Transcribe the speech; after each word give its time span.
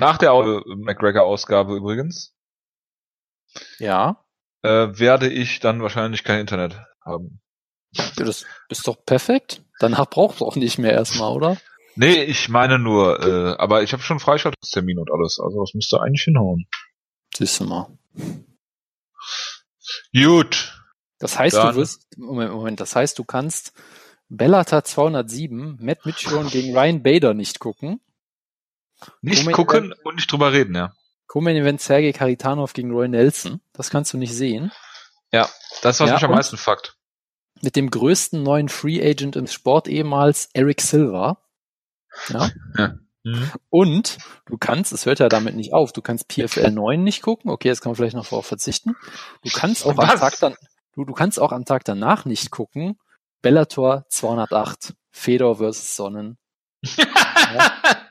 Nach 0.00 0.18
der 0.18 0.32
McGregor-Ausgabe 0.66 1.76
übrigens 1.76 2.34
Ja. 3.78 4.24
äh, 4.62 4.88
werde 4.98 5.28
ich 5.28 5.60
dann 5.60 5.82
wahrscheinlich 5.82 6.24
kein 6.24 6.40
Internet 6.40 6.80
haben. 7.04 7.40
Das 8.16 8.44
ist 8.68 8.86
doch 8.86 9.04
perfekt. 9.06 9.62
Danach 9.78 10.06
brauchst 10.10 10.40
du 10.40 10.44
auch 10.46 10.56
nicht 10.56 10.78
mehr 10.78 10.92
erstmal, 10.92 11.32
oder? 11.32 11.56
Nee, 11.94 12.24
ich 12.24 12.48
meine 12.50 12.78
nur, 12.78 13.20
äh, 13.24 13.56
aber 13.58 13.82
ich 13.82 13.92
habe 13.94 14.02
schon 14.02 14.20
Freischaltungstermin 14.20 14.98
und 14.98 15.10
alles, 15.10 15.38
also 15.40 15.60
das 15.62 15.72
müsste 15.74 16.00
eigentlich 16.00 16.24
hinhauen. 16.24 16.66
Siehst 17.34 17.60
du 17.60 17.64
mal. 17.64 17.86
Gut. 20.14 20.74
Das 21.18 21.38
heißt, 21.38 21.56
Dann- 21.56 21.74
du 21.74 21.80
wirst, 21.80 22.18
Moment, 22.18 22.52
Moment, 22.52 22.80
das 22.80 22.94
heißt, 22.94 23.18
du 23.18 23.24
kannst 23.24 23.72
Bellator 24.28 24.84
207, 24.84 25.78
Matt 25.80 26.04
Mitchell 26.04 26.44
gegen 26.50 26.76
Ryan 26.76 27.02
Bader 27.02 27.32
nicht 27.34 27.60
gucken. 27.60 28.00
Nicht 29.20 29.40
Moment, 29.40 29.56
gucken 29.56 29.94
und 30.04 30.16
nicht 30.16 30.30
drüber 30.30 30.52
reden, 30.52 30.74
ja. 30.74 30.92
Co-Main 31.26 31.56
Event 31.56 31.80
Sergei 31.80 32.12
Karitanov 32.12 32.72
gegen 32.72 32.92
Roy 32.92 33.08
Nelson. 33.08 33.60
Das 33.72 33.90
kannst 33.90 34.12
du 34.12 34.18
nicht 34.18 34.34
sehen. 34.34 34.72
Ja, 35.32 35.48
das 35.82 36.00
was 36.00 36.08
Ja, 36.08 36.14
mich 36.14 36.24
am 36.24 36.30
meisten 36.30 36.56
fuckt. 36.56 36.96
Mit 37.62 37.76
dem 37.76 37.90
größten 37.90 38.42
neuen 38.42 38.68
Free 38.68 39.02
Agent 39.02 39.36
im 39.36 39.46
Sport 39.46 39.88
ehemals, 39.88 40.48
Eric 40.52 40.80
Silva. 40.80 41.38
Ja. 42.28 42.50
Mhm. 43.26 43.50
Und 43.70 44.18
du 44.46 44.56
kannst, 44.56 44.92
es 44.92 45.04
hört 45.04 45.18
ja 45.18 45.28
damit 45.28 45.56
nicht 45.56 45.72
auf, 45.72 45.92
du 45.92 46.00
kannst 46.00 46.28
PFL 46.28 46.70
9 46.70 47.02
nicht 47.02 47.22
gucken. 47.22 47.50
Okay, 47.50 47.68
jetzt 47.68 47.80
kann 47.80 47.90
man 47.90 47.96
vielleicht 47.96 48.14
noch 48.14 48.28
darauf 48.28 48.46
verzichten. 48.46 48.94
Du 49.42 49.50
kannst 49.52 49.84
auch 49.84 49.90
am 49.90 49.96
Was? 49.98 50.20
Tag 50.20 50.38
dann, 50.38 50.54
du, 50.94 51.04
du 51.04 51.12
kannst 51.12 51.40
auch 51.40 51.50
am 51.50 51.64
Tag 51.64 51.84
danach 51.84 52.24
nicht 52.24 52.52
gucken. 52.52 52.98
Bellator 53.42 54.06
208, 54.10 54.94
Fedor 55.10 55.56
vs. 55.56 55.96
Sonnen. 55.96 56.38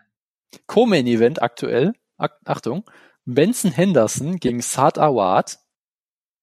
Co-Main 0.67 1.07
Event 1.07 1.41
aktuell. 1.41 1.93
Ach- 2.17 2.29
Achtung. 2.45 2.89
Benson 3.25 3.71
Henderson 3.71 4.37
gegen 4.37 4.61
Saad 4.61 4.97
Awad. 4.97 5.57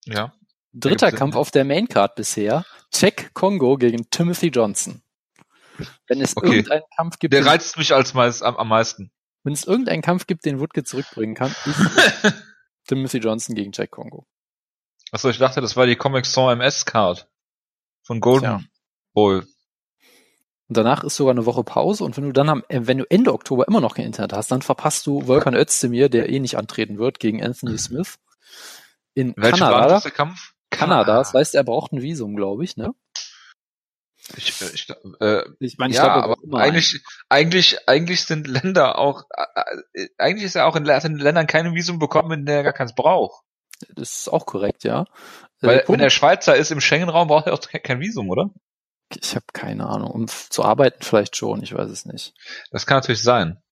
ja. 0.06 0.32
Dritter 0.74 1.12
Kampf 1.12 1.36
auf 1.36 1.50
der 1.50 1.64
Maincard 1.66 2.14
bisher. 2.14 2.64
Jack 2.94 3.34
Kongo 3.34 3.76
gegen 3.76 4.08
Timothy 4.08 4.46
Johnson. 4.48 5.02
Wenn 6.06 6.22
es 6.22 6.34
Okay. 6.34 6.46
irgendeinen 6.46 6.82
Kampf 6.96 7.18
gibt, 7.18 7.34
Der 7.34 7.44
reizt 7.44 7.76
mich 7.76 7.92
als 7.94 8.14
meist, 8.14 8.42
am, 8.42 8.56
am 8.56 8.68
meisten. 8.68 9.12
wenn 9.44 9.52
es 9.52 9.64
irgendeinen 9.64 10.00
Kampf 10.00 10.26
gibt, 10.26 10.46
den 10.46 10.60
Woodke 10.60 10.82
zurückbringen 10.82 11.34
kann, 11.34 11.54
ist 11.66 11.76
Timothy 12.88 13.18
Johnson 13.18 13.54
gegen 13.54 13.72
Jack 13.74 13.90
Kongo. 13.90 14.26
Achso, 15.10 15.28
ich 15.28 15.36
dachte, 15.36 15.60
das 15.60 15.76
war 15.76 15.84
die 15.86 15.96
Comic 15.96 16.24
Sans 16.24 16.52
MS 16.54 16.86
Card 16.86 17.28
von 18.02 18.20
Golden 18.20 18.58
Tja. 18.60 18.60
Boy. 19.12 19.42
Und 20.72 20.78
danach 20.78 21.04
ist 21.04 21.16
sogar 21.16 21.32
eine 21.32 21.44
Woche 21.44 21.64
Pause 21.64 22.02
und 22.02 22.16
wenn 22.16 22.24
du 22.24 22.32
dann 22.32 22.48
am, 22.48 22.64
äh, 22.68 22.80
wenn 22.84 22.96
du 22.96 23.04
Ende 23.10 23.34
Oktober 23.34 23.68
immer 23.68 23.82
noch 23.82 23.94
kein 23.94 24.06
Internet 24.06 24.32
hast, 24.32 24.50
dann 24.50 24.62
verpasst 24.62 25.06
du 25.06 25.26
Volkan 25.26 25.54
Özdemir, 25.54 26.08
der 26.08 26.30
eh 26.30 26.40
nicht 26.40 26.56
antreten 26.56 26.96
wird, 26.96 27.18
gegen 27.18 27.44
Anthony 27.44 27.76
Smith. 27.76 28.14
In 29.12 29.34
Welche 29.36 29.60
war 29.60 29.72
Kanada. 29.72 29.88
das 29.88 30.04
der 30.04 30.12
Kampf? 30.12 30.54
Kanada, 30.70 31.18
das 31.18 31.34
heißt, 31.34 31.54
er 31.56 31.64
braucht 31.64 31.92
ein 31.92 32.00
Visum, 32.00 32.36
glaube 32.36 32.64
ich, 32.64 32.78
ne? 32.78 32.94
Ich, 34.34 34.62
äh, 34.62 34.70
ich, 34.72 34.88
äh, 35.20 35.42
Ich 35.58 35.76
meine, 35.76 35.90
ich 35.90 35.98
ja, 35.98 36.04
glaube, 36.04 36.38
er 36.40 36.48
aber 36.48 36.58
eigentlich, 36.62 37.04
eigentlich, 37.28 37.86
eigentlich 37.86 38.24
sind 38.24 38.48
Länder 38.48 38.96
auch, 38.96 39.24
äh, 39.28 40.04
äh, 40.04 40.08
eigentlich 40.16 40.46
ist 40.46 40.56
er 40.56 40.66
auch 40.66 40.76
in 40.76 40.84
den 40.84 41.18
Ländern 41.18 41.46
keine 41.46 41.74
Visum 41.74 41.98
bekommen, 41.98 42.32
in 42.32 42.46
der 42.46 42.56
er 42.56 42.62
gar 42.62 42.72
keins 42.72 42.94
braucht. 42.94 43.44
Das 43.94 44.20
ist 44.20 44.28
auch 44.32 44.46
korrekt, 44.46 44.84
ja. 44.84 45.04
Weil, 45.60 45.84
wenn 45.86 46.00
er 46.00 46.08
Schweizer 46.08 46.56
ist 46.56 46.70
im 46.70 46.80
Schengen-Raum, 46.80 47.28
braucht 47.28 47.46
er 47.46 47.52
auch 47.52 47.60
kein 47.60 48.00
Visum, 48.00 48.30
oder? 48.30 48.48
Ich 49.16 49.34
habe 49.34 49.46
keine 49.52 49.86
Ahnung. 49.86 50.10
Um 50.10 50.28
zu 50.28 50.64
arbeiten 50.64 51.02
vielleicht 51.02 51.36
schon, 51.36 51.62
ich 51.62 51.74
weiß 51.74 51.90
es 51.90 52.06
nicht. 52.06 52.34
Das 52.70 52.86
kann 52.86 52.98
natürlich 52.98 53.22
sein. 53.22 53.62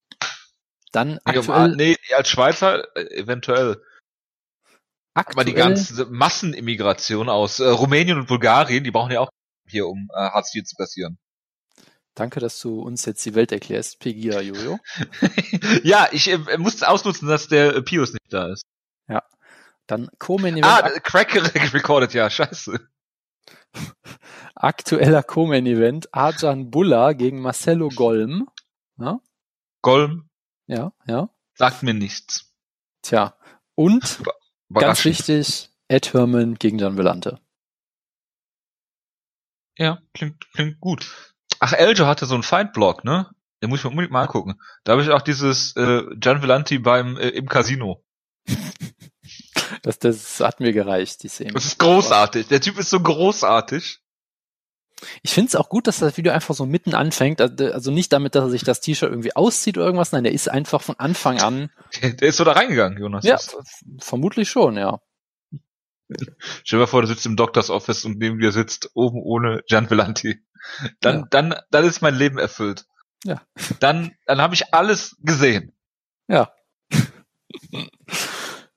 Dann 0.91 1.19
Nee, 1.25 1.37
um- 1.37 1.49
aktuell, 1.49 1.75
nee, 1.75 1.97
als 2.15 2.29
Schweizer 2.29 2.95
äh, 2.95 3.15
eventuell. 3.15 3.81
Aber 5.13 5.43
die 5.43 5.51
aktuell 5.51 5.55
ganze 5.55 6.05
Massenimmigration 6.05 7.29
aus 7.29 7.59
äh, 7.59 7.67
Rumänien 7.67 8.17
und 8.17 8.27
Bulgarien, 8.27 8.83
die 8.83 8.91
brauchen 8.91 9.11
ja 9.11 9.19
auch 9.21 9.29
hier, 9.67 9.87
um 9.87 10.09
äh, 10.13 10.17
Hartz 10.29 10.53
IV 10.55 10.63
zu 10.65 10.75
kassieren. 10.75 11.17
Danke, 12.13 12.39
dass 12.41 12.59
du 12.59 12.81
uns 12.81 13.05
jetzt 13.05 13.25
die 13.25 13.35
Welt 13.35 13.51
erklärst, 13.53 13.99
Pegia 13.99 14.41
Jojo. 14.41 14.79
ja, 15.83 16.09
ich 16.11 16.29
äh, 16.29 16.57
musste 16.57 16.89
ausnutzen, 16.89 17.27
dass 17.27 17.47
der 17.47 17.75
äh, 17.75 17.81
Pius 17.81 18.11
nicht 18.11 18.33
da 18.33 18.47
ist. 18.51 18.63
Dann 19.87 20.09
Co-Main 20.19 20.53
Event, 20.55 20.65
Ah, 20.65 20.89
Crack 21.03 21.33
recorded, 21.73 22.13
ja, 22.13 22.29
scheiße. 22.29 22.79
aktueller 24.63 25.23
Co-Main 25.23 25.65
Event, 25.65 26.13
Arjan 26.13 26.69
Bulla 26.71 27.13
gegen 27.13 27.41
Marcelo 27.41 27.89
Golm. 27.89 28.49
Ja, 28.97 29.19
Golm 29.81 30.29
ja, 30.67 30.93
ja. 31.05 31.29
sagt 31.55 31.83
mir 31.83 31.93
nichts. 31.93 32.53
Tja. 33.01 33.35
Und 33.75 34.21
ganz 34.73 35.03
wichtig, 35.05 35.69
Ed 35.87 36.13
Herman 36.13 36.55
gegen 36.55 36.79
Jan 36.79 36.97
Vellante. 36.97 37.39
Ja, 39.77 40.01
klingt, 40.13 40.49
klingt 40.53 40.79
gut. 40.79 41.35
Ach, 41.59 41.73
Eljo 41.73 42.05
hatte 42.05 42.25
so 42.25 42.35
einen 42.35 42.43
Fight-Blog, 42.43 43.03
ne? 43.03 43.29
Den 43.61 43.69
muss 43.69 43.79
ich 43.79 43.83
mir 43.83 43.91
unbedingt 43.91 44.13
mal 44.13 44.23
angucken. 44.23 44.59
Da 44.83 44.93
habe 44.93 45.03
ich 45.03 45.09
auch 45.09 45.21
dieses 45.21 45.75
äh, 45.75 46.03
Gian 46.15 46.41
Villanti 46.41 46.79
beim 46.79 47.17
äh, 47.17 47.29
im 47.29 47.47
Casino. 47.47 48.03
Das, 49.83 49.97
das 49.97 50.39
hat 50.41 50.59
mir 50.59 50.73
gereicht, 50.73 51.23
die 51.23 51.27
Szene. 51.27 51.53
Das 51.53 51.65
ist 51.65 51.79
großartig. 51.79 52.47
Der 52.49 52.61
Typ 52.61 52.77
ist 52.77 52.91
so 52.91 52.99
großartig. 52.99 54.00
Ich 55.23 55.33
finde 55.33 55.49
es 55.49 55.55
auch 55.55 55.69
gut, 55.69 55.87
dass 55.87 55.99
das 55.99 56.17
Video 56.17 56.31
einfach 56.31 56.55
so 56.55 56.65
mitten 56.65 56.93
anfängt. 56.93 57.41
Also 57.41 57.65
also 57.71 57.91
nicht 57.91 58.13
damit, 58.13 58.35
dass 58.35 58.43
er 58.45 58.49
sich 58.49 58.63
das 58.63 58.81
T-Shirt 58.81 59.09
irgendwie 59.09 59.35
auszieht 59.35 59.77
oder 59.77 59.85
irgendwas. 59.85 60.11
Nein, 60.11 60.23
der 60.23 60.33
ist 60.33 60.49
einfach 60.49 60.81
von 60.81 60.99
Anfang 60.99 61.41
an. 61.41 61.69
Der, 62.01 62.21
ist 62.21 62.37
so 62.37 62.43
da 62.43 62.53
reingegangen, 62.53 62.99
Jonas. 62.99 63.25
Ja, 63.25 63.37
vermutlich 63.99 64.49
schon, 64.49 64.77
ja. 64.77 64.99
Stell 66.13 66.77
dir 66.77 66.81
mal 66.83 66.87
vor, 66.87 67.01
du 67.01 67.07
sitzt 67.07 67.25
im 67.25 67.35
Doctors 67.37 67.69
Office 67.69 68.03
und 68.05 68.17
neben 68.17 68.39
dir 68.39 68.51
sitzt 68.51 68.91
oben 68.95 69.21
ohne 69.21 69.61
Gian 69.67 69.89
Villanti. 69.89 70.39
Dann, 70.99 71.19
Ja. 71.21 71.27
dann, 71.29 71.55
dann 71.71 71.85
ist 71.85 72.01
mein 72.01 72.15
Leben 72.15 72.37
erfüllt. 72.37 72.85
Ja. 73.23 73.41
Dann, 73.79 74.11
dann 74.25 74.41
habe 74.41 74.53
ich 74.53 74.73
alles 74.73 75.15
gesehen. 75.21 75.73
Ja. 76.27 76.51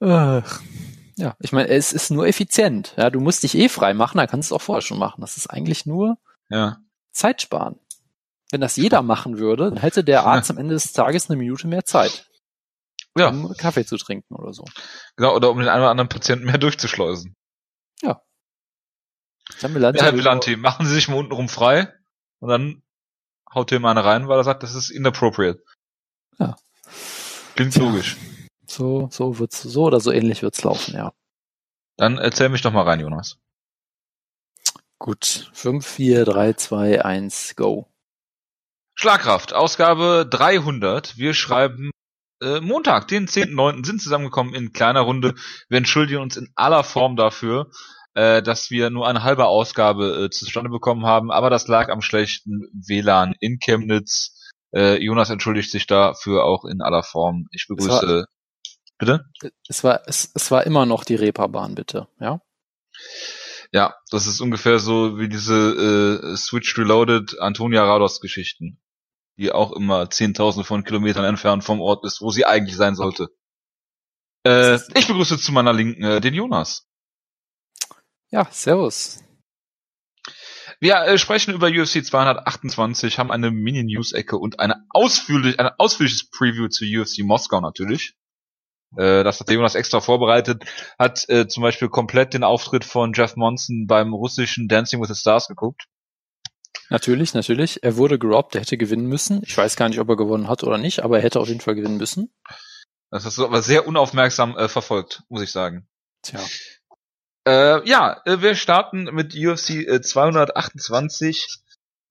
Ach. 0.01 0.61
ja, 1.17 1.37
ich 1.41 1.53
meine, 1.53 1.69
es 1.69 1.93
ist 1.93 2.11
nur 2.11 2.27
effizient. 2.27 2.95
Ja, 2.97 3.11
du 3.11 3.21
musst 3.21 3.43
dich 3.43 3.55
eh 3.57 3.69
frei 3.69 3.95
machen, 3.95 4.19
dann 4.19 4.27
kannst 4.29 4.51
du 4.51 4.55
es 4.55 4.61
auch 4.61 4.65
vorher 4.65 4.83
schon 4.83 4.99
machen. 4.99 5.21
Das 5.21 5.37
ist 5.37 5.47
eigentlich 5.49 5.87
nur 5.87 6.19
Ja. 6.49 6.79
Zeit 7.13 7.43
sparen. 7.43 7.79
Wenn 8.51 8.61
das 8.61 8.77
jeder 8.77 9.03
machen 9.03 9.39
würde, 9.39 9.71
dann 9.71 9.79
hätte 9.79 10.05
der 10.05 10.25
Arzt 10.27 10.51
am 10.51 10.59
Ende 10.59 10.75
des 10.75 10.93
Tages 10.93 11.29
eine 11.31 11.37
Minute 11.37 11.67
mehr 11.67 11.85
Zeit, 11.85 12.27
Ja, 13.17 13.29
um 13.29 13.53
Kaffee 13.57 13.85
zu 13.87 13.97
trinken 13.97 14.35
oder 14.35 14.53
so. 14.53 14.65
genau, 15.17 15.35
oder 15.35 15.51
um 15.51 15.59
den 15.59 15.69
einen 15.69 15.81
oder 15.83 15.91
anderen 15.91 16.09
Patienten 16.09 16.45
mehr 16.47 16.59
durchzuschleusen. 16.59 17.35
Jan 19.61 19.75
Villanti 19.75 19.99
Ja, 19.99 20.07
Herr 20.07 20.15
Villanti, 20.17 20.57
machen 20.57 20.87
Sie 20.87 20.95
sich 20.95 21.09
mal 21.09 21.19
untenrum 21.19 21.49
frei 21.51 21.93
und 22.39 22.49
dann 22.49 22.83
haut 23.55 23.69
hier 23.71 23.79
mal 23.79 23.91
eine 23.91 24.03
rein, 24.05 24.27
weil 24.27 24.39
er 24.39 24.45
sagt, 24.45 24.63
das 24.63 24.75
ist 24.75 24.89
inappropriate. 24.91 25.63
Ja. 26.39 26.57
Klingt 27.55 27.75
Tja. 27.75 27.83
logisch. 27.83 28.17
So, 28.67 29.09
so 29.11 29.39
wird's, 29.39 29.63
so 29.63 29.85
oder 29.85 30.01
so 30.01 30.11
ähnlich 30.11 30.43
wird's 30.43 30.63
laufen, 30.63 30.95
ja. 30.95 31.13
Dann 31.97 32.19
erzähl 32.19 32.49
mich 32.49 32.63
doch 32.63 32.73
mal 32.73 32.83
rein, 32.83 33.01
Jonas. 33.01 33.39
Gut. 34.99 35.51
5, 35.53 35.87
4, 35.87 36.25
3, 36.25 36.53
2, 36.55 37.05
1, 37.05 37.57
go. 37.57 37.89
Schlagkraft, 38.95 39.53
Ausgabe 39.53 40.27
300. 40.29 41.17
Wir 41.19 41.35
schreiben 41.35 41.91
äh, 42.41 42.61
Montag, 42.61 43.09
den 43.09 43.27
10.9. 43.27 43.85
sind 43.85 44.01
zusammengekommen 44.01 44.55
in 44.55 44.73
kleiner 44.73 45.01
Runde. 45.01 45.35
Wir 45.69 45.79
entschuldigen 45.79 46.21
uns 46.21 46.37
in 46.37 46.49
aller 46.55 46.85
Form 46.85 47.17
dafür, 47.17 47.71
äh, 48.15 48.43
dass 48.43 48.71
wir 48.71 48.91
nur 48.91 49.09
eine 49.09 49.23
halbe 49.23 49.47
Ausgabe 49.47 50.25
äh, 50.25 50.31
zustande 50.31 50.71
bekommen 50.71 51.07
haben, 51.07 51.31
aber 51.31 51.51
das 51.51 51.69
lag 51.69 51.91
am 51.91 52.01
schlechten 52.01 52.69
WLAN 52.73 53.35
in 53.41 53.59
Chemnitz. 53.59 54.53
Äh, 54.75 55.03
Jonas 55.03 55.31
entschuldigt 55.31 55.71
sich 55.71 55.87
dafür 55.87 56.45
auch 56.45 56.65
in 56.65 56.81
aller 56.81 57.03
Form. 57.03 57.47
Ich 57.51 57.67
begrüße. 57.69 58.27
Bitte? 59.05 59.53
Es 59.69 59.85
war, 59.85 60.03
es, 60.07 60.31
es 60.35 60.51
war 60.51 60.65
immer 60.65 60.87
noch 60.87 61.05
die 61.05 61.15
Reeperbahn, 61.15 61.75
bitte, 61.75 62.09
ja? 62.21 62.41
Ja, 63.73 63.95
das 64.11 64.27
ist 64.27 64.41
ungefähr 64.41 64.79
so 64.79 65.19
wie 65.19 65.29
diese 65.29 66.31
äh, 66.33 66.37
Switch 66.37 66.79
Reloaded 66.79 67.41
Antonia 67.41 67.83
Rados 67.85 68.21
Geschichten, 68.21 68.81
die 69.37 69.51
auch 69.53 69.73
immer 69.73 70.11
zehntausende 70.11 70.65
von 70.65 70.85
Kilometern 70.85 71.25
entfernt 71.25 71.65
vom 71.65 71.81
Ort 71.81 72.05
ist, 72.05 72.21
wo 72.21 72.31
sie 72.31 72.47
eigentlich 72.47 72.77
sein 72.77 72.95
sollte. 72.95 73.29
Äh, 74.47 74.77
ich 74.95 75.09
begrüße 75.09 75.39
zu 75.39 75.53
meiner 75.53 75.73
Linken 75.73 76.05
äh, 76.05 76.21
den 76.21 76.35
Jonas. 76.35 76.87
Ja, 78.31 78.47
servus. 78.51 79.25
Wir 80.81 80.97
äh, 80.97 81.19
sprechen 81.19 81.55
über 81.55 81.69
UFC 81.69 82.05
228, 82.05 83.19
haben 83.19 83.31
eine 83.31 83.51
Mini-News-Ecke 83.51 84.37
und 84.37 84.61
eine 84.61 84.85
ausführlich, 84.91 85.59
ein 85.59 85.71
ausführliches 85.79 86.31
Preview 86.31 86.69
zu 86.69 86.85
UFC 86.85 87.21
Moskau 87.21 87.61
natürlich. 87.61 88.15
Äh, 88.97 89.25
das 89.25 89.41
hat 89.41 89.51
Jonas 89.51 89.75
extra 89.75 90.01
vorbereitet, 90.01 90.65
hat 90.99 91.29
äh, 91.29 91.47
zum 91.49 91.63
Beispiel 91.63 91.89
komplett 91.89 92.35
den 92.35 92.45
Auftritt 92.45 92.85
von 92.85 93.13
Jeff 93.13 93.37
Monson 93.37 93.87
beim 93.87 94.13
russischen 94.13 94.69
Dancing 94.69 95.01
with 95.01 95.09
the 95.09 95.15
Stars 95.15 95.49
geguckt. 95.49 95.85
Natürlich, 96.91 97.35
natürlich. 97.35 97.83
Er 97.83 97.97
wurde 97.97 98.19
gerobbt, 98.19 98.55
er 98.55 98.61
hätte 98.61 98.77
gewinnen 98.77 99.07
müssen. 99.07 99.43
Ich 99.45 99.57
weiß 99.57 99.77
gar 99.77 99.89
nicht, 99.89 100.01
ob 100.01 100.09
er 100.09 100.17
gewonnen 100.17 100.49
hat 100.49 100.63
oder 100.63 100.79
nicht, 100.79 101.03
aber 101.03 101.17
er 101.17 101.23
hätte 101.23 101.41
auf 101.41 101.49
jeden 101.49 101.61
Fall 101.61 101.75
gewinnen 101.75 101.97
müssen. 101.97 102.33
Das 103.11 103.25
hast 103.25 103.39
du 103.39 103.45
aber 103.45 103.63
sehr 103.63 103.87
unaufmerksam 103.87 104.57
äh, 104.57 104.69
verfolgt, 104.69 105.23
muss 105.29 105.43
ich 105.43 105.53
sagen. 105.53 105.89
Tja. 106.23 106.41
Äh, 107.47 107.89
ja, 107.89 108.21
äh, 108.25 108.41
wir 108.41 108.55
starten 108.55 109.05
mit 109.13 109.35
UFC 109.35 109.71
äh, 109.71 110.01
228. 110.01 111.63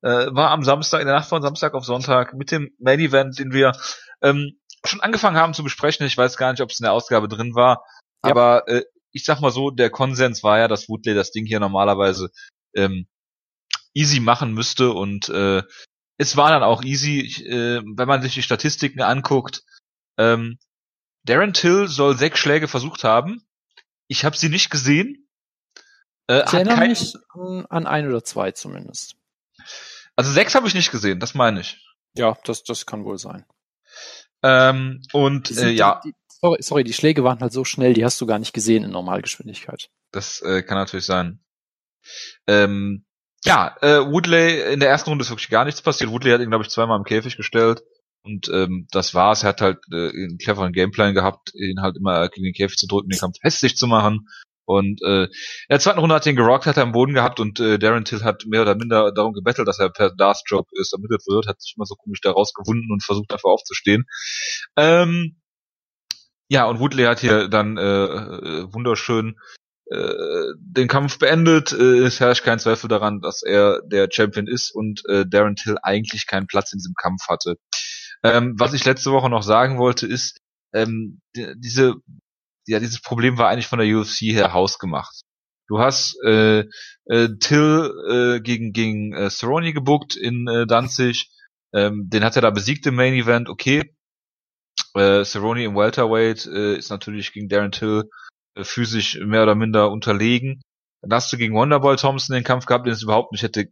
Äh, 0.02 0.08
war 0.34 0.52
am 0.52 0.64
Samstag, 0.64 1.02
in 1.02 1.08
der 1.08 1.16
Nacht 1.16 1.30
von 1.30 1.42
Samstag 1.42 1.74
auf 1.74 1.86
Sonntag, 1.86 2.34
mit 2.34 2.52
dem 2.52 2.72
Main 2.80 3.00
Event, 3.00 3.40
den 3.40 3.52
wir 3.52 3.74
ähm, 4.22 4.60
schon 4.86 5.02
angefangen 5.02 5.38
haben 5.38 5.54
zu 5.54 5.64
besprechen. 5.64 6.06
Ich 6.06 6.18
weiß 6.18 6.38
gar 6.38 6.52
nicht, 6.52 6.62
ob 6.62 6.70
es 6.72 6.80
in 6.80 6.84
der 6.84 6.94
Ausgabe 6.94 7.28
drin 7.28 7.56
war. 7.56 7.86
Ja. 8.24 8.32
Aber 8.32 8.68
äh, 8.68 8.84
ich 9.12 9.24
sag 9.26 9.40
mal 9.42 9.52
so, 9.52 9.70
der 9.72 9.90
Konsens 9.90 10.44
war 10.44 10.58
ja, 10.60 10.68
dass 10.68 10.90
Woodley 10.90 11.14
das 11.14 11.32
Ding 11.32 11.46
hier 11.46 11.60
normalerweise 11.60 12.32
ähm, 12.76 13.08
easy 13.94 14.20
machen 14.20 14.54
müsste 14.54 14.92
und 14.92 15.30
äh, 15.30 15.62
es 16.18 16.38
war 16.38 16.50
dann 16.50 16.64
auch 16.64 16.84
easy, 16.84 17.22
ich, 17.22 17.46
äh, 17.46 17.82
wenn 17.84 18.08
man 18.08 18.22
sich 18.22 18.34
die 18.34 18.44
Statistiken 18.44 19.02
anguckt. 19.02 19.64
Ähm, 20.18 20.58
Darren 21.26 21.54
Till 21.54 21.88
soll 21.88 22.18
sechs 22.18 22.40
Schläge 22.40 22.68
versucht 22.68 23.04
haben. 23.04 23.46
Ich 24.08 24.26
habe 24.26 24.36
sie 24.38 24.50
nicht 24.50 24.70
gesehen. 24.70 25.28
Äh, 26.28 26.44
Ich 26.46 26.54
erinnere 26.54 26.76
kein- 26.76 26.90
mich 26.90 27.16
an, 27.30 27.66
an 27.68 27.88
ein 27.88 28.08
oder 28.08 28.24
zwei 28.24 28.52
zumindest. 28.52 29.16
Also 30.16 30.32
sechs 30.32 30.54
habe 30.56 30.68
ich 30.68 30.76
nicht 30.76 30.92
gesehen, 30.92 31.20
das 31.20 31.34
meine 31.34 31.62
ich. 31.62 31.84
Ja, 32.16 32.38
das, 32.46 32.64
das 32.64 32.86
kann 32.86 33.06
wohl 33.06 33.18
sein. 33.18 33.46
Ähm, 34.44 35.02
und 35.14 35.50
Die 35.50 35.56
äh, 35.56 35.70
ja, 35.72 36.02
Die, 36.04 36.14
sorry, 36.28 36.62
sorry, 36.62 36.84
die 36.84 36.94
Schläge 36.94 37.24
waren 37.24 37.40
halt 37.40 37.54
so 37.54 37.64
schnell, 37.64 37.94
die 37.94 38.04
hast 38.04 38.20
du 38.20 38.26
gar 38.26 38.40
nicht 38.40 38.54
gesehen 38.54 38.84
in 38.84 38.92
Normalgeschwindigkeit. 38.92 39.90
das 40.12 40.42
äh, 40.42 40.62
kann 40.64 40.78
natürlich 40.78 41.06
sein. 41.06 41.40
Ähm, 42.48 43.06
ja, 43.46 43.76
äh, 43.82 44.00
Woodley 44.00 44.74
in 44.74 44.80
der 44.80 44.90
ersten 44.90 45.10
Runde 45.10 45.24
ist 45.24 45.32
wirklich 45.32 45.50
gar 45.50 45.66
nichts 45.66 45.82
passiert. 45.82 46.12
Woodley 46.12 46.32
hat 46.32 46.42
ihn, 46.42 46.50
glaube 46.50 46.64
ich, 46.64 46.70
zweimal 46.70 46.98
im 46.98 47.04
Käfig 47.06 47.38
gestellt. 47.38 47.82
Und 48.26 48.48
ähm, 48.54 48.88
das 48.92 49.14
war's. 49.14 49.44
Er 49.44 49.50
hat 49.50 49.62
halt 49.62 49.80
äh, 49.92 50.10
einen 50.10 50.38
cleveren 50.38 50.72
Gameplan 50.72 51.14
gehabt, 51.14 51.54
ihn 51.56 51.82
halt 51.82 51.98
immer 51.98 52.28
gegen 52.30 52.46
den 52.46 52.54
Käfig 52.54 52.78
zu 52.78 52.88
drücken, 52.88 53.10
den 53.10 53.20
Kampf 53.20 53.38
hässlich 53.42 53.76
zu 53.76 53.86
machen. 53.88 54.28
Und 54.66 55.02
äh, 55.04 55.24
in 55.24 55.30
der 55.70 55.80
zweiten 55.80 56.00
Runde 56.00 56.16
hat 56.16 56.26
ihn 56.26 56.36
gerockt, 56.36 56.66
hat 56.66 56.78
er 56.78 56.84
am 56.84 56.92
Boden 56.92 57.14
gehabt 57.14 57.40
und 57.40 57.60
äh, 57.60 57.78
Darren 57.78 58.06
Till 58.06 58.24
hat 58.24 58.46
mehr 58.46 58.62
oder 58.62 58.76
minder 58.76 59.12
darum 59.12 59.34
gebettelt, 59.34 59.68
dass 59.68 59.80
er 59.80 59.90
per 59.90 60.12
Darth 60.16 60.42
Job 60.46 60.68
ist 60.72 60.94
ermittelt 60.94 61.24
wird, 61.28 61.48
hat 61.48 61.62
sich 61.62 61.74
immer 61.76 61.86
so 61.86 61.96
komisch 61.96 62.22
da 62.22 62.32
rausgewunden 62.32 62.92
und 62.92 63.04
versucht 63.04 63.32
dafür 63.32 63.52
aufzustehen. 63.52 64.06
Ähm, 64.78 65.42
ja, 66.50 66.66
und 66.66 66.80
Woodley 66.80 67.06
hat 67.06 67.20
hier 67.20 67.48
dann 67.48 67.78
äh, 67.78 67.82
äh, 67.82 68.74
wunderschön 68.74 69.36
äh, 69.90 70.54
den 70.58 70.88
Kampf 70.88 71.20
beendet. 71.20 71.72
Äh, 71.72 72.06
es 72.06 72.20
herrscht 72.20 72.44
kein 72.44 72.60
Zweifel 72.60 72.88
daran, 72.88 73.22
dass 73.22 73.44
er 73.44 73.82
der 73.86 74.08
Champion 74.12 74.48
ist 74.48 74.72
und 74.72 75.02
äh, 75.10 75.26
Darren 75.28 75.56
Till 75.56 75.78
eigentlich 75.82 76.28
keinen 76.28 76.48
Platz 76.48 76.72
in 76.72 76.78
diesem 76.78 76.94
Kampf 76.96 77.28
hatte. 77.28 77.58
Ähm, 78.24 78.56
was 78.58 78.74
ich 78.74 78.86
letzte 78.86 79.12
Woche 79.12 79.30
noch 79.30 79.44
sagen 79.44 79.78
wollte, 79.78 80.08
ist, 80.08 80.40
ähm, 80.74 81.20
die, 81.36 81.54
diese, 81.58 81.96
ja, 82.68 82.80
dieses 82.80 83.02
Problem 83.02 83.38
war 83.38 83.50
eigentlich 83.50 83.68
von 83.68 83.80
der 83.80 83.88
UFC 83.88 84.22
her 84.32 84.54
hausgemacht. 84.54 85.22
Du 85.68 85.80
hast 85.80 86.18
äh, 86.26 86.66
äh, 87.06 87.30
Till 87.40 87.92
äh, 88.10 88.42
gegen 88.42 88.74
gegen 88.74 89.14
äh, 89.14 89.30
Cerrone 89.30 89.74
gebuckt 89.74 90.16
in 90.16 90.48
äh, 90.48 90.68
Danzig. 90.68 91.32
Ähm, 91.74 92.10
den 92.10 92.24
hat 92.24 92.36
er 92.36 92.42
da 92.42 92.50
besiegt 92.50 92.86
im 92.86 92.96
Main 92.96 93.14
Event. 93.14 93.50
Okay, 93.50 93.84
äh, 94.96 95.24
Cerrone 95.24 95.64
im 95.64 95.76
Welterweight 95.76 96.46
äh, 96.46 96.76
ist 96.78 96.90
natürlich 96.90 97.34
gegen 97.34 97.50
Darren 97.50 97.72
Till 97.72 98.10
äh, 98.56 98.64
physisch 98.64 99.20
mehr 99.20 99.44
oder 99.44 99.56
minder 99.56 99.92
unterlegen. 99.92 100.62
Dann 101.02 101.14
hast 101.14 101.32
du 101.34 101.38
gegen 101.38 101.56
Wonderboy 101.56 101.96
Thompson 101.96 102.36
den 102.36 102.44
Kampf 102.44 102.66
gehabt, 102.66 102.86
den 102.86 102.94
es 102.94 103.04
überhaupt 103.04 103.32
nicht 103.32 103.44
hätte 103.44 103.68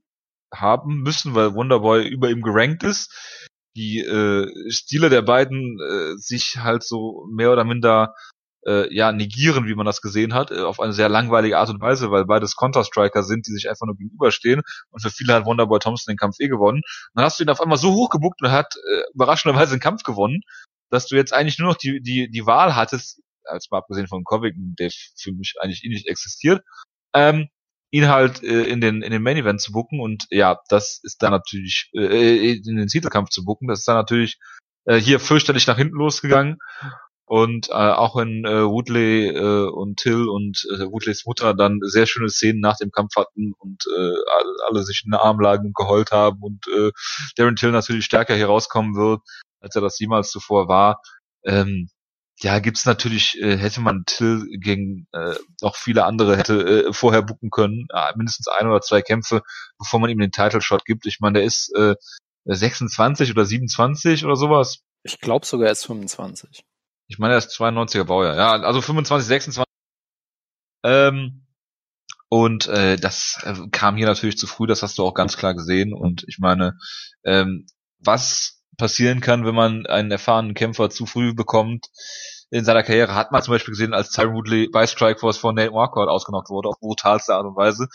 haben 0.53 1.01
müssen, 1.01 1.33
weil 1.35 1.53
Wonderboy 1.53 2.07
über 2.07 2.29
ihm 2.29 2.41
gerankt 2.41 2.83
ist. 2.83 3.13
Die 3.75 3.99
äh, 3.99 4.47
Stile 4.69 5.09
der 5.09 5.21
beiden 5.21 5.79
äh, 5.79 6.17
sich 6.17 6.57
halt 6.57 6.83
so 6.83 7.25
mehr 7.31 7.53
oder 7.53 7.63
minder 7.63 8.13
äh, 8.65 8.93
ja 8.93 9.11
negieren, 9.11 9.67
wie 9.67 9.75
man 9.75 9.85
das 9.85 10.01
gesehen 10.01 10.33
hat, 10.33 10.51
äh, 10.51 10.61
auf 10.61 10.79
eine 10.79 10.93
sehr 10.93 11.09
langweilige 11.09 11.57
Art 11.57 11.69
und 11.69 11.81
Weise, 11.81 12.11
weil 12.11 12.25
beides 12.25 12.55
Counter-Striker 12.55 13.23
sind, 13.23 13.47
die 13.47 13.51
sich 13.51 13.69
einfach 13.69 13.85
nur 13.85 13.95
gegenüberstehen 13.95 14.61
und 14.89 15.01
für 15.01 15.09
viele 15.09 15.33
hat 15.33 15.45
Wonderboy 15.45 15.79
Thompson 15.79 16.11
den 16.11 16.17
Kampf 16.17 16.37
eh 16.39 16.47
gewonnen. 16.47 16.77
Und 16.77 17.11
dann 17.15 17.25
hast 17.25 17.39
du 17.39 17.43
ihn 17.43 17.49
auf 17.49 17.61
einmal 17.61 17.77
so 17.77 17.93
hochgebuckt 17.93 18.41
und 18.41 18.49
er 18.49 18.53
hat 18.53 18.75
äh, 18.75 19.01
überraschenderweise 19.13 19.75
den 19.75 19.81
Kampf 19.81 20.03
gewonnen, 20.03 20.41
dass 20.89 21.07
du 21.07 21.15
jetzt 21.15 21.33
eigentlich 21.33 21.59
nur 21.59 21.69
noch 21.69 21.77
die 21.77 22.01
die 22.01 22.29
die 22.29 22.45
Wahl 22.45 22.75
hattest, 22.75 23.21
als 23.45 23.69
mal 23.71 23.79
abgesehen 23.79 24.07
von 24.07 24.23
Covington, 24.23 24.75
der 24.77 24.91
für 25.17 25.31
mich 25.31 25.55
eigentlich 25.59 25.83
eh 25.83 25.89
nicht 25.89 26.07
existiert, 26.07 26.61
ähm, 27.13 27.49
ihn 27.91 28.07
halt 28.07 28.43
äh, 28.43 28.63
in 28.63 28.81
den 28.81 29.01
in 29.01 29.11
den 29.11 29.23
Main 29.23 29.37
Event 29.37 29.61
zu 29.61 29.71
bucken 29.71 29.99
und 29.99 30.27
ja, 30.29 30.59
das 30.69 30.99
ist 31.03 31.23
dann 31.23 31.31
natürlich 31.31 31.89
äh, 31.93 32.53
in 32.53 32.77
den 32.77 32.87
Titelkampf 32.87 33.29
zu 33.29 33.43
bucken, 33.43 33.67
das 33.67 33.79
ist 33.79 33.87
dann 33.87 33.97
natürlich 33.97 34.37
äh, 34.85 34.97
hier 34.97 35.19
fürchterlich 35.19 35.67
nach 35.67 35.77
hinten 35.77 35.95
losgegangen 35.95 36.57
und 37.31 37.69
äh, 37.69 37.71
auch 37.71 38.17
wenn 38.17 38.43
äh, 38.43 38.65
Woodley 38.65 39.29
äh, 39.29 39.69
und 39.69 40.01
Till 40.01 40.27
und 40.27 40.67
äh, 40.69 40.81
Woodleys 40.81 41.25
Mutter 41.25 41.53
dann 41.53 41.79
sehr 41.81 42.05
schöne 42.05 42.27
Szenen 42.27 42.59
nach 42.59 42.75
dem 42.75 42.91
Kampf 42.91 43.15
hatten 43.15 43.53
und 43.57 43.85
äh, 43.87 44.15
alle, 44.67 44.83
sich 44.83 45.03
in 45.05 45.11
den 45.11 45.17
Arm 45.17 45.39
lagen 45.39 45.67
und 45.67 45.73
geheult 45.73 46.11
haben 46.11 46.39
und 46.41 46.67
äh, 46.67 46.91
Darren 47.37 47.55
Till 47.55 47.71
natürlich 47.71 48.03
stärker 48.03 48.35
hier 48.35 48.47
rauskommen 48.47 48.95
wird, 48.95 49.21
als 49.61 49.73
er 49.77 49.81
das 49.81 49.97
jemals 49.97 50.29
zuvor 50.29 50.67
war. 50.67 51.01
Ähm, 51.45 51.87
ja, 52.41 52.59
gibt's 52.59 52.85
natürlich, 52.85 53.41
äh, 53.41 53.55
hätte 53.55 53.79
man 53.79 54.03
Till 54.05 54.45
gegen 54.59 55.07
äh, 55.13 55.35
noch 55.61 55.77
viele 55.77 56.03
andere 56.03 56.35
hätte 56.35 56.87
äh, 56.89 56.91
vorher 56.91 57.21
bucken 57.21 57.49
können, 57.49 57.87
äh, 57.93 58.11
mindestens 58.17 58.49
ein 58.49 58.67
oder 58.67 58.81
zwei 58.81 59.01
Kämpfe, 59.01 59.41
bevor 59.77 60.01
man 60.01 60.09
ihm 60.09 60.19
den 60.19 60.33
Title 60.33 60.59
Shot 60.59 60.83
gibt. 60.83 61.05
Ich 61.05 61.21
meine, 61.21 61.39
der 61.39 61.43
ist 61.45 61.73
äh, 61.77 61.95
26 62.43 63.31
oder 63.31 63.45
27 63.45 64.25
oder 64.25 64.35
sowas. 64.35 64.83
Ich 65.03 65.21
glaube 65.21 65.45
sogar 65.45 65.69
erst 65.69 65.85
25. 65.85 66.65
Ich 67.11 67.19
meine, 67.19 67.33
er 67.33 67.39
ist 67.39 67.51
92er 67.51 68.05
Baujahr. 68.05 68.37
Ja, 68.37 68.51
also 68.51 68.81
25, 68.81 69.27
26. 69.27 69.65
Ähm, 70.83 71.45
und 72.29 72.67
äh, 72.67 72.95
das 72.95 73.41
äh, 73.43 73.53
kam 73.71 73.97
hier 73.97 74.07
natürlich 74.07 74.37
zu 74.37 74.47
früh, 74.47 74.65
das 74.65 74.81
hast 74.81 74.97
du 74.97 75.03
auch 75.03 75.13
ganz 75.13 75.35
klar 75.35 75.53
gesehen. 75.53 75.93
Und 75.93 76.23
ich 76.29 76.39
meine, 76.39 76.77
ähm, 77.25 77.67
was 77.99 78.63
passieren 78.77 79.19
kann, 79.19 79.45
wenn 79.45 79.55
man 79.55 79.85
einen 79.87 80.09
erfahrenen 80.09 80.53
Kämpfer 80.53 80.89
zu 80.89 81.05
früh 81.05 81.33
bekommt 81.33 81.87
in 82.49 82.63
seiner 82.63 82.83
Karriere, 82.83 83.13
hat 83.13 83.33
man 83.33 83.43
zum 83.43 83.55
Beispiel 83.55 83.73
gesehen, 83.73 83.93
als 83.93 84.11
Tyron 84.11 84.33
Woodley 84.33 84.69
bei 84.71 84.87
Strikeforce 84.87 85.37
von 85.37 85.55
Nate 85.55 85.71
Marquardt 85.71 86.09
ausgenockt 86.09 86.49
wurde, 86.49 86.69
auf 86.69 86.79
brutalste 86.79 87.35
Art 87.35 87.45
und 87.45 87.57
Weise. 87.57 87.89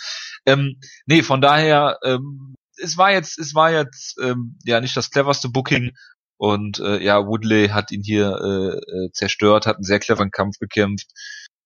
Ähm, 0.44 0.78
nee, 1.06 1.22
von 1.22 1.40
daher, 1.40 1.98
ähm, 2.04 2.54
es 2.76 2.98
war 2.98 3.12
jetzt, 3.12 3.38
es 3.38 3.54
war 3.54 3.72
jetzt 3.72 4.19
ähm, 4.22 4.58
ja 4.64 4.82
nicht 4.82 4.94
das 4.94 5.10
cleverste 5.10 5.48
Booking, 5.48 5.92
und 6.36 6.80
äh, 6.80 7.02
ja, 7.02 7.26
Woodley 7.26 7.68
hat 7.68 7.90
ihn 7.92 8.02
hier 8.02 8.38
äh, 8.42 9.06
äh, 9.06 9.10
zerstört, 9.12 9.66
hat 9.66 9.76
einen 9.76 9.84
sehr 9.84 10.00
cleveren 10.00 10.30
Kampf 10.30 10.58
gekämpft. 10.58 11.08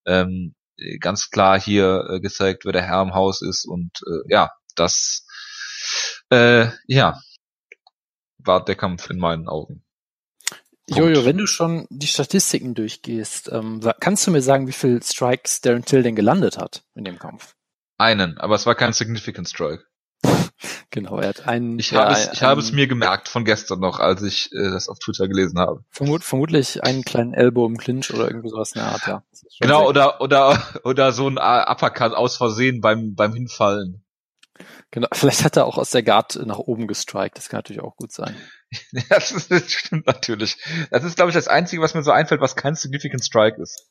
Ähm, 0.05 0.55
äh, 0.77 0.97
ganz 0.97 1.29
klar 1.29 1.59
hier 1.59 2.05
äh, 2.09 2.19
gezeigt, 2.19 2.65
wer 2.65 2.73
der 2.73 2.83
Herr 2.83 3.01
im 3.01 3.13
Haus 3.13 3.41
ist. 3.41 3.65
Und 3.65 3.91
äh, 4.07 4.31
ja, 4.33 4.51
das 4.75 5.25
äh, 6.29 6.67
ja 6.87 7.19
war 8.37 8.63
der 8.63 8.75
Kampf 8.75 9.09
in 9.09 9.19
meinen 9.19 9.47
Augen. 9.47 9.83
Punkt. 10.87 10.99
Jojo, 10.99 11.25
wenn 11.25 11.37
du 11.37 11.47
schon 11.47 11.87
die 11.89 12.07
Statistiken 12.07 12.73
durchgehst, 12.73 13.49
ähm, 13.51 13.81
kannst 13.99 14.27
du 14.27 14.31
mir 14.31 14.41
sagen, 14.41 14.67
wie 14.67 14.73
viel 14.73 15.01
Strikes 15.01 15.61
Darren 15.61 15.85
Till 15.85 16.03
denn 16.03 16.15
gelandet 16.15 16.57
hat 16.57 16.83
in 16.95 17.03
dem 17.03 17.19
Kampf? 17.19 17.55
Einen, 17.97 18.37
aber 18.39 18.55
es 18.55 18.65
war 18.65 18.75
kein 18.75 18.93
Significant 18.93 19.47
Strike. 19.47 19.85
Genau, 20.91 21.19
er 21.19 21.29
hat 21.29 21.47
einen. 21.47 21.79
Ich 21.79 21.91
ja, 21.91 22.01
habe 22.01 22.13
es, 22.13 22.29
ich 22.33 22.43
habe 22.43 22.59
es 22.59 22.73
mir 22.73 22.85
gemerkt 22.85 23.29
von 23.29 23.45
gestern 23.45 23.79
noch, 23.79 23.99
als 23.99 24.21
ich 24.23 24.51
äh, 24.51 24.71
das 24.71 24.89
auf 24.89 24.99
Twitter 24.99 25.29
gelesen 25.29 25.57
habe. 25.57 25.85
Vermut, 25.89 26.23
vermutlich 26.25 26.83
einen 26.83 27.03
kleinen 27.03 27.33
Elbow 27.33 27.65
im 27.65 27.77
Clinch 27.77 28.13
oder 28.13 28.27
irgendwie 28.27 28.49
sowas 28.49 28.73
in 28.73 28.81
der 28.81 28.91
Art, 28.91 29.07
ja. 29.07 29.23
Genau, 29.61 29.87
oder 29.87 30.19
oder 30.19 30.61
oder 30.83 31.13
so 31.13 31.29
ein 31.29 31.37
äh, 31.37 31.71
Uppercut 31.71 32.13
aus 32.13 32.35
Versehen 32.35 32.81
beim 32.81 33.15
beim 33.15 33.33
Hinfallen. 33.33 34.03
Genau, 34.91 35.07
vielleicht 35.13 35.45
hat 35.45 35.55
er 35.55 35.65
auch 35.65 35.77
aus 35.77 35.91
der 35.91 36.03
Guard 36.03 36.45
nach 36.45 36.59
oben 36.59 36.87
gestrikt, 36.87 37.37
das 37.37 37.47
kann 37.47 37.59
natürlich 37.59 37.81
auch 37.81 37.95
gut 37.95 38.11
sein. 38.11 38.35
Ja, 38.93 39.01
das, 39.09 39.31
ist, 39.31 39.51
das 39.51 39.69
stimmt 39.69 40.07
natürlich. 40.07 40.55
Das 40.91 41.03
ist, 41.03 41.17
glaube 41.17 41.29
ich, 41.29 41.35
das 41.35 41.49
Einzige, 41.49 41.81
was 41.81 41.93
mir 41.93 42.03
so 42.03 42.11
einfällt, 42.11 42.39
was 42.39 42.55
kein 42.55 42.75
Significant 42.75 43.21
Strike 43.21 43.61
ist. 43.61 43.89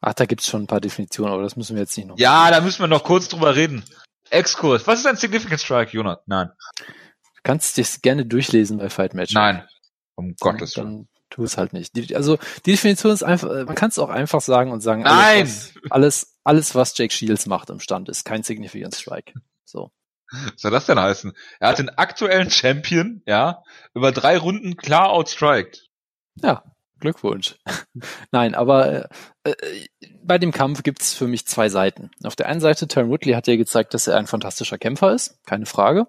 Ach, 0.00 0.12
da 0.12 0.26
gibt's 0.26 0.48
schon 0.48 0.62
ein 0.62 0.66
paar 0.66 0.80
Definitionen, 0.80 1.32
aber 1.32 1.44
das 1.44 1.54
müssen 1.54 1.76
wir 1.76 1.82
jetzt 1.82 1.96
nicht 1.96 2.08
noch. 2.08 2.18
Ja, 2.18 2.50
da 2.50 2.62
müssen 2.62 2.80
wir 2.80 2.88
noch 2.88 3.04
kurz 3.04 3.28
drüber 3.28 3.54
reden. 3.54 3.84
Exkurs. 4.30 4.86
Was 4.86 5.00
ist 5.00 5.06
ein 5.06 5.16
Significant 5.16 5.60
Strike, 5.60 5.92
Jonathan? 5.92 6.22
Nein. 6.26 6.50
Du 6.78 7.42
kannst 7.42 7.76
dich 7.76 8.02
gerne 8.02 8.26
durchlesen 8.26 8.78
bei 8.78 8.90
Fight 8.90 9.14
Match. 9.14 9.32
Nein. 9.32 9.66
Um 10.14 10.34
Gottes 10.38 10.76
Willen. 10.76 10.86
Dann 10.86 11.08
tu 11.30 11.44
es 11.44 11.56
halt 11.56 11.72
nicht. 11.72 11.96
Die, 11.96 12.14
also 12.14 12.38
die 12.66 12.72
Definition 12.72 13.12
ist 13.12 13.22
einfach, 13.22 13.50
äh, 13.50 13.64
man 13.64 13.74
kann 13.74 13.88
es 13.88 13.98
auch 13.98 14.10
einfach 14.10 14.40
sagen 14.40 14.72
und 14.72 14.80
sagen, 14.80 15.02
Nein! 15.02 15.14
alles, 15.14 15.74
was, 15.74 15.90
alles, 15.92 16.36
alles, 16.44 16.74
was 16.74 16.98
Jake 16.98 17.14
Shields 17.14 17.46
macht 17.46 17.70
im 17.70 17.80
Stand, 17.80 18.08
ist 18.08 18.24
kein 18.24 18.42
Significant 18.42 18.94
Strike. 18.94 19.34
So. 19.64 19.92
Was 20.32 20.52
soll 20.56 20.70
das 20.70 20.86
denn 20.86 20.98
heißen? 20.98 21.32
Er 21.58 21.68
hat 21.68 21.78
den 21.78 21.88
aktuellen 21.88 22.50
Champion, 22.50 23.22
ja, 23.26 23.62
über 23.94 24.12
drei 24.12 24.38
Runden 24.38 24.76
klar 24.76 25.10
outstriked. 25.10 25.88
Ja, 26.36 26.64
Glückwunsch. 27.00 27.56
Nein, 28.30 28.54
aber 28.54 29.10
äh, 29.44 29.50
äh, 29.50 29.78
bei 30.22 30.38
dem 30.38 30.52
Kampf 30.52 30.82
gibt's 30.82 31.14
für 31.14 31.26
mich 31.26 31.46
zwei 31.46 31.68
Seiten. 31.68 32.10
Auf 32.24 32.36
der 32.36 32.46
einen 32.46 32.60
Seite, 32.60 32.86
Tyron 32.88 33.10
Woodley 33.10 33.32
hat 33.32 33.46
ja 33.46 33.56
gezeigt, 33.56 33.94
dass 33.94 34.06
er 34.06 34.16
ein 34.16 34.26
fantastischer 34.26 34.78
Kämpfer 34.78 35.12
ist, 35.12 35.38
keine 35.46 35.66
Frage. 35.66 36.06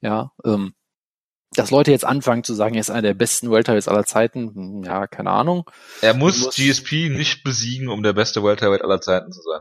Ja, 0.00 0.32
ähm, 0.44 0.74
dass 1.52 1.70
Leute 1.70 1.92
jetzt 1.92 2.04
anfangen 2.04 2.42
zu 2.42 2.52
sagen, 2.54 2.74
er 2.74 2.80
ist 2.80 2.90
einer 2.90 3.02
der 3.02 3.14
besten 3.14 3.50
Welterweights 3.50 3.86
aller 3.86 4.04
Zeiten, 4.04 4.52
hm, 4.54 4.82
ja, 4.84 5.06
keine 5.06 5.30
Ahnung. 5.30 5.70
Er 6.00 6.14
muss, 6.14 6.40
muss- 6.42 6.56
GSP 6.56 7.08
nicht 7.10 7.44
besiegen, 7.44 7.88
um 7.88 8.02
der 8.02 8.12
beste 8.12 8.42
Welterweight 8.42 8.82
aller 8.82 9.00
Zeiten 9.00 9.30
zu 9.30 9.40
sein. 9.42 9.60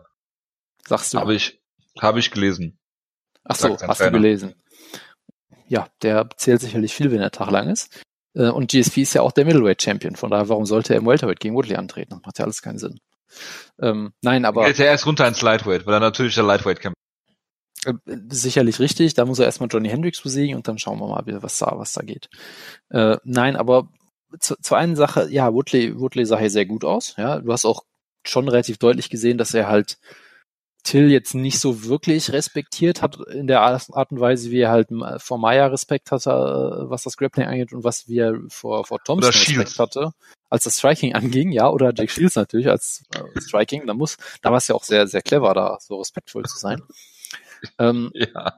Sagst 0.88 1.14
du? 1.14 1.20
Habe 1.20 1.36
ich, 1.36 1.62
habe 2.02 2.20
ich 2.20 2.32
gelesen. 2.32 2.80
Ach 3.44 3.56
so, 3.56 3.70
hast 3.70 3.82
du 3.82 3.88
Trainer. 4.06 4.12
gelesen. 4.12 4.56
Ja, 5.68 5.88
der 6.02 6.30
zählt 6.38 6.62
sicherlich 6.62 6.94
viel, 6.94 7.12
wenn 7.12 7.20
der 7.20 7.32
Tag 7.32 7.52
lang 7.52 7.70
ist. 7.70 8.04
Äh, 8.36 8.50
Und 8.50 8.72
GSP 8.72 9.02
ist 9.02 9.14
ja 9.14 9.22
auch 9.22 9.32
der 9.32 9.46
Middleweight 9.46 9.82
Champion. 9.82 10.16
Von 10.16 10.32
daher, 10.32 10.50
warum 10.50 10.66
sollte 10.66 10.94
er 10.94 11.00
im 11.00 11.06
Welterweight 11.06 11.40
gegen 11.40 11.56
Woodley 11.56 11.76
antreten? 11.76 12.12
Das 12.12 12.22
macht 12.26 12.40
ja 12.40 12.46
alles 12.46 12.62
keinen 12.62 12.80
Sinn. 12.80 13.00
Ähm, 13.80 14.14
nein, 14.22 14.46
aber 14.46 14.66
Geht 14.66 14.80
er 14.80 14.88
erst 14.88 15.06
runter 15.08 15.28
ins 15.28 15.42
Lightweight, 15.42 15.86
weil 15.86 15.96
er 15.96 16.00
natürlich 16.00 16.36
der 16.36 16.44
Lightweight 16.44 16.80
kämpft. 16.80 16.98
äh, 17.86 17.94
sicherlich 18.30 18.80
richtig. 18.80 19.14
Da 19.16 19.26
muss 19.26 19.40
er 19.40 19.46
erstmal 19.46 19.70
Johnny 19.72 19.90
Hendricks 19.90 20.22
besiegen 20.22 20.56
und 20.56 20.68
dann 20.68 20.78
schauen 20.78 21.00
wir 21.00 21.08
mal, 21.08 21.24
was 21.42 21.58
da, 21.58 21.74
was 21.78 21.94
da 21.94 22.02
geht. 22.02 22.30
Äh, 22.90 23.18
nein, 23.24 23.56
aber 23.56 23.90
zu, 24.40 24.56
zu 24.62 24.76
einen 24.76 24.96
Sache, 24.96 25.30
ja, 25.32 25.54
Woodley, 25.54 26.00
Woodley 26.00 26.26
sah 26.26 26.38
hier 26.38 26.50
sehr 26.50 26.66
gut 26.66 26.86
aus. 26.86 27.16
Ja, 27.18 27.40
du 27.40 27.52
hast 27.52 27.66
auch 27.66 27.84
schon 28.26 28.48
relativ 28.48 28.78
deutlich 28.78 29.10
gesehen, 29.10 29.38
dass 29.38 29.54
er 29.54 29.68
halt 29.68 29.98
Till 30.84 31.10
jetzt 31.12 31.34
nicht 31.34 31.60
so 31.60 31.86
wirklich 31.86 32.32
respektiert 32.34 33.02
hat 33.02 33.18
in 33.32 33.48
der 33.48 33.62
Art 33.62 34.12
und 34.12 34.20
Weise, 34.20 34.52
wie 34.52 34.60
er 34.60 34.72
halt 34.72 34.92
äh, 34.92 35.18
vor 35.20 35.38
Maya 35.38 35.68
Respekt 35.68 36.12
hatte, 36.12 36.30
äh, 36.30 36.90
was 36.90 37.04
das 37.04 37.16
Grappling 37.18 37.48
angeht 37.48 37.72
und 37.74 37.84
was 37.84 38.08
wie 38.08 38.20
er 38.20 38.36
vor, 38.50 38.86
vor 38.86 39.00
Thompson 39.04 39.32
Respekt 39.32 39.50
Shields. 39.70 39.80
hatte, 39.80 40.12
als 40.50 40.66
das 40.66 40.78
Striking 40.78 41.16
anging, 41.16 41.52
ja, 41.52 41.70
oder 41.70 41.94
Jack 41.96 42.12
Shields 42.12 42.36
natürlich 42.36 42.70
als 42.70 43.04
äh, 43.16 43.42
Striking. 43.42 43.88
Da 43.88 43.94
muss, 43.94 44.18
da 44.42 44.52
war 44.52 44.58
es 44.58 44.68
ja 44.68 44.76
auch 44.76 44.84
sehr, 44.84 45.08
sehr 45.08 45.22
clever, 45.22 45.54
da 45.54 45.78
so 45.80 45.98
respektvoll 46.00 46.44
zu 46.46 46.58
sein. 46.58 46.82
Ähm, 47.80 48.12
Ja. 48.16 48.54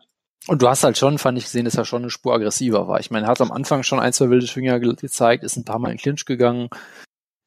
und 0.47 0.61
du 0.61 0.67
hast 0.67 0.83
halt 0.83 0.97
schon, 0.97 1.17
fand 1.19 1.37
ich 1.37 1.43
gesehen, 1.45 1.65
dass 1.65 1.75
er 1.75 1.85
schon 1.85 2.01
eine 2.01 2.09
Spur 2.11 2.33
aggressiver 2.33 2.87
war. 2.87 2.99
Ich 2.99 3.11
meine, 3.11 3.27
er 3.27 3.29
hat 3.29 3.41
am 3.41 3.51
Anfang 3.51 3.83
schon 3.83 3.99
ein, 3.99 4.13
zwei 4.13 4.29
wilde 4.29 4.47
Schwinger 4.47 4.79
ge 4.79 4.95
gezeigt, 4.95 5.43
ist 5.43 5.57
ein 5.57 5.65
paar 5.65 5.79
Mal 5.79 5.91
in 5.91 5.97
Clinch 5.97 6.25
gegangen. 6.25 6.69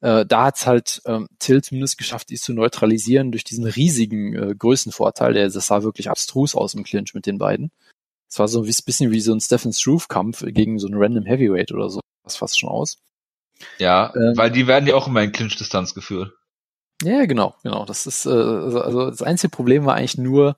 Äh, 0.01 0.25
da 0.27 0.45
hat's 0.45 0.67
halt 0.67 1.03
ähm, 1.07 1.27
Till 1.39 1.63
zumindest 1.63 1.99
geschafft, 1.99 2.31
die 2.31 2.37
zu 2.37 2.53
neutralisieren 2.53 3.33
durch 3.33 3.45
diesen 3.45 3.67
riesigen 3.67 4.35
äh, 4.35 4.55
Größenvorteil. 4.57 5.33
Der, 5.35 5.49
das 5.49 5.67
sah 5.67 5.83
wirklich 5.83 6.09
abstrus 6.09 6.55
aus 6.55 6.75
im 6.75 6.85
Clinch 6.85 7.15
mit 7.15 7.27
den 7.27 7.39
beiden. 7.39 7.71
Es 8.31 8.39
war 8.39 8.47
so 8.47 8.63
ein 8.63 8.67
bisschen 8.67 9.11
wie 9.11 9.21
so 9.21 9.33
ein 9.33 9.41
Stephen 9.41 9.73
Struve-Kampf 9.73 10.45
gegen 10.49 10.79
so 10.79 10.87
einen 10.87 11.01
Random 11.01 11.25
Heavyweight 11.25 11.73
oder 11.73 11.89
so. 11.89 12.01
Das 12.25 12.37
fast 12.37 12.59
schon 12.59 12.69
aus. 12.69 12.99
Ja, 13.79 14.13
Ähm. 14.15 14.37
weil 14.37 14.51
die 14.51 14.67
werden 14.67 14.87
ja 14.87 14.95
auch 14.95 15.09
immer 15.09 15.23
in 15.23 15.33
Clinch-Distanz 15.33 15.95
geführt. 15.95 16.33
Ja, 17.03 17.27
genau, 17.27 17.55
genau. 17.63 17.85
Das 17.85 18.07
ist 18.07 18.27
äh, 18.27 18.31
also 18.31 18.81
also 18.81 19.11
das 19.11 19.23
einzige 19.23 19.51
Problem 19.51 19.85
war 19.85 19.95
eigentlich 19.95 20.19
nur, 20.19 20.57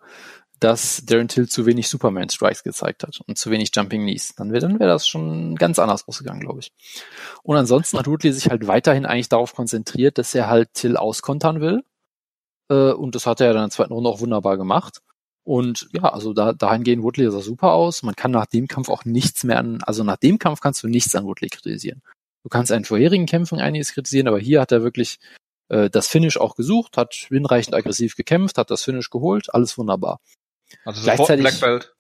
dass 0.61 1.03
Darren 1.07 1.29
Till 1.29 1.49
zu 1.49 1.67
wenig 1.67 1.89
Superman 1.89 2.29
Strikes 2.29 2.63
gezeigt 2.63 3.03
hat 3.03 3.21
und 3.27 3.39
zu 3.39 3.51
wenig 3.51 3.71
Jumping 3.75 4.03
Knees. 4.03 4.35
Dann 4.37 4.53
wäre 4.53 4.61
dann 4.61 4.79
wäre 4.79 4.91
das 4.91 5.09
schon 5.09 5.57
ganz 5.57 5.79
anders 5.79 6.07
ausgegangen, 6.07 6.41
glaube 6.41 6.61
ich. 6.61 6.73
Und 7.43 7.57
ansonsten 7.57 7.99
hat 7.99 8.07
Woodley 8.07 8.33
sich 8.33 8.51
halt 8.51 8.67
weiterhin 8.67 9.07
eigentlich 9.07 9.31
darauf 9.31 9.55
konzentriert, 9.55 10.19
dass 10.19 10.35
er 10.35 10.49
halt 10.49 10.75
Till 10.75 10.97
auskontern 10.97 11.61
will. 11.61 11.83
Äh, 12.69 12.93
und 12.93 13.15
das 13.15 13.27
hat 13.27 13.41
er 13.41 13.49
ja 13.49 13.53
dann 13.55 13.65
in 13.65 13.69
der 13.69 13.75
zweiten 13.75 13.93
Runde 13.93 14.11
auch 14.11 14.21
wunderbar 14.21 14.59
gemacht. 14.59 15.01
Und 15.43 15.89
ja, 15.93 16.05
also 16.05 16.35
da, 16.35 16.53
dahingehend 16.53 17.03
Woodley 17.03 17.31
sah 17.31 17.41
super 17.41 17.73
aus. 17.73 18.03
Man 18.03 18.15
kann 18.15 18.31
nach 18.31 18.47
dem 18.47 18.69
Kampf 18.69 18.91
auch 18.91 19.05
nichts 19.05 19.45
mehr 19.45 19.59
an, 19.59 19.83
also 19.83 20.05
nach 20.05 20.19
dem 20.19 20.39
Kampf 20.39 20.61
kannst 20.61 20.83
du 20.83 20.89
nichts 20.89 21.15
an 21.15 21.25
Woodley 21.25 21.49
kritisieren. 21.49 22.03
Du 22.43 22.49
kannst 22.49 22.71
einen 22.73 22.85
vorherigen 22.85 23.27
Kämpfen 23.27 23.59
einiges 23.59 23.93
kritisieren, 23.93 24.29
aber 24.29 24.39
hier 24.39 24.61
hat 24.61 24.73
er 24.73 24.83
wirklich 24.83 25.19
äh, 25.69 25.89
das 25.91 26.09
Finish 26.09 26.37
auch 26.37 26.55
gesucht, 26.55 26.97
hat 26.97 27.15
hinreichend 27.15 27.75
aggressiv 27.75 28.17
gekämpft, 28.17 28.59
hat 28.59 28.71
das 28.71 28.85
Finish 28.85 29.11
geholt, 29.11 29.53
alles 29.55 29.79
wunderbar. 29.79 30.21
Also 30.85 31.01
sofort 31.01 31.17
Gleichzeitig- 31.29 31.43
Black 31.45 31.61
Belt. 31.61 31.95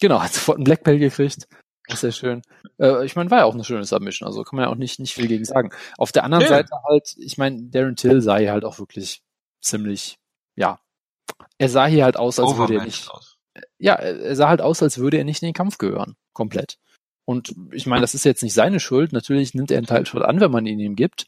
Genau, 0.00 0.22
hat 0.22 0.32
sofort 0.32 0.56
einen 0.58 0.64
Black 0.64 0.82
Belt 0.84 1.00
gekriegt. 1.00 1.46
Sehr 1.88 2.12
schön. 2.12 2.42
Äh, 2.78 3.04
ich 3.04 3.16
meine, 3.16 3.30
war 3.30 3.38
ja 3.38 3.44
auch 3.44 3.54
eine 3.54 3.64
schöne 3.64 3.84
Submission, 3.84 4.26
also 4.26 4.44
kann 4.44 4.56
man 4.56 4.66
ja 4.66 4.70
auch 4.70 4.76
nicht, 4.76 5.00
nicht 5.00 5.12
viel 5.14 5.26
gegen 5.26 5.44
sagen. 5.44 5.70
Auf 5.98 6.12
der 6.12 6.22
anderen 6.24 6.44
Nee. 6.44 6.48
Seite 6.48 6.70
halt, 6.88 7.14
ich 7.18 7.36
meine, 7.36 7.62
Darren 7.64 7.96
Till 7.96 8.20
sah 8.22 8.38
hier 8.38 8.52
halt 8.52 8.64
auch 8.64 8.78
wirklich 8.78 9.22
ziemlich, 9.60 10.16
ja. 10.56 10.78
Er 11.58 11.68
sah 11.68 11.86
hier 11.86 12.04
halt 12.04 12.16
aus, 12.16 12.38
als 12.38 12.56
würde 12.56 12.74
er 12.76 12.84
nicht, 12.84 13.10
aus. 13.10 13.36
ja, 13.78 13.94
er 13.94 14.36
sah 14.36 14.48
halt 14.48 14.60
aus, 14.60 14.82
als 14.82 14.98
würde 14.98 15.16
er 15.18 15.24
nicht 15.24 15.42
in 15.42 15.48
den 15.48 15.54
Kampf 15.54 15.78
gehören. 15.78 16.16
Komplett. 16.32 16.78
Und 17.24 17.54
ich 17.72 17.86
meine, 17.86 18.00
das 18.02 18.14
ist 18.14 18.24
jetzt 18.24 18.42
nicht 18.42 18.54
seine 18.54 18.80
Schuld. 18.80 19.12
Natürlich 19.12 19.54
nimmt 19.54 19.70
er 19.70 19.78
einen 19.78 19.86
Teil 19.86 20.06
Schuld 20.06 20.24
an, 20.24 20.40
wenn 20.40 20.50
man 20.50 20.66
ihn 20.66 20.78
ihm 20.80 20.96
gibt. 20.96 21.26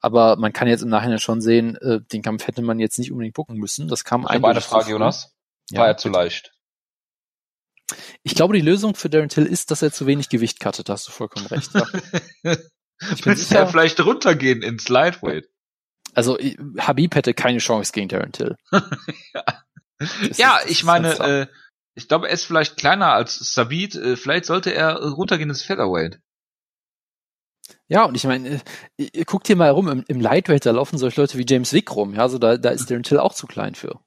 Aber 0.00 0.36
man 0.36 0.52
kann 0.52 0.68
jetzt 0.68 0.82
im 0.82 0.88
Nachhinein 0.90 1.18
schon 1.18 1.40
sehen, 1.40 1.76
äh, 1.76 2.00
den 2.00 2.22
Kampf 2.22 2.46
hätte 2.46 2.62
man 2.62 2.78
jetzt 2.78 2.98
nicht 2.98 3.10
unbedingt 3.10 3.34
gucken 3.34 3.56
müssen. 3.56 3.88
Das 3.88 4.04
kam 4.04 4.22
Ich 4.22 4.28
habe 4.30 4.48
eine 4.48 4.60
Frage. 4.60 4.90
Jonas. 4.90 5.33
Ja, 5.70 5.80
War 5.80 5.88
er 5.88 5.96
zu 5.96 6.08
leicht? 6.08 6.52
Ich 8.22 8.34
glaube, 8.34 8.54
die 8.54 8.60
Lösung 8.62 8.94
für 8.94 9.10
Darren 9.10 9.28
Till 9.28 9.46
ist, 9.46 9.70
dass 9.70 9.82
er 9.82 9.92
zu 9.92 10.06
wenig 10.06 10.28
Gewicht 10.28 10.60
cuttet. 10.60 10.88
Da 10.88 10.94
hast 10.94 11.06
du 11.08 11.12
vollkommen 11.12 11.46
recht. 11.46 11.70
Ja. 11.74 12.56
Ich 13.10 13.22
bin 13.24 13.34
sicher- 13.36 13.58
er 13.58 13.66
vielleicht 13.66 13.98
runtergehen 14.00 14.62
ins 14.62 14.88
Lightweight? 14.88 15.48
Also 16.14 16.38
Habib 16.78 17.16
hätte 17.16 17.34
keine 17.34 17.58
Chance 17.58 17.92
gegen 17.92 18.08
Darren 18.08 18.30
Till. 18.32 18.56
Das 19.98 20.38
ja, 20.38 20.58
ist- 20.58 20.70
ich 20.70 20.84
meine, 20.84 21.12
äh, 21.18 21.46
ich 21.94 22.08
glaube, 22.08 22.28
er 22.28 22.34
ist 22.34 22.44
vielleicht 22.44 22.76
kleiner 22.76 23.12
als 23.12 23.34
Sabit. 23.52 23.94
Äh, 23.96 24.16
vielleicht 24.16 24.44
sollte 24.44 24.72
er 24.72 24.96
runtergehen 25.02 25.50
ins 25.50 25.62
Featherweight. 25.62 26.20
Ja, 27.88 28.04
und 28.04 28.14
ich 28.14 28.24
meine, 28.24 28.60
äh, 28.96 29.08
ihr 29.12 29.24
guckt 29.24 29.46
hier 29.48 29.56
mal 29.56 29.70
rum, 29.70 29.88
im, 29.88 30.04
im 30.06 30.20
Lightweight, 30.20 30.66
da 30.66 30.70
laufen 30.70 30.98
solche 30.98 31.20
Leute 31.20 31.36
wie 31.38 31.46
James 31.48 31.72
Wick 31.72 31.94
rum. 31.94 32.14
Ja, 32.14 32.22
also 32.22 32.38
da, 32.38 32.56
da 32.56 32.70
ist 32.70 32.90
Darren 32.90 33.02
Till 33.02 33.18
auch 33.18 33.34
zu 33.34 33.46
klein 33.46 33.74
für. 33.74 34.00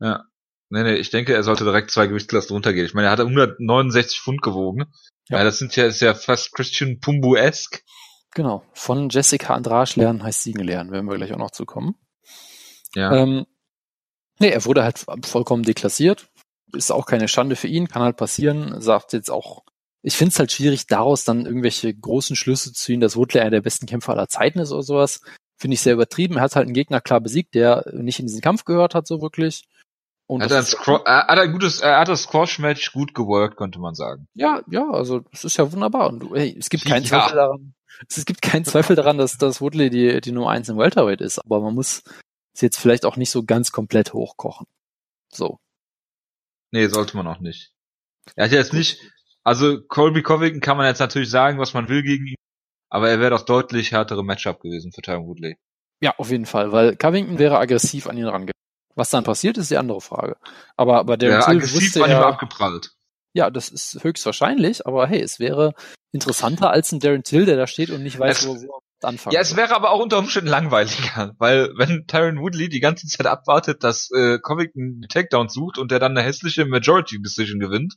Ja. 0.00 0.24
Nee, 0.70 0.82
nee, 0.82 0.94
ich 0.94 1.10
denke, 1.10 1.34
er 1.34 1.42
sollte 1.42 1.64
direkt 1.64 1.90
zwei 1.90 2.06
Gewichtsklassen 2.06 2.54
runtergehen. 2.54 2.86
Ich 2.86 2.94
meine, 2.94 3.08
er 3.08 3.12
hat 3.12 3.20
169 3.20 4.20
Pfund 4.20 4.42
gewogen. 4.42 4.84
Ja. 5.28 5.38
Ja, 5.38 5.44
das 5.44 5.58
sind 5.58 5.74
ja, 5.76 5.86
ist 5.86 6.00
ja 6.00 6.14
fast 6.14 6.52
Christian 6.52 7.00
Pumbu-esque. 7.00 7.82
Genau. 8.34 8.64
Von 8.72 9.08
Jessica 9.08 9.54
Andrasch 9.54 9.96
lernen 9.96 10.22
heißt 10.22 10.42
Siegen 10.42 10.64
lernen, 10.64 10.90
werden 10.90 11.06
wir 11.06 11.16
gleich 11.16 11.32
auch 11.32 11.38
noch 11.38 11.52
zu 11.52 11.64
kommen. 11.64 11.94
Ja. 12.94 13.14
Ähm, 13.14 13.46
nee, 14.40 14.48
er 14.48 14.64
wurde 14.64 14.82
halt 14.82 15.04
vollkommen 15.24 15.62
deklassiert. 15.62 16.28
Ist 16.72 16.90
auch 16.90 17.06
keine 17.06 17.28
Schande 17.28 17.56
für 17.56 17.68
ihn, 17.68 17.88
kann 17.88 18.02
halt 18.02 18.16
passieren. 18.16 18.80
Sagt 18.80 19.12
jetzt 19.12 19.30
auch, 19.30 19.62
ich 20.02 20.16
finde 20.16 20.32
es 20.32 20.38
halt 20.38 20.52
schwierig, 20.52 20.86
daraus 20.86 21.24
dann 21.24 21.46
irgendwelche 21.46 21.94
großen 21.94 22.36
Schlüsse 22.36 22.72
zu 22.72 22.84
ziehen, 22.84 23.00
dass 23.00 23.16
Woodley 23.16 23.40
einer 23.40 23.50
der 23.50 23.62
besten 23.62 23.86
Kämpfer 23.86 24.12
aller 24.12 24.28
Zeiten 24.28 24.58
ist 24.58 24.72
oder 24.72 24.82
sowas. 24.82 25.20
Finde 25.56 25.74
ich 25.74 25.80
sehr 25.80 25.94
übertrieben. 25.94 26.36
Er 26.36 26.42
hat 26.42 26.56
halt 26.56 26.66
einen 26.66 26.74
Gegner 26.74 27.00
klar 27.00 27.20
besiegt, 27.20 27.54
der 27.54 27.84
nicht 27.92 28.18
in 28.18 28.26
diesen 28.26 28.40
Kampf 28.40 28.64
gehört 28.64 28.94
hat, 28.94 29.06
so 29.06 29.22
wirklich. 29.22 29.64
Und 30.26 30.42
Hat 30.42 30.50
das 30.50 30.72
er, 30.72 31.00
er 31.04 31.26
hat 31.26 31.38
ein 31.38 31.52
gutes, 31.52 31.80
er 31.80 31.98
hat 31.98 32.08
das 32.08 32.22
Squash-Match 32.22 32.92
gut 32.92 33.14
geworkt, 33.14 33.56
könnte 33.56 33.78
man 33.78 33.94
sagen. 33.94 34.26
Ja, 34.34 34.62
ja, 34.70 34.90
also 34.90 35.22
es 35.32 35.44
ist 35.44 35.58
ja 35.58 35.70
wunderbar. 35.70 36.08
Und 36.08 36.20
du, 36.20 36.34
hey, 36.34 36.56
es 36.58 36.70
gibt 36.70 36.86
keinen 36.86 37.02
Ja. 37.04 37.08
Zweifel 37.08 37.36
daran. 37.36 37.74
Es 38.08 38.24
gibt 38.24 38.42
keinen 38.42 38.64
Zweifel 38.64 38.96
daran, 38.96 39.18
dass, 39.18 39.36
dass 39.36 39.60
Woodley 39.60 39.90
die, 39.90 40.20
die 40.20 40.32
Nummer 40.32 40.50
eins 40.50 40.68
im 40.68 40.78
Welterweight 40.78 41.20
ist, 41.20 41.38
aber 41.38 41.60
man 41.60 41.74
muss 41.74 42.02
es 42.54 42.60
jetzt 42.60 42.78
vielleicht 42.78 43.04
auch 43.04 43.16
nicht 43.16 43.30
so 43.30 43.44
ganz 43.44 43.70
komplett 43.70 44.12
hochkochen. 44.12 44.66
So. 45.32 45.58
Nee, 46.70 46.88
sollte 46.88 47.16
man 47.16 47.26
auch 47.26 47.40
nicht. 47.40 47.72
Er 48.34 48.46
hat 48.46 48.52
jetzt 48.52 48.72
nicht, 48.72 49.00
also 49.42 49.80
Colby 49.82 50.22
Covington 50.22 50.60
kann 50.60 50.76
man 50.76 50.86
jetzt 50.86 50.98
natürlich 50.98 51.30
sagen, 51.30 51.58
was 51.58 51.74
man 51.74 51.88
will 51.88 52.02
gegen 52.02 52.26
ihn, 52.26 52.36
aber 52.88 53.10
er 53.10 53.20
wäre 53.20 53.30
doch 53.30 53.44
deutlich 53.44 53.92
härtere 53.92 54.24
Matchup 54.24 54.60
gewesen 54.60 54.92
für 54.92 55.02
Tyron 55.02 55.26
Woodley. 55.26 55.56
Ja, 56.00 56.14
auf 56.16 56.30
jeden 56.30 56.46
Fall, 56.46 56.72
weil 56.72 56.96
Covington 56.96 57.38
wäre 57.38 57.58
aggressiv 57.58 58.06
an 58.06 58.16
ihn 58.16 58.24
rangegangen. 58.24 58.52
Was 58.94 59.10
dann 59.10 59.24
passiert, 59.24 59.58
ist 59.58 59.70
die 59.70 59.76
andere 59.76 60.00
Frage. 60.00 60.36
Aber 60.76 61.04
bei 61.04 61.16
Der 61.16 61.40
Till 61.40 61.56
aggressiv 61.56 61.96
an 61.96 62.10
ihm 62.10 62.16
er, 62.16 62.26
abgeprallt. 62.26 62.92
ja, 63.32 63.50
das 63.50 63.68
ist 63.68 64.02
höchstwahrscheinlich, 64.04 64.86
aber 64.86 65.06
hey, 65.08 65.20
es 65.20 65.38
wäre 65.40 65.74
interessanter 66.12 66.70
als 66.70 66.92
ein 66.92 67.00
Darren 67.00 67.24
Till, 67.24 67.44
der 67.44 67.56
da 67.56 67.66
steht 67.66 67.90
und 67.90 68.02
nicht 68.02 68.18
weiß, 68.18 68.42
Es- 68.42 68.46
wo, 68.46 68.54
wo 68.56 68.80
er 69.02 69.08
anfangen 69.08 69.34
Ja, 69.34 69.40
es 69.40 69.48
soll. 69.50 69.58
wäre 69.58 69.74
aber 69.74 69.90
auch 69.90 70.00
unter 70.00 70.18
Umständen 70.18 70.48
langweiliger, 70.48 71.34
weil 71.38 71.70
wenn 71.76 72.06
Tyron 72.06 72.38
Woodley 72.38 72.68
die 72.68 72.80
ganze 72.80 73.06
Zeit 73.08 73.26
abwartet, 73.26 73.82
dass 73.82 74.10
äh, 74.12 74.38
Covington 74.38 75.00
die 75.00 75.08
Takedowns 75.08 75.52
sucht 75.54 75.76
und 75.78 75.90
der 75.90 75.98
dann 75.98 76.16
eine 76.16 76.24
hässliche 76.26 76.64
Majority 76.64 77.20
Decision 77.20 77.58
gewinnt, 77.58 77.96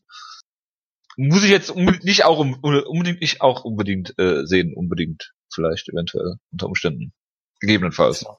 muss 1.15 1.43
ich 1.43 1.49
jetzt 1.51 1.69
unbedingt 1.71 2.03
nicht 2.05 2.25
auch 2.25 2.39
unbedingt 2.39 3.21
nicht 3.21 3.41
auch 3.41 3.63
unbedingt 3.63 4.17
äh, 4.19 4.45
sehen, 4.45 4.73
unbedingt 4.75 5.33
vielleicht 5.53 5.89
eventuell 5.89 6.35
unter 6.51 6.67
Umständen 6.67 7.13
gegebenenfalls. 7.59 8.21
Ja, 8.21 8.37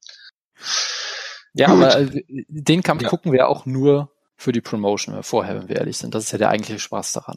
Gut. 1.55 1.69
aber 1.69 1.99
äh, 2.01 2.23
den 2.49 2.83
Kampf 2.83 3.03
Ja. 3.03 3.09
gucken 3.09 3.33
wir 3.33 3.49
auch 3.49 3.67
nur 3.67 4.13
für 4.37 4.53
die 4.53 4.61
Promotion 4.61 5.21
vorher, 5.23 5.57
wenn 5.57 5.69
wir 5.69 5.77
ehrlich 5.77 5.97
sind. 5.99 6.15
Das 6.15 6.25
ist 6.25 6.33
ja 6.33 6.39
der 6.39 6.51
eigentliche 6.51 6.79
Spaß 6.79 7.13
daran. 7.13 7.37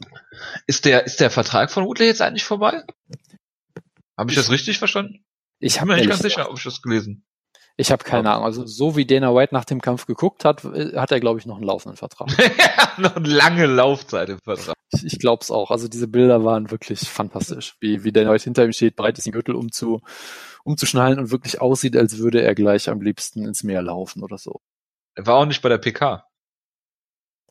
Ist 0.66 0.84
der 0.84 1.04
ist 1.04 1.18
der 1.20 1.30
Vertrag 1.30 1.70
von 1.72 1.84
Woodley 1.84 2.06
jetzt 2.06 2.22
eigentlich 2.22 2.44
vorbei? 2.44 2.84
Habe 4.16 4.30
ich 4.30 4.36
Ich- 4.38 4.42
das 4.44 4.50
richtig 4.50 4.78
verstanden? 4.78 5.24
Ich 5.58 5.74
Ich 5.74 5.80
habe 5.80 5.88
bin 5.88 5.96
mir 5.96 6.00
nicht 6.02 6.10
ganz 6.10 6.22
sicher, 6.22 6.48
ob 6.50 6.58
ich 6.58 6.64
das 6.64 6.82
gelesen. 6.82 7.24
Ich 7.76 7.90
habe 7.90 8.04
keine 8.04 8.30
Ahnung. 8.30 8.44
Also 8.44 8.66
so 8.66 8.96
wie 8.96 9.06
Dana 9.06 9.34
White 9.34 9.54
nach 9.54 9.64
dem 9.64 9.80
Kampf 9.80 10.06
geguckt 10.06 10.44
hat, 10.44 10.64
äh, 10.64 10.96
hat 10.96 11.10
er, 11.10 11.20
glaube 11.20 11.38
ich, 11.40 11.46
noch 11.46 11.56
einen 11.56 11.64
laufenden 11.64 11.96
Vertrag. 11.96 12.28
Noch 12.98 13.16
eine 13.16 13.28
lange 13.28 13.64
Laufzeit 13.66 14.28
im 14.28 14.38
Vertrag. 14.44 14.74
Ich, 14.92 15.04
ich 15.04 15.18
glaube 15.18 15.42
es 15.42 15.50
auch. 15.50 15.70
Also 15.70 15.88
diese 15.88 16.06
Bilder 16.08 16.44
waren 16.44 16.70
wirklich 16.70 17.00
fantastisch. 17.08 17.76
Wie, 17.80 18.04
wie 18.04 18.12
Dana 18.12 18.30
White 18.30 18.44
hinter 18.44 18.64
ihm 18.66 18.72
steht, 18.72 18.96
bereit 18.96 19.16
ist, 19.16 19.24
den 19.24 19.32
Gürtel 19.32 19.54
umzu, 19.54 20.02
umzuschnallen 20.64 21.18
und 21.18 21.30
wirklich 21.30 21.60
aussieht, 21.62 21.96
als 21.96 22.18
würde 22.18 22.42
er 22.42 22.54
gleich 22.54 22.90
am 22.90 23.00
liebsten 23.00 23.44
ins 23.46 23.62
Meer 23.64 23.80
laufen 23.82 24.22
oder 24.22 24.36
so. 24.36 24.60
Er 25.14 25.26
war 25.26 25.36
auch 25.36 25.46
nicht 25.46 25.62
bei 25.62 25.70
der 25.70 25.78
PK. 25.78 26.26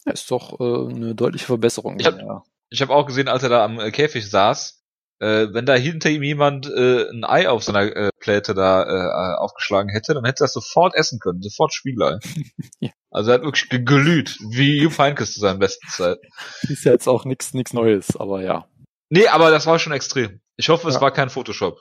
Ja, 0.05 0.11
ist 0.11 0.29
doch 0.31 0.59
äh, 0.59 0.93
eine 0.93 1.15
deutliche 1.15 1.45
Verbesserung. 1.45 1.99
Ich 1.99 2.05
hab- 2.05 2.19
ja. 2.19 2.43
Habe 2.79 2.93
auch 2.95 3.05
gesehen, 3.05 3.27
als 3.27 3.43
er 3.43 3.49
da 3.49 3.65
am 3.65 3.79
äh, 3.79 3.91
Käfig 3.91 4.29
saß, 4.29 4.80
äh, 5.21 5.53
wenn 5.53 5.67
da 5.67 5.75
hinter 5.75 6.09
ihm 6.09 6.23
jemand 6.23 6.65
äh, 6.67 7.07
ein 7.09 7.23
Ei 7.23 7.47
auf 7.47 7.63
seiner 7.63 7.83
äh, 7.95 8.09
Pläte 8.19 8.55
da 8.55 8.83
äh, 8.83 9.37
aufgeschlagen 9.37 9.91
hätte, 9.91 10.15
dann 10.15 10.25
hätte 10.25 10.41
er 10.41 10.45
das 10.45 10.53
sofort 10.53 10.95
essen 10.95 11.19
können, 11.19 11.41
sofort 11.43 11.73
Spiegelei. 11.73 12.17
ja. 12.79 12.89
Also 13.11 13.29
er 13.29 13.35
hat 13.35 13.43
wirklich 13.43 13.69
gelüht, 13.69 14.37
wie 14.49 14.81
Jupp 14.81 14.97
Heynckes 14.97 15.33
zu 15.33 15.39
seinen 15.39 15.59
besten 15.59 15.87
Zeiten. 15.89 16.25
Ist 16.63 16.85
ja 16.85 16.91
jetzt 16.91 17.07
auch 17.07 17.25
nichts 17.25 17.53
nix 17.53 17.71
Neues, 17.71 18.15
aber 18.15 18.41
ja. 18.41 18.67
Nee, 19.09 19.27
aber 19.27 19.51
das 19.51 19.67
war 19.67 19.77
schon 19.77 19.93
extrem. 19.93 20.41
Ich 20.57 20.69
hoffe, 20.69 20.87
es 20.87 20.95
ja. 20.95 21.01
war 21.01 21.11
kein 21.11 21.29
Photoshop. 21.29 21.77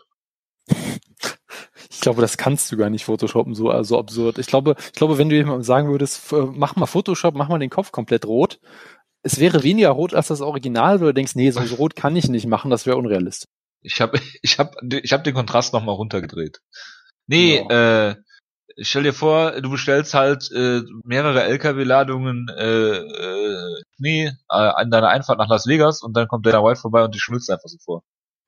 Ich 1.93 2.03
glaube, 2.03 2.23
das 2.23 2.39
kannst 2.39 2.73
du 2.73 2.79
gar 2.79 2.89
nicht 2.89 3.05
Photoshoppen, 3.05 3.55
so 3.55 3.69
also 3.69 3.99
absurd. 3.99 4.39
Ich 4.39 4.47
glaube, 4.47 4.75
ich 4.79 4.93
glaube, 4.93 5.19
wenn 5.19 5.29
du 5.29 5.37
jemandem 5.37 5.65
sagen 5.65 5.91
würdest, 5.91 6.33
mach 6.33 6.75
mal 6.77 6.87
Photoshop, 6.87 7.35
mach 7.35 7.49
mal 7.51 7.59
den 7.59 7.69
Kopf 7.69 7.93
komplett 7.93 8.25
rot, 8.25 8.59
es 9.23 9.39
wäre 9.39 9.63
weniger 9.63 9.91
rot 9.91 10.15
als 10.15 10.29
das 10.29 10.41
Original, 10.41 11.01
wo 11.01 11.07
du 11.07 11.15
denkst, 11.15 11.35
nee, 11.35 11.51
so 11.51 11.61
rot 11.77 11.97
kann 11.97 12.17
ich 12.17 12.29
nicht 12.29 12.47
machen, 12.47 12.71
das 12.71 12.87
wäre 12.87 12.97
unrealistisch. 12.97 13.49
Ich 13.83 14.01
habe 14.01 14.21
ich 14.43 14.59
hab, 14.59 14.75
ich 14.83 15.13
hab 15.13 15.25
den 15.25 15.35
Kontrast 15.35 15.73
nochmal 15.73 15.95
runtergedreht. 15.95 16.61
Nee, 17.27 17.65
ja. 17.69 18.09
äh, 18.09 18.17
stell 18.79 19.05
dir 19.05 19.13
vor, 19.13 19.61
du 19.61 19.71
bestellst 19.71 20.15
halt 20.15 20.51
äh, 20.53 20.83
mehrere 21.05 21.45
LKW-Ladungen 21.45 22.49
äh, 22.49 22.97
äh, 22.97 23.83
Schnee 23.97 24.27
äh, 24.27 24.33
an 24.49 24.91
deiner 24.91 25.09
Einfahrt 25.09 25.39
nach 25.39 25.49
Las 25.49 25.67
Vegas 25.67 26.03
und 26.03 26.17
dann 26.17 26.29
kommt 26.29 26.47
Dana 26.47 26.65
White 26.65 26.81
vorbei 26.81 27.05
und 27.05 27.15
die 27.15 27.21
schmilzt 27.21 27.51
einfach 27.51 27.69
so 27.69 27.79
vor. 27.79 28.03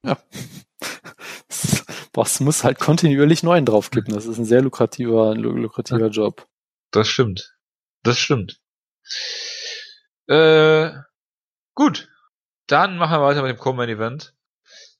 Ja. 0.04 0.18
Boss 2.12 2.40
muss 2.40 2.64
halt 2.64 2.78
kontinuierlich 2.78 3.42
neuen 3.42 3.64
draufkippen. 3.64 4.14
Das 4.14 4.26
ist 4.26 4.36
ein 4.36 4.44
sehr 4.44 4.60
lukrativer, 4.60 5.34
lukrativer 5.34 6.08
Job. 6.08 6.46
Das 6.90 7.08
stimmt. 7.08 7.54
Das 8.02 8.18
stimmt. 8.18 8.60
Äh, 10.32 10.92
gut. 11.74 12.08
Dann 12.66 12.96
machen 12.96 13.18
wir 13.18 13.22
weiter 13.22 13.42
mit 13.42 13.50
dem 13.50 13.58
Common 13.58 13.88
Event. 13.88 14.34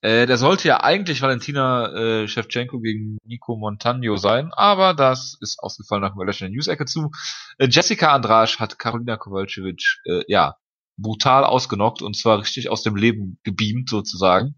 Äh, 0.02 0.26
der 0.26 0.36
sollte 0.36 0.68
ja 0.68 0.82
eigentlich 0.82 1.22
Valentina 1.22 1.90
äh, 1.94 2.28
Shevchenko 2.28 2.80
gegen 2.80 3.18
Nico 3.24 3.56
Montagno 3.56 4.16
sein, 4.16 4.50
aber 4.52 4.94
das 4.94 5.38
ist 5.40 5.60
ausgefallen 5.60 6.02
nach 6.02 6.14
dem 6.14 6.26
der 6.26 6.48
News-Ecke 6.50 6.84
zu. 6.84 7.12
Äh, 7.56 7.68
Jessica 7.70 8.12
Andrasch 8.12 8.58
hat 8.58 8.78
Karolina 8.78 9.16
Kowalczyk 9.16 9.80
äh, 10.04 10.24
ja 10.26 10.56
brutal 10.98 11.44
ausgenockt 11.44 12.02
und 12.02 12.14
zwar 12.14 12.40
richtig 12.40 12.68
aus 12.68 12.82
dem 12.82 12.96
Leben 12.96 13.38
gebeamt 13.44 13.88
sozusagen. 13.88 14.56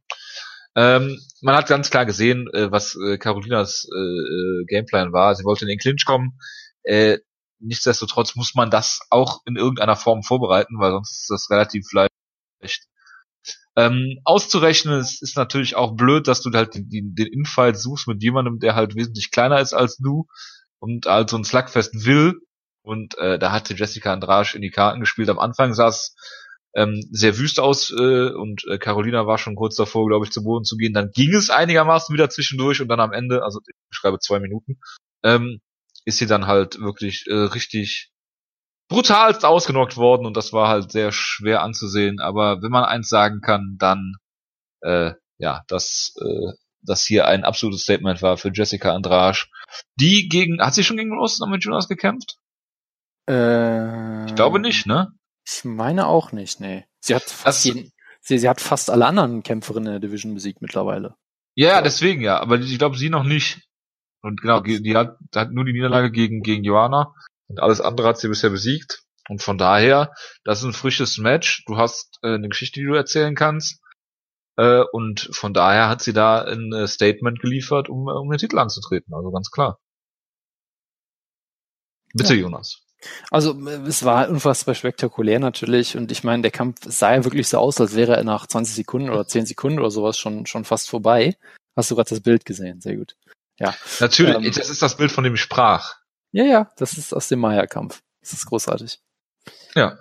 Ähm, 0.74 1.20
man 1.40 1.54
hat 1.54 1.68
ganz 1.68 1.90
klar 1.90 2.06
gesehen, 2.06 2.48
äh, 2.52 2.72
was 2.72 2.96
äh, 2.96 3.18
Carolinas 3.18 3.86
äh, 3.94 3.98
äh 3.98 4.64
Gameplan 4.66 5.12
war. 5.12 5.36
Sie 5.36 5.44
wollte 5.44 5.66
in 5.66 5.68
den 5.68 5.78
Clinch 5.78 6.04
kommen. 6.04 6.38
Äh, 6.82 7.18
nichtsdestotrotz 7.60 8.36
muss 8.36 8.54
man 8.54 8.70
das 8.70 9.00
auch 9.10 9.40
in 9.46 9.56
irgendeiner 9.56 9.96
Form 9.96 10.22
vorbereiten, 10.22 10.78
weil 10.78 10.92
sonst 10.92 11.22
ist 11.22 11.30
das 11.30 11.50
relativ 11.50 11.86
leicht. 11.92 12.88
Ähm, 13.76 14.20
auszurechnen 14.24 15.00
ist, 15.00 15.22
ist 15.22 15.36
natürlich 15.36 15.74
auch 15.74 15.96
blöd, 15.96 16.28
dass 16.28 16.42
du 16.42 16.50
halt 16.52 16.74
den, 16.74 16.88
den, 16.88 17.14
den 17.14 17.26
Infight 17.26 17.76
suchst 17.76 18.06
mit 18.06 18.22
jemandem, 18.22 18.60
der 18.60 18.74
halt 18.76 18.94
wesentlich 18.94 19.30
kleiner 19.30 19.60
ist 19.60 19.74
als 19.74 19.96
du 19.96 20.26
und 20.78 21.06
halt 21.06 21.30
so 21.30 21.36
ein 21.36 21.44
Slugfest 21.44 22.04
will. 22.06 22.40
Und 22.82 23.18
äh, 23.18 23.38
da 23.38 23.50
hatte 23.50 23.74
Jessica 23.74 24.12
Andrasch 24.12 24.54
in 24.54 24.62
die 24.62 24.70
Karten 24.70 25.00
gespielt. 25.00 25.28
Am 25.28 25.38
Anfang 25.38 25.74
sah 25.74 25.88
es 25.88 26.14
ähm, 26.74 27.02
sehr 27.10 27.38
wüst 27.38 27.60
aus 27.60 27.90
äh, 27.90 28.30
und 28.30 28.64
äh, 28.68 28.78
Carolina 28.78 29.26
war 29.26 29.38
schon 29.38 29.56
kurz 29.56 29.76
davor, 29.76 30.06
glaube 30.06 30.26
ich, 30.26 30.32
zu 30.32 30.44
Boden 30.44 30.64
zu 30.64 30.76
gehen. 30.76 30.92
Dann 30.92 31.10
ging 31.12 31.34
es 31.34 31.50
einigermaßen 31.50 32.12
wieder 32.12 32.30
zwischendurch 32.30 32.80
und 32.80 32.88
dann 32.88 33.00
am 33.00 33.12
Ende, 33.12 33.42
also 33.42 33.60
ich 33.66 33.74
schreibe 33.96 34.18
zwei 34.18 34.40
Minuten, 34.40 34.78
ähm, 35.22 35.60
ist 36.04 36.18
sie 36.18 36.26
dann 36.26 36.46
halt 36.46 36.78
wirklich 36.80 37.26
äh, 37.28 37.34
richtig 37.34 38.10
brutalst 38.88 39.44
ausgenockt 39.44 39.96
worden 39.96 40.26
und 40.26 40.36
das 40.36 40.52
war 40.52 40.68
halt 40.68 40.92
sehr 40.92 41.10
schwer 41.12 41.62
anzusehen. 41.62 42.20
Aber 42.20 42.62
wenn 42.62 42.70
man 42.70 42.84
eins 42.84 43.08
sagen 43.08 43.40
kann, 43.40 43.76
dann 43.78 44.14
äh, 44.82 45.12
ja, 45.38 45.62
dass 45.68 46.14
äh, 46.20 46.52
das 46.82 47.04
hier 47.04 47.26
ein 47.26 47.44
absolutes 47.44 47.82
Statement 47.82 48.22
war 48.22 48.36
für 48.36 48.50
Jessica 48.52 48.94
Andrasch. 48.94 49.50
Die 49.96 50.28
gegen, 50.28 50.60
hat 50.60 50.74
sie 50.74 50.84
schon 50.84 50.96
gegen 50.96 51.18
Austin 51.18 51.50
mit 51.50 51.64
Jonas 51.64 51.88
gekämpft? 51.88 52.36
Äh, 53.28 54.26
ich 54.26 54.34
glaube 54.34 54.60
nicht, 54.60 54.86
ne? 54.86 55.12
Ich 55.46 55.64
meine 55.64 56.06
auch 56.06 56.32
nicht, 56.32 56.60
nee. 56.60 56.84
Sie 57.00 57.14
hat 57.14 57.22
fast 57.22 57.64
jeden, 57.64 57.92
sie, 58.20 58.38
sie 58.38 58.48
hat 58.48 58.60
fast 58.60 58.90
alle 58.90 59.06
anderen 59.06 59.42
Kämpferinnen 59.42 59.94
in 59.94 60.00
der 60.00 60.08
Division 60.08 60.34
besiegt 60.34 60.62
mittlerweile. 60.62 61.16
Ja, 61.54 61.68
ja, 61.68 61.82
deswegen 61.82 62.20
ja, 62.20 62.38
aber 62.40 62.58
ich 62.58 62.78
glaube 62.78 62.96
sie 62.96 63.10
noch 63.10 63.24
nicht. 63.24 63.62
Und 64.24 64.40
genau, 64.40 64.60
die 64.60 64.96
hat, 64.96 65.18
hat 65.34 65.52
nur 65.52 65.66
die 65.66 65.74
Niederlage 65.74 66.10
gegen, 66.10 66.40
gegen 66.40 66.64
Joanna 66.64 67.12
und 67.48 67.60
alles 67.60 67.82
andere 67.82 68.08
hat 68.08 68.18
sie 68.18 68.28
bisher 68.28 68.48
besiegt. 68.48 69.02
Und 69.28 69.42
von 69.42 69.58
daher, 69.58 70.14
das 70.44 70.60
ist 70.60 70.64
ein 70.64 70.72
frisches 70.72 71.18
Match. 71.18 71.62
Du 71.66 71.76
hast 71.76 72.18
äh, 72.22 72.34
eine 72.34 72.48
Geschichte, 72.48 72.80
die 72.80 72.86
du 72.86 72.94
erzählen 72.94 73.34
kannst. 73.34 73.82
Äh, 74.56 74.82
und 74.92 75.28
von 75.32 75.52
daher 75.52 75.90
hat 75.90 76.00
sie 76.00 76.14
da 76.14 76.42
ein 76.42 76.72
äh, 76.72 76.88
Statement 76.88 77.38
geliefert, 77.40 77.90
um, 77.90 78.06
um 78.06 78.30
den 78.30 78.38
Titel 78.38 78.58
anzutreten. 78.58 79.12
Also 79.12 79.30
ganz 79.30 79.50
klar. 79.50 79.78
Bitte, 82.14 82.34
ja. 82.34 82.40
Jonas. 82.40 82.80
Also 83.30 83.52
es 83.86 84.06
war 84.06 84.30
unfassbar 84.30 84.74
spektakulär 84.74 85.38
natürlich 85.38 85.98
und 85.98 86.10
ich 86.10 86.24
meine, 86.24 86.40
der 86.40 86.50
Kampf 86.50 86.78
sah 86.86 87.14
ja 87.14 87.24
wirklich 87.24 87.48
so 87.48 87.58
aus, 87.58 87.78
als 87.78 87.94
wäre 87.94 88.16
er 88.16 88.24
nach 88.24 88.46
20 88.46 88.74
Sekunden 88.74 89.10
oder 89.10 89.26
10 89.26 89.44
Sekunden 89.44 89.78
oder 89.78 89.90
sowas 89.90 90.16
schon, 90.16 90.46
schon 90.46 90.64
fast 90.64 90.88
vorbei. 90.88 91.36
Hast 91.76 91.90
du 91.90 91.96
gerade 91.96 92.08
das 92.08 92.22
Bild 92.22 92.46
gesehen? 92.46 92.80
Sehr 92.80 92.96
gut. 92.96 93.14
Ja. 93.58 93.74
Natürlich, 94.00 94.34
ähm, 94.34 94.52
das 94.54 94.70
ist 94.70 94.82
das 94.82 94.96
Bild, 94.96 95.12
von 95.12 95.24
dem 95.24 95.34
ich 95.34 95.40
sprach. 95.40 95.94
Ja, 96.32 96.44
ja, 96.44 96.70
das 96.76 96.94
ist 96.94 97.12
aus 97.12 97.28
dem 97.28 97.38
Maya-Kampf. 97.40 98.02
Das 98.20 98.32
ist 98.32 98.46
großartig. 98.46 98.98
Ja. 99.74 99.98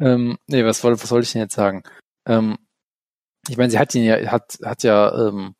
Ähm, 0.00 0.38
nee, 0.46 0.64
was, 0.64 0.82
was 0.84 1.10
wollte 1.10 1.24
ich 1.24 1.32
denn 1.32 1.42
jetzt 1.42 1.54
sagen? 1.54 1.82
Ähm, 2.26 2.58
ich 3.48 3.56
meine, 3.56 3.70
sie 3.70 3.78
hat 3.78 3.94
ihn 3.94 4.04
ja, 4.04 4.30
hat, 4.30 4.58
hat 4.64 4.82
ja 4.82 5.28
ähm, 5.28 5.54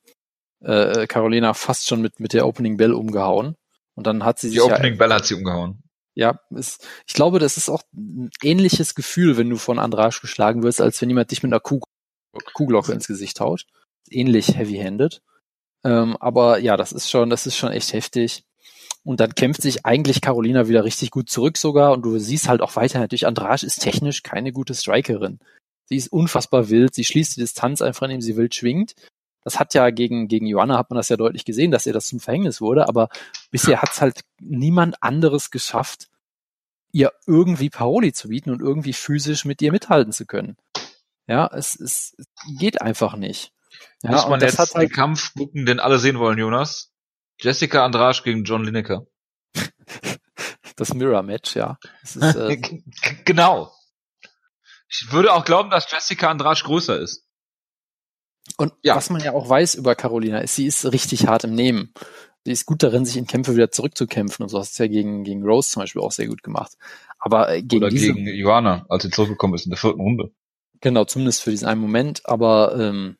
äh, 0.60 1.06
Carolina 1.06 1.54
fast 1.54 1.88
schon 1.88 2.00
mit, 2.00 2.20
mit 2.20 2.32
der 2.32 2.46
Opening 2.46 2.76
Bell 2.76 2.92
umgehauen. 2.92 3.56
Und 3.94 4.06
dann 4.06 4.24
hat 4.24 4.38
sie 4.38 4.48
Die 4.48 4.58
sich. 4.58 4.64
Die 4.64 4.72
Opening 4.72 4.94
ja, 4.94 4.98
Bell 4.98 5.12
hat 5.12 5.26
sie 5.26 5.34
umgehauen. 5.34 5.82
Ja, 6.14 6.38
ist, 6.50 6.86
ich 7.06 7.14
glaube, 7.14 7.38
das 7.38 7.56
ist 7.56 7.70
auch 7.70 7.82
ein 7.94 8.30
ähnliches 8.42 8.94
Gefühl, 8.94 9.36
wenn 9.36 9.48
du 9.48 9.56
von 9.56 9.78
Andrasch 9.78 10.20
geschlagen 10.20 10.62
wirst, 10.62 10.80
als 10.80 11.00
wenn 11.00 11.08
jemand 11.08 11.30
dich 11.30 11.42
mit 11.42 11.52
einer 11.52 11.60
Kuh, 11.60 11.80
Kuhglocke 12.52 12.92
ins 12.92 13.06
Gesicht 13.06 13.40
haut. 13.40 13.66
Ähnlich 14.10 14.56
heavy-handed. 14.56 15.22
Ähm, 15.84 16.16
aber 16.20 16.58
ja, 16.58 16.76
das 16.76 16.92
ist 16.92 17.10
schon, 17.10 17.30
das 17.30 17.46
ist 17.46 17.56
schon 17.56 17.72
echt 17.72 17.92
heftig. 17.92 18.44
Und 19.04 19.18
dann 19.20 19.34
kämpft 19.34 19.62
sich 19.62 19.84
eigentlich 19.84 20.20
Carolina 20.20 20.68
wieder 20.68 20.84
richtig 20.84 21.10
gut 21.10 21.28
zurück 21.28 21.58
sogar. 21.58 21.92
Und 21.92 22.02
du 22.02 22.18
siehst 22.18 22.48
halt 22.48 22.60
auch 22.60 22.76
weiter, 22.76 23.00
natürlich, 23.00 23.26
Andrasch 23.26 23.64
ist 23.64 23.80
technisch 23.80 24.22
keine 24.22 24.52
gute 24.52 24.74
Strikerin. 24.74 25.40
Sie 25.86 25.96
ist 25.96 26.12
unfassbar 26.12 26.70
wild. 26.70 26.94
Sie 26.94 27.04
schließt 27.04 27.36
die 27.36 27.40
Distanz 27.40 27.82
einfach, 27.82 28.04
indem 28.04 28.20
sie 28.20 28.36
wild 28.36 28.54
schwingt. 28.54 28.94
Das 29.44 29.58
hat 29.58 29.74
ja 29.74 29.90
gegen, 29.90 30.28
gegen 30.28 30.46
Joanna 30.46 30.78
hat 30.78 30.90
man 30.90 30.96
das 30.96 31.08
ja 31.08 31.16
deutlich 31.16 31.44
gesehen, 31.44 31.72
dass 31.72 31.86
ihr 31.86 31.92
das 31.92 32.06
zum 32.06 32.20
Verhängnis 32.20 32.60
wurde. 32.60 32.88
Aber 32.88 33.08
bisher 33.50 33.82
hat's 33.82 34.00
halt 34.00 34.20
niemand 34.40 35.02
anderes 35.02 35.50
geschafft, 35.50 36.08
ihr 36.92 37.12
irgendwie 37.26 37.70
Paroli 37.70 38.12
zu 38.12 38.28
bieten 38.28 38.50
und 38.50 38.60
irgendwie 38.60 38.92
physisch 38.92 39.44
mit 39.44 39.60
ihr 39.62 39.72
mithalten 39.72 40.12
zu 40.12 40.26
können. 40.26 40.56
Ja, 41.26 41.50
es, 41.52 41.78
es 41.78 42.14
geht 42.58 42.80
einfach 42.80 43.16
nicht. 43.16 43.52
Ja, 44.02 44.10
Muss 44.10 44.28
man 44.28 44.40
jetzt 44.40 44.58
hat 44.58 44.74
halt 44.74 44.90
den 44.90 44.94
Kampf 44.94 45.32
gucken, 45.34 45.66
den 45.66 45.80
alle 45.80 45.98
sehen 45.98 46.18
wollen, 46.18 46.38
Jonas? 46.38 46.92
Jessica 47.40 47.84
Andrasch 47.84 48.22
gegen 48.22 48.44
John 48.44 48.64
Lineker. 48.64 49.06
das 50.76 50.94
Mirror-Match, 50.94 51.56
ja. 51.56 51.78
Ist, 52.02 52.16
äh, 52.16 52.56
genau. 53.24 53.72
Ich 54.88 55.10
würde 55.10 55.32
auch 55.32 55.44
glauben, 55.44 55.70
dass 55.70 55.90
Jessica 55.90 56.30
Andrasch 56.30 56.64
größer 56.64 56.98
ist. 56.98 57.26
Und 58.56 58.72
ja. 58.82 58.96
was 58.96 59.10
man 59.10 59.22
ja 59.22 59.32
auch 59.32 59.48
weiß 59.48 59.76
über 59.76 59.94
Carolina 59.94 60.38
ist, 60.38 60.56
sie 60.56 60.66
ist 60.66 60.84
richtig 60.92 61.26
hart 61.26 61.44
im 61.44 61.54
Nehmen. 61.54 61.92
Sie 62.44 62.50
ist 62.50 62.66
gut 62.66 62.82
darin, 62.82 63.04
sich 63.04 63.16
in 63.16 63.26
Kämpfe 63.26 63.54
wieder 63.54 63.70
zurückzukämpfen 63.70 64.42
und 64.42 64.48
so 64.48 64.58
hast 64.58 64.76
du 64.78 64.82
ja 64.82 64.88
gegen, 64.88 65.22
gegen 65.22 65.44
Rose 65.44 65.70
zum 65.70 65.82
Beispiel 65.82 66.02
auch 66.02 66.10
sehr 66.10 66.26
gut 66.26 66.42
gemacht. 66.42 66.72
Aber 67.18 67.50
äh, 67.50 67.62
gegen 67.62 67.84
Oder 67.84 67.90
diese, 67.90 68.12
gegen 68.12 68.26
Joanna, 68.26 68.84
als 68.88 69.04
sie 69.04 69.10
zurückgekommen 69.10 69.54
ist 69.54 69.64
in 69.64 69.70
der 69.70 69.78
vierten 69.78 70.00
Runde. 70.00 70.32
Genau, 70.80 71.04
zumindest 71.04 71.42
für 71.42 71.52
diesen 71.52 71.68
einen 71.68 71.80
Moment, 71.80 72.26
aber 72.26 72.76
ähm, 72.76 73.16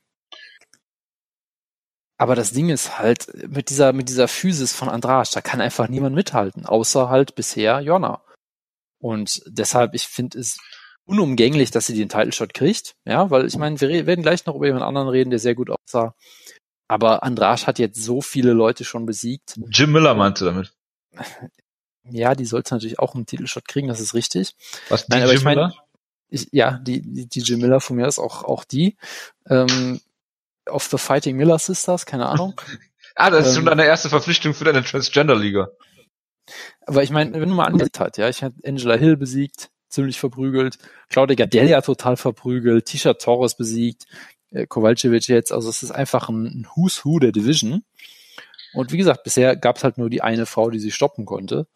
aber 2.22 2.36
das 2.36 2.52
Ding 2.52 2.68
ist 2.68 3.00
halt, 3.00 3.26
mit 3.48 3.68
dieser, 3.68 3.92
mit 3.92 4.08
dieser 4.08 4.28
Physis 4.28 4.72
von 4.72 4.88
Andrasch, 4.88 5.32
da 5.32 5.40
kann 5.40 5.60
einfach 5.60 5.88
niemand 5.88 6.14
mithalten, 6.14 6.66
außer 6.66 7.08
halt 7.08 7.34
bisher 7.34 7.80
Jonna. 7.80 8.22
Und 9.00 9.42
deshalb, 9.48 9.92
ich 9.94 10.06
finde 10.06 10.38
es 10.38 10.58
unumgänglich, 11.04 11.72
dass 11.72 11.86
sie 11.86 11.96
den 11.96 12.08
Title 12.08 12.30
Shot 12.30 12.54
kriegt, 12.54 12.94
ja, 13.04 13.28
weil 13.30 13.44
ich 13.46 13.56
meine, 13.56 13.80
wir 13.80 14.06
werden 14.06 14.22
gleich 14.22 14.46
noch 14.46 14.54
über 14.54 14.66
jemand 14.66 14.84
anderen 14.84 15.08
reden, 15.08 15.30
der 15.30 15.40
sehr 15.40 15.56
gut 15.56 15.70
aussah. 15.70 16.14
Aber 16.86 17.24
Andrasch 17.24 17.66
hat 17.66 17.80
jetzt 17.80 18.00
so 18.00 18.20
viele 18.22 18.52
Leute 18.52 18.84
schon 18.84 19.04
besiegt. 19.04 19.58
Jim 19.72 19.90
Miller 19.90 20.14
meinte 20.14 20.44
damit. 20.44 20.72
Ja, 22.04 22.34
die 22.34 22.46
sollte 22.46 22.74
natürlich 22.74 22.98
auch 22.98 23.14
einen 23.14 23.26
Titelshot 23.26 23.68
kriegen, 23.68 23.86
das 23.86 24.00
ist 24.00 24.12
richtig. 24.12 24.56
Was, 24.88 25.06
die 25.06 25.12
Nein, 25.12 25.22
Jim 25.22 25.36
ich 25.36 25.44
mein, 25.44 25.54
Miller? 25.56 25.74
Ich, 26.28 26.48
ja, 26.50 26.78
die, 26.78 27.00
die, 27.00 27.26
die 27.26 27.40
Jim 27.40 27.60
Miller 27.60 27.80
von 27.80 27.94
mir 27.94 28.08
ist 28.08 28.18
auch, 28.18 28.42
auch 28.42 28.64
die. 28.64 28.96
Ähm, 29.48 30.00
of 30.68 30.84
the 30.84 30.98
Fighting 30.98 31.36
Miller 31.36 31.58
Sisters, 31.58 32.06
keine 32.06 32.28
Ahnung. 32.28 32.60
ah, 33.16 33.30
das 33.30 33.46
ist 33.46 33.52
ähm, 33.52 33.56
schon 33.56 33.66
deine 33.66 33.84
erste 33.84 34.08
Verpflichtung 34.08 34.54
für 34.54 34.64
deine 34.64 34.82
Transgender-Liga. 34.82 35.68
Aber 36.86 37.02
ich 37.02 37.10
meine, 37.10 37.32
wenn 37.32 37.48
du 37.48 37.54
mal 37.54 37.66
angesehen 37.66 37.90
hat, 37.98 38.18
ja, 38.18 38.28
ich 38.28 38.42
hatte 38.42 38.56
Angela 38.64 38.96
Hill 38.96 39.16
besiegt, 39.16 39.70
ziemlich 39.88 40.18
verprügelt, 40.18 40.78
Claudia 41.08 41.36
Gadelia 41.36 41.80
total 41.80 42.16
verprügelt, 42.16 42.86
Tisha 42.86 43.14
Torres 43.14 43.56
besiegt, 43.56 44.06
äh, 44.50 44.66
Kowalczyk 44.66 45.28
jetzt, 45.28 45.52
also 45.52 45.68
es 45.68 45.82
ist 45.82 45.92
einfach 45.92 46.28
ein 46.28 46.66
Who's 46.74 47.04
Who 47.04 47.18
der 47.18 47.32
Division. 47.32 47.84
Und 48.74 48.92
wie 48.92 48.96
gesagt, 48.96 49.22
bisher 49.24 49.56
gab 49.56 49.76
es 49.76 49.84
halt 49.84 49.98
nur 49.98 50.10
die 50.10 50.22
eine 50.22 50.46
Frau, 50.46 50.70
die 50.70 50.78
sie 50.78 50.90
stoppen 50.90 51.26
konnte. 51.26 51.66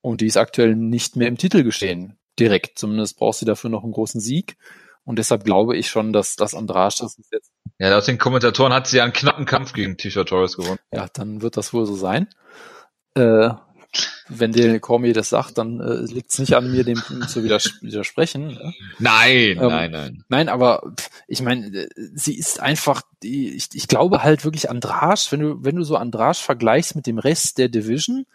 Und 0.00 0.20
die 0.20 0.26
ist 0.26 0.36
aktuell 0.36 0.74
nicht 0.74 1.14
mehr 1.16 1.28
im 1.28 1.38
Titel 1.38 1.62
geschehen. 1.62 2.18
Direkt. 2.38 2.78
Zumindest 2.78 3.16
braucht 3.16 3.38
sie 3.38 3.44
dafür 3.44 3.70
noch 3.70 3.84
einen 3.84 3.92
großen 3.92 4.20
Sieg. 4.20 4.56
Und 5.04 5.18
deshalb 5.18 5.44
glaube 5.44 5.76
ich 5.76 5.88
schon, 5.88 6.12
dass 6.12 6.36
das 6.36 6.54
Andrasch 6.54 6.98
das 6.98 7.18
ist 7.18 7.32
jetzt. 7.32 7.50
Ja, 7.78 7.90
laut 7.90 8.06
den 8.06 8.18
Kommentatoren 8.18 8.72
hat 8.72 8.86
sie 8.86 8.98
ja 8.98 9.04
einen 9.04 9.12
knappen 9.12 9.46
Kampf 9.46 9.72
gegen 9.72 9.96
Tisha 9.96 10.24
Torres 10.24 10.56
gewonnen. 10.56 10.78
Ja, 10.92 11.08
dann 11.12 11.42
wird 11.42 11.56
das 11.56 11.72
wohl 11.72 11.86
so 11.86 11.96
sein. 11.96 12.28
Äh, 13.14 13.50
wenn 14.28 14.52
Daniel 14.52 14.80
Cormier 14.80 15.12
das 15.12 15.28
sagt, 15.28 15.58
dann 15.58 15.80
äh, 15.80 16.12
liegt 16.12 16.30
es 16.30 16.38
nicht 16.38 16.54
an 16.54 16.70
mir, 16.70 16.84
dem 16.84 16.96
zu 17.28 17.44
widers 17.44 17.78
widersprechen. 17.82 18.50
Ja? 18.50 18.72
Nein, 18.98 19.58
ähm, 19.60 19.68
nein, 19.68 19.90
nein. 19.90 20.24
Nein, 20.28 20.48
aber 20.48 20.92
ich 21.26 21.42
meine, 21.42 21.66
äh, 21.66 21.88
sie 22.14 22.38
ist 22.38 22.60
einfach, 22.60 23.02
die, 23.22 23.54
ich, 23.54 23.68
ich 23.74 23.88
glaube 23.88 24.22
halt 24.22 24.44
wirklich 24.44 24.70
Andrasch, 24.70 25.30
wenn 25.32 25.40
du, 25.40 25.64
wenn 25.64 25.76
du 25.76 25.84
so 25.84 25.96
Andrasch 25.96 26.40
vergleichst 26.40 26.96
mit 26.96 27.06
dem 27.06 27.18
Rest 27.18 27.58
der 27.58 27.68
Division, 27.68 28.26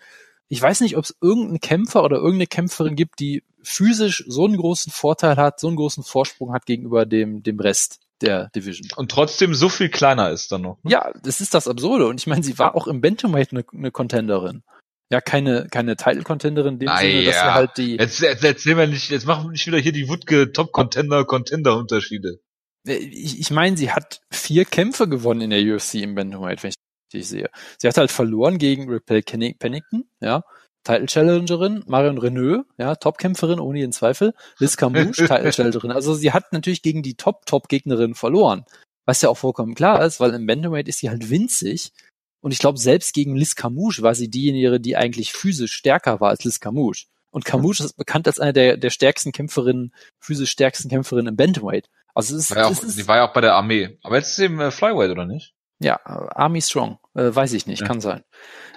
ich 0.50 0.62
weiß 0.62 0.82
nicht, 0.82 0.96
ob 0.96 1.04
es 1.04 1.16
irgendeinen 1.22 1.60
Kämpfer 1.60 2.04
oder 2.04 2.18
irgendeine 2.18 2.48
Kämpferin 2.48 2.96
gibt, 2.96 3.20
die 3.20 3.44
physisch 3.68 4.24
so 4.28 4.46
einen 4.46 4.58
großen 4.58 4.92
Vorteil 4.92 5.36
hat, 5.36 5.60
so 5.60 5.68
einen 5.68 5.76
großen 5.76 6.04
Vorsprung 6.04 6.54
hat 6.54 6.66
gegenüber 6.66 7.06
dem, 7.06 7.44
dem 7.44 7.60
Rest 7.60 8.00
der 8.22 8.50
Division. 8.56 8.88
Und 8.96 9.12
trotzdem 9.12 9.54
so 9.54 9.70
viel 9.70 9.90
kleiner 9.90 10.32
ist 10.32 10.52
dann 10.52 10.62
noch. 10.62 10.78
Ne? 10.84 10.92
Ja, 10.92 11.12
das 11.24 11.42
ist 11.42 11.54
das 11.54 11.68
Absurde. 11.68 12.08
Und 12.08 12.20
ich 12.20 12.28
meine, 12.28 12.44
sie 12.44 12.58
war 12.58 12.76
auch 12.76 12.88
im 12.88 13.02
Bantamweight 13.02 13.52
eine, 13.52 13.66
eine 13.72 13.92
Contenderin. 13.92 14.64
Ja, 15.10 15.22
keine, 15.22 15.68
keine 15.70 15.96
Title-Contenderin 15.96 16.74
in 16.74 16.80
dem 16.80 16.90
ah, 16.90 16.98
Sinne, 16.98 17.24
dass 17.26 17.36
sie 17.36 17.54
halt 17.54 17.78
die. 17.78 17.96
Jetzt, 17.98 18.20
jetzt 18.20 18.44
erzählen 18.44 18.78
wir 18.78 18.88
nicht, 18.88 19.10
jetzt 19.10 19.26
machen 19.26 19.46
wir 19.46 19.52
nicht 19.52 19.66
wieder 19.66 19.78
hier 19.78 19.94
die 19.94 20.10
Wutke 20.10 20.52
Top-Contender, 20.52 21.24
Contender-Unterschiede. 21.26 22.40
Äh, 22.86 22.96
ich, 22.96 23.40
ich 23.40 23.52
meine, 23.52 23.78
sie 23.78 23.92
hat 23.92 24.22
vier 24.32 24.66
Kämpfe 24.66 25.08
gewonnen 25.08 25.42
in 25.42 25.50
der 25.52 25.62
UFC 25.62 25.96
im 25.96 26.16
Bantamweight, 26.16 26.64
wenn 26.64 26.70
ich 26.72 26.76
richtig 27.14 27.30
sehe. 27.30 27.50
Sie 27.78 27.88
hat 27.88 27.98
halt 27.98 28.12
verloren 28.12 28.58
gegen 28.58 28.92
Rappel 28.92 29.22
Pennington, 29.22 30.10
ja. 30.20 30.44
Title 30.88 31.06
Challengerin, 31.08 31.84
Marion 31.86 32.18
Renault, 32.18 32.66
ja, 32.78 32.96
Topkämpferin 32.96 33.60
ohne 33.60 33.80
jeden 33.80 33.92
Zweifel, 33.92 34.34
Liz 34.58 34.78
Camouche, 34.78 35.12
Title 35.28 35.52
Challengerin. 35.52 35.92
Also 35.92 36.14
sie 36.14 36.32
hat 36.32 36.54
natürlich 36.54 36.82
gegen 36.82 37.04
die 37.04 37.16
Top-Top-Gegnerin 37.16 38.16
verloren, 38.16 38.64
was 39.06 39.22
ja 39.22 39.30
auch 39.30 39.38
vollkommen 39.38 39.76
klar 39.76 40.04
ist, 40.06 40.22
weil 40.22 40.34
im 40.34 40.46
Bantamweight 40.46 40.88
ist 40.88 41.00
sie 41.00 41.10
halt 41.10 41.30
winzig 41.30 41.92
und 42.40 42.52
ich 42.52 42.60
glaube, 42.60 42.78
selbst 42.78 43.14
gegen 43.14 43.36
Liz 43.36 43.56
Camouche 43.56 44.02
war 44.02 44.16
sie 44.16 44.30
diejenige, 44.30 44.80
die 44.80 44.96
eigentlich 44.96 45.34
physisch 45.34 45.74
stärker 45.74 46.22
war 46.22 46.30
als 46.30 46.46
Liz 46.46 46.62
Camouche. 46.62 47.08
Und 47.32 47.44
Camouche 47.44 47.84
ist 47.84 47.98
bekannt 47.98 48.26
als 48.28 48.40
eine 48.40 48.54
der, 48.54 48.78
der 48.78 48.90
stärksten 48.90 49.34
Kämpferinnen, 49.34 49.94
physisch 50.20 50.52
stärksten 50.52 50.88
Kämpferinnen 50.88 51.28
im 51.28 51.36
Bantamweight. 51.36 51.90
Also 52.16 52.36
es 52.36 52.46
ist, 52.46 52.52
war 52.52 52.58
ja 52.60 52.68
auch, 52.68 52.72
es 52.72 52.84
ist, 52.84 52.98
die 52.98 53.08
war 53.08 53.18
ja 53.18 53.28
auch 53.28 53.34
bei 53.34 53.42
der 53.42 53.56
Armee. 53.56 53.98
Aber 54.04 54.16
jetzt 54.16 54.30
ist 54.30 54.36
sie 54.38 54.46
im 54.46 54.62
äh, 54.62 54.72
Flyweight, 54.72 55.12
oder 55.12 55.26
nicht? 55.26 55.54
Ja, 55.80 56.00
Army 56.06 56.62
Strong. 56.62 56.98
Äh, 57.14 57.36
weiß 57.36 57.54
ich 57.54 57.68
nicht, 57.68 57.82
ja. 57.82 57.88
kann 57.88 58.00
sein. 58.00 58.24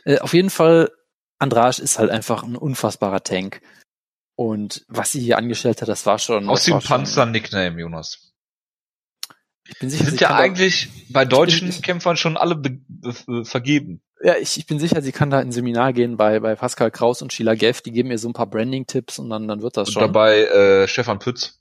Äh, 0.05 0.19
auf 0.19 0.35
jeden 0.35 0.51
Fall 0.51 0.91
Andrasch 1.41 1.79
ist 1.79 1.99
halt 1.99 2.11
einfach 2.11 2.43
ein 2.43 2.57
unfassbarer 2.57 3.23
Tank. 3.23 3.61
Und 4.37 4.85
was 4.89 5.13
sie 5.13 5.21
hier 5.21 5.39
angestellt 5.39 5.83
hat, 5.83 5.89
das 5.89 6.07
war 6.07 6.19
schon. 6.19 6.49
Aus 6.49 6.65
dem 6.65 6.79
Panzer-Nickname, 6.79 7.81
Jonas. 7.81 8.33
Ich 9.69 9.79
bin 9.79 9.91
sicher, 9.91 10.05
sie 10.05 10.11
sind 10.11 10.21
ja 10.21 10.35
eigentlich 10.35 10.89
da, 11.09 11.13
bei 11.13 11.25
deutschen 11.25 11.69
bin, 11.69 11.83
Kämpfern 11.83 12.17
schon 12.17 12.37
alle 12.37 12.61
vergeben. 13.45 14.03
Ja, 14.23 14.37
ich, 14.37 14.59
ich 14.59 14.67
bin 14.67 14.79
sicher, 14.79 15.01
sie 15.01 15.13
kann 15.13 15.31
da 15.31 15.41
in 15.41 15.49
ein 15.49 15.53
Seminar 15.53 15.93
gehen 15.93 16.17
bei, 16.17 16.41
bei 16.41 16.57
Pascal 16.57 16.91
Kraus 16.91 17.23
und 17.23 17.33
Sheila 17.33 17.55
Geff. 17.55 17.81
Die 17.81 17.93
geben 17.93 18.11
ihr 18.11 18.19
so 18.19 18.29
ein 18.29 18.33
paar 18.33 18.49
Branding-Tipps 18.49 19.19
und 19.19 19.31
dann, 19.31 19.47
dann 19.47 19.63
wird 19.63 19.77
das 19.77 19.93
schon. 19.93 20.03
Oder 20.03 20.13
bei 20.13 20.41
äh, 20.45 20.89
Stefan 20.89 21.19
Pütz. 21.19 21.61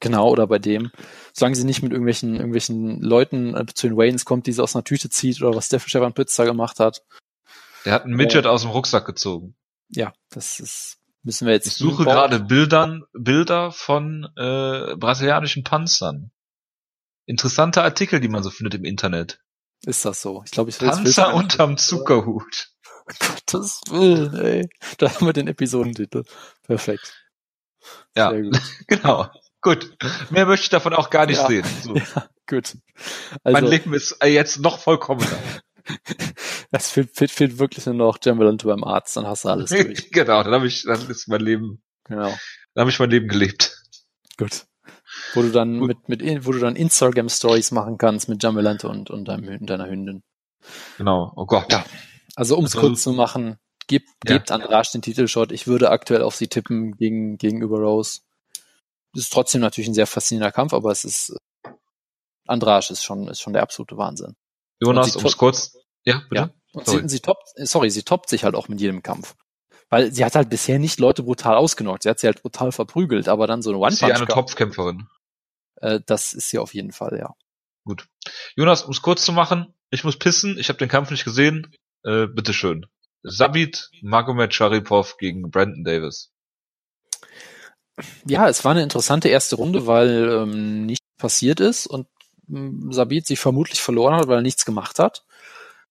Genau, 0.00 0.28
oder 0.28 0.46
bei 0.46 0.58
dem. 0.58 0.92
Solange 1.32 1.56
sie 1.56 1.64
nicht 1.64 1.82
mit 1.82 1.92
irgendwelchen, 1.92 2.36
irgendwelchen 2.36 3.00
Leuten 3.00 3.54
äh, 3.56 3.66
zu 3.72 3.88
den 3.88 3.96
Waynes 3.96 4.24
kommt, 4.24 4.46
die 4.46 4.52
sie 4.52 4.62
aus 4.62 4.76
einer 4.76 4.84
Tüte 4.84 5.08
zieht 5.10 5.42
oder 5.42 5.56
was 5.56 5.66
Stefan 5.66 6.14
Pütz 6.14 6.36
da 6.36 6.44
gemacht 6.44 6.78
hat. 6.78 7.02
Der 7.88 7.94
hat 7.94 8.04
einen 8.04 8.16
Midget 8.16 8.44
äh, 8.44 8.48
aus 8.48 8.60
dem 8.60 8.70
Rucksack 8.70 9.06
gezogen. 9.06 9.56
Ja, 9.88 10.12
das 10.28 10.60
ist, 10.60 10.98
müssen 11.22 11.46
wir 11.46 11.54
jetzt. 11.54 11.68
Ich 11.68 11.76
suche 11.76 12.04
gerade 12.04 12.38
Bildern, 12.38 13.04
Bilder 13.14 13.72
von 13.72 14.28
äh, 14.36 14.94
brasilianischen 14.94 15.64
Panzern. 15.64 16.30
Interessante 17.24 17.82
Artikel, 17.82 18.20
die 18.20 18.28
man 18.28 18.42
so 18.42 18.50
findet 18.50 18.74
im 18.74 18.84
Internet. 18.84 19.40
Ist 19.86 20.04
das 20.04 20.20
so? 20.20 20.42
Ich 20.44 20.50
glaube, 20.50 20.68
ich 20.68 20.78
will 20.82 20.90
Panzer 20.90 21.32
unterm 21.32 21.78
Zuckerhut. 21.78 22.68
Gottes 23.06 23.80
Willen, 23.88 24.34
ey. 24.34 24.68
Da 24.98 25.10
haben 25.14 25.24
wir 25.24 25.32
den 25.32 25.48
Episodentitel. 25.48 26.24
Perfekt. 26.64 27.26
Ja, 28.14 28.32
genau. 28.86 29.30
Gut. 29.62 29.96
Mehr 30.28 30.44
möchte 30.44 30.64
ich 30.64 30.68
davon 30.68 30.92
auch 30.92 31.08
gar 31.08 31.24
nicht 31.24 31.38
ja. 31.38 31.46
sehen. 31.46 31.64
So. 31.82 31.94
Ja, 32.14 32.28
gut. 32.46 32.76
Also, 33.44 33.52
mein 33.54 33.64
Leben 33.64 33.94
ist 33.94 34.12
äh, 34.22 34.28
jetzt 34.28 34.60
noch 34.60 34.78
vollkommener. 34.78 35.38
Es 36.70 36.90
fehlt, 36.90 37.16
fehlt, 37.16 37.30
fehlt 37.30 37.58
wirklich 37.58 37.86
nur 37.86 37.94
noch 37.94 38.18
Jambaland 38.22 38.62
beim 38.62 38.84
Arzt, 38.84 39.16
dann 39.16 39.26
hast 39.26 39.44
du 39.44 39.48
alles 39.48 39.70
durch. 39.70 40.10
genau, 40.10 40.42
dann 40.42 40.52
habe 40.52 40.66
ich, 40.66 40.82
dann 40.82 41.08
ist 41.08 41.28
mein 41.28 41.40
Leben. 41.40 41.82
Genau. 42.04 42.28
Dann 42.74 42.82
habe 42.82 42.90
ich 42.90 42.98
mein 42.98 43.10
Leben 43.10 43.28
gelebt. 43.28 43.82
Gut. 44.36 44.66
Wo 45.34 45.42
du 45.42 45.50
dann 45.50 45.80
Gut. 45.80 46.08
mit, 46.08 46.20
mit, 46.20 46.46
wo 46.46 46.52
du 46.52 46.58
dann 46.58 46.76
Instagram 46.76 47.28
Stories 47.28 47.70
machen 47.70 47.98
kannst 47.98 48.28
mit 48.28 48.42
Jambaland 48.42 48.84
und, 48.84 49.10
und 49.10 49.26
deinem, 49.26 49.64
deiner 49.66 49.88
Hündin. 49.88 50.22
Genau. 50.98 51.32
Oh 51.36 51.46
Gott. 51.46 51.72
Ja. 51.72 51.84
Also 52.36 52.56
um 52.56 52.64
es 52.64 52.76
also, 52.76 52.86
kurz 52.86 53.02
zu 53.02 53.12
machen, 53.12 53.58
gebt, 53.86 54.08
ja. 54.26 54.34
gebt 54.34 54.50
Andrasch 54.50 54.92
den 54.92 55.02
Titelshot. 55.02 55.52
Ich 55.52 55.66
würde 55.66 55.90
aktuell 55.90 56.22
auf 56.22 56.36
sie 56.36 56.48
tippen 56.48 56.96
gegen, 56.96 57.38
gegenüber 57.38 57.78
Rose. 57.78 58.20
Das 59.14 59.24
ist 59.24 59.32
trotzdem 59.32 59.60
natürlich 59.60 59.88
ein 59.88 59.94
sehr 59.94 60.06
faszinierender 60.06 60.52
Kampf, 60.52 60.72
aber 60.72 60.92
es 60.92 61.04
ist, 61.04 61.36
Andrasch 62.46 62.90
ist 62.90 63.02
schon, 63.02 63.26
ist 63.28 63.40
schon 63.40 63.54
der 63.54 63.62
absolute 63.62 63.96
Wahnsinn. 63.96 64.36
Jonas, 64.80 65.16
um 65.16 65.24
es 65.24 65.36
kurz, 65.36 65.76
ja, 66.04 66.22
bitte. 66.28 66.42
Ja. 66.42 66.50
Und 66.72 66.86
sorry. 66.86 67.02
Sie, 67.02 67.08
sie 67.08 67.20
toppt, 67.20 67.48
sorry, 67.56 67.90
sie 67.90 68.02
toppt 68.02 68.28
sich 68.28 68.44
halt 68.44 68.54
auch 68.54 68.68
mit 68.68 68.80
jedem 68.80 69.02
Kampf. 69.02 69.34
Weil 69.90 70.12
sie 70.12 70.24
hat 70.24 70.34
halt 70.34 70.50
bisher 70.50 70.78
nicht 70.78 71.00
Leute 71.00 71.22
brutal 71.22 71.56
ausgenockt. 71.56 72.02
Sie 72.02 72.10
hat 72.10 72.20
sie 72.20 72.26
halt 72.26 72.42
brutal 72.42 72.72
verprügelt, 72.72 73.28
aber 73.28 73.46
dann 73.46 73.62
so 73.62 73.70
eine 73.70 73.78
One-Punch. 73.78 73.92
Ist 73.92 73.98
sie 74.00 74.12
eine 74.12 74.26
Topfkämpferin? 74.26 75.08
Äh, 75.76 76.00
das 76.04 76.34
ist 76.34 76.50
sie 76.50 76.58
auf 76.58 76.74
jeden 76.74 76.92
Fall, 76.92 77.18
ja. 77.18 77.34
Gut. 77.84 78.06
Jonas, 78.54 78.82
um 78.82 78.90
es 78.90 79.00
kurz 79.00 79.24
zu 79.24 79.32
machen, 79.32 79.74
ich 79.90 80.04
muss 80.04 80.18
pissen, 80.18 80.58
ich 80.58 80.68
habe 80.68 80.78
den 80.78 80.90
Kampf 80.90 81.10
nicht 81.10 81.24
gesehen. 81.24 81.74
Äh, 82.04 82.26
bitteschön. 82.26 82.86
Sabit 83.22 83.90
Magomed 84.02 84.52
Sharipov 84.52 85.16
gegen 85.16 85.50
Brandon 85.50 85.84
Davis. 85.84 86.32
Ja, 88.26 88.48
es 88.48 88.64
war 88.64 88.72
eine 88.72 88.82
interessante 88.82 89.28
erste 89.28 89.56
Runde, 89.56 89.86
weil 89.86 90.30
ähm, 90.30 90.86
nichts 90.86 91.04
passiert 91.16 91.60
ist 91.60 91.86
und 91.86 92.06
Sabit 92.90 93.26
sich 93.26 93.38
vermutlich 93.38 93.80
verloren 93.80 94.14
hat, 94.14 94.28
weil 94.28 94.38
er 94.38 94.42
nichts 94.42 94.64
gemacht 94.64 94.98
hat. 94.98 95.24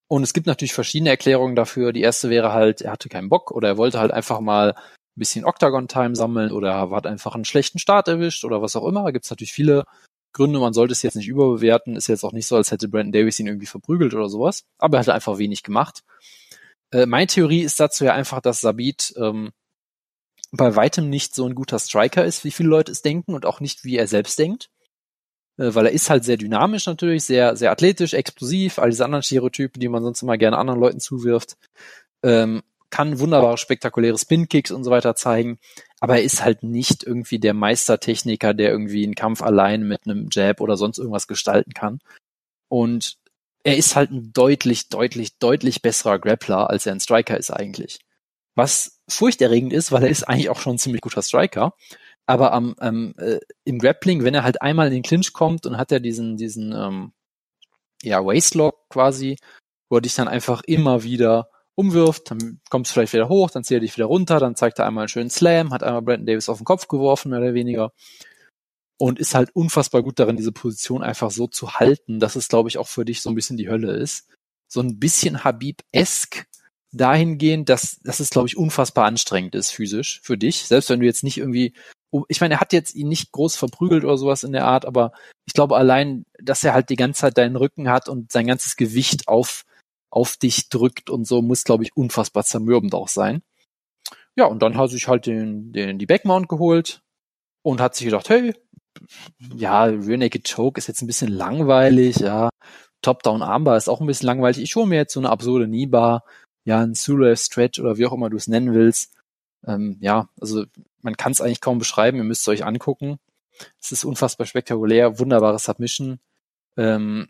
Und 0.07 0.23
es 0.23 0.33
gibt 0.33 0.47
natürlich 0.47 0.73
verschiedene 0.73 1.09
Erklärungen 1.09 1.55
dafür. 1.55 1.91
Die 1.91 2.01
erste 2.01 2.29
wäre 2.29 2.53
halt, 2.53 2.81
er 2.81 2.91
hatte 2.93 3.09
keinen 3.09 3.29
Bock 3.29 3.51
oder 3.51 3.67
er 3.67 3.77
wollte 3.77 3.99
halt 3.99 4.11
einfach 4.11 4.39
mal 4.39 4.71
ein 4.71 5.19
bisschen 5.19 5.45
Octagon-Time 5.45 6.15
sammeln 6.15 6.51
oder 6.51 6.71
er 6.71 6.89
hat 6.91 7.07
einfach 7.07 7.35
einen 7.35 7.45
schlechten 7.45 7.79
Start 7.79 8.07
erwischt 8.07 8.45
oder 8.45 8.61
was 8.61 8.75
auch 8.75 8.87
immer. 8.87 9.03
Da 9.03 9.11
gibt 9.11 9.25
es 9.25 9.31
natürlich 9.31 9.51
viele 9.51 9.83
Gründe. 10.33 10.59
Man 10.59 10.73
sollte 10.73 10.93
es 10.93 11.01
jetzt 11.01 11.15
nicht 11.15 11.27
überbewerten. 11.27 11.95
Ist 11.95 12.07
jetzt 12.07 12.23
auch 12.23 12.31
nicht 12.31 12.47
so, 12.47 12.55
als 12.55 12.71
hätte 12.71 12.87
Brandon 12.87 13.11
Davis 13.11 13.39
ihn 13.39 13.47
irgendwie 13.47 13.65
verprügelt 13.65 14.13
oder 14.13 14.29
sowas. 14.29 14.63
Aber 14.77 14.97
er 14.97 15.01
hat 15.01 15.09
einfach 15.09 15.37
wenig 15.37 15.63
gemacht. 15.63 16.03
Äh, 16.91 17.05
meine 17.05 17.27
Theorie 17.27 17.61
ist 17.61 17.79
dazu 17.79 18.05
ja 18.05 18.13
einfach, 18.13 18.39
dass 18.39 18.61
Sabit 18.61 19.13
ähm, 19.17 19.51
bei 20.51 20.75
weitem 20.75 21.09
nicht 21.09 21.35
so 21.35 21.45
ein 21.45 21.55
guter 21.55 21.79
Striker 21.79 22.23
ist, 22.23 22.45
wie 22.45 22.51
viele 22.51 22.69
Leute 22.69 22.91
es 22.91 23.01
denken 23.01 23.33
und 23.33 23.45
auch 23.45 23.59
nicht, 23.59 23.83
wie 23.83 23.97
er 23.97 24.07
selbst 24.07 24.39
denkt. 24.39 24.69
Äh, 25.57 25.73
weil 25.75 25.87
er 25.87 25.91
ist 25.91 26.09
halt 26.09 26.23
sehr 26.23 26.37
dynamisch 26.37 26.85
natürlich, 26.85 27.23
sehr, 27.23 27.55
sehr 27.55 27.71
athletisch, 27.71 28.13
explosiv, 28.13 28.79
all 28.79 28.89
diese 28.89 29.05
anderen 29.05 29.23
Stereotypen, 29.23 29.79
die 29.79 29.89
man 29.89 30.03
sonst 30.03 30.21
immer 30.21 30.37
gerne 30.37 30.57
anderen 30.57 30.79
Leuten 30.79 30.99
zuwirft. 30.99 31.57
Ähm, 32.23 32.63
kann 32.89 33.19
wunderbare, 33.19 33.57
spektakuläre 33.57 34.17
Spin-Kicks 34.17 34.71
und 34.71 34.83
so 34.83 34.91
weiter 34.91 35.15
zeigen, 35.15 35.59
aber 35.99 36.17
er 36.17 36.23
ist 36.23 36.43
halt 36.43 36.63
nicht 36.63 37.03
irgendwie 37.03 37.37
der 37.37 37.53
Meistertechniker, 37.53 38.53
der 38.53 38.71
irgendwie 38.71 39.03
einen 39.03 39.15
Kampf 39.15 39.41
allein 39.41 39.87
mit 39.87 40.01
einem 40.05 40.29
Jab 40.31 40.61
oder 40.61 40.77
sonst 40.77 40.97
irgendwas 40.97 41.27
gestalten 41.27 41.73
kann. 41.73 41.99
Und 42.69 43.17
er 43.63 43.75
ist 43.77 43.95
halt 43.95 44.11
ein 44.11 44.31
deutlich, 44.31 44.87
deutlich, 44.87 45.37
deutlich 45.39 45.81
besserer 45.81 46.19
Grappler, 46.19 46.69
als 46.69 46.85
er 46.85 46.93
ein 46.93 47.01
Striker 47.01 47.37
ist 47.37 47.51
eigentlich. 47.51 47.99
Was 48.55 49.01
furchterregend 49.09 49.73
ist, 49.73 49.91
weil 49.91 50.03
er 50.03 50.09
ist 50.09 50.23
eigentlich 50.23 50.49
auch 50.49 50.59
schon 50.59 50.75
ein 50.75 50.79
ziemlich 50.79 51.01
guter 51.01 51.21
Striker. 51.21 51.73
Aber 52.27 52.51
am, 52.53 52.75
ähm, 52.81 53.15
äh, 53.17 53.39
im 53.63 53.79
Grappling, 53.79 54.23
wenn 54.23 54.35
er 54.35 54.43
halt 54.43 54.61
einmal 54.61 54.87
in 54.87 54.93
den 54.93 55.03
Clinch 55.03 55.33
kommt 55.33 55.65
und 55.65 55.77
hat 55.77 55.91
er 55.91 56.01
diesen, 56.01 56.35
diesen 56.35 56.73
ähm, 56.73 57.13
ja, 58.03 58.23
Waistlock 58.23 58.89
quasi, 58.89 59.37
wo 59.89 59.97
er 59.97 60.01
dich 60.01 60.15
dann 60.15 60.27
einfach 60.27 60.61
immer 60.63 61.03
wieder 61.03 61.49
umwirft, 61.75 62.31
dann 62.31 62.59
kommst 62.69 62.91
du 62.91 62.93
vielleicht 62.93 63.13
wieder 63.13 63.29
hoch, 63.29 63.49
dann 63.49 63.63
zieht 63.63 63.77
er 63.77 63.81
dich 63.81 63.95
wieder 63.95 64.07
runter, 64.07 64.39
dann 64.39 64.55
zeigt 64.55 64.79
er 64.79 64.85
einmal 64.85 65.03
einen 65.03 65.09
schönen 65.09 65.29
Slam, 65.29 65.71
hat 65.71 65.83
einmal 65.83 66.01
Brandon 66.01 66.25
Davis 66.25 66.49
auf 66.49 66.57
den 66.57 66.65
Kopf 66.65 66.87
geworfen, 66.87 67.29
mehr 67.29 67.39
oder 67.39 67.53
weniger. 67.53 67.93
Und 68.99 69.19
ist 69.19 69.35
halt 69.35 69.55
unfassbar 69.55 70.01
gut 70.01 70.17
darin, 70.19 70.37
diese 70.37 70.51
Position 70.51 71.03
einfach 71.03 71.29
so 71.29 71.47
zu 71.47 71.75
halten, 71.75 72.19
dass 72.19 72.35
es, 72.35 72.47
glaube 72.47 72.67
ich, 72.67 72.79
auch 72.79 72.87
für 72.87 73.05
dich 73.05 73.21
so 73.21 73.29
ein 73.29 73.35
bisschen 73.35 73.57
die 73.57 73.69
Hölle 73.69 73.91
ist. 73.91 74.27
So 74.67 74.81
ein 74.81 74.99
bisschen 74.99 75.43
Habib-esk, 75.43 76.47
dahingehend, 76.91 77.69
dass, 77.69 77.99
dass 78.03 78.19
es, 78.19 78.29
glaube 78.29 78.47
ich, 78.47 78.57
unfassbar 78.57 79.05
anstrengend 79.05 79.55
ist 79.55 79.71
physisch 79.71 80.19
für 80.23 80.37
dich. 80.37 80.65
Selbst 80.65 80.89
wenn 80.89 80.99
du 80.99 81.05
jetzt 81.05 81.23
nicht 81.23 81.37
irgendwie, 81.37 81.73
ich 82.29 82.41
meine, 82.41 82.55
er 82.55 82.59
hat 82.61 82.73
jetzt 82.73 82.95
ihn 82.95 83.09
nicht 83.09 83.31
groß 83.31 83.55
verprügelt 83.55 84.03
oder 84.03 84.17
sowas 84.17 84.43
in 84.43 84.53
der 84.53 84.65
Art, 84.65 84.85
aber 84.85 85.11
ich 85.45 85.53
glaube 85.53 85.75
allein, 85.77 86.25
dass 86.41 86.63
er 86.63 86.73
halt 86.73 86.89
die 86.89 86.95
ganze 86.95 87.21
Zeit 87.21 87.37
deinen 87.37 87.55
Rücken 87.55 87.89
hat 87.89 88.09
und 88.09 88.31
sein 88.31 88.47
ganzes 88.47 88.75
Gewicht 88.75 89.27
auf, 89.27 89.65
auf 90.09 90.37
dich 90.37 90.69
drückt 90.69 91.09
und 91.09 91.25
so, 91.25 91.41
muss, 91.41 91.63
glaube 91.63 91.83
ich, 91.83 91.95
unfassbar 91.95 92.43
zermürbend 92.43 92.95
auch 92.95 93.09
sein. 93.09 93.41
Ja, 94.35 94.45
und 94.45 94.61
dann 94.61 94.77
hat 94.77 94.91
sich 94.91 95.07
halt 95.07 95.25
den, 95.25 95.73
den, 95.73 95.99
die 95.99 96.05
Backmount 96.05 96.47
geholt 96.47 97.01
und 97.63 97.81
hat 97.81 97.95
sich 97.95 98.05
gedacht, 98.05 98.29
hey, 98.29 98.53
ja, 99.55 99.83
Rear 99.83 100.17
Naked 100.17 100.49
Choke 100.49 100.77
ist 100.77 100.87
jetzt 100.87 101.01
ein 101.01 101.07
bisschen 101.07 101.31
langweilig, 101.31 102.17
ja. 102.17 102.49
Top-Down 103.01 103.41
Armbar 103.41 103.77
ist 103.77 103.89
auch 103.89 104.01
ein 104.01 104.07
bisschen 104.07 104.25
langweilig. 104.27 104.59
Ich 104.61 104.75
hole 104.75 104.87
mir 104.87 104.95
jetzt 104.95 105.13
so 105.13 105.19
eine 105.19 105.29
absurde 105.29 105.67
Knie-Bar, 105.67 106.23
ja, 106.67 106.81
ein 106.81 106.95
Sulu 106.95 107.33
Stretch 107.37 107.79
oder 107.79 107.97
wie 107.97 108.05
auch 108.05 108.11
immer 108.11 108.29
du 108.29 108.35
es 108.35 108.49
nennen 108.49 108.73
willst. 108.73 109.13
Ähm, 109.65 109.97
ja, 110.01 110.27
also 110.41 110.65
man 111.01 111.15
kann 111.15 111.31
es 111.31 111.39
eigentlich 111.39 111.61
kaum 111.61 111.79
beschreiben, 111.79 112.17
ihr 112.17 112.25
müsst 112.25 112.41
es 112.41 112.47
euch 112.49 112.65
angucken. 112.65 113.19
Es 113.81 113.93
ist 113.93 114.03
unfassbar 114.03 114.45
spektakulär, 114.45 115.17
wunderbares 115.17 115.63
Submission. 115.63 116.19
Ähm, 116.75 117.29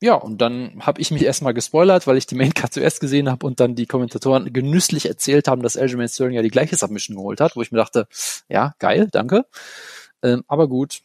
ja, 0.00 0.14
und 0.14 0.40
dann 0.40 0.86
habe 0.86 1.00
ich 1.00 1.10
mich 1.10 1.24
erstmal 1.24 1.52
gespoilert, 1.52 2.06
weil 2.06 2.16
ich 2.16 2.26
die 2.28 2.36
Maincard 2.36 2.72
zuerst 2.72 3.00
gesehen 3.00 3.28
habe 3.28 3.44
und 3.44 3.58
dann 3.58 3.74
die 3.74 3.86
Kommentatoren 3.86 4.52
genüsslich 4.52 5.06
erzählt 5.06 5.48
haben, 5.48 5.62
dass 5.62 5.76
Aljamain 5.76 6.08
Sterling 6.08 6.36
ja 6.36 6.42
die 6.42 6.50
gleiche 6.50 6.76
Submission 6.76 7.16
geholt 7.16 7.40
hat, 7.40 7.56
wo 7.56 7.62
ich 7.62 7.72
mir 7.72 7.78
dachte, 7.78 8.06
ja, 8.48 8.74
geil, 8.78 9.08
danke. 9.10 9.46
Ähm, 10.22 10.44
aber 10.46 10.68
gut. 10.68 11.00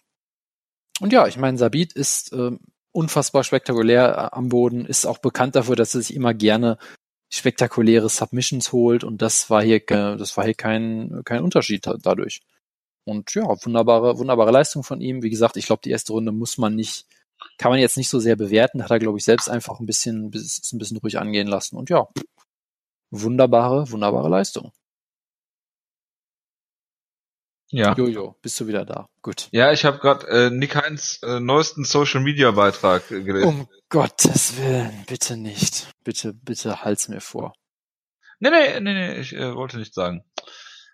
Und 1.00 1.12
ja, 1.12 1.26
ich 1.26 1.38
meine, 1.38 1.58
Sabit 1.58 1.94
ist 1.94 2.32
ähm, 2.32 2.60
unfassbar 2.92 3.44
spektakulär 3.44 4.30
äh, 4.32 4.36
am 4.36 4.50
Boden, 4.50 4.86
ist 4.86 5.08
auch 5.08 5.18
bekannt 5.18 5.56
dafür, 5.56 5.76
dass 5.76 5.96
er 5.96 6.02
sich 6.02 6.16
immer 6.16 6.36
gerne 6.36 6.78
spektakuläre 7.34 8.10
Submissions 8.10 8.72
holt 8.74 9.04
und 9.04 9.22
das 9.22 9.50
war 9.50 9.64
hier, 9.64 9.80
das 9.80 10.36
war 10.36 10.44
hier 10.44 10.54
kein, 10.54 11.22
kein 11.24 11.44
Unterschied 11.44 11.88
dadurch. 12.04 12.42
Und 13.06 13.34
ja, 13.34 13.44
wunderbare, 13.44 14.20
wunderbare 14.20 14.52
Leistung 14.52 14.84
von 14.84 15.02
ihm. 15.02 15.24
Wie 15.24 15.30
gesagt, 15.30 15.58
ich 15.58 15.66
glaube, 15.66 15.82
die 15.84 15.90
erste 15.92 16.14
Runde 16.14 16.32
muss 16.32 16.58
man 16.58 16.76
nicht, 16.76 17.08
kann 17.58 17.72
man 17.72 17.80
jetzt 17.80 17.98
nicht 17.98 18.10
so 18.10 18.20
sehr 18.20 18.36
bewerten. 18.36 18.84
Hat 18.84 18.92
er, 18.92 19.00
glaube 19.00 19.18
ich, 19.18 19.24
selbst 19.24 19.50
einfach 19.50 19.80
ein 19.80 19.86
bisschen, 19.86 20.26
ein 20.26 20.78
bisschen 20.78 20.98
ruhig 20.98 21.18
angehen 21.18 21.48
lassen. 21.48 21.78
Und 21.78 21.90
ja, 21.90 22.08
wunderbare, 23.10 23.90
wunderbare 23.90 24.30
Leistung. 24.30 24.72
Ja. 27.72 27.94
Jojo, 27.94 28.36
bist 28.42 28.60
du 28.60 28.68
wieder 28.68 28.86
da? 28.86 29.08
Gut. 29.22 29.48
Ja, 29.52 29.72
ich 29.72 29.86
habe 29.86 30.00
gerade 30.00 30.28
äh, 30.28 30.50
Nick 30.50 30.76
Heinz 30.76 31.20
äh, 31.24 31.40
neuesten 31.40 31.86
Social 31.86 32.20
Media 32.22 32.52
Beitrag 32.52 33.10
äh, 33.12 33.24
gelesen. 33.24 33.48
Um 33.48 33.68
Gottes 33.90 34.58
Willen, 34.58 35.06
bitte 35.08 35.38
nicht. 35.38 35.88
Bitte, 36.04 36.34
bitte 36.34 36.84
halt's 36.84 37.08
mir 37.08 37.22
vor. 37.22 37.54
Nee, 38.40 38.50
nee, 38.50 38.80
nee, 38.82 38.94
nee, 38.94 39.20
ich 39.20 39.34
äh, 39.34 39.56
wollte 39.56 39.78
nicht 39.78 39.94
sagen. 39.94 40.24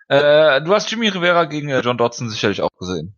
Äh, 0.08 0.62
du 0.62 0.74
hast 0.74 0.92
Jimmy 0.92 1.10
Rivera 1.10 1.46
gegen 1.46 1.70
äh, 1.70 1.80
John 1.80 1.98
Dodson 1.98 2.30
sicherlich 2.30 2.62
auch 2.62 2.70
gesehen. 2.78 3.16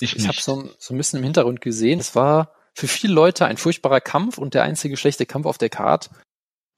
Ich, 0.00 0.16
ich 0.16 0.28
habe 0.28 0.40
so, 0.40 0.70
so 0.78 0.94
ein 0.94 0.96
bisschen 0.96 1.18
im 1.18 1.24
Hintergrund 1.24 1.60
gesehen. 1.60 1.98
Es 1.98 2.14
war 2.14 2.54
für 2.74 2.88
viele 2.88 3.12
Leute 3.12 3.44
ein 3.46 3.56
furchtbarer 3.56 4.00
Kampf 4.00 4.38
und 4.38 4.54
der 4.54 4.62
einzige 4.62 4.96
schlechte 4.96 5.26
Kampf 5.26 5.46
auf 5.46 5.58
der 5.58 5.68
Card. 5.68 6.10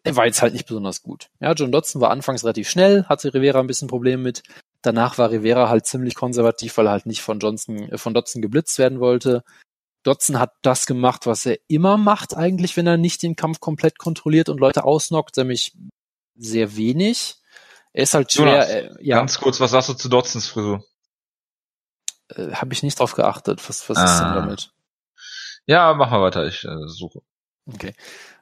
Er 0.05 0.17
war 0.17 0.27
jetzt 0.27 0.43
halt 0.43 0.53
nicht 0.53 0.67
besonders 0.67 1.03
gut. 1.03 1.29
Ja, 1.39 1.53
John 1.53 1.71
Dodson 1.71 2.01
war 2.01 2.11
anfangs 2.11 2.43
relativ 2.43 2.69
schnell, 2.69 3.05
hatte 3.05 3.33
Rivera 3.35 3.61
ein 3.61 3.69
bisschen 3.69 3.87
Probleme 3.87 4.23
mit. 4.23 4.43
Danach 4.83 5.17
war 5.17 5.31
Rivera 5.31 5.69
halt 5.69 5.87
ziemlich 5.87 6.15
konservativ, 6.15 6.77
weil 6.77 6.87
er 6.87 6.93
halt 6.93 7.07
nicht 7.07 7.23
von 7.23 7.39
Johnson, 7.39 7.91
äh, 7.91 7.99
von 7.99 8.15
Dotson 8.15 8.43
geblitzt 8.43 8.79
werden 8.79 9.01
wollte. 9.01 9.45
Dotson 10.03 10.41
hat 10.41 10.53
das 10.63 10.87
gemacht, 10.87 11.27
was 11.27 11.47
er 11.47 11.59
immer 11.69 11.97
macht 11.97 12.37
eigentlich, 12.37 12.77
wenn 12.77 12.89
er 12.89 12.97
nicht 12.97 13.23
den 13.23 13.37
Kampf 13.37 13.61
komplett 13.61 13.99
kontrolliert 13.99 14.49
und 14.49 14.59
Leute 14.59 14.85
ausnockt, 14.85 15.37
nämlich 15.37 15.77
sehr 16.35 16.77
wenig. 16.77 17.37
Er 17.93 18.03
ist 18.03 18.15
halt 18.15 18.33
schwer. 18.33 18.47
Jonas, 18.47 18.69
äh, 18.71 18.91
ja. 19.01 19.17
Ganz 19.19 19.39
kurz, 19.39 19.61
was 19.61 19.71
sagst 19.71 19.89
du 19.91 19.95
zu 19.95 20.09
Dotsons 20.09 20.49
Frisur? 20.49 20.85
Äh, 22.29 22.53
Habe 22.53 22.73
ich 22.73 22.83
nicht 22.83 22.99
drauf 22.99 23.15
geachtet. 23.15 23.67
Was, 23.69 23.89
was 23.89 23.99
ah. 23.99 24.05
ist 24.05 24.19
denn 24.19 24.27
ah. 24.27 24.35
damit? 24.35 24.73
Ja, 25.67 25.95
mach 25.95 26.11
mal 26.11 26.23
weiter, 26.23 26.47
ich 26.47 26.65
äh, 26.65 26.89
suche. 26.89 27.21
Okay. 27.73 27.95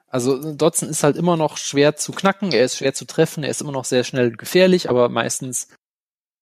Also 0.06 0.54
Dotson 0.54 0.88
ist 0.88 1.04
halt 1.04 1.16
immer 1.16 1.36
noch 1.36 1.56
schwer 1.56 1.94
zu 1.94 2.12
knacken, 2.12 2.50
er 2.52 2.64
ist 2.64 2.78
schwer 2.78 2.94
zu 2.94 3.04
treffen, 3.04 3.44
er 3.44 3.50
ist 3.50 3.60
immer 3.60 3.70
noch 3.70 3.84
sehr 3.84 4.02
schnell 4.02 4.32
gefährlich, 4.32 4.90
aber 4.90 5.08
meistens 5.08 5.68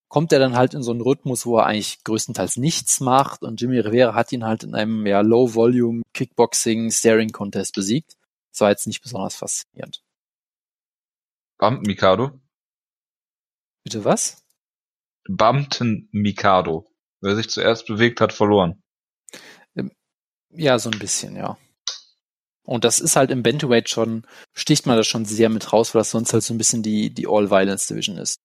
kommt 0.09 0.33
er 0.33 0.38
dann 0.38 0.57
halt 0.57 0.75
in 0.75 0.83
so 0.83 0.90
einen 0.90 1.01
Rhythmus, 1.01 1.47
wo 1.47 1.59
er 1.59 1.66
eigentlich 1.66 2.03
größtenteils 2.05 2.57
nichts 2.57 3.01
macht 3.01 3.42
und 3.42 3.61
Jimmy 3.61 3.79
Rivera 3.79 4.14
hat 4.14 4.33
ihn 4.33 4.44
halt 4.44 4.64
in 4.64 4.75
einem 4.75 5.07
ja, 5.07 5.21
Low-Volume 5.21 6.03
Kickboxing 6.14 6.90
Staring 6.90 7.31
Contest 7.31 7.75
besiegt. 7.75 8.16
Das 8.53 8.62
war 8.62 8.71
jetzt 8.71 8.87
nicht 8.87 9.03
besonders 9.03 9.37
faszinierend. 9.37 10.03
Bumpton 11.59 11.87
Mikado? 11.87 12.40
Bitte 13.85 14.05
was? 14.05 14.42
Bumpton 15.29 16.09
Mikado. 16.12 16.87
Wer 17.21 17.37
sich 17.37 17.51
zuerst 17.51 17.87
bewegt 17.87 18.21
hat, 18.21 18.33
verloren. 18.33 18.83
Ähm, 19.77 19.90
ja, 20.51 20.79
so 20.79 20.90
ein 20.90 20.99
bisschen, 20.99 21.37
ja. 21.37 21.59
Und 22.62 22.85
das 22.85 23.01
ist 23.01 23.16
halt 23.16 23.31
im 23.31 23.42
Bantamweight 23.42 23.88
schon, 23.88 24.27
sticht 24.53 24.87
man 24.87 24.97
das 24.97 25.07
schon 25.07 25.25
sehr 25.25 25.49
mit 25.49 25.73
raus, 25.73 25.94
weil 25.94 26.01
das 26.01 26.11
sonst 26.11 26.33
halt 26.33 26.42
so 26.42 26.55
ein 26.55 26.59
bisschen 26.59 26.83
die, 26.83 27.11
die 27.11 27.27
All-Violence-Division 27.27 28.18
ist. 28.18 28.40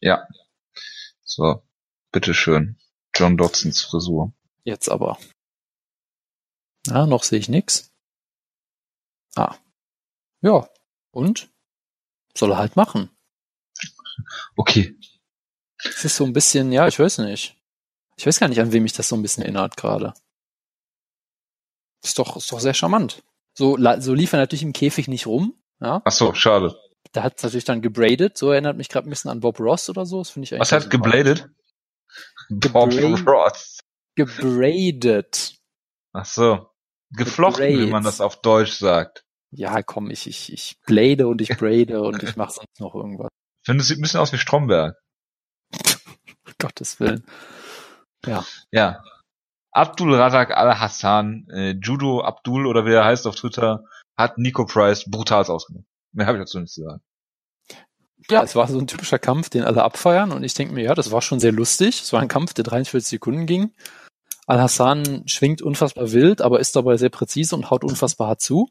Ja. 0.00 0.26
So, 1.24 1.62
bitteschön. 2.12 2.78
John 3.14 3.36
Dodsons 3.36 3.82
Frisur. 3.82 4.32
Jetzt 4.64 4.88
aber. 4.88 5.18
Ah, 6.90 7.06
noch 7.06 7.22
sehe 7.22 7.38
ich 7.38 7.48
nix. 7.48 7.92
Ah. 9.36 9.56
Ja. 10.42 10.68
Und? 11.10 11.48
Soll 12.36 12.52
er 12.52 12.58
halt 12.58 12.76
machen. 12.76 13.10
Okay. 14.56 14.98
Es 15.78 16.04
ist 16.04 16.16
so 16.16 16.24
ein 16.24 16.32
bisschen, 16.32 16.72
ja, 16.72 16.88
ich 16.88 16.98
weiß 16.98 17.18
nicht. 17.18 17.56
Ich 18.16 18.26
weiß 18.26 18.38
gar 18.38 18.48
nicht, 18.48 18.60
an 18.60 18.72
wem 18.72 18.82
mich 18.82 18.92
das 18.92 19.08
so 19.08 19.16
ein 19.16 19.22
bisschen 19.22 19.42
erinnert 19.42 19.76
gerade. 19.76 20.14
Ist 22.02 22.18
doch, 22.18 22.36
ist 22.36 22.52
doch 22.52 22.60
sehr 22.60 22.74
charmant. 22.74 23.22
So, 23.54 23.76
so 23.98 24.14
lief 24.14 24.32
er 24.32 24.38
natürlich 24.38 24.62
im 24.62 24.72
Käfig 24.72 25.08
nicht 25.08 25.26
rum. 25.26 25.54
Ja? 25.80 26.02
Ach 26.04 26.12
so, 26.12 26.34
schade. 26.34 26.78
Da 27.12 27.22
hat 27.22 27.36
es 27.36 27.42
natürlich 27.42 27.64
dann 27.64 27.82
gebradet. 27.82 28.36
So 28.36 28.50
erinnert 28.50 28.76
mich 28.76 28.88
gerade 28.88 29.08
ein 29.08 29.10
bisschen 29.10 29.30
an 29.30 29.40
Bob 29.40 29.60
Ross 29.60 29.88
oder 29.88 30.06
so. 30.06 30.18
Das 30.18 30.30
finde 30.30 30.44
ich 30.44 30.52
eigentlich 30.52 30.60
Was 30.60 30.72
heißt 30.72 30.90
gebladet? 30.90 31.48
Bob 32.48 32.92
Ross. 33.26 33.78
Gebradet. 34.16 35.56
Ach 36.12 36.24
so. 36.24 36.70
Geflochten, 37.10 37.78
wie 37.78 37.86
man 37.86 38.02
das 38.02 38.20
auf 38.20 38.40
Deutsch 38.40 38.72
sagt. 38.72 39.24
Ja, 39.52 39.82
komm, 39.82 40.10
ich, 40.10 40.26
ich, 40.26 40.52
ich 40.52 40.80
blade 40.84 41.28
und 41.28 41.40
ich 41.40 41.50
brade 41.56 42.02
und 42.02 42.22
ich 42.22 42.36
mache 42.36 42.52
sonst 42.52 42.80
noch 42.80 42.94
irgendwas. 42.94 43.28
Ich 43.62 43.66
finde, 43.66 43.82
es 43.82 43.88
sieht 43.88 43.98
ein 43.98 44.02
bisschen 44.02 44.20
aus 44.20 44.32
wie 44.32 44.38
Stromberg. 44.38 44.96
Gottes 46.58 46.98
Willen. 46.98 47.24
Ja. 48.26 48.44
Ja. 48.72 49.04
Abdul 49.70 50.14
Razak 50.14 50.50
Al-Hassan, 50.56 51.46
äh, 51.50 51.70
Judo 51.80 52.22
Abdul 52.22 52.66
oder 52.66 52.84
wie 52.84 52.92
er 52.92 53.04
heißt 53.04 53.26
auf 53.26 53.36
Twitter, 53.36 53.84
hat 54.16 54.38
Nico 54.38 54.66
Price 54.66 55.04
brutal 55.08 55.44
ausgenommen. 55.44 55.86
Mehr 56.14 56.26
habe 56.26 56.38
ich 56.38 56.44
dazu 56.44 56.58
nichts 56.58 56.74
zu 56.74 56.84
sagen. 56.84 57.02
Ja, 58.30 58.42
es 58.42 58.54
war 58.54 58.68
so 58.68 58.78
ein 58.78 58.86
typischer 58.86 59.18
Kampf, 59.18 59.50
den 59.50 59.64
alle 59.64 59.82
abfeiern 59.82 60.32
und 60.32 60.44
ich 60.44 60.54
denke 60.54 60.72
mir, 60.72 60.82
ja, 60.82 60.94
das 60.94 61.10
war 61.10 61.20
schon 61.20 61.40
sehr 61.40 61.52
lustig. 61.52 62.00
Es 62.00 62.12
war 62.12 62.22
ein 62.22 62.28
Kampf, 62.28 62.54
der 62.54 62.64
43 62.64 63.10
Sekunden 63.10 63.44
ging. 63.44 63.74
Al-Hassan 64.46 65.24
schwingt 65.26 65.60
unfassbar 65.60 66.12
wild, 66.12 66.40
aber 66.40 66.60
ist 66.60 66.76
dabei 66.76 66.96
sehr 66.96 67.10
präzise 67.10 67.54
und 67.54 67.70
haut 67.70 67.84
unfassbar 67.84 68.28
hart 68.28 68.40
zu. 68.40 68.70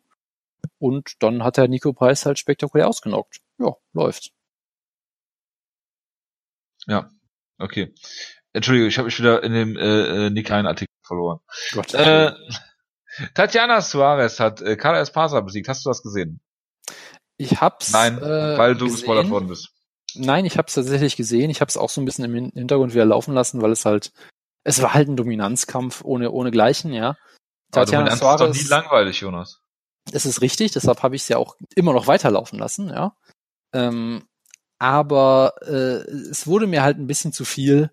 Und 0.80 1.22
dann 1.22 1.44
hat 1.44 1.58
der 1.58 1.68
Nico 1.68 1.94
Preis 1.94 2.26
halt 2.26 2.40
spektakulär 2.40 2.88
ausgenockt. 2.88 3.42
Ja, 3.60 3.76
läuft. 3.92 4.32
Ja, 6.88 7.10
okay. 7.60 7.94
Entschuldigung, 8.54 8.88
ich 8.88 8.98
habe 8.98 9.08
mich 9.08 9.20
wieder 9.20 9.44
in 9.44 9.54
dem 9.54 9.78
äh, 9.78 10.28
äh 10.28 10.30
Nick 10.30 10.50
Artikel 10.52 10.94
verloren. 11.04 11.40
Gott. 11.74 11.94
Äh, 11.94 12.34
Tatjana 13.34 13.82
Suarez 13.82 14.40
hat 14.40 14.62
äh, 14.62 14.78
Carla 14.78 15.00
Espasa 15.00 15.42
besiegt. 15.42 15.68
Hast 15.68 15.86
du 15.86 15.90
das 15.90 16.02
gesehen? 16.02 16.40
Ich 17.44 17.62
hab's. 17.62 17.92
Nein, 17.92 18.18
äh, 18.18 18.58
weil 18.58 18.76
du 18.76 18.86
gespoilert 18.86 19.30
worden 19.30 19.48
bist. 19.48 19.70
Nein, 20.16 20.46
ich 20.46 20.58
hab's 20.58 20.76
tatsächlich 20.76 21.16
gesehen. 21.16 21.50
Ich 21.50 21.62
hab's 21.62 21.78
auch 21.78 21.90
so 21.90 22.02
ein 22.02 22.06
bisschen 22.06 22.26
im 22.26 22.52
Hintergrund 22.52 22.94
wieder 22.94 23.06
laufen 23.06 23.34
lassen, 23.34 23.62
weil 23.62 23.72
es 23.72 23.86
halt, 23.86 24.12
es 24.64 24.82
war 24.82 24.94
halt 24.94 25.10
ein 25.10 25.18
Dominanzkampf 25.18 26.04
ohne, 26.04 26.32
ohne 26.32 26.52
Gleichen, 26.52 26.94
ja. 26.94 27.16
Tatjana 27.72 28.08
Aber 28.08 28.16
Suarez, 28.16 28.58
ist 28.58 28.70
doch 28.70 28.76
nie 28.76 28.82
langweilig, 28.82 29.22
Jonas. 29.22 29.62
Es 30.12 30.26
ist 30.26 30.42
richtig, 30.42 30.72
deshalb 30.72 31.02
habe 31.02 31.16
ich 31.16 31.24
es 31.24 31.30
ja 31.30 31.38
auch 31.38 31.56
immer 31.76 31.94
noch 31.94 32.08
weiterlaufen 32.08 32.60
lassen, 32.60 32.90
ja. 32.90 33.16
Ähm, 33.74 34.28
aber 34.80 35.54
äh, 35.62 36.04
es 36.30 36.46
wurde 36.46 36.68
mir 36.68 36.84
halt 36.84 36.98
ein 36.98 37.08
bisschen 37.08 37.34
zu 37.34 37.46
viel, 37.46 37.90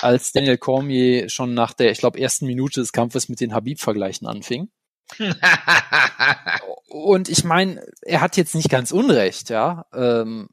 als 0.00 0.32
Daniel 0.32 0.58
Cormier 0.58 1.28
schon 1.28 1.54
nach 1.54 1.74
der, 1.74 1.90
ich 1.90 1.98
glaube, 1.98 2.20
ersten 2.20 2.46
Minute 2.46 2.80
des 2.80 2.92
Kampfes 2.92 3.28
mit 3.28 3.40
den 3.40 3.54
Habib-Vergleichen 3.54 4.26
anfing. 4.26 4.70
und 6.88 7.28
ich 7.28 7.44
meine, 7.44 7.84
er 8.02 8.20
hat 8.20 8.36
jetzt 8.36 8.54
nicht 8.54 8.70
ganz 8.70 8.92
Unrecht, 8.92 9.50
ja, 9.50 9.86
ähm, 9.92 10.48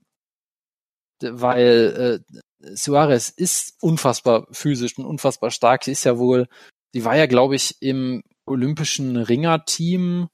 weil 1.21 2.23
äh, 2.31 2.75
Suarez 2.75 3.29
ist 3.29 3.75
unfassbar 3.81 4.47
physisch 4.51 4.97
und 4.97 5.05
unfassbar 5.05 5.51
stark. 5.51 5.83
Sie 5.83 5.91
ist 5.91 6.03
ja 6.03 6.17
wohl, 6.17 6.47
sie 6.93 7.05
war 7.05 7.15
ja, 7.15 7.25
glaube 7.25 7.55
ich, 7.55 7.81
im 7.81 8.23
olympischen 8.45 9.15
Ringerteam 9.17 10.29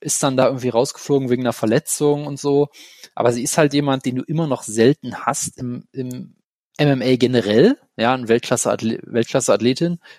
ist 0.00 0.22
dann 0.22 0.36
da 0.36 0.46
irgendwie 0.46 0.68
rausgeflogen 0.68 1.30
wegen 1.30 1.42
einer 1.42 1.52
Verletzung 1.52 2.26
und 2.26 2.38
so. 2.38 2.68
Aber 3.14 3.32
sie 3.32 3.42
ist 3.42 3.58
halt 3.58 3.72
jemand, 3.72 4.04
den 4.04 4.16
du 4.16 4.22
immer 4.22 4.46
noch 4.46 4.62
selten 4.62 5.16
hast 5.26 5.58
im, 5.58 5.88
im 5.92 6.35
MMA 6.78 7.16
generell, 7.16 7.78
ja, 7.96 8.14
ein 8.14 8.28
Weltklasse, 8.28 8.70
-Athlet, 8.70 9.00
Weltklasse 9.06 9.56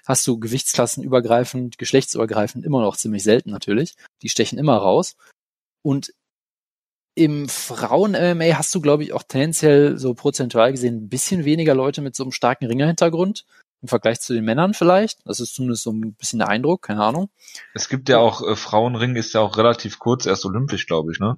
hast 0.06 0.28
du 0.28 0.40
Gewichtsklassen 0.40 1.04
übergreifend, 1.04 1.78
geschlechtsübergreifend 1.78 2.66
immer 2.66 2.82
noch 2.82 2.98
ziemlich 2.98 3.24
selten 3.24 3.52
natürlich. 3.52 3.96
Die 4.22 4.30
stechen 4.30 4.58
immer 4.58 4.78
raus. 4.78 5.16
Und 5.84 6.14
im 7.16 7.50
Frauen-MMA 7.50 8.58
hast 8.58 8.74
du, 8.76 8.82
glaube 8.82 9.04
ich, 9.04 9.14
auch 9.14 9.24
tendenziell 9.24 9.98
so 9.98 10.14
prozentual 10.14 10.72
gesehen 10.72 10.98
ein 10.98 11.10
bisschen 11.10 11.46
weniger 11.46 11.74
Leute 11.74 12.02
mit 12.02 12.16
so 12.16 12.24
einem 12.24 12.32
starken 12.32 12.66
Ringerhintergrund 12.66 13.46
im 13.82 13.88
Vergleich 13.88 14.20
zu 14.20 14.34
den 14.34 14.46
Männern 14.46 14.74
vielleicht. 14.74 15.20
Das 15.26 15.40
ist 15.40 15.56
zumindest 15.56 15.84
so 15.84 15.92
ein 15.92 16.14
bisschen 16.14 16.40
der 16.40 16.50
Eindruck, 16.50 16.84
keine 16.84 17.04
Ahnung. 17.04 17.30
Es 17.74 17.90
gibt 17.90 18.10
ja 18.10 18.20
auch, 18.20 18.48
äh, 18.48 18.56
Frauenring 18.56 19.16
ist 19.16 19.34
ja 19.34 19.42
auch 19.42 19.58
relativ 19.58 20.00
kurz 20.00 20.26
erst 20.26 20.46
olympisch, 20.46 20.86
glaube 20.88 21.12
ich, 21.12 21.20
ne? 21.20 21.38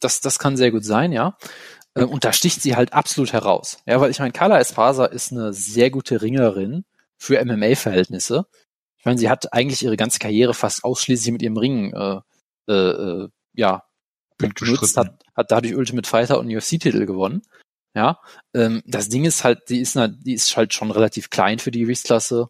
Das, 0.00 0.20
das 0.20 0.38
kann 0.38 0.56
sehr 0.56 0.70
gut 0.70 0.84
sein, 0.84 1.12
ja. 1.12 1.36
Ähm, 1.96 2.08
und 2.08 2.24
da 2.24 2.32
sticht 2.32 2.62
sie 2.62 2.76
halt 2.76 2.92
absolut 2.92 3.32
heraus. 3.32 3.78
Ja, 3.86 4.00
weil 4.00 4.10
ich 4.10 4.18
meine, 4.18 4.32
Carla 4.32 4.58
Espasa 4.58 5.06
ist 5.06 5.32
eine 5.32 5.52
sehr 5.52 5.90
gute 5.90 6.22
Ringerin 6.22 6.84
für 7.16 7.44
MMA-Verhältnisse. 7.44 8.46
Ich 8.98 9.04
meine, 9.04 9.18
sie 9.18 9.30
hat 9.30 9.52
eigentlich 9.52 9.82
ihre 9.82 9.96
ganze 9.96 10.18
Karriere 10.18 10.54
fast 10.54 10.84
ausschließlich 10.84 11.32
mit 11.32 11.42
ihrem 11.42 11.56
Ring 11.56 11.92
äh, 11.94 12.20
äh, 12.68 12.72
äh 12.72 13.28
ja, 13.54 13.82
genutzt, 14.38 14.96
hat, 14.96 15.22
hat 15.34 15.50
dadurch 15.50 15.74
Ultimate 15.74 16.08
Fighter 16.08 16.38
und 16.38 16.54
UFC-Titel 16.54 17.04
gewonnen. 17.06 17.42
Ja, 17.94 18.20
ähm, 18.54 18.82
das 18.86 19.08
Ding 19.08 19.24
ist 19.24 19.42
halt, 19.42 19.68
die 19.68 19.80
ist, 19.80 19.96
eine, 19.96 20.16
die 20.16 20.34
ist 20.34 20.56
halt 20.56 20.72
schon 20.72 20.90
relativ 20.90 21.30
klein 21.30 21.58
für 21.58 21.72
die 21.72 21.80
Gewichtsklasse. 21.80 22.48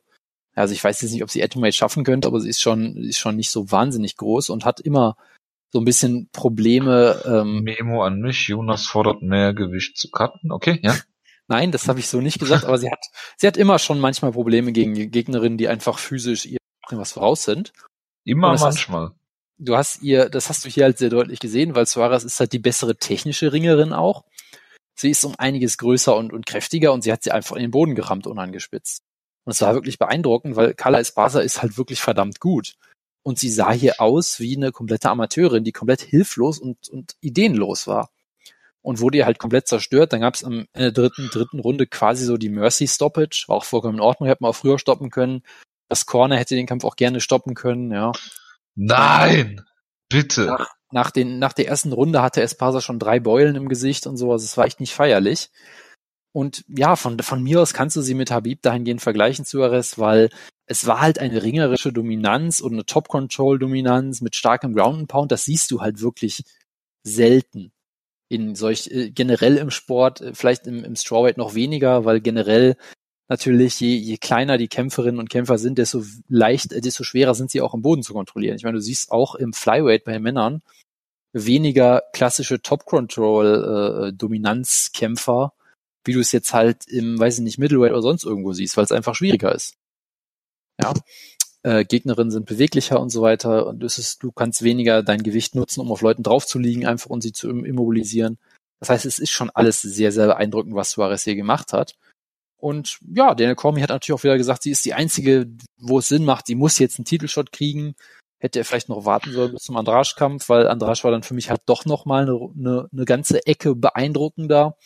Also 0.54 0.74
ich 0.74 0.84
weiß 0.84 1.00
jetzt 1.00 1.12
nicht, 1.12 1.22
ob 1.22 1.30
sie 1.30 1.42
Atomweight 1.42 1.74
schaffen 1.74 2.04
könnte, 2.04 2.28
aber 2.28 2.40
sie 2.40 2.50
ist 2.50 2.60
schon, 2.60 2.96
ist 2.96 3.18
schon 3.18 3.36
nicht 3.36 3.50
so 3.50 3.70
wahnsinnig 3.70 4.16
groß 4.16 4.50
und 4.50 4.64
hat 4.64 4.80
immer 4.80 5.16
so 5.72 5.80
ein 5.80 5.84
bisschen 5.84 6.28
Probleme. 6.32 7.22
Ähm, 7.24 7.62
Memo 7.62 8.04
an 8.04 8.20
mich, 8.20 8.48
Jonas 8.48 8.86
fordert 8.86 9.22
mehr 9.22 9.54
Gewicht 9.54 9.96
zu 9.96 10.10
cutten. 10.10 10.52
Okay, 10.52 10.78
ja. 10.82 10.96
Nein, 11.48 11.72
das 11.72 11.88
habe 11.88 11.98
ich 11.98 12.06
so 12.06 12.20
nicht 12.20 12.38
gesagt, 12.38 12.64
aber 12.64 12.78
sie 12.78 12.90
hat, 12.90 13.04
sie 13.36 13.46
hat 13.48 13.56
immer 13.56 13.80
schon 13.80 13.98
manchmal 13.98 14.30
Probleme 14.30 14.70
gegen 14.70 15.10
Gegnerinnen, 15.10 15.58
die 15.58 15.66
einfach 15.66 15.98
physisch 15.98 16.46
ihr 16.46 16.58
was 16.90 17.12
voraus 17.12 17.44
sind. 17.44 17.72
Immer 18.24 18.54
manchmal. 18.54 19.06
Hast, 19.06 19.14
du 19.58 19.76
hast 19.76 20.02
ihr, 20.02 20.28
das 20.28 20.48
hast 20.48 20.64
du 20.64 20.68
hier 20.68 20.84
halt 20.84 20.98
sehr 20.98 21.10
deutlich 21.10 21.40
gesehen, 21.40 21.74
weil 21.74 21.86
Suarez 21.86 22.24
ist 22.24 22.38
halt 22.38 22.52
die 22.52 22.58
bessere 22.58 22.96
technische 22.96 23.52
Ringerin 23.52 23.92
auch. 23.92 24.24
Sie 24.94 25.10
ist 25.10 25.24
um 25.24 25.34
einiges 25.38 25.78
größer 25.78 26.14
und, 26.14 26.32
und 26.32 26.46
kräftiger 26.46 26.92
und 26.92 27.02
sie 27.02 27.12
hat 27.12 27.22
sie 27.22 27.32
einfach 27.32 27.56
in 27.56 27.62
den 27.62 27.70
Boden 27.70 27.94
gerammt, 27.94 28.26
unangespitzt. 28.26 29.02
Und 29.44 29.52
es 29.52 29.60
war 29.60 29.74
wirklich 29.74 29.98
beeindruckend, 29.98 30.56
weil 30.56 30.74
Carla 30.74 31.00
Espasa 31.00 31.40
ist 31.40 31.62
halt 31.62 31.78
wirklich 31.78 32.00
verdammt 32.00 32.40
gut. 32.40 32.74
Und 33.22 33.38
sie 33.38 33.50
sah 33.50 33.72
hier 33.72 34.00
aus 34.00 34.40
wie 34.40 34.56
eine 34.56 34.72
komplette 34.72 35.10
Amateurin, 35.10 35.64
die 35.64 35.72
komplett 35.72 36.00
hilflos 36.00 36.58
und, 36.58 36.88
und 36.88 37.16
ideenlos 37.20 37.86
war. 37.86 38.10
Und 38.82 39.00
wurde 39.00 39.18
ihr 39.18 39.26
halt 39.26 39.38
komplett 39.38 39.68
zerstört. 39.68 40.12
Dann 40.12 40.22
gab 40.22 40.34
es 40.34 40.44
am 40.44 40.66
Ende 40.72 40.92
der 40.92 40.92
dritten, 40.92 41.28
dritten 41.28 41.60
Runde 41.60 41.86
quasi 41.86 42.24
so 42.24 42.38
die 42.38 42.48
Mercy 42.48 42.88
Stoppage. 42.88 43.44
War 43.48 43.56
auch 43.56 43.64
vollkommen 43.64 43.98
in 43.98 44.02
Ordnung, 44.02 44.28
hätte 44.28 44.42
man 44.42 44.50
auch 44.50 44.56
früher 44.56 44.78
stoppen 44.78 45.10
können. 45.10 45.42
Das 45.88 46.06
Corner 46.06 46.36
hätte 46.36 46.54
den 46.54 46.66
Kampf 46.66 46.84
auch 46.84 46.96
gerne 46.96 47.20
stoppen 47.20 47.54
können, 47.54 47.90
ja. 47.92 48.12
Nein! 48.74 49.60
Bitte! 50.08 50.46
Nach, 50.46 50.68
nach, 50.90 51.10
den, 51.10 51.38
nach 51.38 51.52
der 51.52 51.68
ersten 51.68 51.92
Runde 51.92 52.22
hatte 52.22 52.40
Espasa 52.40 52.80
schon 52.80 52.98
drei 52.98 53.20
Beulen 53.20 53.56
im 53.56 53.68
Gesicht 53.68 54.06
und 54.06 54.16
sowas. 54.16 54.42
Es 54.44 54.56
war 54.56 54.64
echt 54.64 54.80
nicht 54.80 54.94
feierlich. 54.94 55.50
Und 56.32 56.64
ja, 56.68 56.94
von, 56.96 57.18
von 57.18 57.42
mir 57.42 57.60
aus 57.60 57.74
kannst 57.74 57.96
du 57.96 58.02
sie 58.02 58.14
mit 58.14 58.30
Habib 58.30 58.62
dahingehend 58.62 59.02
vergleichen 59.02 59.44
zu 59.44 59.62
Ares, 59.62 59.98
weil 59.98 60.30
es 60.66 60.86
war 60.86 61.00
halt 61.00 61.18
eine 61.18 61.42
ringerische 61.42 61.92
Dominanz 61.92 62.60
und 62.60 62.74
eine 62.74 62.86
Top-Control-Dominanz 62.86 64.20
mit 64.20 64.36
starkem 64.36 64.74
Ground 64.74 65.00
and 65.00 65.08
Pound. 65.08 65.32
Das 65.32 65.44
siehst 65.44 65.72
du 65.72 65.80
halt 65.80 66.00
wirklich 66.00 66.44
selten 67.02 67.72
in 68.28 68.54
solch 68.54 68.88
äh, 68.92 69.10
generell 69.10 69.56
im 69.56 69.70
Sport, 69.70 70.20
äh, 70.20 70.34
vielleicht 70.34 70.66
im, 70.66 70.84
im 70.84 70.96
Strawweight 70.96 71.36
noch 71.36 71.54
weniger, 71.54 72.04
weil 72.04 72.20
generell 72.20 72.76
natürlich 73.28 73.80
je, 73.80 73.96
je 73.96 74.16
kleiner 74.18 74.58
die 74.58 74.68
Kämpferinnen 74.68 75.18
und 75.18 75.30
Kämpfer 75.30 75.58
sind, 75.58 75.78
desto 75.78 76.04
leicht, 76.28 76.72
äh, 76.72 76.80
desto 76.80 77.02
schwerer 77.04 77.34
sind 77.34 77.50
sie 77.50 77.60
auch 77.60 77.74
im 77.74 77.82
Boden 77.82 78.04
zu 78.04 78.12
kontrollieren. 78.12 78.54
Ich 78.56 78.62
meine, 78.62 78.76
du 78.76 78.82
siehst 78.82 79.10
auch 79.10 79.34
im 79.34 79.52
Flyweight 79.52 80.04
bei 80.04 80.20
Männern 80.20 80.62
weniger 81.32 82.02
klassische 82.12 82.62
Top-Control-Dominanzkämpfer, 82.62 85.52
äh, 85.54 85.59
wie 86.04 86.12
du 86.12 86.20
es 86.20 86.32
jetzt 86.32 86.52
halt 86.52 86.86
im, 86.88 87.18
weiß 87.18 87.38
ich 87.38 87.44
nicht, 87.44 87.58
Middleweight 87.58 87.92
oder 87.92 88.02
sonst 88.02 88.24
irgendwo 88.24 88.52
siehst, 88.52 88.76
weil 88.76 88.84
es 88.84 88.92
einfach 88.92 89.14
schwieriger 89.14 89.54
ist. 89.54 89.74
Ja. 90.80 90.94
Äh, 91.62 91.84
Gegnerinnen 91.84 92.30
sind 92.30 92.46
beweglicher 92.46 93.00
und 93.00 93.10
so 93.10 93.20
weiter 93.20 93.66
und 93.66 93.82
es 93.84 93.98
ist, 93.98 94.22
du 94.22 94.32
kannst 94.32 94.62
weniger 94.62 95.02
dein 95.02 95.22
Gewicht 95.22 95.54
nutzen, 95.54 95.80
um 95.80 95.92
auf 95.92 96.00
Leuten 96.00 96.22
draufzuliegen, 96.22 96.86
einfach 96.86 97.10
und 97.10 97.22
sie 97.22 97.32
zu 97.32 97.50
immobilisieren. 97.50 98.38
Das 98.78 98.88
heißt, 98.88 99.04
es 99.04 99.18
ist 99.18 99.30
schon 99.30 99.50
alles 99.50 99.82
sehr, 99.82 100.10
sehr 100.10 100.26
beeindruckend, 100.26 100.74
was 100.74 100.90
Suarez 100.90 101.24
hier 101.24 101.36
gemacht 101.36 101.74
hat. 101.74 101.96
Und 102.56 102.98
ja, 103.14 103.34
Daniel 103.34 103.56
Cormier 103.56 103.82
hat 103.82 103.90
natürlich 103.90 104.18
auch 104.18 104.24
wieder 104.24 104.38
gesagt, 104.38 104.62
sie 104.62 104.70
ist 104.70 104.84
die 104.84 104.94
einzige, 104.94 105.46
wo 105.78 105.98
es 105.98 106.08
Sinn 106.08 106.24
macht, 106.24 106.46
sie 106.46 106.54
muss 106.54 106.78
jetzt 106.78 106.98
einen 106.98 107.06
Titelshot 107.06 107.52
kriegen. 107.52 107.94
Hätte 108.38 108.58
er 108.58 108.64
vielleicht 108.64 108.88
noch 108.88 109.04
warten 109.04 109.32
sollen 109.32 109.52
bis 109.52 109.64
zum 109.64 109.76
Andrasch-Kampf, 109.76 110.48
weil 110.48 110.66
Andrasch 110.66 111.04
war 111.04 111.10
dann 111.10 111.22
für 111.22 111.34
mich 111.34 111.50
halt 111.50 111.60
doch 111.66 111.84
nochmal 111.84 112.22
eine, 112.22 112.50
eine, 112.56 112.88
eine 112.90 113.04
ganze 113.04 113.46
Ecke 113.46 113.74
beeindruckender. 113.74 114.76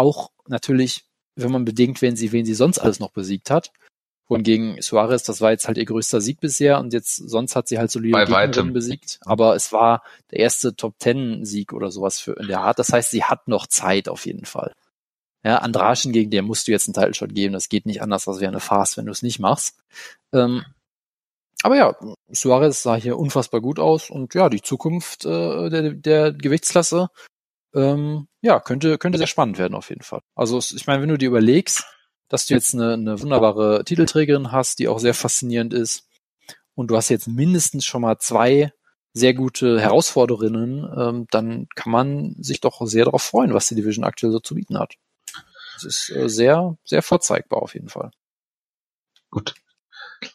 Auch 0.00 0.30
natürlich, 0.48 1.04
wenn 1.36 1.52
man 1.52 1.66
bedenkt, 1.66 2.00
wen 2.00 2.16
sie, 2.16 2.32
wen 2.32 2.46
sie 2.46 2.54
sonst 2.54 2.78
alles 2.78 3.00
noch 3.00 3.10
besiegt 3.10 3.50
hat. 3.50 3.70
Wohingegen 4.28 4.80
Suarez, 4.80 5.24
das 5.24 5.42
war 5.42 5.50
jetzt 5.50 5.68
halt 5.68 5.76
ihr 5.76 5.84
größter 5.84 6.22
Sieg 6.22 6.40
bisher 6.40 6.78
und 6.78 6.94
jetzt 6.94 7.16
sonst 7.16 7.54
hat 7.54 7.68
sie 7.68 7.78
halt 7.78 7.90
solide 7.90 8.12
Bei 8.12 8.24
Gegnerinnen 8.24 8.72
besiegt. 8.72 9.18
Aber 9.26 9.54
es 9.54 9.74
war 9.74 10.02
der 10.30 10.38
erste 10.38 10.74
Top 10.74 10.98
Ten 10.98 11.44
Sieg 11.44 11.74
oder 11.74 11.90
sowas 11.90 12.18
für 12.18 12.32
in 12.32 12.46
der 12.46 12.60
Art. 12.60 12.78
Das 12.78 12.94
heißt, 12.94 13.10
sie 13.10 13.24
hat 13.24 13.46
noch 13.46 13.66
Zeit 13.66 14.08
auf 14.08 14.24
jeden 14.24 14.46
Fall. 14.46 14.72
Ja, 15.44 15.58
Andraschen 15.58 16.12
gegen 16.12 16.30
der 16.30 16.40
musst 16.40 16.66
du 16.66 16.72
jetzt 16.72 16.88
einen 16.88 16.94
Title-Shot 16.94 17.34
geben. 17.34 17.52
Das 17.52 17.68
geht 17.68 17.84
nicht 17.84 18.00
anders, 18.00 18.26
als 18.26 18.40
wäre 18.40 18.50
eine 18.50 18.60
Farce, 18.60 18.96
wenn 18.96 19.04
du 19.04 19.12
es 19.12 19.22
nicht 19.22 19.38
machst. 19.38 19.76
Ähm, 20.32 20.64
aber 21.62 21.76
ja, 21.76 21.94
Suarez 22.30 22.82
sah 22.82 22.94
hier 22.94 23.18
unfassbar 23.18 23.60
gut 23.60 23.78
aus 23.78 24.08
und 24.08 24.32
ja, 24.32 24.48
die 24.48 24.62
Zukunft 24.62 25.26
äh, 25.26 25.68
der, 25.68 25.90
der 25.92 26.32
Gewichtsklasse 26.32 27.10
ähm, 27.74 28.28
ja, 28.40 28.60
könnte, 28.60 28.98
könnte 28.98 29.18
sehr 29.18 29.26
spannend 29.26 29.58
werden 29.58 29.74
auf 29.74 29.90
jeden 29.90 30.02
Fall. 30.02 30.20
Also 30.34 30.58
ich 30.58 30.86
meine, 30.86 31.02
wenn 31.02 31.08
du 31.08 31.18
dir 31.18 31.28
überlegst, 31.28 31.84
dass 32.28 32.46
du 32.46 32.54
jetzt 32.54 32.74
eine, 32.74 32.94
eine 32.94 33.20
wunderbare 33.20 33.84
Titelträgerin 33.84 34.52
hast, 34.52 34.78
die 34.78 34.88
auch 34.88 35.00
sehr 35.00 35.14
faszinierend 35.14 35.74
ist. 35.74 36.08
Und 36.74 36.88
du 36.88 36.96
hast 36.96 37.08
jetzt 37.08 37.26
mindestens 37.26 37.84
schon 37.84 38.02
mal 38.02 38.18
zwei 38.18 38.72
sehr 39.12 39.34
gute 39.34 39.80
Herausforderinnen, 39.80 40.88
ähm, 40.96 41.26
dann 41.30 41.66
kann 41.74 41.90
man 41.90 42.36
sich 42.38 42.60
doch 42.60 42.80
sehr 42.86 43.04
darauf 43.04 43.22
freuen, 43.22 43.52
was 43.52 43.66
die 43.66 43.74
Division 43.74 44.04
aktuell 44.04 44.30
so 44.30 44.38
zu 44.38 44.54
bieten 44.54 44.78
hat. 44.78 44.94
Das 45.74 45.84
ist 45.84 46.10
äh, 46.10 46.28
sehr, 46.28 46.76
sehr 46.84 47.02
vorzeigbar 47.02 47.62
auf 47.62 47.74
jeden 47.74 47.88
Fall. 47.88 48.12
Gut. 49.30 49.54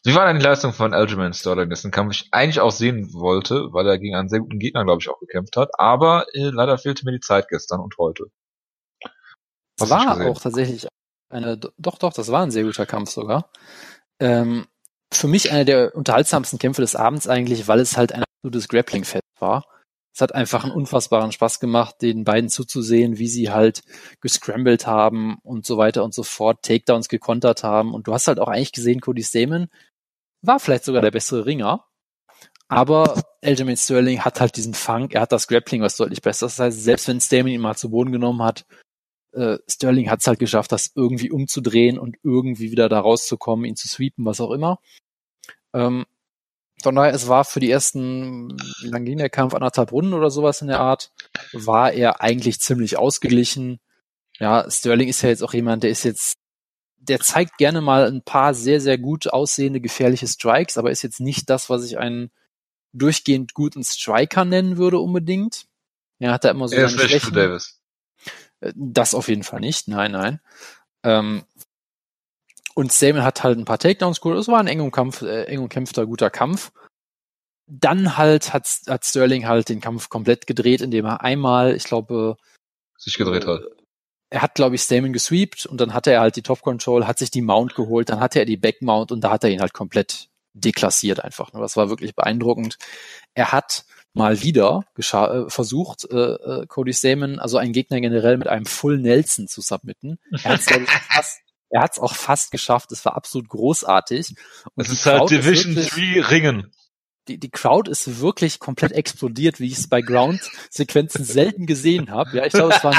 Wie 0.03 0.15
war 0.15 0.25
denn 0.25 0.37
die 0.37 0.43
Leistung 0.43 0.73
von 0.73 0.93
Aljamain 0.93 1.33
Sterling, 1.33 1.69
dessen 1.69 1.91
Kampf 1.91 2.15
ich 2.15 2.27
eigentlich 2.31 2.59
auch 2.59 2.71
sehen 2.71 3.13
wollte, 3.13 3.71
weil 3.71 3.87
er 3.87 3.99
gegen 3.99 4.15
einen 4.15 4.29
sehr 4.29 4.39
guten 4.39 4.59
Gegner, 4.59 4.83
glaube 4.83 5.01
ich, 5.01 5.09
auch 5.09 5.19
gekämpft 5.19 5.57
hat. 5.57 5.69
Aber 5.77 6.25
äh, 6.33 6.49
leider 6.49 6.77
fehlte 6.77 7.05
mir 7.05 7.11
die 7.11 7.19
Zeit 7.19 7.47
gestern 7.49 7.79
und 7.79 7.95
heute. 7.97 8.25
Was 9.77 9.89
war 9.89 10.19
auch 10.27 10.41
tatsächlich 10.41 10.87
eine, 11.29 11.57
doch, 11.57 11.97
doch, 11.97 12.13
das 12.13 12.31
war 12.31 12.43
ein 12.43 12.51
sehr 12.51 12.63
guter 12.63 12.85
Kampf 12.85 13.09
sogar. 13.09 13.51
Ähm, 14.19 14.65
für 15.11 15.27
mich 15.27 15.51
einer 15.51 15.65
der 15.65 15.95
unterhaltsamsten 15.95 16.59
Kämpfe 16.59 16.81
des 16.81 16.95
Abends 16.95 17.27
eigentlich, 17.27 17.67
weil 17.67 17.79
es 17.79 17.97
halt 17.97 18.11
ein 18.11 18.23
absolutes 18.23 18.67
Grappling-Fest 18.67 19.23
war. 19.39 19.65
Es 20.15 20.21
hat 20.21 20.33
einfach 20.33 20.63
einen 20.63 20.71
unfassbaren 20.71 21.33
Spaß 21.33 21.59
gemacht, 21.59 22.01
den 22.01 22.23
beiden 22.23 22.49
zuzusehen, 22.49 23.17
wie 23.17 23.27
sie 23.27 23.51
halt 23.51 23.83
gescrambled 24.21 24.87
haben 24.87 25.39
und 25.43 25.65
so 25.65 25.77
weiter 25.77 26.05
und 26.05 26.13
so 26.13 26.23
fort, 26.23 26.61
Takedowns 26.61 27.09
gekontert 27.09 27.63
haben. 27.63 27.93
Und 27.93 28.07
du 28.07 28.13
hast 28.13 28.29
halt 28.29 28.39
auch 28.39 28.47
eigentlich 28.47 28.71
gesehen, 28.71 29.01
Cody 29.01 29.23
Stamen 29.23 29.67
war 30.41 30.61
vielleicht 30.61 30.85
sogar 30.85 31.01
der 31.01 31.11
bessere 31.11 31.45
Ringer. 31.45 31.85
Aber 32.69 33.21
Aljamain 33.43 33.75
Sterling 33.75 34.21
hat 34.21 34.39
halt 34.39 34.55
diesen 34.55 34.73
Funk, 34.73 35.13
er 35.13 35.21
hat 35.21 35.33
das 35.33 35.47
Grappling, 35.47 35.81
was 35.81 35.97
deutlich 35.97 36.21
besser 36.21 36.45
ist. 36.45 36.59
Das 36.59 36.65
heißt, 36.65 36.83
selbst 36.83 37.07
wenn 37.09 37.19
Stamen 37.19 37.49
ihn 37.49 37.61
mal 37.61 37.75
zu 37.75 37.89
Boden 37.89 38.13
genommen 38.13 38.41
hat, 38.41 38.65
äh, 39.33 39.57
Sterling 39.69 40.09
hat 40.09 40.21
es 40.21 40.27
halt 40.27 40.39
geschafft, 40.39 40.71
das 40.71 40.91
irgendwie 40.95 41.29
umzudrehen 41.29 41.99
und 41.99 42.15
irgendwie 42.23 42.71
wieder 42.71 42.87
da 42.87 43.01
rauszukommen, 43.01 43.65
ihn 43.65 43.75
zu 43.75 43.89
sweepen, 43.89 44.25
was 44.25 44.39
auch 44.39 44.51
immer. 44.51 44.79
Ähm, 45.73 46.05
von 46.85 46.93
daher, 46.93 47.15
es 47.15 47.27
war 47.27 47.45
für 47.45 47.59
die 47.59 47.71
ersten, 47.71 48.55
wie 48.81 48.89
lange 48.89 49.05
ging 49.05 49.17
der 49.17 49.31
Kampf, 49.31 49.55
anderthalb 49.55 49.91
Runden 49.91 50.13
oder 50.13 50.29
sowas 50.29 50.61
in 50.61 50.67
der 50.67 50.81
Art, 50.81 51.11
war 51.51 51.91
er 51.91 52.21
eigentlich 52.21 52.59
ziemlich 52.59 52.95
ausgeglichen. 52.95 53.79
Ja, 54.37 54.69
Sterling 54.69 55.07
ist 55.07 55.23
ja 55.23 55.29
jetzt 55.29 55.41
auch 55.41 55.55
jemand, 55.55 55.81
der 55.81 55.89
ist 55.89 56.03
jetzt, 56.03 56.37
der 56.97 57.19
zeigt 57.21 57.57
gerne 57.57 57.81
mal 57.81 58.05
ein 58.05 58.21
paar 58.21 58.53
sehr, 58.53 58.79
sehr 58.81 58.99
gut 58.99 59.25
aussehende, 59.25 59.81
gefährliche 59.81 60.27
Strikes, 60.27 60.77
aber 60.77 60.91
ist 60.91 61.01
jetzt 61.01 61.19
nicht 61.19 61.49
das, 61.49 61.71
was 61.71 61.83
ich 61.83 61.97
einen 61.97 62.29
durchgehend 62.93 63.55
guten 63.55 63.83
Striker 63.83 64.45
nennen 64.45 64.77
würde 64.77 64.99
unbedingt. 64.99 65.65
Er 66.19 66.33
hat 66.33 66.43
da 66.43 66.51
immer 66.51 66.67
so 66.67 66.75
er 66.75 66.85
ist. 66.85 67.35
Davis. 67.35 67.81
Das 68.75 69.15
auf 69.15 69.27
jeden 69.27 69.43
Fall 69.43 69.59
nicht, 69.59 69.87
nein, 69.87 70.11
nein. 70.11 70.39
Ähm, 71.01 71.45
und 72.75 72.91
Stamen 72.91 73.23
hat 73.23 73.43
halt 73.43 73.57
ein 73.57 73.65
paar 73.65 73.79
Takedowns 73.79 74.21
geholt. 74.21 74.37
Es 74.37 74.47
war 74.47 74.59
ein 74.59 74.67
eng, 74.67 74.91
äh, 75.21 75.43
eng 75.45 75.59
umkämpfter, 75.59 76.05
guter 76.05 76.29
Kampf. 76.29 76.71
dann 77.67 78.15
halt 78.17 78.53
hat, 78.53 78.67
hat 78.87 79.05
Sterling 79.05 79.47
halt 79.47 79.69
den 79.69 79.81
Kampf 79.81 80.09
komplett 80.09 80.45
gedreht, 80.45 80.81
indem 80.81 81.05
er 81.05 81.21
einmal, 81.23 81.75
ich 81.75 81.85
glaube, 81.85 82.37
sich 82.97 83.17
gedreht 83.17 83.47
hat. 83.47 83.61
Er 84.29 84.41
hat, 84.43 84.53
glaube 84.55 84.75
ich, 84.75 84.81
Stamen 84.81 85.13
gesweept 85.13 85.65
und 85.65 85.81
dann 85.81 85.93
hatte 85.93 86.11
er 86.11 86.21
halt 86.21 86.35
die 86.35 86.43
Top 86.43 86.61
Control, 86.61 87.07
hat 87.07 87.17
sich 87.17 87.31
die 87.31 87.41
Mount 87.41 87.73
geholt, 87.73 88.09
dann 88.09 88.19
hatte 88.19 88.39
er 88.39 88.45
die 88.45 88.57
Back 88.57 88.81
Mount 88.81 89.11
und 89.11 89.21
da 89.21 89.31
hat 89.31 89.43
er 89.43 89.49
ihn 89.49 89.61
halt 89.61 89.73
komplett 89.73 90.29
deklassiert 90.53 91.23
einfach. 91.23 91.49
Das 91.51 91.77
war 91.77 91.89
wirklich 91.89 92.13
beeindruckend. 92.15 92.77
Er 93.33 93.51
hat 93.51 93.85
mal 94.13 94.41
wieder 94.41 94.85
äh, 94.97 95.49
versucht, 95.49 96.05
äh, 96.11 96.15
äh, 96.15 96.65
Cody 96.67 96.93
Stamen, 96.93 97.39
also 97.39 97.57
einen 97.57 97.73
Gegner 97.73 97.99
generell 97.99 98.37
mit 98.37 98.47
einem 98.47 98.65
Full 98.65 98.99
Nelson 98.99 99.47
zu 99.47 99.61
submitten. 99.61 100.19
Er 100.31 100.51
hat 100.51 100.59
es, 100.59 100.67
fast, 101.09 101.41
er 101.69 101.81
hat's 101.81 101.99
auch 101.99 102.15
fast 102.15 102.51
geschafft. 102.51 102.91
Es 102.91 103.03
war 103.05 103.15
absolut 103.15 103.49
großartig. 103.49 104.35
Und 104.75 104.85
es 104.85 104.91
ist 104.91 105.05
halt 105.05 105.29
Division 105.29 105.75
3 105.75 106.21
Ringen. 106.21 106.71
Die, 107.27 107.39
die 107.39 107.49
Crowd 107.49 107.89
ist 107.89 108.19
wirklich 108.19 108.59
komplett 108.59 108.91
explodiert, 108.91 109.59
wie 109.59 109.67
ich 109.67 109.79
es 109.79 109.87
bei 109.87 110.01
Ground-Sequenzen 110.01 111.25
selten 111.25 111.65
gesehen 111.65 112.11
habe. 112.11 112.37
Ja, 112.37 112.45
ich 112.45 112.53
glaube, 112.53 112.73
es 112.75 112.83
waren, 112.83 112.95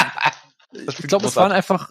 ich 0.72 0.96
glaube, 1.06 1.26
es 1.26 1.36
waren 1.36 1.52
einfach, 1.52 1.90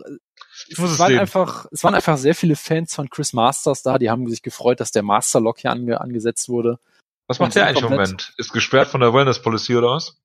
es 0.70 0.78
waren 0.78 1.12
sehen. 1.12 1.20
einfach, 1.20 1.66
es 1.72 1.84
waren 1.84 1.96
einfach 1.96 2.18
sehr 2.18 2.36
viele 2.36 2.58
Fans 2.58 2.94
von 2.94 3.10
Chris 3.10 3.32
Masters 3.32 3.84
da. 3.84 3.98
Die 3.98 4.10
haben 4.10 4.28
sich 4.28 4.42
gefreut, 4.42 4.82
dass 4.82 4.92
der 4.92 5.04
Master 5.04 5.40
Lock 5.40 5.60
hier 5.60 5.72
ange, 5.72 6.02
angesetzt 6.02 6.50
wurde. 6.50 6.80
Was 7.28 7.40
macht 7.40 7.56
der 7.56 7.68
eigentlich 7.68 7.84
im 7.84 7.90
Moment? 7.90 8.34
Ist 8.38 8.52
gesperrt 8.52 8.90
von 8.90 9.00
der 9.00 9.14
Wellness 9.14 9.42
Policy 9.42 9.76
oder 9.76 9.92
was? 9.92 10.18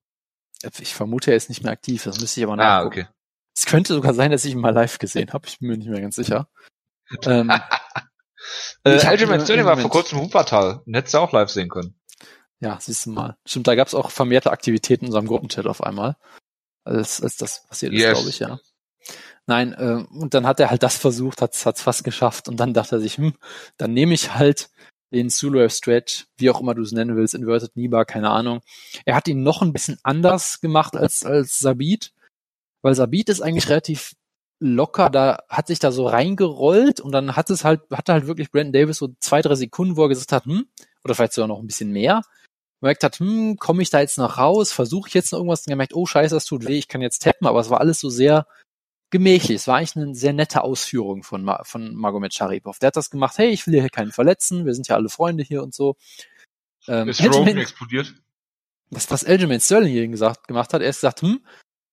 Ich 0.81 0.95
vermute, 0.95 1.31
er 1.31 1.37
ist 1.37 1.49
nicht 1.49 1.63
mehr 1.63 1.73
aktiv. 1.73 2.03
Das 2.03 2.21
müsste 2.21 2.41
ich 2.41 2.45
aber 2.45 2.55
ah, 2.55 2.57
nachgucken. 2.57 3.01
Ah, 3.01 3.05
okay. 3.05 3.20
Es 3.57 3.67
könnte 3.67 3.95
sogar 3.95 4.15
sein, 4.15 4.31
dass 4.31 4.45
ich 4.45 4.53
ihn 4.53 4.61
mal 4.61 4.75
live 4.75 4.99
gesehen 4.99 5.33
habe. 5.33 5.47
Ich 5.47 5.59
bin 5.59 5.69
mir 5.69 5.77
nicht 5.77 5.91
mehr 5.91 6.01
ganz 6.01 6.17
sicher. 6.17 6.49
ähm, 7.25 7.51
äh, 8.85 9.01
Aljamain 9.01 9.41
Sterling 9.41 9.67
war 9.67 9.77
vor 9.77 9.91
kurzem 9.91 10.19
im 10.19 10.25
Wuppertal. 10.25 10.83
Den 10.87 10.95
hättest 10.95 11.15
du 11.15 11.19
auch 11.19 11.33
live 11.33 11.51
sehen 11.51 11.69
können. 11.69 11.95
Ja, 12.61 12.79
siehst 12.81 13.07
du 13.07 13.11
mal. 13.11 13.37
Stimmt, 13.47 13.67
da 13.67 13.75
gab 13.75 13.89
es 13.89 13.95
auch 13.95 14.11
vermehrte 14.11 14.51
Aktivitäten 14.51 15.07
in 15.07 15.09
unserem 15.09 15.27
Gruppenchat 15.27 15.67
auf 15.67 15.83
einmal. 15.83 16.17
Als, 16.85 17.23
als 17.23 17.37
das 17.37 17.67
passiert 17.67 17.93
ist, 17.93 18.01
yes. 18.01 18.13
glaube 18.13 18.29
ich, 18.31 18.39
ja. 18.39 18.59
Nein, 19.47 19.73
äh, 19.73 20.05
und 20.11 20.35
dann 20.35 20.47
hat 20.47 20.61
er 20.61 20.71
halt 20.71 20.83
das 20.83 20.97
versucht, 20.97 21.43
hat 21.43 21.55
es 21.55 21.83
fast 21.83 22.05
geschafft 22.05 22.49
und 22.49 22.59
dann 22.61 22.75
dachte 22.75 22.97
er 22.97 23.01
sich, 23.01 23.17
hm, 23.17 23.35
dann 23.79 23.93
nehme 23.93 24.15
ich 24.15 24.35
halt 24.35 24.71
den 25.13 25.31
Zulu 25.31 25.69
Stretch, 25.69 26.27
wie 26.37 26.51
auch 26.51 26.61
immer 26.61 26.75
du 26.75 26.83
es 26.83 26.93
nennen 26.93 27.17
willst, 27.17 27.35
Inverted 27.35 27.77
Niba, 27.77 28.05
keine 28.05 28.31
Ahnung. 28.31 28.61
Er 29.05 29.17
hat 29.17 29.27
ihn 29.27 29.43
noch 29.43 29.63
ein 29.63 29.73
bisschen 29.73 29.99
anders 30.03 30.61
gemacht 30.61 30.97
als, 30.97 31.25
als 31.25 31.59
Sabit, 31.59 32.13
weil 32.83 32.95
Sabit 32.95 33.29
ist 33.29 33.41
eigentlich 33.41 33.69
relativ 33.69 34.15
locker, 34.61 35.09
da 35.09 35.43
hat 35.49 35.69
sich 35.69 35.79
da 35.79 35.91
so 35.91 36.07
reingerollt 36.07 37.01
und 37.01 37.13
dann 37.13 37.35
hat 37.35 37.51
es 37.51 37.65
halt, 37.65 37.81
hatte 37.91 38.13
halt 38.13 38.27
wirklich 38.27 38.51
Brandon 38.51 38.73
Davis 38.73 38.99
so 38.99 39.09
zwei, 39.21 39.41
drei 39.41 39.55
Sekunden, 39.55 39.97
wo 39.97 40.03
er 40.03 40.09
gesagt 40.09 40.33
hat, 40.33 40.45
hm, 40.45 40.67
oder 41.03 41.15
vielleicht 41.15 41.33
sogar 41.33 41.49
noch 41.49 41.61
ein 41.61 41.67
bisschen 41.67 41.93
mehr, 41.93 42.23
gemerkt 42.81 43.05
hat, 43.05 43.19
hm, 43.21 43.57
komme 43.57 43.83
ich 43.83 43.91
da 43.91 44.01
jetzt 44.01 44.19
noch 44.19 44.39
raus, 44.39 44.73
versuche 44.73 45.09
ich 45.09 45.15
jetzt 45.15 45.33
noch 45.33 45.39
irgendwas 45.39 45.67
und 45.67 45.71
gemerkt, 45.71 45.95
oh 45.95 46.07
scheiße, 46.07 46.35
das 46.35 46.45
tut 46.45 46.67
weh, 46.67 46.79
ich 46.79 46.89
kann 46.89 47.01
jetzt 47.01 47.23
tappen, 47.23 47.47
aber 47.47 47.61
es 47.61 47.71
war 47.71 47.81
alles 47.81 48.01
so 48.01 48.11
sehr 48.11 48.47
gemächlich. 49.11 49.57
Es 49.57 49.67
war 49.67 49.77
eigentlich 49.77 49.97
eine 49.97 50.15
sehr 50.15 50.33
nette 50.33 50.63
Ausführung 50.63 51.23
von, 51.23 51.43
Ma 51.43 51.63
von 51.65 51.95
Magomed 51.95 52.33
Sharipov. 52.33 52.79
Der 52.79 52.89
hat 52.89 52.97
das 52.97 53.11
gemacht, 53.11 53.39
hey, 53.39 53.51
ich 53.51 53.67
will 53.67 53.79
hier 53.79 53.89
keinen 53.91 54.13
verletzen, 54.13 54.67
wir 54.67 54.75
sind 54.75 54.89
ja 54.89 54.97
alle 54.97 55.09
Freunde 55.09 55.43
hier 55.43 55.63
und 55.63 55.75
so. 55.75 55.97
Ähm, 56.87 57.09
ist 57.09 57.23
Rogan 57.23 57.59
explodiert? 57.59 58.15
Was, 58.91 59.11
was 59.11 59.25
Aljamain 59.25 59.61
Sterling 59.61 59.93
hier 59.93 60.09
gesagt, 60.09 60.49
gemacht 60.49 60.73
hat, 60.73 60.81
er 60.81 60.89
hat 60.89 60.95
gesagt, 60.95 61.23
hm, 61.23 61.41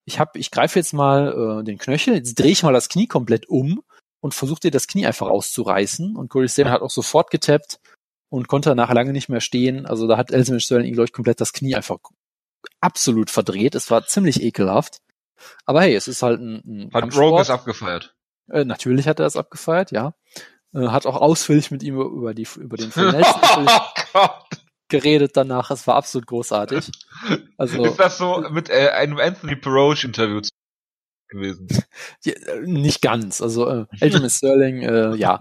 ich 0.08 0.20
hab, 0.20 0.38
ich 0.38 0.52
greife 0.52 0.80
jetzt 0.80 0.94
mal 0.94 1.60
äh, 1.60 1.64
den 1.66 1.78
Knöchel, 1.78 2.16
jetzt 2.16 2.40
drehe 2.40 2.52
ich 2.52 2.64
mal 2.64 2.72
das 2.72 2.88
Knie 2.88 3.08
komplett 3.08 3.50
um 3.50 3.84
und 4.22 4.34
versuche 4.34 4.62
dir 4.62 4.72
das 4.72 4.88
Knie 4.88 5.06
einfach 5.06 5.28
auszureißen. 5.28 6.16
Und 6.16 6.30
Corey 6.30 6.48
Stan 6.48 6.70
hat 6.70 6.82
auch 6.82 6.90
sofort 6.90 7.30
getappt 7.30 7.82
und 8.30 8.48
konnte 8.48 8.70
danach 8.70 8.94
lange 8.94 9.12
nicht 9.12 9.28
mehr 9.28 9.42
stehen. 9.42 9.86
Also 9.86 10.08
da 10.08 10.16
hat 10.16 10.34
Aljamain 10.34 10.62
Sterling, 10.62 10.94
glaube 10.94 11.08
ich, 11.08 11.12
komplett 11.12 11.42
das 11.42 11.52
Knie 11.52 11.76
einfach 11.76 11.98
absolut 12.80 13.30
verdreht. 13.30 13.76
Es 13.76 13.92
war 13.92 14.08
ziemlich 14.08 14.42
ekelhaft. 14.42 15.00
Aber 15.66 15.82
hey, 15.82 15.94
es 15.94 16.08
ist 16.08 16.24
halt 16.24 16.40
ein, 16.40 16.90
ein 16.90 16.94
Hat 16.94 17.16
Rogan 17.18 17.42
es 17.42 17.50
abgefeiert? 17.50 18.16
Äh, 18.50 18.64
natürlich 18.64 19.10
hat 19.10 19.20
er 19.20 19.26
es 19.26 19.36
abgefeiert, 19.36 19.92
ja. 19.92 20.14
Äh, 20.74 20.88
hat 20.88 21.06
auch 21.06 21.18
ausführlich 21.18 21.70
mit 21.70 21.84
ihm 21.84 22.00
über 22.00 22.34
die 22.34 22.48
über 22.56 22.78
den 22.78 22.94
Nelson 22.96 23.68
oh 24.14 24.30
geredet 24.90 25.32
danach. 25.36 25.72
Es 25.72 25.88
war 25.88 25.96
absolut 25.96 26.28
großartig. 26.28 26.92
Also 27.58 27.84
ist 27.84 28.00
das 28.00 28.20
so 28.20 28.46
mit 28.52 28.70
äh, 28.70 28.90
einem 28.90 29.18
Anthony 29.18 29.56
Peroge 29.56 30.06
Interview 30.06 30.42
gewesen? 31.28 31.68
äh, 32.26 32.60
nicht 32.62 33.02
ganz. 33.02 33.42
Also 33.42 33.68
äh, 33.68 33.86
Elton 34.00 34.30
Sterling, 34.30 34.84
äh, 34.84 35.16
ja, 35.16 35.40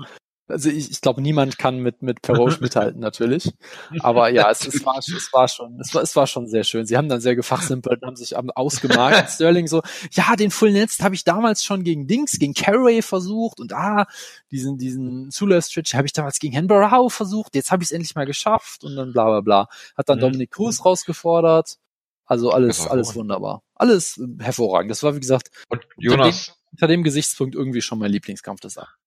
also 0.48 0.68
ich, 0.68 0.90
ich 0.90 1.00
glaube, 1.00 1.20
niemand 1.20 1.58
kann 1.58 1.78
mit 1.78 2.02
mit 2.02 2.22
Peroche 2.22 2.60
mithalten 2.60 3.00
natürlich. 3.00 3.52
Aber 4.00 4.28
ja, 4.28 4.50
es, 4.50 4.66
es, 4.66 4.84
war, 4.84 4.98
es 4.98 5.30
war 5.32 5.48
schon, 5.48 5.80
es 5.80 5.94
war, 5.94 6.02
es 6.02 6.14
war 6.14 6.26
schon 6.26 6.46
sehr 6.46 6.62
schön. 6.62 6.86
Sie 6.86 6.96
haben 6.96 7.08
dann 7.08 7.20
sehr 7.20 7.34
gefachsimpelt, 7.34 8.02
haben 8.02 8.16
sich 8.16 8.36
ausgemalt. 8.36 9.28
Sterling 9.30 9.66
so, 9.66 9.82
ja, 10.12 10.36
den 10.36 10.50
Full 10.50 10.72
Netz 10.72 11.00
habe 11.00 11.14
ich 11.14 11.24
damals 11.24 11.64
schon 11.64 11.82
gegen 11.82 12.06
Dings, 12.06 12.38
gegen 12.38 12.54
Carraway 12.54 13.02
versucht 13.02 13.58
und 13.58 13.72
ah, 13.72 14.06
diesen 14.50 14.78
diesen 14.78 15.30
Zula 15.30 15.60
Stretch 15.60 15.94
habe 15.94 16.06
ich 16.06 16.12
damals 16.12 16.38
gegen 16.38 16.54
Henry 16.54 16.90
Howe 16.90 17.10
versucht. 17.10 17.54
Jetzt 17.54 17.72
habe 17.72 17.82
ich 17.82 17.88
es 17.88 17.92
endlich 17.92 18.14
mal 18.14 18.26
geschafft 18.26 18.84
und 18.84 18.94
dann 18.94 19.12
bla 19.12 19.24
bla 19.24 19.40
bla. 19.40 19.68
Hat 19.96 20.08
dann 20.08 20.18
mhm. 20.18 20.22
Dominic 20.22 20.52
Cruz 20.52 20.84
rausgefordert. 20.84 21.76
Also 22.24 22.50
alles 22.50 22.86
alles 22.86 23.14
wunderbar, 23.14 23.62
alles 23.76 24.20
hervorragend. 24.40 24.90
Das 24.90 25.04
war 25.04 25.14
wie 25.14 25.20
gesagt 25.20 25.50
und 25.68 25.86
Jonas 25.96 26.18
unter 26.18 26.28
dem, 26.28 26.72
unter 26.72 26.86
dem 26.88 27.02
Gesichtspunkt 27.04 27.54
irgendwie 27.54 27.80
schon 27.80 28.00
mein 28.00 28.10
Lieblingskampf 28.10 28.60
des 28.60 28.78
Abends 28.78 29.05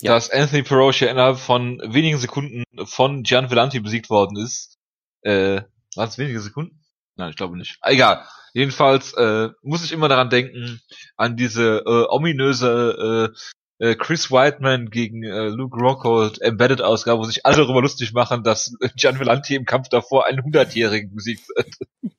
ja. 0.00 0.12
dass 0.12 0.30
Anthony 0.30 0.62
Peroche 0.62 1.06
innerhalb 1.06 1.38
von 1.38 1.80
wenigen 1.84 2.18
Sekunden 2.18 2.64
von 2.84 3.22
Gian 3.22 3.50
Vellanti 3.50 3.80
besiegt 3.80 4.10
worden 4.10 4.36
ist. 4.36 4.78
Äh, 5.22 5.62
waren 5.94 6.08
es 6.08 6.18
wenige 6.18 6.40
Sekunden? 6.40 6.80
Nein, 7.16 7.30
ich 7.30 7.36
glaube 7.36 7.56
nicht. 7.56 7.78
Egal. 7.82 8.24
Jedenfalls 8.52 9.14
äh, 9.14 9.50
muss 9.62 9.84
ich 9.84 9.92
immer 9.92 10.08
daran 10.08 10.30
denken, 10.30 10.80
an 11.16 11.36
diese 11.36 11.82
äh, 11.86 12.06
ominöse 12.08 13.32
äh, 13.32 13.84
äh, 13.84 13.96
Chris 13.96 14.30
Whiteman 14.30 14.90
gegen 14.90 15.24
äh, 15.24 15.48
Luke 15.48 15.76
Rockhold 15.76 16.40
Embedded 16.40 16.80
Ausgabe, 16.80 17.20
wo 17.20 17.24
sich 17.24 17.44
alle 17.44 17.56
darüber 17.56 17.82
lustig 17.82 18.12
machen, 18.12 18.44
dass 18.44 18.76
Gian 18.96 19.18
Vellanti 19.18 19.54
im 19.54 19.64
Kampf 19.64 19.88
davor 19.88 20.26
einen 20.26 20.40
100-Jährigen 20.40 21.14
besiegt 21.14 21.46
hat. 21.56 21.66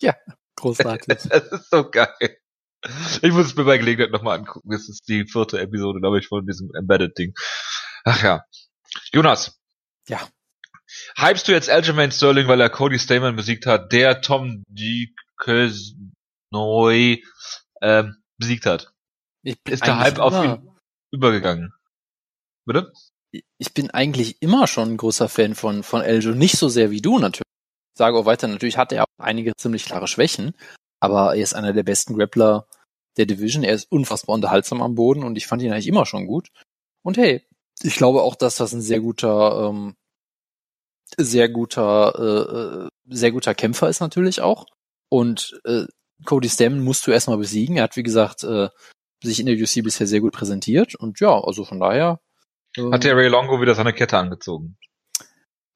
Ja, 0.01 0.15
großartig. 0.55 1.05
das 1.29 1.45
ist 1.51 1.69
so 1.69 1.89
geil. 1.89 2.37
Ich 3.21 3.31
muss 3.31 3.47
es 3.47 3.55
mir 3.55 3.63
bei 3.63 3.77
Gelegenheit 3.77 4.11
nochmal 4.11 4.39
angucken. 4.39 4.69
Das 4.71 4.89
ist 4.89 5.07
die 5.07 5.25
vierte 5.25 5.59
Episode, 5.59 5.99
glaube 5.99 6.19
ich, 6.19 6.27
von 6.27 6.45
diesem 6.45 6.73
Embedded-Ding. 6.75 7.33
Ach 8.03 8.21
ja. 8.21 8.43
Jonas. 9.11 9.59
Ja. 10.07 10.19
Hypst 11.17 11.47
du 11.47 11.51
jetzt 11.51 11.69
Aljamain 11.69 12.11
Sterling, 12.11 12.47
weil 12.47 12.61
er 12.61 12.69
Cody 12.69 12.99
Stamen 12.99 13.35
besiegt 13.35 13.65
hat, 13.65 13.91
der 13.91 14.21
Tom 14.21 14.63
Neu 16.51 17.17
ähm, 17.81 18.15
besiegt 18.37 18.65
hat? 18.65 18.91
ist 19.43 19.85
der 19.85 19.99
Hype 19.99 20.19
auf 20.19 20.43
ihn 20.43 20.69
übergegangen? 21.11 21.73
Bitte? 22.65 22.91
Ich 23.57 23.73
bin 23.73 23.91
eigentlich 23.91 24.41
immer 24.41 24.67
schon 24.67 24.93
ein 24.93 24.97
großer 24.97 25.29
Fan 25.29 25.55
von, 25.55 25.83
von 25.83 26.01
Eljo. 26.01 26.31
Nicht 26.31 26.57
so 26.57 26.69
sehr 26.69 26.89
wie 26.91 27.01
du 27.01 27.19
natürlich. 27.19 27.41
Ich 27.93 27.97
sage 27.97 28.17
auch 28.17 28.25
weiter, 28.25 28.47
natürlich 28.47 28.77
hat 28.77 28.91
er 28.91 29.03
auch 29.03 29.07
einige 29.17 29.53
ziemlich 29.55 29.85
klare 29.85 30.07
Schwächen, 30.07 30.53
aber 30.99 31.35
er 31.35 31.41
ist 31.41 31.53
einer 31.53 31.73
der 31.73 31.83
besten 31.83 32.17
Grappler 32.17 32.67
der 33.17 33.25
Division. 33.25 33.63
Er 33.63 33.73
ist 33.73 33.91
unfassbar 33.91 34.35
unterhaltsam 34.35 34.81
am 34.81 34.95
Boden 34.95 35.23
und 35.23 35.37
ich 35.37 35.47
fand 35.47 35.61
ihn 35.61 35.71
eigentlich 35.71 35.87
immer 35.87 36.05
schon 36.05 36.27
gut. 36.27 36.49
Und 37.03 37.17
hey, 37.17 37.43
ich 37.81 37.95
glaube 37.95 38.21
auch, 38.21 38.35
dass 38.35 38.57
das 38.57 38.73
ein 38.73 38.81
sehr 38.81 38.99
guter, 38.99 39.69
ähm, 39.69 39.95
sehr 41.17 41.49
guter, 41.49 42.13
äh, 42.17 42.85
äh 42.85 42.89
sehr 43.07 43.31
guter 43.31 43.53
Kämpfer 43.53 43.89
ist 43.89 43.99
natürlich 43.99 44.41
auch. 44.41 44.65
Und 45.09 45.59
äh, 45.65 45.85
Cody 46.25 46.49
Stammen 46.49 46.83
musst 46.83 47.05
du 47.05 47.11
erstmal 47.11 47.37
besiegen. 47.37 47.77
Er 47.77 47.83
hat, 47.83 47.95
wie 47.95 48.03
gesagt, 48.03 48.43
äh, 48.43 48.69
sich 49.21 49.39
in 49.39 49.45
der 49.45 49.55
UC 49.55 49.83
bisher 49.83 50.07
sehr 50.07 50.21
gut 50.21 50.33
präsentiert. 50.33 50.95
Und 50.95 51.19
ja, 51.19 51.39
also 51.39 51.65
von 51.65 51.79
daher. 51.79 52.19
Äh, 52.75 52.91
hat 52.91 53.03
der 53.03 53.15
Ray 53.15 53.27
Longo 53.27 53.61
wieder 53.61 53.75
seine 53.75 53.93
Kette 53.93 54.17
angezogen? 54.17 54.77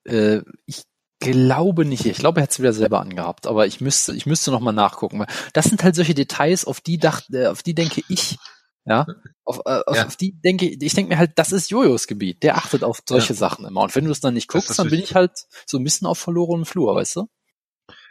Äh, 0.05 0.41
ich 0.65 0.83
glaube 1.19 1.85
nicht. 1.85 2.05
Ich 2.05 2.17
glaube, 2.17 2.39
er 2.39 2.43
hat 2.43 2.51
es 2.51 2.59
wieder 2.59 2.73
selber 2.73 3.01
angehabt, 3.01 3.47
aber 3.47 3.67
ich 3.67 3.81
müsste, 3.81 4.15
ich 4.15 4.25
müsste 4.25 4.51
noch 4.51 4.59
mal 4.59 4.71
nachgucken. 4.71 5.25
Das 5.53 5.65
sind 5.65 5.83
halt 5.83 5.95
solche 5.95 6.13
Details, 6.13 6.65
auf 6.65 6.81
die 6.81 6.97
dachte, 6.97 7.43
äh, 7.43 7.47
auf 7.47 7.63
die 7.63 7.75
denke 7.75 8.01
ich, 8.07 8.37
ja, 8.85 9.05
auf, 9.43 9.59
äh, 9.65 9.81
auf, 9.85 9.95
ja. 9.95 10.07
auf 10.07 10.15
die 10.15 10.39
denke 10.41 10.67
ich 10.67 10.93
denke 10.93 11.09
mir 11.09 11.19
halt, 11.19 11.33
das 11.35 11.51
ist 11.51 11.69
Jojos 11.69 12.07
Gebiet. 12.07 12.43
Der 12.43 12.57
achtet 12.57 12.83
auf 12.83 13.01
solche 13.07 13.33
ja. 13.33 13.39
Sachen 13.39 13.65
immer. 13.65 13.81
Und 13.81 13.95
wenn 13.95 14.05
du 14.05 14.11
es 14.11 14.21
dann 14.21 14.33
nicht 14.33 14.47
guckst, 14.47 14.79
dann 14.79 14.89
bin 14.89 14.99
ich 14.99 15.15
halt 15.15 15.31
so 15.65 15.77
ein 15.77 15.83
bisschen 15.83 16.07
auf 16.07 16.17
verlorenem 16.17 16.65
Flur, 16.65 16.95
weißt 16.95 17.17
du? 17.17 17.27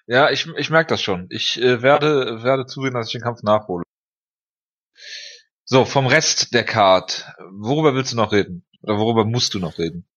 Ja, 0.06 0.30
ich, 0.30 0.46
ich 0.56 0.70
merke 0.70 0.88
das 0.88 1.02
schon. 1.02 1.26
Ich 1.30 1.60
äh, 1.60 1.82
werde, 1.82 2.42
werde 2.42 2.66
zusehen, 2.66 2.94
dass 2.94 3.08
ich 3.08 3.12
den 3.12 3.22
Kampf 3.22 3.42
nachhole. 3.42 3.84
So, 5.64 5.84
vom 5.84 6.06
Rest 6.06 6.54
der 6.54 6.64
Card. 6.64 7.26
Worüber 7.50 7.94
willst 7.94 8.12
du 8.12 8.16
noch 8.16 8.32
reden? 8.32 8.64
Oder 8.82 8.98
worüber 8.98 9.24
musst 9.24 9.52
du 9.52 9.58
noch 9.58 9.78
reden? 9.78 10.08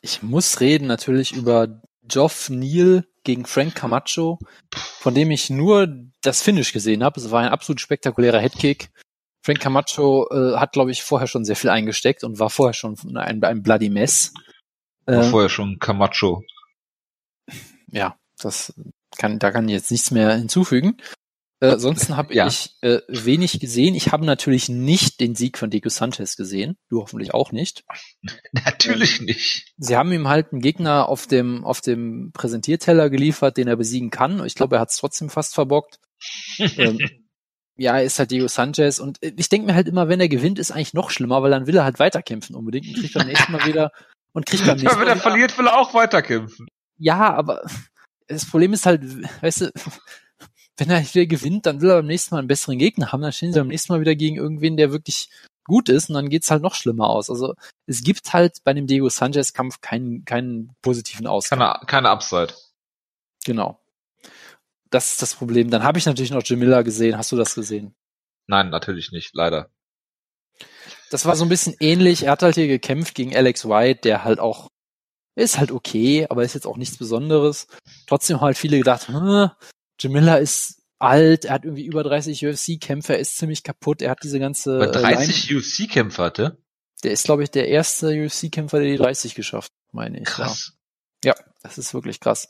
Ich 0.00 0.22
muss 0.22 0.60
reden 0.60 0.86
natürlich 0.86 1.32
über 1.32 1.82
Geoff 2.10 2.50
Neal 2.50 3.04
gegen 3.24 3.46
Frank 3.46 3.74
Camacho, 3.74 4.38
von 4.72 5.14
dem 5.14 5.30
ich 5.30 5.50
nur 5.50 5.88
das 6.22 6.42
Finish 6.42 6.72
gesehen 6.72 7.04
habe. 7.04 7.20
Es 7.20 7.30
war 7.30 7.40
ein 7.40 7.48
absolut 7.48 7.80
spektakulärer 7.80 8.40
Headkick. 8.40 8.90
Frank 9.42 9.60
Camacho 9.60 10.28
äh, 10.30 10.56
hat, 10.56 10.72
glaube 10.72 10.90
ich, 10.90 11.02
vorher 11.02 11.26
schon 11.26 11.44
sehr 11.44 11.56
viel 11.56 11.70
eingesteckt 11.70 12.24
und 12.24 12.38
war 12.38 12.50
vorher 12.50 12.74
schon 12.74 12.96
ein, 13.16 13.42
ein 13.42 13.62
Bloody 13.62 13.88
Mess. 13.88 14.34
War 15.06 15.24
äh, 15.24 15.30
vorher 15.30 15.48
schon 15.48 15.78
Camacho. 15.78 16.42
Ja, 17.88 18.16
das 18.38 18.74
kann, 19.16 19.38
da 19.38 19.50
kann 19.50 19.68
ich 19.68 19.74
jetzt 19.74 19.90
nichts 19.90 20.10
mehr 20.10 20.34
hinzufügen. 20.34 20.96
Äh, 21.62 21.68
ansonsten 21.72 22.16
habe 22.16 22.34
Ja. 22.34 22.46
ich 22.46 22.74
äh, 22.80 23.00
wenig 23.08 23.60
gesehen. 23.60 23.94
Ich 23.94 24.12
habe 24.12 24.24
natürlich 24.24 24.68
nicht 24.70 25.20
den 25.20 25.34
Sieg 25.34 25.58
von 25.58 25.68
Diego 25.70 25.88
Sanchez 25.90 26.36
gesehen. 26.36 26.76
Du 26.88 27.00
hoffentlich 27.02 27.34
auch 27.34 27.52
nicht. 27.52 27.84
Natürlich 28.52 29.20
nicht. 29.20 29.72
Sie 29.76 29.96
haben 29.96 30.10
ihm 30.12 30.26
halt 30.28 30.52
einen 30.52 30.62
Gegner 30.62 31.08
auf 31.08 31.26
dem, 31.26 31.64
auf 31.64 31.80
dem 31.82 32.32
Präsentierteller 32.32 33.10
geliefert, 33.10 33.56
den 33.58 33.68
er 33.68 33.76
besiegen 33.76 34.10
kann. 34.10 34.44
Ich 34.46 34.54
glaube, 34.54 34.76
er 34.76 34.80
hat 34.80 34.90
es 34.90 34.96
trotzdem 34.96 35.28
fast 35.28 35.54
verbockt. 35.54 35.98
ähm, 36.58 36.98
ja, 37.76 37.96
er 37.98 38.04
ist 38.04 38.18
halt 38.18 38.30
Diego 38.30 38.48
Sanchez 38.48 38.98
und 38.98 39.22
äh, 39.22 39.32
ich 39.36 39.48
denke 39.50 39.66
mir 39.66 39.74
halt 39.74 39.88
immer, 39.88 40.08
wenn 40.08 40.20
er 40.20 40.28
gewinnt, 40.28 40.58
ist 40.58 40.70
eigentlich 40.70 40.94
noch 40.94 41.10
schlimmer, 41.10 41.42
weil 41.42 41.50
dann 41.50 41.66
will 41.66 41.76
er 41.76 41.84
halt 41.84 41.98
weiterkämpfen 41.98 42.56
unbedingt 42.56 42.88
und 42.88 42.94
kriegt 43.00 43.14
beim 43.14 43.26
nächsten 43.26 43.52
Mal 43.52 43.66
wieder 43.66 43.92
und 44.32 44.46
kriegt 44.46 44.64
beim 44.66 44.78
Ja, 44.78 44.82
nächsten 44.84 45.00
wenn 45.00 45.06
Mal 45.06 45.08
er 45.08 45.14
wieder, 45.16 45.22
verliert, 45.22 45.58
will 45.58 45.66
er 45.66 45.78
auch 45.78 45.92
weiterkämpfen. 45.94 46.66
ja, 46.98 47.34
aber 47.34 47.62
das 48.28 48.46
Problem 48.48 48.72
ist 48.72 48.86
halt, 48.86 49.02
weißt 49.42 49.60
du, 49.62 49.72
wenn 50.80 50.90
er 50.90 51.02
wieder 51.02 51.26
gewinnt, 51.26 51.66
dann 51.66 51.80
will 51.80 51.90
er 51.90 51.96
beim 51.96 52.06
nächsten 52.06 52.34
Mal 52.34 52.40
einen 52.40 52.48
besseren 52.48 52.78
Gegner 52.78 53.12
haben, 53.12 53.22
dann 53.22 53.32
stehen 53.32 53.52
sie 53.52 53.60
beim 53.60 53.68
nächsten 53.68 53.92
Mal 53.92 54.00
wieder 54.00 54.14
gegen 54.14 54.36
irgendwen, 54.36 54.76
der 54.76 54.92
wirklich 54.92 55.30
gut 55.64 55.88
ist 55.88 56.08
und 56.08 56.14
dann 56.14 56.30
geht's 56.30 56.50
halt 56.50 56.62
noch 56.62 56.74
schlimmer 56.74 57.08
aus. 57.08 57.30
Also 57.30 57.54
es 57.86 58.02
gibt 58.02 58.32
halt 58.32 58.64
bei 58.64 58.72
dem 58.72 58.86
Diego 58.86 59.08
Sanchez 59.08 59.52
Kampf 59.52 59.80
keinen 59.80 60.24
keinen 60.24 60.74
positiven 60.82 61.26
Ausgang. 61.26 61.58
Keine, 61.58 61.86
keine 61.86 62.08
Upside. 62.08 62.54
Genau. 63.44 63.78
Das 64.90 65.12
ist 65.12 65.22
das 65.22 65.34
Problem. 65.34 65.70
Dann 65.70 65.84
habe 65.84 65.98
ich 65.98 66.06
natürlich 66.06 66.32
noch 66.32 66.42
Jamila 66.44 66.82
gesehen. 66.82 67.16
Hast 67.16 67.30
du 67.30 67.36
das 67.36 67.54
gesehen? 67.54 67.94
Nein, 68.48 68.70
natürlich 68.70 69.12
nicht, 69.12 69.34
leider. 69.34 69.70
Das 71.10 71.26
war 71.26 71.36
so 71.36 71.44
ein 71.44 71.48
bisschen 71.48 71.76
ähnlich. 71.78 72.24
Er 72.24 72.32
hat 72.32 72.42
halt 72.42 72.56
hier 72.56 72.66
gekämpft 72.66 73.14
gegen 73.14 73.36
Alex 73.36 73.68
White, 73.68 74.00
der 74.02 74.24
halt 74.24 74.40
auch 74.40 74.68
ist 75.36 75.58
halt 75.58 75.70
okay, 75.70 76.26
aber 76.28 76.42
ist 76.42 76.54
jetzt 76.54 76.66
auch 76.66 76.76
nichts 76.76 76.98
Besonderes. 76.98 77.68
Trotzdem 78.06 78.36
haben 78.38 78.46
halt 78.46 78.58
viele 78.58 78.78
gedacht, 78.78 79.08
hm, 79.08 79.50
Jamila 80.00 80.36
ist 80.36 80.82
alt, 80.98 81.46
er 81.46 81.54
hat 81.54 81.64
irgendwie 81.64 81.84
über 81.86 82.02
30 82.02 82.44
UFC-Kämpfe, 82.46 83.14
er 83.14 83.18
ist 83.20 83.36
ziemlich 83.36 83.62
kaputt, 83.62 84.02
er 84.02 84.10
hat 84.10 84.22
diese 84.22 84.38
ganze 84.38 84.78
Line- 84.78 85.16
30 85.16 85.54
UFC-Kämpfer 85.54 86.24
hatte. 86.24 86.58
der 87.04 87.12
ist, 87.12 87.24
glaube 87.24 87.42
ich, 87.42 87.50
der 87.50 87.68
erste 87.68 88.08
UFC-Kämpfer, 88.08 88.78
der 88.80 88.88
die 88.90 88.96
30 88.98 89.34
geschafft, 89.34 89.70
hat, 89.72 89.94
meine 89.94 90.18
ich. 90.20 90.28
Ja. 90.28 90.34
Krass. 90.34 90.72
Ja, 91.24 91.34
das 91.62 91.78
ist 91.78 91.94
wirklich 91.94 92.20
krass. 92.20 92.48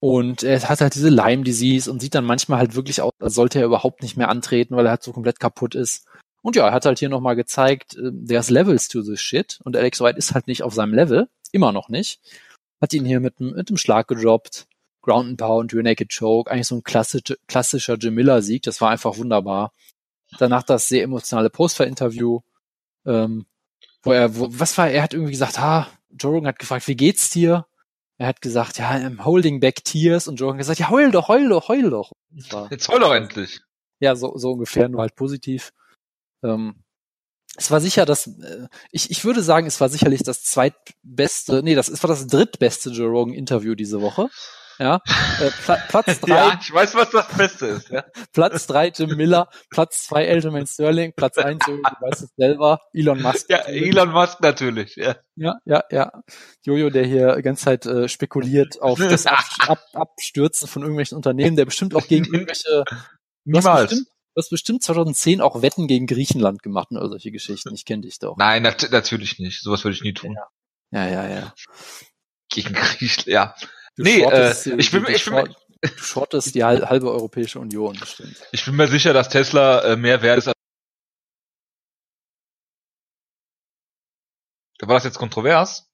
Und 0.00 0.42
er 0.42 0.60
hat 0.68 0.80
halt 0.80 0.94
diese 0.94 1.08
Lyme 1.08 1.42
Disease 1.42 1.90
und 1.90 2.00
sieht 2.00 2.14
dann 2.14 2.24
manchmal 2.24 2.58
halt 2.60 2.74
wirklich 2.76 3.02
aus, 3.02 3.10
als 3.20 3.34
sollte 3.34 3.58
er 3.58 3.64
überhaupt 3.64 4.02
nicht 4.02 4.16
mehr 4.16 4.28
antreten, 4.28 4.76
weil 4.76 4.86
er 4.86 4.90
halt 4.90 5.02
so 5.02 5.12
komplett 5.12 5.40
kaputt 5.40 5.74
ist. 5.74 6.04
Und 6.40 6.54
ja, 6.54 6.68
er 6.68 6.72
hat 6.72 6.86
halt 6.86 7.00
hier 7.00 7.08
nochmal 7.08 7.34
gezeigt, 7.34 7.96
there's 8.00 8.48
levels 8.48 8.88
to 8.88 9.02
this 9.02 9.20
shit. 9.20 9.58
Und 9.64 9.76
Alex 9.76 10.00
White 10.00 10.18
ist 10.18 10.34
halt 10.34 10.46
nicht 10.46 10.62
auf 10.62 10.72
seinem 10.72 10.94
Level. 10.94 11.28
Immer 11.50 11.72
noch 11.72 11.88
nicht. 11.88 12.20
Hat 12.80 12.92
ihn 12.94 13.04
hier 13.04 13.18
mit, 13.18 13.40
mit 13.40 13.68
einem 13.68 13.76
Schlag 13.76 14.06
gedroppt. 14.06 14.67
Ground 15.08 15.28
and 15.28 15.38
Pound, 15.38 15.72
Rear 15.72 15.82
Naked 15.82 16.10
Choke. 16.10 16.50
Eigentlich 16.50 16.66
so 16.68 16.76
ein 16.76 16.82
klassisch, 16.82 17.22
klassischer 17.46 17.96
Jamila-Sieg. 17.98 18.62
Das 18.62 18.80
war 18.80 18.90
einfach 18.90 19.16
wunderbar. 19.16 19.72
Danach 20.38 20.62
das 20.62 20.88
sehr 20.88 21.02
emotionale 21.02 21.48
Poster-Interview, 21.48 22.40
ähm, 23.06 23.46
wo 24.02 24.12
er, 24.12 24.36
wo, 24.36 24.48
was 24.50 24.76
war, 24.76 24.90
er 24.90 25.02
hat 25.02 25.14
irgendwie 25.14 25.32
gesagt, 25.32 25.58
ha, 25.58 25.88
Joe 26.10 26.32
Rogan 26.32 26.48
hat 26.48 26.58
gefragt, 26.58 26.86
wie 26.86 26.96
geht's 26.96 27.30
dir? 27.30 27.66
Er 28.18 28.26
hat 28.26 28.42
gesagt, 28.42 28.78
ja, 28.78 28.90
I'm 28.90 29.24
holding 29.24 29.60
back 29.60 29.84
tears 29.84 30.28
und 30.28 30.36
Joe 30.36 30.50
hat 30.50 30.58
gesagt, 30.58 30.80
ja, 30.80 30.90
heul 30.90 31.10
doch, 31.10 31.28
heul 31.28 31.48
doch, 31.48 31.68
heul 31.68 31.88
doch. 31.88 32.12
Jetzt 32.70 32.88
heul 32.88 33.00
doch 33.00 33.14
endlich. 33.14 33.60
ja, 34.00 34.14
so, 34.16 34.36
so 34.36 34.52
ungefähr, 34.52 34.88
nur 34.88 35.00
halt 35.00 35.14
positiv. 35.14 35.72
Ähm, 36.42 36.82
es 37.56 37.70
war 37.70 37.80
sicher 37.80 38.04
das, 38.04 38.26
äh, 38.26 38.68
ich, 38.90 39.10
ich 39.10 39.24
würde 39.24 39.42
sagen, 39.42 39.66
es 39.66 39.80
war 39.80 39.88
sicherlich 39.88 40.22
das 40.22 40.42
zweitbeste, 40.42 41.62
nee, 41.62 41.74
das 41.74 41.88
es 41.88 42.02
war 42.02 42.08
das 42.08 42.26
drittbeste 42.26 42.90
Joe 42.90 43.08
Rogan 43.08 43.34
Interview 43.34 43.74
diese 43.74 44.02
Woche. 44.02 44.28
Ja, 44.78 45.00
äh, 45.40 45.50
Pla 45.64 45.76
Platz 45.88 46.20
drei, 46.20 46.28
Ja, 46.28 46.58
ich 46.60 46.72
weiß, 46.72 46.94
was 46.94 47.10
das 47.10 47.28
Beste 47.36 47.66
ist. 47.66 47.88
Ja. 47.90 48.04
Platz 48.32 48.66
drei 48.66 48.88
Jim 48.88 49.16
Miller, 49.16 49.48
Platz 49.70 50.04
zwei 50.04 50.24
Elderman 50.24 50.66
Sterling, 50.66 51.12
Platz 51.16 51.36
eins, 51.38 51.66
Jojo, 51.66 51.82
du 51.82 52.06
weißt 52.06 52.22
es 52.22 52.30
selber, 52.36 52.80
Elon 52.92 53.20
Musk. 53.20 53.50
ja, 53.50 53.58
natürlich. 53.58 53.88
Elon 53.88 54.10
Musk 54.10 54.40
natürlich. 54.40 54.96
Ja. 54.96 55.16
Ja, 55.36 55.54
ja, 55.64 55.82
ja. 55.90 56.12
Jojo, 56.64 56.90
der 56.90 57.04
hier 57.06 57.36
die 57.36 57.42
ganze 57.42 57.64
Zeit 57.64 57.86
äh, 57.86 58.08
spekuliert 58.08 58.80
auf 58.80 58.98
das 58.98 59.26
Ab 59.26 59.44
Ab 59.68 59.80
Abstürzen 59.94 60.68
von 60.68 60.82
irgendwelchen 60.82 61.16
Unternehmen, 61.16 61.56
der 61.56 61.64
bestimmt 61.64 61.94
auch 61.94 62.06
gegen 62.06 62.26
irgendwelche, 62.26 62.84
du 63.44 63.56
hast 63.56 63.64
Niemals. 63.64 63.90
bestimmt, 63.90 64.08
du 64.08 64.40
hast 64.40 64.50
bestimmt 64.50 64.82
2010 64.84 65.40
auch 65.40 65.62
Wetten 65.62 65.88
gegen 65.88 66.06
Griechenland 66.06 66.62
gemacht 66.62 66.88
oder 66.92 67.08
solche 67.08 67.32
Geschichten. 67.32 67.74
Ich 67.74 67.84
kenne 67.84 68.02
dich 68.02 68.18
doch. 68.20 68.36
Nein, 68.36 68.62
nat 68.62 68.88
natürlich 68.92 69.38
nicht. 69.40 69.62
Sowas 69.62 69.82
würde 69.84 69.96
ich 69.96 70.02
nie 70.02 70.14
tun. 70.14 70.36
Ja, 70.92 71.06
ja, 71.08 71.28
ja. 71.28 71.54
Gegen 72.50 72.72
Griechenland. 72.74 73.26
Ja. 73.26 73.54
Du 73.98 74.04
Nee, 74.04 74.22
äh, 74.22 74.54
die- 74.64 74.74
ich 74.78 74.90
bin- 74.92 75.02
du 75.04 75.10
ich 75.10 75.24
bin- 75.24 75.34
short- 75.34 75.56
du 75.82 75.88
shortest 75.98 76.54
die 76.54 76.62
hal- 76.62 76.88
halbe 76.88 77.10
Europäische 77.10 77.58
Union, 77.58 77.98
bestimmt. 77.98 78.36
Ich 78.52 78.64
bin 78.64 78.76
mir 78.76 78.86
sicher, 78.86 79.12
dass 79.12 79.28
Tesla 79.28 79.80
äh, 79.82 79.96
mehr 79.96 80.22
wert 80.22 80.38
ist 80.38 80.46
als. 80.48 80.54
War 84.80 84.94
das 84.94 85.04
jetzt 85.04 85.18
kontrovers? 85.18 85.90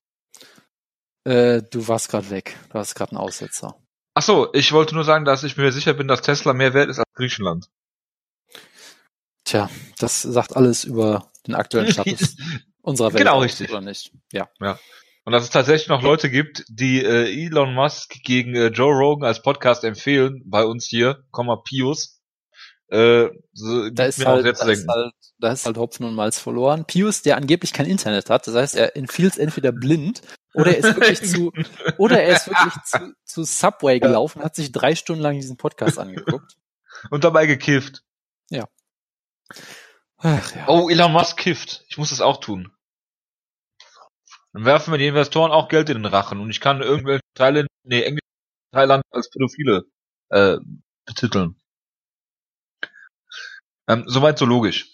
Äh, 1.23 1.63
du 1.63 1.87
warst 1.87 2.09
gerade 2.09 2.29
weg. 2.29 2.55
Du 2.69 2.75
hast 2.77 2.93
gerade 2.93 3.11
einen 3.13 3.17
Aussetzer. 3.17 3.75
Ach 4.13 4.21
so, 4.21 4.53
ich 4.53 4.71
wollte 4.71 4.93
nur 4.93 5.03
sagen, 5.03 5.25
dass 5.25 5.43
ich 5.43 5.57
mir 5.57 5.71
sicher 5.71 5.95
bin, 5.95 6.07
dass 6.07 6.21
Tesla 6.21 6.53
mehr 6.53 6.75
wert 6.75 6.89
ist 6.89 6.99
als 6.99 7.11
Griechenland. 7.15 7.69
Tja, 9.43 9.69
das 9.97 10.21
sagt 10.21 10.55
alles 10.55 10.83
über 10.83 11.31
den 11.47 11.55
aktuellen 11.55 11.87
Status 11.91 12.37
unserer 12.81 13.13
Welt. 13.13 13.23
Genau, 13.23 13.39
richtig. 13.39 13.69
Oder 13.71 13.81
nicht? 13.81 14.11
Ja. 14.31 14.47
Und 15.25 15.31
dass 15.31 15.43
es 15.43 15.49
tatsächlich 15.49 15.89
noch 15.89 16.03
Leute 16.03 16.29
gibt, 16.29 16.63
die 16.69 17.03
äh, 17.03 17.45
Elon 17.45 17.73
Musk 17.73 18.21
gegen 18.23 18.55
äh, 18.55 18.67
Joe 18.67 18.93
Rogan 18.93 19.27
als 19.27 19.41
Podcast 19.41 19.83
empfehlen, 19.83 20.43
bei 20.45 20.63
uns 20.63 20.85
hier, 20.85 21.23
Komma 21.31 21.55
Pius. 21.55 22.21
Äh, 22.89 23.29
so, 23.51 23.89
Da 23.89 24.05
ist, 24.05 24.23
halt, 24.23 24.45
da, 24.45 24.49
ist 24.51 24.87
halt, 24.87 25.13
da 25.39 25.51
ist 25.51 25.65
halt 25.65 25.77
Hopfen 25.77 26.05
und 26.05 26.13
Malz 26.13 26.39
verloren. 26.39 26.85
Pius, 26.85 27.23
der 27.23 27.37
angeblich 27.37 27.73
kein 27.73 27.87
Internet 27.87 28.29
hat, 28.29 28.45
das 28.45 28.53
heißt, 28.53 28.75
er 28.75 28.95
empfiehlt 28.95 29.39
entweder 29.39 29.71
blind 29.71 30.21
oder 30.53 30.77
er 30.77 30.77
ist 30.77 30.95
wirklich 30.95 31.21
zu, 31.31 31.51
oder 31.97 32.21
er 32.21 32.35
ist 32.35 32.47
wirklich 32.47 32.73
zu, 32.83 33.15
zu 33.25 33.43
Subway 33.43 33.99
gelaufen, 33.99 34.43
hat 34.43 34.55
sich 34.55 34.71
drei 34.71 34.93
Stunden 34.93 35.23
lang 35.23 35.35
diesen 35.35 35.57
Podcast 35.57 35.97
angeguckt. 35.97 36.53
Und 37.09 37.23
dabei 37.23 37.47
gekifft. 37.47 38.03
Ach 40.17 40.55
ja. 40.55 40.67
Oh, 40.67 40.89
Elon 40.89 41.11
Musk 41.11 41.37
kifft. 41.37 41.83
Ich 41.89 41.97
muss 41.97 42.09
das 42.09 42.21
auch 42.21 42.37
tun. 42.37 42.71
Dann 44.55 44.63
werfen 44.63 44.91
mir 44.91 44.97
die 44.97 45.07
Investoren 45.07 45.51
auch 45.51 45.67
Geld 45.67 45.89
in 45.89 45.97
den 45.97 46.05
Rachen 46.05 46.39
und 46.39 46.49
ich 46.49 46.61
kann 46.61 46.81
irgendwelche 46.81 47.19
Teile, 47.33 47.67
nee, 47.83 48.03
englische 48.03 48.21
Thailand 48.71 49.03
als 49.11 49.29
Pädophile 49.29 49.83
äh, 50.29 50.55
betiteln. 51.05 51.59
Ähm, 53.89 54.05
soweit 54.07 54.39
so 54.39 54.45
logisch. 54.45 54.89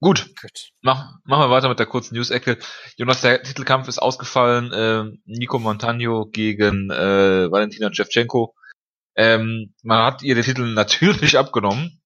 Gut, 0.00 0.34
Gut. 0.40 0.70
mach, 0.80 1.18
machen 1.24 1.42
wir 1.42 1.50
weiter 1.50 1.68
mit 1.68 1.78
der 1.78 1.84
kurzen 1.84 2.14
News-Ecke. 2.14 2.58
Jonas, 2.96 3.20
der 3.20 3.42
Titelkampf 3.42 3.86
ist 3.88 3.98
ausgefallen. 3.98 4.72
Äh, 4.72 5.14
Nico 5.26 5.58
Montano 5.58 6.24
gegen 6.24 6.90
äh, 6.90 7.50
Valentina 7.50 7.92
Shevchenko. 7.92 8.54
Ähm, 9.14 9.74
man 9.82 10.06
hat 10.06 10.22
ihr 10.22 10.34
den 10.34 10.44
Titel 10.44 10.72
natürlich 10.72 11.36
abgenommen. 11.38 12.00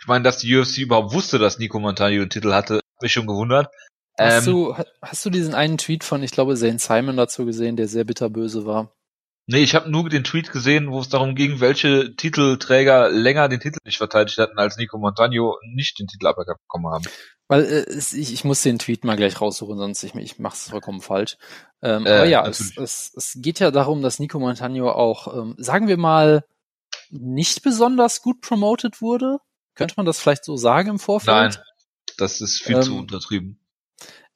Ich 0.00 0.06
meine, 0.06 0.24
dass 0.24 0.38
die 0.38 0.56
UFC 0.56 0.78
überhaupt 0.78 1.12
wusste, 1.12 1.38
dass 1.38 1.58
Nico 1.58 1.78
Montano 1.78 2.16
den 2.16 2.30
Titel 2.30 2.54
hatte, 2.54 2.76
hat 2.76 3.02
mich 3.02 3.12
schon 3.12 3.26
gewundert. 3.26 3.68
Hast, 4.18 4.46
Ähm, 4.46 4.52
du, 4.52 4.76
ha- 4.78 4.86
hast 5.02 5.24
du 5.26 5.30
diesen 5.30 5.54
einen 5.54 5.78
Tweet 5.78 6.04
von, 6.04 6.22
ich 6.22 6.30
glaube, 6.30 6.54
Zane 6.56 6.78
Simon 6.78 7.16
dazu 7.16 7.44
gesehen, 7.44 7.76
der 7.76 7.88
sehr 7.88 8.04
bitterböse 8.04 8.64
war? 8.64 8.92
Nee, 9.46 9.58
ich 9.62 9.74
habe 9.74 9.90
nur 9.90 10.08
den 10.08 10.24
Tweet 10.24 10.52
gesehen, 10.52 10.90
wo 10.90 11.00
es 11.00 11.10
darum 11.10 11.34
ging, 11.34 11.60
welche 11.60 12.16
Titelträger 12.16 13.10
länger 13.10 13.48
den 13.48 13.60
Titel 13.60 13.78
nicht 13.84 13.98
verteidigt 13.98 14.38
hatten, 14.38 14.58
als 14.58 14.78
Nico 14.78 14.96
Montano 14.96 15.58
nicht 15.74 15.98
den 15.98 16.06
Titel 16.06 16.26
abbekommen 16.26 16.90
haben. 16.90 17.04
Weil 17.48 17.64
äh, 17.64 17.92
ich, 17.94 18.32
ich 18.32 18.44
muss 18.44 18.62
den 18.62 18.78
Tweet 18.78 19.04
mal 19.04 19.16
gleich 19.16 19.38
raussuchen, 19.40 19.76
sonst 19.76 20.02
ich, 20.02 20.14
ich 20.14 20.38
mache 20.38 20.54
es 20.54 20.70
vollkommen 20.70 21.02
falsch. 21.02 21.36
Ähm, 21.82 22.06
Äh, 22.06 22.10
aber 22.10 22.24
ja, 22.24 22.46
es, 22.46 22.74
es, 22.78 23.12
es 23.14 23.32
geht 23.36 23.60
ja 23.60 23.70
darum, 23.70 24.00
dass 24.00 24.18
Nico 24.18 24.38
Montano 24.38 24.90
auch, 24.90 25.36
ähm, 25.36 25.54
sagen 25.58 25.88
wir 25.88 25.98
mal, 25.98 26.44
nicht 27.10 27.62
besonders 27.62 28.22
gut 28.22 28.40
promoted 28.40 29.02
wurde. 29.02 29.38
Könnte 29.74 29.94
man 29.98 30.06
das 30.06 30.20
vielleicht 30.20 30.44
so 30.44 30.56
sagen 30.56 30.88
im 30.88 30.98
Vorfeld? 30.98 31.36
Nein, 31.36 31.64
das 32.16 32.40
ist 32.40 32.62
viel 32.62 32.76
Ähm, 32.76 32.82
zu 32.82 32.96
untertrieben. 32.96 33.58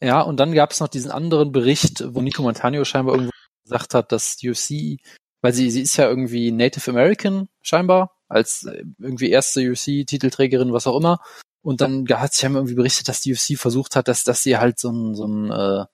Ja, 0.01 0.21
und 0.21 0.39
dann 0.39 0.53
gab 0.53 0.71
es 0.71 0.81
noch 0.81 0.89
diesen 0.89 1.11
anderen 1.11 1.53
Bericht, 1.53 2.05
wo 2.15 2.21
Nico 2.21 2.43
Montano 2.43 2.85
scheinbar 2.85 3.15
irgendwo 3.15 3.33
gesagt 3.65 3.95
hat, 3.95 4.13
dass 4.13 4.39
UFC, 4.43 5.01
weil 5.43 5.53
sie, 5.53 5.71
sie 5.71 5.83
ist 5.83 5.97
ja 5.97 6.09
irgendwie 6.09 6.53
Native 6.53 6.91
American 6.91 7.49
scheinbar, 7.63 8.17
als 8.29 8.65
äh, 8.65 8.85
irgendwie 8.99 9.31
erste 9.31 9.61
UFC-Titelträgerin, 9.61 10.73
was 10.73 10.87
auch 10.87 10.97
immer. 10.97 11.21
Und 11.63 11.81
dann 11.81 12.07
hat 12.09 12.33
sie 12.33 12.41
scheinbar 12.41 12.61
irgendwie 12.61 12.77
berichtet, 12.77 13.09
dass 13.09 13.21
die 13.21 13.33
UFC 13.33 13.59
versucht 13.59 13.97
hat, 13.97 14.09
dass, 14.09 14.25
dass 14.25 14.43
sie 14.43 14.57
halt 14.57 14.79
so 14.79 14.91
ein, 14.91 15.15
so 15.15 15.27
ein 15.27 15.51
äh, 15.51 15.85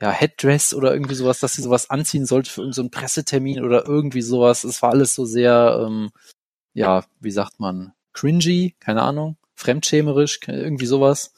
ja, 0.00 0.10
Headdress 0.10 0.74
oder 0.74 0.92
irgendwie 0.92 1.14
sowas, 1.14 1.40
dass 1.40 1.54
sie 1.54 1.62
sowas 1.62 1.90
anziehen 1.90 2.26
sollte 2.26 2.50
für 2.50 2.62
irgendeinen 2.62 2.86
so 2.86 2.90
Pressetermin 2.90 3.62
oder 3.62 3.86
irgendwie 3.86 4.22
sowas. 4.22 4.64
Es 4.64 4.82
war 4.82 4.90
alles 4.90 5.14
so 5.14 5.24
sehr, 5.24 5.84
ähm, 5.86 6.10
ja, 6.72 7.04
wie 7.20 7.30
sagt 7.30 7.60
man, 7.60 7.92
cringy, 8.12 8.74
keine 8.80 9.02
Ahnung, 9.02 9.36
fremdschämerisch, 9.54 10.40
irgendwie 10.46 10.86
sowas. 10.86 11.34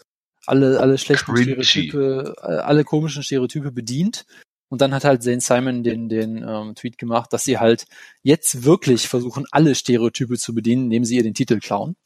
Alle, 0.47 0.81
alle 0.81 0.99
schlechten 0.99 1.35
Cringy. 1.35 1.63
Stereotype, 1.65 2.35
äh, 2.39 2.47
alle 2.47 2.85
komischen 2.85 3.23
Stereotype 3.23 3.73
bedient. 3.73 4.27
Und 4.69 4.81
dann 4.81 4.93
hat 4.93 5.05
halt 5.05 5.23
Zane 5.23 5.41
Simon 5.41 5.83
den, 5.85 6.09
den 6.09 6.45
ähm, 6.47 6.75
Tweet 6.75 6.99
gemacht, 6.99 7.33
dass 7.33 7.45
sie 7.45 7.59
halt 7.59 7.87
jetzt 8.23 8.65
wirklich 8.65 9.09
versuchen, 9.09 9.47
alle 9.53 9.75
Stereotype 9.75 10.37
zu 10.39 10.55
bedienen, 10.55 10.85
indem 10.85 11.05
sie 11.05 11.17
ihr 11.17 11.23
den 11.23 11.35
Titel 11.35 11.61
klauen. 11.61 11.97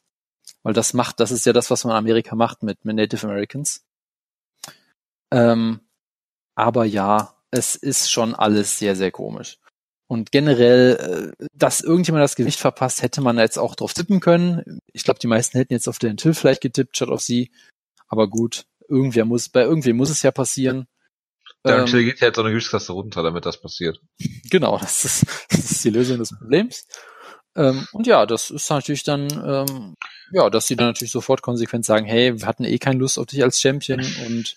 Weil 0.62 0.74
das 0.74 0.93
macht, 0.93 1.20
das 1.20 1.30
ist 1.30 1.47
ja 1.47 1.53
das, 1.53 1.70
was 1.70 1.84
man 1.84 1.93
in 1.93 1.99
Amerika 1.99 2.34
macht 2.34 2.62
mit, 2.62 2.84
mit 2.84 2.97
Native 2.97 3.26
Americans. 3.26 3.82
Ähm, 5.32 5.80
aber 6.55 6.84
ja, 6.84 7.34
es 7.51 7.76
ist 7.76 8.11
schon 8.11 8.34
alles 8.34 8.78
sehr, 8.78 8.95
sehr 8.95 9.11
komisch. 9.11 9.59
Und 10.07 10.32
generell, 10.32 11.34
äh, 11.41 11.47
dass 11.55 11.80
irgendjemand 11.80 12.24
das 12.24 12.34
Gewicht 12.34 12.59
verpasst, 12.59 13.01
hätte 13.03 13.20
man 13.20 13.38
jetzt 13.38 13.59
auch 13.59 13.74
drauf 13.74 13.95
tippen 13.95 14.20
können. 14.20 14.80
Ich 14.93 15.05
glaube, 15.05 15.20
die 15.20 15.28
meisten 15.28 15.57
hätten 15.57 15.72
jetzt 15.72 15.88
auf 15.88 15.99
den 15.99 16.16
Till 16.16 16.34
vielleicht 16.34 16.61
getippt, 16.61 16.97
statt 16.97 17.11
auf 17.11 17.20
sie. 17.20 17.51
Aber 18.11 18.28
gut, 18.28 18.66
irgendwer 18.88 19.24
muss, 19.24 19.48
bei 19.48 19.62
irgendwem 19.62 19.96
muss 19.96 20.11
es 20.11 20.22
ja 20.22 20.32
passieren. 20.32 20.86
Der 21.64 21.78
ähm, 21.78 21.86
geht 21.86 22.20
ja 22.20 22.28
jetzt 22.28 22.36
so 22.36 22.42
eine 22.42 22.50
Gewichtsklasse 22.50 22.92
runter, 22.92 23.22
damit 23.22 23.46
das 23.46 23.61
passiert. 23.61 24.00
Genau, 24.50 24.78
das 24.78 25.04
ist, 25.04 25.26
das 25.50 25.70
ist 25.70 25.84
die 25.84 25.90
Lösung 25.90 26.18
des 26.18 26.36
Problems. 26.36 26.86
Ähm, 27.56 27.86
und 27.92 28.06
ja, 28.06 28.26
das 28.26 28.50
ist 28.50 28.68
natürlich 28.70 29.04
dann, 29.04 29.28
ähm, 29.30 29.96
ja, 30.32 30.50
dass 30.50 30.66
sie 30.66 30.76
dann 30.76 30.88
natürlich 30.88 31.12
sofort 31.12 31.42
konsequent 31.42 31.84
sagen, 31.84 32.06
hey, 32.06 32.40
wir 32.40 32.46
hatten 32.46 32.64
eh 32.64 32.78
keine 32.78 32.98
Lust 32.98 33.18
auf 33.18 33.26
dich 33.26 33.42
als 33.42 33.61
Champion 33.61 34.00
und 34.26 34.56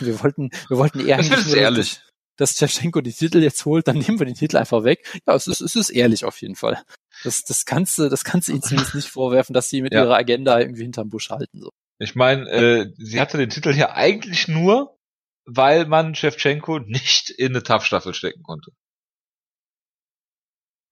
wir 0.00 0.22
wollten, 0.22 0.50
wir 0.68 0.78
wollten 0.78 1.00
eher 1.00 1.16
das 1.28 1.46
ist 1.46 1.54
ehrlich. 1.54 2.00
Dass, 2.36 2.56
Tschetschenko 2.56 3.00
die 3.00 3.12
Titel 3.12 3.38
jetzt 3.38 3.64
holt, 3.64 3.86
dann 3.86 3.98
nehmen 3.98 4.18
wir 4.18 4.26
den 4.26 4.34
Titel 4.34 4.56
einfach 4.56 4.82
weg. 4.82 5.06
Ja, 5.26 5.34
es 5.34 5.46
ist, 5.46 5.60
es 5.60 5.76
ist 5.76 5.90
ehrlich 5.90 6.24
auf 6.24 6.40
jeden 6.42 6.56
Fall. 6.56 6.82
Das, 7.22 7.44
das 7.44 7.64
kannst 7.64 7.96
du, 7.98 8.08
das 8.08 8.24
kannst 8.24 8.48
du 8.48 8.52
ihnen 8.52 8.62
zumindest 8.62 8.96
nicht 8.96 9.08
vorwerfen, 9.08 9.54
dass 9.54 9.70
sie 9.70 9.82
mit 9.82 9.92
ja. 9.92 10.02
ihrer 10.02 10.16
Agenda 10.16 10.58
irgendwie 10.58 10.82
hinterm 10.82 11.10
Busch 11.10 11.30
halten, 11.30 11.60
so. 11.60 11.70
Ich 11.98 12.14
meine, 12.14 12.48
äh, 12.50 12.92
sie 12.98 13.20
hatte 13.20 13.38
den 13.38 13.50
Titel 13.50 13.72
hier 13.72 13.94
eigentlich 13.94 14.48
nur, 14.48 14.98
weil 15.44 15.86
man 15.86 16.14
Shevchenko 16.14 16.80
nicht 16.80 17.30
in 17.30 17.52
eine 17.52 17.62
Tough-Staffel 17.62 18.14
stecken 18.14 18.42
konnte. 18.42 18.72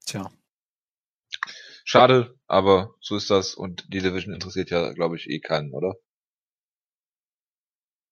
Tja. 0.07 0.31
Schade, 1.85 2.39
aber 2.47 2.95
so 3.01 3.17
ist 3.17 3.31
das 3.31 3.55
und 3.55 3.85
die 3.93 4.01
Division 4.01 4.35
interessiert 4.35 4.71
ja, 4.71 4.93
glaube 4.93 5.17
ich, 5.17 5.29
eh 5.29 5.41
keinen, 5.41 5.73
oder? 5.73 5.95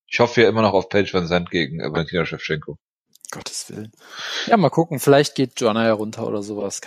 Ich 0.09 0.19
hoffe 0.19 0.43
ja 0.43 0.49
immer 0.49 0.63
noch 0.63 0.73
auf 0.73 0.89
Page 0.89 1.15
Van 1.15 1.29
Zandt 1.29 1.51
gegen 1.51 1.79
Valentina 1.79 2.27
Shevchenko. 2.27 2.79
Gottes 3.31 3.71
Willen. 3.71 3.93
Ja, 4.47 4.57
mal 4.57 4.71
gucken, 4.71 4.99
vielleicht 4.99 5.37
geht 5.37 5.61
Joanna 5.61 5.87
ja 5.87 5.93
runter 5.93 6.27
oder 6.27 6.43
sowas. 6.43 6.81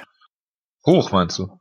Hoch, 0.85 1.11
meinst 1.11 1.39
du? 1.39 1.57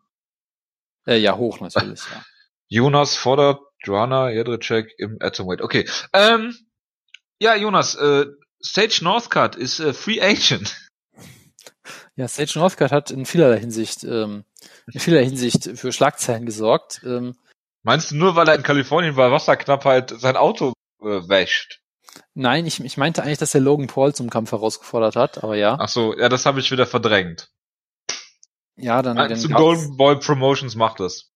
Äh, 1.07 1.19
ja, 1.19 1.37
hoch 1.37 1.61
natürlich, 1.61 2.03
ja. 2.11 2.25
Jonas 2.69 3.15
fordert 3.17 3.61
Joanna 3.83 4.31
Jedrzejczyk 4.31 4.93
im 4.99 5.19
Atomweight. 5.21 5.63
Okay. 5.63 5.89
Ähm, 6.13 6.57
ja, 7.41 7.55
Jonas, 7.57 7.95
äh, 7.97 8.27
Sage 8.61 8.99
Northcutt 9.03 9.57
ist 9.57 9.81
äh, 9.81 9.93
Free 9.93 10.21
Agent. 10.21 10.77
Ja, 12.15 12.29
Sage 12.29 12.53
Northcutt 12.57 12.93
hat 12.93 13.11
in 13.11 13.25
vielerlei 13.25 13.59
Hinsicht, 13.59 14.05
ähm, 14.05 14.45
in 14.93 15.01
vielerlei 15.01 15.25
Hinsicht 15.25 15.79
für 15.79 15.93
Schlagzeilen 15.93 16.45
gesorgt. 16.45 17.01
Ähm, 17.05 17.35
Meinst 17.85 18.11
du 18.11 18.17
nur, 18.17 18.37
weil 18.37 18.47
er 18.49 18.55
in 18.55 18.63
Kalifornien 18.63 19.17
bei 19.17 19.31
Wasserknappheit 19.31 20.13
sein 20.19 20.37
Auto 20.37 20.75
äh, 21.01 21.07
wäscht? 21.07 21.81
Nein, 22.35 22.67
ich, 22.67 22.85
ich 22.85 22.99
meinte 22.99 23.23
eigentlich, 23.23 23.39
dass 23.39 23.55
er 23.55 23.63
Logan 23.63 23.87
Paul 23.87 24.15
zum 24.15 24.29
Kampf 24.29 24.53
herausgefordert 24.53 25.17
hat, 25.17 25.43
aber 25.43 25.57
ja. 25.57 25.79
Ach 25.81 25.89
so, 25.89 26.15
ja, 26.17 26.29
das 26.29 26.45
habe 26.45 26.61
ich 26.61 26.71
wieder 26.71 26.87
verdrängt. 26.87 27.51
Ja, 28.77 29.03
dann. 29.03 29.17
Nein, 29.17 29.31
dann 29.31 29.53
Golden 29.53 29.97
Boy 29.97 30.17
Promotions 30.17 30.75
macht 30.75 31.01
das. 31.01 31.32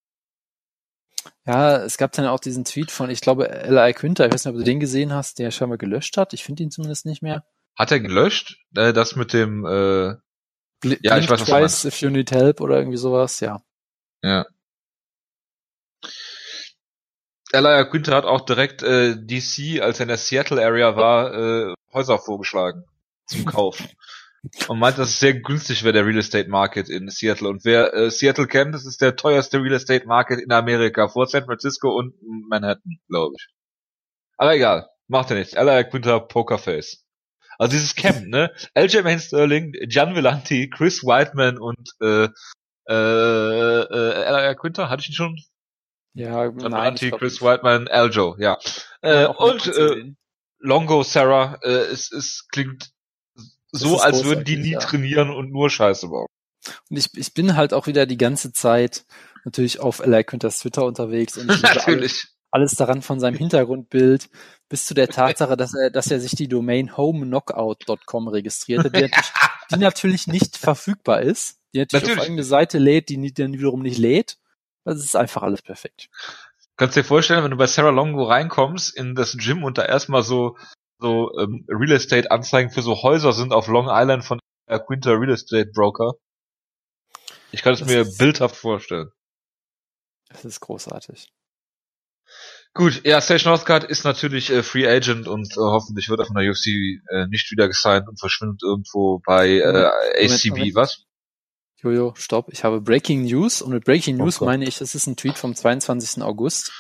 Ja, 1.47 1.77
es 1.77 1.97
gab 1.99 2.13
dann 2.13 2.27
auch 2.27 2.41
diesen 2.41 2.65
Tweet 2.65 2.91
von, 2.91 3.11
ich 3.11 3.21
glaube, 3.21 3.49
L.I. 3.49 3.93
Quinter, 3.93 4.27
ich 4.27 4.33
weiß 4.33 4.45
nicht, 4.45 4.53
ob 4.53 4.59
du 4.59 4.65
den 4.65 4.81
gesehen 4.81 5.13
hast, 5.13 5.39
der 5.39 5.51
scheinbar 5.51 5.79
gelöscht 5.79 6.17
hat. 6.17 6.33
Ich 6.33 6.45
finde 6.45 6.63
ihn 6.63 6.71
zumindest 6.71 7.07
nicht 7.07 7.23
mehr. 7.23 7.45
Hat 7.77 7.93
er 7.93 8.01
gelöscht? 8.01 8.59
Äh, 8.75 8.93
das 8.93 9.17
mit 9.17 9.33
dem, 9.33 9.65
äh, 9.65 10.15
Bl 10.81 10.99
ja, 11.03 11.17
ich 11.19 11.29
weiß, 11.29 11.41
was 11.41 11.45
twice 11.45 11.85
if 11.85 12.01
you 12.01 12.11
need 12.11 12.31
help 12.31 12.61
oder 12.61 12.79
irgendwie 12.79 12.99
sowas, 12.99 13.41
ja. 13.41 13.63
Ja. 14.23 14.47
Elia 17.53 17.85
Quinter 17.85 18.15
hat 18.15 18.25
auch 18.25 18.43
direkt 18.43 18.83
äh, 18.83 19.17
DC, 19.17 19.81
als 19.81 20.01
er 20.01 20.03
in 20.03 20.09
der 20.09 20.19
Seattle 20.19 20.63
Area 20.65 20.97
war, 20.97 21.35
äh, 21.35 21.75
Häuser 21.93 22.19
vorgeschlagen 22.19 22.85
zum 23.27 23.45
Kauf. 23.47 23.83
Und 24.69 24.79
meint, 24.79 24.99
dass 24.99 25.09
es 25.09 25.21
sehr 25.21 25.35
günstig 25.35 25.83
wäre, 25.83 25.93
der 25.93 26.07
Real 26.07 26.19
Estate 26.19 26.49
Market 26.49 26.89
in 26.89 27.09
Seattle. 27.09 27.49
Und 27.49 27.65
wer 27.65 27.93
äh, 27.95 28.11
Seattle 28.11 28.47
kennt, 28.47 28.75
das 28.75 28.87
ist 28.87 29.01
der 29.01 29.17
teuerste 29.17 29.61
Real 29.61 29.75
Estate 29.75 30.07
Market 30.07 30.41
in 30.41 30.53
Amerika, 30.53 31.09
vor 31.09 31.27
San 31.27 31.45
Francisco 31.45 31.91
und 31.97 32.15
Manhattan, 32.49 32.99
glaube 33.09 33.35
ich. 33.39 33.49
Aber 34.37 34.55
egal, 34.55 34.89
macht 35.09 35.31
ja 35.31 35.37
nichts. 35.37 35.55
Ella 35.55 35.83
Quinter, 35.85 36.21
Pokerface. 36.21 37.05
Also 37.59 37.73
dieses 37.73 37.95
Camp, 37.95 38.27
ne? 38.27 38.53
LJ 38.75 39.03
Main 39.03 39.19
Sterling, 39.19 39.73
Gian 39.89 40.15
Villanti, 40.15 40.69
Chris 40.69 41.03
Whiteman 41.03 41.59
und 41.59 41.91
äh, 42.01 42.29
äh, 42.89 42.93
äh, 42.93 44.23
Ella 44.25 44.55
Quinter, 44.55 44.91
hatte 44.91 45.03
ich 45.03 45.09
ihn 45.09 45.15
schon? 45.15 45.39
Ja, 46.13 46.49
Gian 46.49 46.57
nein. 46.57 46.73
Villanti, 46.73 47.11
Chris 47.11 47.41
Whiteman, 47.41 47.89
Aljo, 47.89 48.37
ja. 48.39 48.59
Äh, 49.01 49.27
und 49.27 49.67
äh, 49.67 50.13
Longo 50.59 51.03
Sarah, 51.03 51.59
äh, 51.63 51.69
es, 51.69 52.13
es 52.13 52.47
klingt 52.51 52.91
so, 53.77 53.99
als 54.01 54.25
würden 54.25 54.45
die 54.45 54.57
nie 54.57 54.73
ja. 54.73 54.79
trainieren 54.81 55.31
und 55.31 55.51
nur 55.51 55.71
Scheiße 55.71 56.09
bauen. 56.09 56.27
Und 56.91 56.97
ich, 56.97 57.09
ich 57.15 57.35
bin 57.35 57.57
halt 57.57 57.73
auch 57.73 57.87
wieder 57.87 58.07
die 58.07 58.19
ganze 58.19 58.53
Zeit 58.53 59.05
natürlich 59.45 59.81
auf 59.81 60.01
Eli 60.01 60.25
Quinters 60.25 60.59
Twitter 60.61 60.85
unterwegs 60.85 61.37
und 61.39 61.51
ich 61.55 61.63
natürlich. 61.63 62.13
Alles, 62.13 62.37
alles 62.51 62.73
daran 62.75 63.03
von 63.03 63.21
seinem 63.21 63.37
Hintergrundbild 63.37 64.29
bis 64.69 64.87
zu 64.87 64.95
der 64.95 65.09
Tatsache, 65.09 65.57
dass 65.57 65.75
er, 65.75 65.91
dass 65.91 66.11
er 66.11 66.21
sich 66.21 66.33
die 66.33 66.49
Domain 66.49 66.97
homeknockout.com 66.97 68.29
registrierte, 68.29 68.91
die, 68.91 69.01
natürlich, 69.03 69.33
die 69.71 69.79
natürlich 69.79 70.27
nicht 70.27 70.57
verfügbar 70.57 71.23
ist, 71.23 71.59
die 71.75 71.79
natürlich, 71.79 71.93
natürlich. 71.93 72.19
auf 72.19 72.25
irgendeine 72.25 72.45
Seite 72.45 72.79
lädt, 72.79 73.09
die 73.09 73.33
dann 73.33 73.53
wiederum 73.53 73.83
nicht 73.83 73.99
lädt. 73.99 74.39
Das 74.85 74.99
ist 74.99 75.17
einfach 75.17 75.43
alles 75.43 75.63
perfekt. 75.63 76.09
Kannst 76.77 76.97
dir 76.97 77.05
vorstellen, 77.05 77.43
wenn 77.43 77.51
du 77.51 77.57
bei 77.57 77.67
Sarah 77.67 77.91
Longo 77.91 78.25
reinkommst 78.25 78.97
in 78.97 79.15
das 79.15 79.37
Gym 79.37 79.65
und 79.65 79.79
da 79.79 79.85
erstmal 79.85 80.23
so 80.23 80.57
so 80.99 81.31
ähm, 81.39 81.65
Real 81.69 81.93
Estate 81.93 82.31
Anzeigen 82.31 82.71
für 82.71 82.83
so 82.83 83.03
Häuser 83.03 83.33
sind 83.33 83.53
auf 83.53 83.69
Long 83.69 83.87
Island 83.89 84.25
von 84.25 84.39
der 84.69 84.81
Quinter 84.81 85.21
Real 85.21 85.33
Estate 85.33 85.71
Broker. 85.73 86.15
Ich 87.53 87.63
kann 87.63 87.75
es 87.75 87.85
mir 87.85 88.05
bildhaft 88.19 88.57
vorstellen. 88.57 89.11
Das 90.29 90.45
ist 90.45 90.61
großartig. 90.61 91.33
Gut, 92.75 93.07
ja, 93.07 93.23
Sage 93.23 93.45
Northcutt 93.47 93.85
ist 93.85 94.05
natürlich 94.05 94.51
äh, 94.51 94.63
Free 94.63 94.87
Agent 94.87 95.29
und 95.29 95.51
äh, 95.53 95.61
hoffentlich 95.61 96.11
wird 96.11 96.21
er 96.21 96.27
von 96.27 96.37
der 96.37 96.51
UFC 96.51 96.67
äh, 97.09 97.27
nicht 97.29 97.51
wieder 97.51 97.69
gesigned 97.69 98.07
und 98.07 98.21
verschwindet 98.21 98.63
irgendwo 98.63 99.21
bei 99.25 99.49
äh, 99.49 99.63
ACB, 99.63 100.51
Moment, 100.51 100.51
Moment. 100.51 100.75
was? 100.75 101.06
Jojo, 101.87 102.15
stopp. 102.17 102.49
Ich 102.51 102.65
habe 102.65 102.81
Breaking 102.81 103.25
News 103.25 103.63
und 103.63 103.73
mit 103.73 103.85
Breaking 103.85 104.21
oh 104.21 104.25
News 104.25 104.41
oh 104.41 104.45
meine 104.45 104.67
ich, 104.67 104.79
das 104.79 104.95
ist 104.95 105.07
ein 105.07 105.17
Tweet 105.17 105.39
vom 105.39 105.55
22. 105.55 106.23
August. 106.23 106.73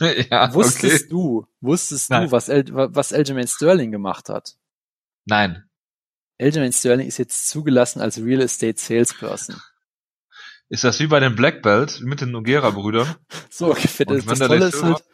ja, 0.30 0.52
wusstest 0.52 1.04
okay. 1.04 1.08
du, 1.10 1.46
wusstest 1.60 2.10
Nein. 2.10 2.26
du, 2.26 2.32
was, 2.32 2.48
El, 2.48 2.64
was 2.68 3.12
Aljamain 3.12 3.46
Sterling 3.46 3.90
gemacht 3.90 4.28
hat? 4.28 4.56
Nein. 5.26 5.64
Aljamain 6.40 6.72
Sterling 6.72 7.06
ist 7.06 7.18
jetzt 7.18 7.48
zugelassen 7.48 8.00
als 8.00 8.18
Real 8.18 8.40
Estate 8.40 8.78
Salesperson. 8.78 9.56
Ist 10.68 10.84
das 10.84 11.00
wie 11.00 11.06
bei 11.06 11.20
den 11.20 11.34
Black 11.34 11.62
Belt 11.62 12.00
mit 12.02 12.20
den 12.20 12.30
Nogera-Brüdern? 12.30 13.16
so, 13.50 13.70
okay, 13.70 14.04
das, 14.04 14.24
das 14.26 14.38
Tolle 14.38 14.66
ist 14.66 14.82
halt, 14.82 15.04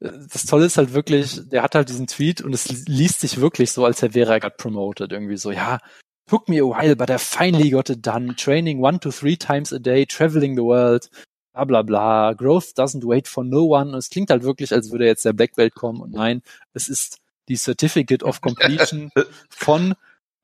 das 0.00 0.44
Tolle 0.46 0.66
ist 0.66 0.76
halt 0.78 0.92
wirklich, 0.94 1.40
der 1.48 1.62
hat 1.62 1.74
halt 1.74 1.88
diesen 1.88 2.06
Tweet 2.06 2.40
und 2.40 2.54
es 2.54 2.86
liest 2.86 3.20
sich 3.20 3.40
wirklich 3.40 3.72
so, 3.72 3.84
als 3.84 4.02
wäre 4.02 4.32
er 4.32 4.40
gerade 4.40 4.56
promoted. 4.56 5.12
Irgendwie 5.12 5.36
so, 5.36 5.50
ja, 5.50 5.80
Took 6.28 6.48
me 6.48 6.58
a 6.58 6.66
while, 6.66 6.94
but 6.94 7.10
I 7.10 7.16
finally 7.16 7.70
got 7.70 7.88
it 7.88 8.02
done. 8.02 8.34
Training 8.36 8.80
one 8.80 8.98
to 9.00 9.10
three 9.10 9.36
times 9.36 9.72
a 9.72 9.78
day, 9.78 10.04
traveling 10.04 10.56
the 10.56 10.64
world, 10.64 11.08
bla 11.54 11.64
bla 11.64 11.82
bla. 11.82 12.34
Growth 12.34 12.74
doesn't 12.74 13.04
wait 13.04 13.26
for 13.26 13.44
no 13.44 13.64
one. 13.64 13.92
Und 13.92 13.98
es 13.98 14.10
klingt 14.10 14.30
halt 14.30 14.42
wirklich, 14.42 14.72
als 14.72 14.90
würde 14.90 15.06
jetzt 15.06 15.24
der 15.24 15.32
Black 15.32 15.56
Belt 15.56 15.74
kommen. 15.74 16.02
Und 16.02 16.12
nein, 16.12 16.42
es 16.74 16.88
ist 16.88 17.18
die 17.48 17.56
Certificate 17.56 18.22
of 18.22 18.40
Completion 18.42 19.10
von, 19.48 19.94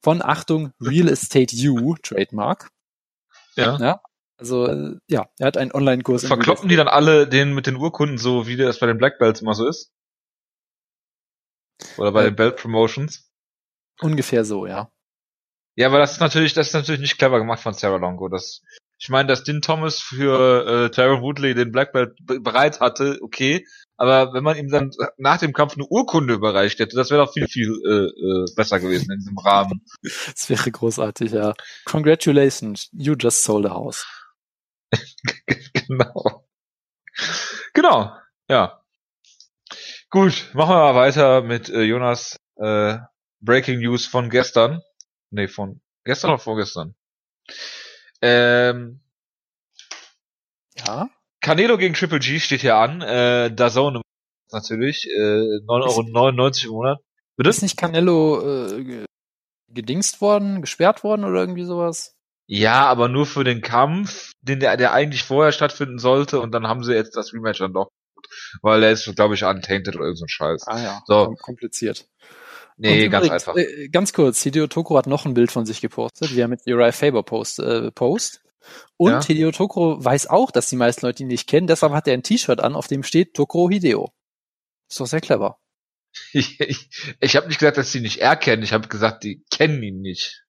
von 0.03 0.23
Achtung, 0.23 0.73
Real 0.81 1.09
Estate 1.09 1.55
U, 1.69 1.97
Trademark. 2.03 2.71
Ja. 3.57 3.77
ja. 3.79 4.01
Also, 4.39 4.67
äh, 4.67 4.97
ja, 5.09 5.29
er 5.39 5.47
hat 5.47 5.57
einen 5.57 5.73
Online-Kurs. 5.73 6.27
Verkloppen 6.27 6.69
die 6.69 6.77
dann 6.77 6.89
alle 6.89 7.29
den 7.29 7.55
mit 7.55 7.67
den 7.67 7.77
Urkunden 7.77 8.19
so, 8.19 8.47
wie 8.47 8.57
das 8.57 8.81
bei 8.81 8.87
den 8.87 8.99
Black 8.99 9.19
Belts 9.19 9.43
immer 9.43 9.55
so 9.55 9.69
ist? 9.69 9.93
Oder 11.99 12.13
bei 12.13 12.23
äh, 12.23 12.25
den 12.31 12.37
Belt 12.37 12.57
Promotions? 12.57 13.31
Ungefähr 14.01 14.45
so, 14.45 14.67
ja. 14.67 14.91
Ja, 15.77 15.89
aber 15.89 15.99
das 15.99 16.13
ist 16.13 16.21
natürlich, 16.21 16.55
das 16.55 16.69
ist 16.69 16.75
natürlich 16.75 17.01
nicht 17.01 17.19
clever 17.19 17.39
gemacht 17.39 17.61
von 17.61 17.75
Sarah 17.75 17.97
Longo. 17.97 18.29
Das, 18.29 18.63
ich 18.99 19.09
meine, 19.09 19.29
dass 19.29 19.43
Din 19.43 19.61
Thomas 19.61 19.99
für 19.99 20.67
äh, 20.87 20.91
Tyron 20.91 21.23
Woodley 21.23 21.55
den 21.55 21.73
Black 21.73 21.93
Belt 21.93 22.17
bereit 22.21 22.81
hatte, 22.81 23.19
okay. 23.23 23.67
Aber 23.97 24.33
wenn 24.33 24.45
man 24.45 24.57
ihm 24.57 24.69
dann 24.69 24.91
nach 25.19 25.39
dem 25.39 25.53
Kampf 25.53 25.75
eine 25.75 25.87
Urkunde 25.87 26.35
überreicht 26.35 26.79
hätte, 26.79 26.97
das 26.97 27.11
wäre 27.11 27.25
doch 27.25 27.33
viel, 27.33 27.49
viel 27.49 27.71
äh, 27.87 27.91
äh, 27.91 28.45
besser 28.57 28.81
gewesen 28.81 29.13
in 29.13 29.19
diesem 29.19 29.39
Rahmen. 29.39 29.85
Das 30.03 30.49
wäre 30.49 30.71
großartig, 30.71 31.33
ja. 31.33 31.55
Congratulations, 31.85 32.89
you 32.93 33.15
just 33.19 33.43
sold 33.43 33.67
a 33.67 33.71
house. 33.71 34.07
genau. 35.73 36.45
Genau, 37.73 38.13
ja. 38.49 38.81
Gut, 40.11 40.51
machen 40.55 40.71
wir 40.71 40.93
mal 40.93 40.95
weiter 40.95 41.43
mit 41.43 41.69
äh, 41.69 41.83
Jonas 41.83 42.39
äh, 42.57 42.99
Breaking 43.41 43.81
News 43.81 44.07
von 44.07 44.31
gestern. 44.31 44.81
Nee, 45.35 45.49
von 45.49 45.81
gestern 46.05 46.31
oder 46.31 46.39
vorgestern. 46.39 46.95
Ähm, 48.23 49.01
Ja. 50.87 51.11
Canelo 51.41 51.77
gegen 51.77 51.95
Triple 51.95 52.21
G 52.21 52.39
steht 52.41 52.61
hier 52.63 52.77
an. 52.77 53.01
Äh, 53.03 53.51
DAZN 53.55 54.01
natürlich. 54.53 55.07
Äh, 55.11 55.61
9,99 55.67 56.65
Euro 56.67 56.71
im 56.71 56.71
Monat. 56.77 56.99
Bitte? 57.37 57.51
Ist 57.51 57.63
nicht 57.63 57.77
Canelo 57.77 58.67
äh, 58.69 58.85
ge- 58.85 59.05
gedingst 59.69 60.21
worden, 60.21 60.61
gesperrt 60.61 61.03
worden 61.05 61.25
oder 61.25 61.41
irgendwie 61.41 61.65
sowas? 61.65 62.15
Ja, 62.47 62.87
aber 62.87 63.09
nur 63.09 63.27
für 63.27 63.43
den 63.43 63.61
Kampf, 63.61 64.33
den 64.43 64.61
der, 64.61 64.77
der 64.77 64.93
eigentlich 64.93 65.25
vorher 65.25 65.51
stattfinden 65.53 65.99
sollte. 65.99 66.39
Und 66.41 66.53
dann 66.53 66.69
haben 66.69 66.85
sie 66.85 66.95
jetzt 66.95 67.17
das 67.17 67.33
Rematch 67.33 67.59
dann 67.59 67.73
doch. 67.73 67.89
Weil 68.63 68.83
er 68.85 68.93
ist, 68.93 69.13
glaube 69.17 69.35
ich, 69.35 69.45
untainted 69.45 69.97
oder 69.97 70.05
irgend 70.05 70.19
so 70.19 70.25
ein 70.27 70.29
Scheiß. 70.29 70.67
Ah 70.67 70.81
ja, 70.81 71.03
So. 71.07 71.15
kom- 71.27 71.39
kompliziert. 71.41 72.07
Nee, 72.77 73.09
ganz 73.09 73.27
übrigens, 73.27 73.49
einfach. 73.49 73.57
Äh, 73.57 73.89
ganz 73.89 74.13
kurz, 74.13 74.43
Hideo 74.43 74.67
Tokoro 74.67 74.99
hat 74.99 75.07
noch 75.07 75.27
ein 75.27 75.35
Bild 75.35 75.53
von 75.53 75.65
sich 75.65 75.81
gepostet, 75.81 76.35
wie 76.35 76.41
er 76.41 76.49
mit 76.49 76.63
Uriah 76.67 76.93
Faber 76.93 77.23
post, 77.23 77.61
äh, 77.61 77.91
post. 77.93 78.43
Und 78.97 79.13
Ja. 79.13 79.25
Hideo 79.25 79.53
Tokoro 79.53 80.03
weiß 80.05 80.27
auch, 80.29 80.51
dass 80.51 80.69
die 80.71 80.77
meisten 80.77 81.07
Leute 81.07 81.23
ihn 81.23 81.29
nicht 81.29 81.49
kennen, 81.49 81.67
deshalb 81.67 81.93
hat 81.93 82.09
er 82.09 82.15
ein 82.15 82.23
T-Shirt 82.23 82.61
an, 82.61 82.75
auf 82.75 82.87
dem 82.89 83.03
steht 83.03 83.35
Tokoro 83.35 83.71
Hideo. 83.71 84.13
Ist 84.89 85.01
doch 85.01 85.07
sehr 85.07 85.21
clever. 85.21 85.59
Ich, 86.33 86.61
ich, 86.61 86.89
ich 87.19 87.35
habe 87.35 87.49
nicht 87.49 87.59
gesagt, 87.59 87.77
dass 87.77 87.91
sie 87.91 87.99
ihn 87.99 88.05
nicht 88.05 88.19
erkennen. 88.21 88.63
Ich 88.63 88.73
habe 88.73 88.87
gesagt, 88.87 89.25
die 89.25 89.43
kennen 89.51 89.83
ihn 89.83 90.01
nicht. 90.01 90.45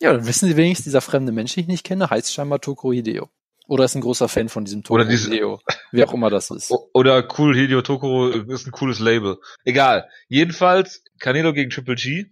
Ja, 0.00 0.12
dann 0.12 0.24
wissen 0.24 0.48
sie 0.48 0.56
wenigstens, 0.56 0.84
dieser 0.84 1.00
fremde 1.00 1.32
Mensch, 1.32 1.54
den 1.54 1.62
ich 1.62 1.68
nicht 1.68 1.84
kenne, 1.84 2.10
heißt 2.10 2.32
scheinbar 2.32 2.60
Tokoro 2.60 2.92
Hideo. 2.92 3.28
Oder 3.72 3.86
ist 3.86 3.94
ein 3.94 4.02
großer 4.02 4.28
Fan 4.28 4.50
von 4.50 4.66
diesem 4.66 4.82
Tokoro 4.82 5.00
Oder 5.00 5.08
diese- 5.10 5.30
Hideo. 5.30 5.58
Wie 5.92 6.04
auch 6.04 6.12
immer 6.12 6.28
das 6.28 6.50
ist. 6.50 6.70
Oder 6.92 7.26
cool, 7.38 7.56
Hideo 7.56 7.80
Tokoro 7.80 8.28
ist 8.28 8.66
ein 8.66 8.70
cooles 8.70 8.98
Label. 8.98 9.38
Egal. 9.64 10.10
Jedenfalls, 10.28 11.02
Canelo 11.18 11.54
gegen 11.54 11.70
Triple 11.70 11.94
G. 11.94 12.26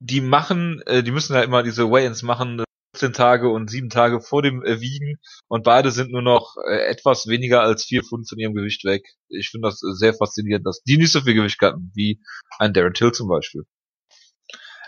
Die 0.00 0.20
machen, 0.20 0.82
äh, 0.86 1.04
die 1.04 1.12
müssen 1.12 1.34
ja 1.34 1.42
immer 1.42 1.62
diese 1.62 1.88
Weigh-ins 1.88 2.24
machen, 2.24 2.64
14 2.96 3.12
Tage 3.12 3.48
und 3.48 3.70
7 3.70 3.90
Tage 3.90 4.20
vor 4.20 4.42
dem 4.42 4.64
äh, 4.64 4.80
Wiegen. 4.80 5.20
Und 5.46 5.62
beide 5.62 5.92
sind 5.92 6.10
nur 6.10 6.22
noch 6.22 6.56
äh, 6.68 6.86
etwas 6.88 7.28
weniger 7.28 7.60
als 7.62 7.84
4 7.84 8.02
Pfund 8.02 8.28
von 8.28 8.38
ihrem 8.40 8.54
Gewicht 8.54 8.84
weg. 8.84 9.04
Ich 9.28 9.50
finde 9.50 9.68
das 9.68 9.80
äh, 9.84 9.94
sehr 9.94 10.14
faszinierend, 10.14 10.66
dass 10.66 10.82
die 10.82 10.96
nicht 10.96 11.12
so 11.12 11.20
viel 11.20 11.34
Gewicht 11.34 11.60
hatten, 11.60 11.92
wie 11.94 12.20
ein 12.58 12.72
Darren 12.72 12.92
Till 12.94 13.12
zum 13.12 13.28
Beispiel. 13.28 13.62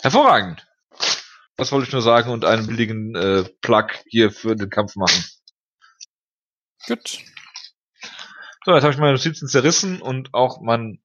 Hervorragend. 0.02 0.66
Das 1.60 1.72
wollte 1.72 1.86
ich 1.86 1.92
nur 1.92 2.00
sagen 2.00 2.30
und 2.30 2.46
einen 2.46 2.66
billigen 2.66 3.14
äh, 3.14 3.44
Plug 3.60 3.88
hier 4.06 4.30
für 4.32 4.56
den 4.56 4.70
Kampf 4.70 4.96
machen. 4.96 5.22
Gut. 6.86 7.18
So, 8.64 8.72
jetzt 8.72 8.82
habe 8.82 8.92
ich 8.92 8.98
meine 8.98 9.12
Notizen 9.12 9.46
zerrissen 9.46 10.00
und 10.00 10.32
auch 10.32 10.62
meinen 10.62 11.02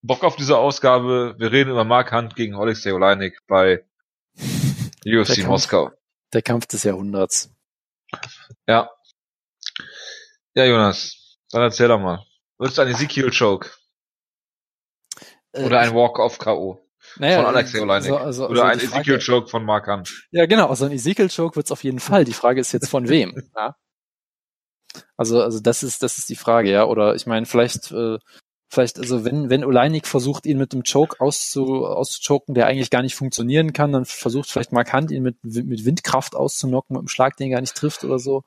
Bock 0.00 0.24
auf 0.24 0.36
diese 0.36 0.56
Ausgabe. 0.56 1.34
Wir 1.38 1.52
reden 1.52 1.70
über 1.70 1.84
Mark 1.84 2.10
Hunt 2.12 2.34
gegen 2.36 2.54
Alexei 2.54 2.94
Oleinik 2.94 3.38
bei 3.46 3.84
Der 5.04 5.20
UFC 5.20 5.36
Kampf. 5.36 5.46
Moskau. 5.46 5.90
Der 6.32 6.40
Kampf 6.40 6.66
des 6.66 6.84
Jahrhunderts. 6.84 7.50
Ja. 8.66 8.90
Ja, 10.54 10.64
Jonas, 10.64 11.38
dann 11.50 11.62
erzähl 11.62 11.88
doch 11.88 12.00
mal. 12.00 12.24
Wird 12.56 12.72
es 12.72 12.78
ein 12.78 12.88
Ezekiel 12.88 13.30
Choke 13.30 13.70
Äh, 15.52 15.64
oder 15.64 15.80
ein 15.80 15.94
Walk-Off 15.94 16.38
K.O. 16.38 16.87
naja, 17.18 17.36
von 17.36 17.46
Alexei 17.46 17.80
Oleinik? 17.80 18.10
also- 18.10 18.18
also- 18.18 18.48
oder 18.48 18.64
also 18.64 18.86
ein 18.86 18.92
Ezekiel 18.92 19.18
Choke 19.24 19.48
von 19.48 19.64
Mark 19.64 19.86
Hunt? 19.86 20.26
Ja, 20.30 20.46
genau, 20.46 20.68
also 20.68 20.84
ein 20.86 20.92
Ezekiel-Choke 20.92 21.56
wird's 21.56 21.72
auf 21.72 21.84
jeden 21.84 22.00
Fall. 22.00 22.24
Die 22.24 22.32
Frage 22.32 22.60
ist 22.60 22.72
jetzt 22.72 22.88
von 22.88 23.08
wem. 23.08 23.34
ja? 23.56 23.74
Also, 25.16 25.42
also 25.42 25.60
das 25.60 25.82
ist, 25.82 26.02
das 26.02 26.18
ist 26.18 26.28
die 26.28 26.36
Frage, 26.36 26.70
ja. 26.70 26.84
Oder 26.84 27.14
ich 27.14 27.26
meine, 27.26 27.46
vielleicht, 27.46 27.90
äh, 27.92 28.18
vielleicht, 28.70 28.98
also 28.98 29.24
wenn, 29.24 29.50
wenn 29.50 29.64
Oleinik 29.64 30.06
versucht, 30.06 30.46
ihn 30.46 30.58
mit 30.58 30.72
einem 30.72 30.82
Choke 30.84 31.20
auszu, 31.20 31.86
auszuchoken, 31.86 32.54
der 32.54 32.66
eigentlich 32.66 32.90
gar 32.90 33.02
nicht 33.02 33.14
funktionieren 33.14 33.72
kann, 33.72 33.92
dann 33.92 34.04
versucht 34.04 34.50
vielleicht 34.50 34.72
Mark 34.72 34.92
Hunt 34.92 35.10
ihn 35.10 35.22
mit, 35.22 35.36
mit 35.42 35.84
Windkraft 35.84 36.34
auszunocken, 36.34 36.94
mit 36.94 37.00
einem 37.00 37.08
Schlag, 37.08 37.36
den 37.36 37.48
er 37.48 37.56
gar 37.56 37.60
nicht 37.60 37.76
trifft 37.76 38.04
oder 38.04 38.18
so. 38.18 38.44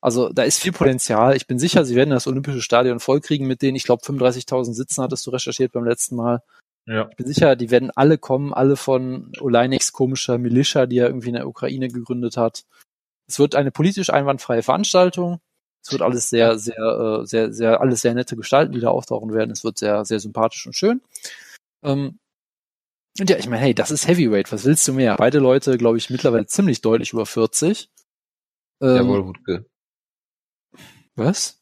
Also 0.00 0.28
da 0.32 0.44
ist 0.44 0.60
viel 0.60 0.72
Potenzial. 0.72 1.34
Ich 1.36 1.46
bin 1.46 1.58
sicher, 1.58 1.84
sie 1.84 1.96
werden 1.96 2.10
das 2.10 2.26
Olympische 2.26 2.62
Stadion 2.62 3.00
vollkriegen 3.00 3.46
mit 3.46 3.62
denen. 3.62 3.76
Ich 3.76 3.84
glaube, 3.84 4.04
35.000 4.04 4.72
Sitzen 4.74 5.02
hattest 5.02 5.26
du 5.26 5.30
recherchiert 5.30 5.72
beim 5.72 5.84
letzten 5.84 6.16
Mal. 6.16 6.42
Ja. 6.86 7.08
Ich 7.10 7.16
bin 7.16 7.26
sicher, 7.26 7.56
die 7.56 7.70
werden 7.70 7.90
alle 7.94 8.16
kommen, 8.16 8.54
alle 8.54 8.76
von 8.76 9.32
Oleiniks 9.40 9.92
komischer 9.92 10.38
Militia, 10.38 10.86
die 10.86 10.98
er 10.98 11.08
irgendwie 11.08 11.28
in 11.28 11.34
der 11.34 11.48
Ukraine 11.48 11.88
gegründet 11.88 12.36
hat. 12.36 12.64
Es 13.28 13.38
wird 13.38 13.56
eine 13.56 13.72
politisch 13.72 14.10
einwandfreie 14.10 14.62
Veranstaltung. 14.62 15.40
Es 15.82 15.92
wird 15.92 16.02
alles 16.02 16.30
sehr, 16.30 16.58
sehr, 16.58 16.76
äh, 17.22 17.26
sehr, 17.26 17.52
sehr, 17.52 17.80
alles 17.80 18.00
sehr 18.00 18.14
nette 18.14 18.36
Gestalten, 18.36 18.72
die 18.72 18.80
da 18.80 18.88
auftauchen 18.88 19.32
werden. 19.32 19.50
Es 19.50 19.64
wird 19.64 19.78
sehr, 19.78 20.04
sehr 20.04 20.20
sympathisch 20.20 20.66
und 20.66 20.74
schön. 20.74 21.00
Ähm, 21.82 22.18
und 23.18 23.30
ja, 23.30 23.36
ich 23.36 23.48
meine, 23.48 23.62
hey, 23.62 23.74
das 23.74 23.90
ist 23.90 24.06
Heavyweight. 24.06 24.52
Was 24.52 24.64
willst 24.64 24.86
du 24.86 24.92
mehr? 24.92 25.16
Beide 25.16 25.38
Leute, 25.38 25.78
glaube 25.78 25.98
ich, 25.98 26.10
mittlerweile 26.10 26.46
ziemlich 26.46 26.82
deutlich 26.82 27.12
über 27.12 27.24
40. 27.24 27.88
Ähm, 28.80 28.96
Jawohl, 28.96 29.26
Wutke. 29.26 29.66
Was? 31.14 31.60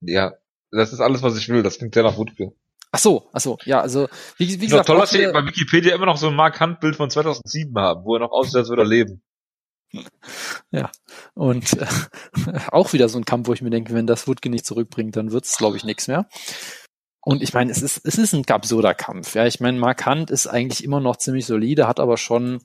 Ja, 0.00 0.32
das 0.70 0.92
ist 0.92 1.00
alles, 1.00 1.22
was 1.22 1.36
ich 1.36 1.48
will. 1.48 1.62
Das 1.62 1.78
klingt 1.78 1.94
sehr 1.94 2.02
nach 2.02 2.16
Wutke. 2.16 2.52
Ach 2.92 2.98
so, 2.98 3.30
ach 3.32 3.40
so. 3.40 3.58
Ja, 3.64 3.80
also 3.80 4.08
wie, 4.36 4.60
wie 4.60 4.66
gesagt, 4.66 4.86
toll, 4.86 4.98
dass 4.98 5.12
wieder- 5.12 5.32
bei 5.32 5.44
Wikipedia 5.46 5.94
immer 5.94 6.06
noch 6.06 6.16
so 6.16 6.28
ein 6.28 6.34
Mark 6.34 6.60
Hunt 6.60 6.80
Bild 6.80 6.96
von 6.96 7.08
2007 7.10 7.72
haben, 7.78 8.04
wo 8.04 8.14
er 8.16 8.20
noch 8.20 8.32
aussieht, 8.32 8.56
als 8.56 8.68
würde 8.68 8.82
er 8.82 8.88
leben. 8.88 9.22
Und 11.34 11.72
äh, 11.74 11.86
auch 12.72 12.92
wieder 12.92 13.08
so 13.08 13.18
ein 13.18 13.24
Kampf, 13.24 13.48
wo 13.48 13.52
ich 13.52 13.62
mir 13.62 13.70
denke, 13.70 13.94
wenn 13.94 14.06
das 14.06 14.26
Wutke 14.28 14.50
nicht 14.50 14.66
zurückbringt, 14.66 15.16
dann 15.16 15.32
wird's, 15.32 15.56
glaube 15.56 15.76
ich, 15.76 15.84
nichts 15.84 16.08
mehr. 16.08 16.28
Und 17.22 17.42
ich 17.42 17.52
meine, 17.52 17.70
es 17.70 17.82
ist, 17.82 18.00
es 18.04 18.16
ist 18.16 18.32
ein 18.32 18.44
absurder 18.48 18.94
Kampf. 18.94 19.34
Ja, 19.34 19.46
ich 19.46 19.60
meine, 19.60 19.78
Mark 19.78 20.06
Hunt 20.06 20.30
ist 20.30 20.46
eigentlich 20.46 20.82
immer 20.84 21.00
noch 21.00 21.16
ziemlich 21.16 21.44
solide, 21.46 21.86
hat 21.86 22.00
aber 22.00 22.16
schon, 22.16 22.60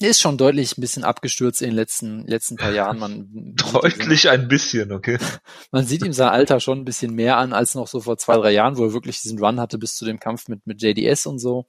ist 0.00 0.20
schon 0.20 0.36
deutlich 0.36 0.76
ein 0.76 0.80
bisschen 0.80 1.04
abgestürzt 1.04 1.62
in 1.62 1.70
den 1.70 1.76
letzten, 1.76 2.26
letzten 2.26 2.56
paar 2.56 2.72
Jahren. 2.72 2.98
Man, 2.98 3.54
Deutlich 3.72 4.28
ein 4.28 4.48
bisschen, 4.48 4.92
okay. 4.92 5.18
man 5.70 5.86
sieht 5.86 6.04
ihm 6.04 6.12
sein 6.12 6.28
Alter 6.28 6.60
schon 6.60 6.80
ein 6.80 6.84
bisschen 6.84 7.14
mehr 7.14 7.36
an 7.36 7.52
als 7.52 7.74
noch 7.74 7.86
so 7.86 8.00
vor 8.00 8.18
zwei, 8.18 8.36
drei 8.36 8.50
Jahren, 8.50 8.76
wo 8.76 8.84
er 8.84 8.92
wirklich 8.92 9.20
diesen 9.22 9.38
Run 9.38 9.60
hatte 9.60 9.78
bis 9.78 9.94
zu 9.96 10.04
dem 10.04 10.18
Kampf 10.18 10.48
mit, 10.48 10.66
mit 10.66 10.82
JDS 10.82 11.26
und 11.26 11.38
so. 11.38 11.66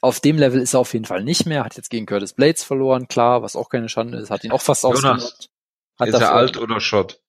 Auf 0.00 0.20
dem 0.20 0.38
Level 0.38 0.60
ist 0.60 0.74
er 0.74 0.80
auf 0.80 0.92
jeden 0.92 1.04
Fall 1.04 1.22
nicht 1.22 1.46
mehr, 1.46 1.64
hat 1.64 1.76
jetzt 1.76 1.90
gegen 1.90 2.06
Curtis 2.06 2.32
Blades 2.32 2.64
verloren, 2.64 3.08
klar, 3.08 3.42
was 3.42 3.56
auch 3.56 3.68
keine 3.68 3.88
Schande 3.88 4.18
ist, 4.18 4.30
hat 4.30 4.44
ihn 4.44 4.52
auch 4.52 4.62
fast 4.62 4.82
Jonas, 4.82 5.04
ausgenockt. 5.04 5.50
Hat 5.98 6.08
Ist 6.08 6.20
er 6.20 6.34
alt 6.34 6.56
oder 6.56 6.80
Schott? 6.80 7.20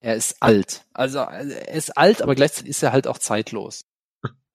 Er 0.00 0.14
ist 0.16 0.36
alt. 0.40 0.84
Also 0.92 1.18
er 1.18 1.68
ist 1.68 1.96
alt, 1.96 2.22
aber 2.22 2.34
gleichzeitig 2.34 2.70
ist 2.70 2.82
er 2.82 2.92
halt 2.92 3.06
auch 3.06 3.18
zeitlos. 3.18 3.84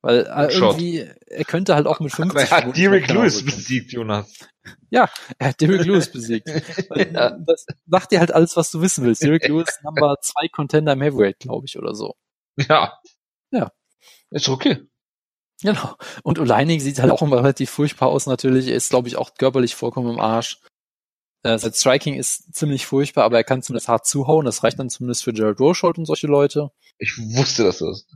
Weil 0.02 0.26
äh, 0.26 0.54
irgendwie, 0.54 1.08
er 1.28 1.46
könnte 1.46 1.76
halt 1.76 1.86
auch 1.86 2.00
mit 2.00 2.12
50 2.12 2.32
Aber 2.32 2.42
er 2.42 2.68
hat 2.68 2.78
Derek 2.78 3.08
Lewis 3.08 3.46
besiegt, 3.46 3.92
Jonas. 3.94 4.34
Er 5.38 5.50
hat 5.50 5.62
Derek 5.62 5.86
Lewis 5.86 6.12
besiegt. 6.12 6.50
Ja. 7.14 7.38
Das 7.46 7.66
sagt 7.88 8.12
dir 8.12 8.20
halt 8.20 8.32
alles, 8.32 8.56
was 8.58 8.72
du 8.72 8.82
wissen 8.82 9.04
willst. 9.04 9.24
Derek 9.24 9.48
Lewis 9.48 9.80
Number 9.84 10.16
2 10.22 10.48
Contender 10.50 10.94
im 10.94 11.02
Heavyweight, 11.02 11.40
glaube 11.40 11.66
ich, 11.68 11.78
oder 11.78 11.94
so. 11.94 12.16
Ja. 12.58 13.00
Ja. 13.52 13.72
Ist 14.32 14.50
okay. 14.50 14.88
Genau. 15.62 15.96
Und 16.24 16.40
Oleinik 16.40 16.82
sieht 16.82 17.00
halt 17.00 17.12
auch 17.12 17.22
immer 17.22 17.38
relativ 17.38 17.70
furchtbar 17.70 18.10
aus 18.10 18.26
natürlich. 18.26 18.68
Er 18.68 18.76
ist, 18.76 18.90
glaube 18.90 19.08
ich, 19.08 19.18
auch 19.18 19.36
körperlich 19.36 19.76
vollkommen 19.76 20.14
im 20.14 20.20
Arsch. 20.20 20.60
Äh, 21.44 21.58
sein 21.58 21.74
Striking 21.74 22.16
ist 22.16 22.54
ziemlich 22.54 22.86
furchtbar, 22.86 23.24
aber 23.24 23.38
er 23.38 23.44
kann 23.44 23.62
zumindest 23.62 23.88
hart 23.88 24.06
zuhauen. 24.06 24.46
Das 24.46 24.64
reicht 24.64 24.80
dann 24.80 24.90
zumindest 24.90 25.24
für 25.24 25.34
Jared 25.34 25.60
Rochold 25.60 25.98
und 25.98 26.06
solche 26.06 26.28
Leute. 26.28 26.72
Ich 26.98 27.18
wusste, 27.18 27.64
dass 27.64 27.80
du 27.80 27.88
das. 27.88 28.08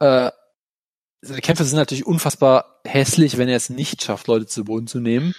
Äh, 0.00 0.30
seine 1.22 1.40
Kämpfe 1.40 1.64
sind 1.64 1.78
natürlich 1.78 2.06
unfassbar 2.06 2.80
hässlich, 2.86 3.38
wenn 3.38 3.48
er 3.48 3.56
es 3.56 3.70
nicht 3.70 4.02
schafft, 4.02 4.26
Leute 4.26 4.46
zu 4.46 4.64
Boden 4.64 4.86
zu 4.86 5.00
nehmen. 5.00 5.34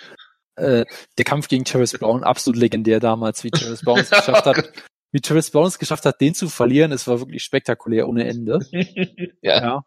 Äh, 0.55 0.85
der 1.17 1.25
Kampf 1.25 1.47
gegen 1.47 1.65
Travis 1.65 1.93
Brown, 1.93 2.23
absolut 2.23 2.57
legendär 2.57 2.99
damals, 2.99 3.43
wie 3.43 3.51
Travis 3.51 3.81
Brown 3.81 3.99
es 3.99 4.09
geschafft 4.09 4.45
hat, 4.45 4.71
wie 5.11 5.21
Travis 5.21 5.51
Brown 5.51 5.67
es 5.67 5.79
geschafft 5.79 6.05
hat, 6.05 6.21
den 6.21 6.33
zu 6.33 6.49
verlieren. 6.49 6.91
Es 6.91 7.07
war 7.07 7.19
wirklich 7.19 7.43
spektakulär 7.43 8.07
ohne 8.07 8.27
Ende. 8.27 8.59
ja. 9.41 9.61
Ja. 9.61 9.85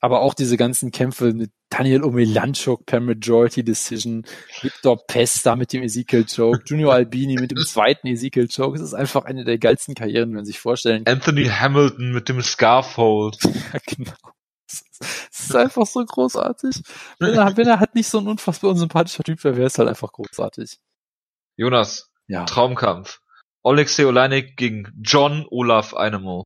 Aber 0.00 0.20
auch 0.20 0.34
diese 0.34 0.56
ganzen 0.56 0.92
Kämpfe 0.92 1.32
mit 1.32 1.50
Daniel 1.70 2.04
Omelanchuk 2.04 2.86
per 2.86 3.00
Majority 3.00 3.64
Decision, 3.64 4.24
Victor 4.62 4.96
Pesta 5.06 5.56
mit 5.56 5.72
dem 5.72 5.82
Ezekiel 5.82 6.24
Choke, 6.24 6.62
Junior 6.66 6.94
Albini 6.94 7.34
mit 7.34 7.50
dem 7.50 7.58
zweiten 7.66 8.06
Ezekiel 8.06 8.46
Choke. 8.48 8.76
Es 8.76 8.82
ist 8.82 8.94
einfach 8.94 9.24
eine 9.24 9.44
der 9.44 9.58
geilsten 9.58 9.94
Karrieren, 9.96 10.28
wenn 10.30 10.36
man 10.36 10.44
sich 10.44 10.60
vorstellen 10.60 11.04
kann. 11.04 11.14
Anthony 11.14 11.46
Hamilton 11.46 12.12
mit 12.12 12.28
dem 12.28 12.40
Scarfold. 12.42 13.38
Ja, 13.72 13.80
genau. 13.86 14.12
Es 14.70 14.82
ist- 14.82 15.04
es 15.32 15.40
ist 15.50 15.56
einfach 15.56 15.86
so 15.86 16.04
großartig. 16.04 16.82
Wenn 17.18 17.34
er, 17.34 17.56
wenn 17.56 17.66
er 17.66 17.80
halt 17.80 17.94
nicht 17.94 18.08
so 18.08 18.18
ein 18.18 18.26
unfassbar 18.28 18.70
unsympathischer 18.70 19.22
Typ 19.24 19.42
wäre, 19.44 19.56
wäre 19.56 19.66
es 19.68 19.78
halt 19.78 19.88
einfach 19.88 20.12
großartig. 20.12 20.78
Jonas, 21.56 22.10
Ja. 22.28 22.44
Traumkampf. 22.44 23.20
Alexei 23.64 24.06
Oleinik 24.06 24.56
gegen 24.56 24.92
John 25.02 25.46
Olaf 25.50 25.94
Einemo. 25.94 26.44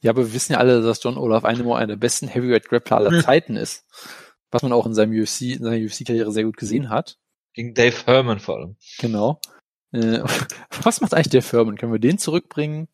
Ja, 0.00 0.12
aber 0.12 0.26
wir 0.26 0.32
wissen 0.32 0.52
ja 0.52 0.58
alle, 0.58 0.80
dass 0.80 1.02
John 1.02 1.18
Olaf 1.18 1.44
Einemo 1.44 1.74
einer 1.74 1.88
der 1.88 1.96
besten 1.96 2.28
Heavyweight 2.28 2.68
Grappler 2.68 2.98
aller 2.98 3.22
Zeiten 3.22 3.56
ist. 3.56 3.84
Was 4.50 4.62
man 4.62 4.72
auch 4.72 4.86
in 4.86 4.94
seinem 4.94 5.12
UFC, 5.12 5.42
in 5.42 5.64
seiner 5.64 5.84
UFC-Karriere 5.84 6.32
sehr 6.32 6.44
gut 6.44 6.56
gesehen 6.56 6.88
hat. 6.88 7.18
Gegen 7.52 7.74
Dave 7.74 8.06
Herman 8.06 8.38
vor 8.38 8.56
allem. 8.56 8.76
Genau. 8.98 9.40
Äh, 9.92 10.20
was 10.82 11.00
macht 11.00 11.14
eigentlich 11.14 11.30
der 11.30 11.42
Firmen? 11.42 11.76
Können 11.76 11.92
wir 11.92 11.98
den 11.98 12.18
zurückbringen? 12.18 12.88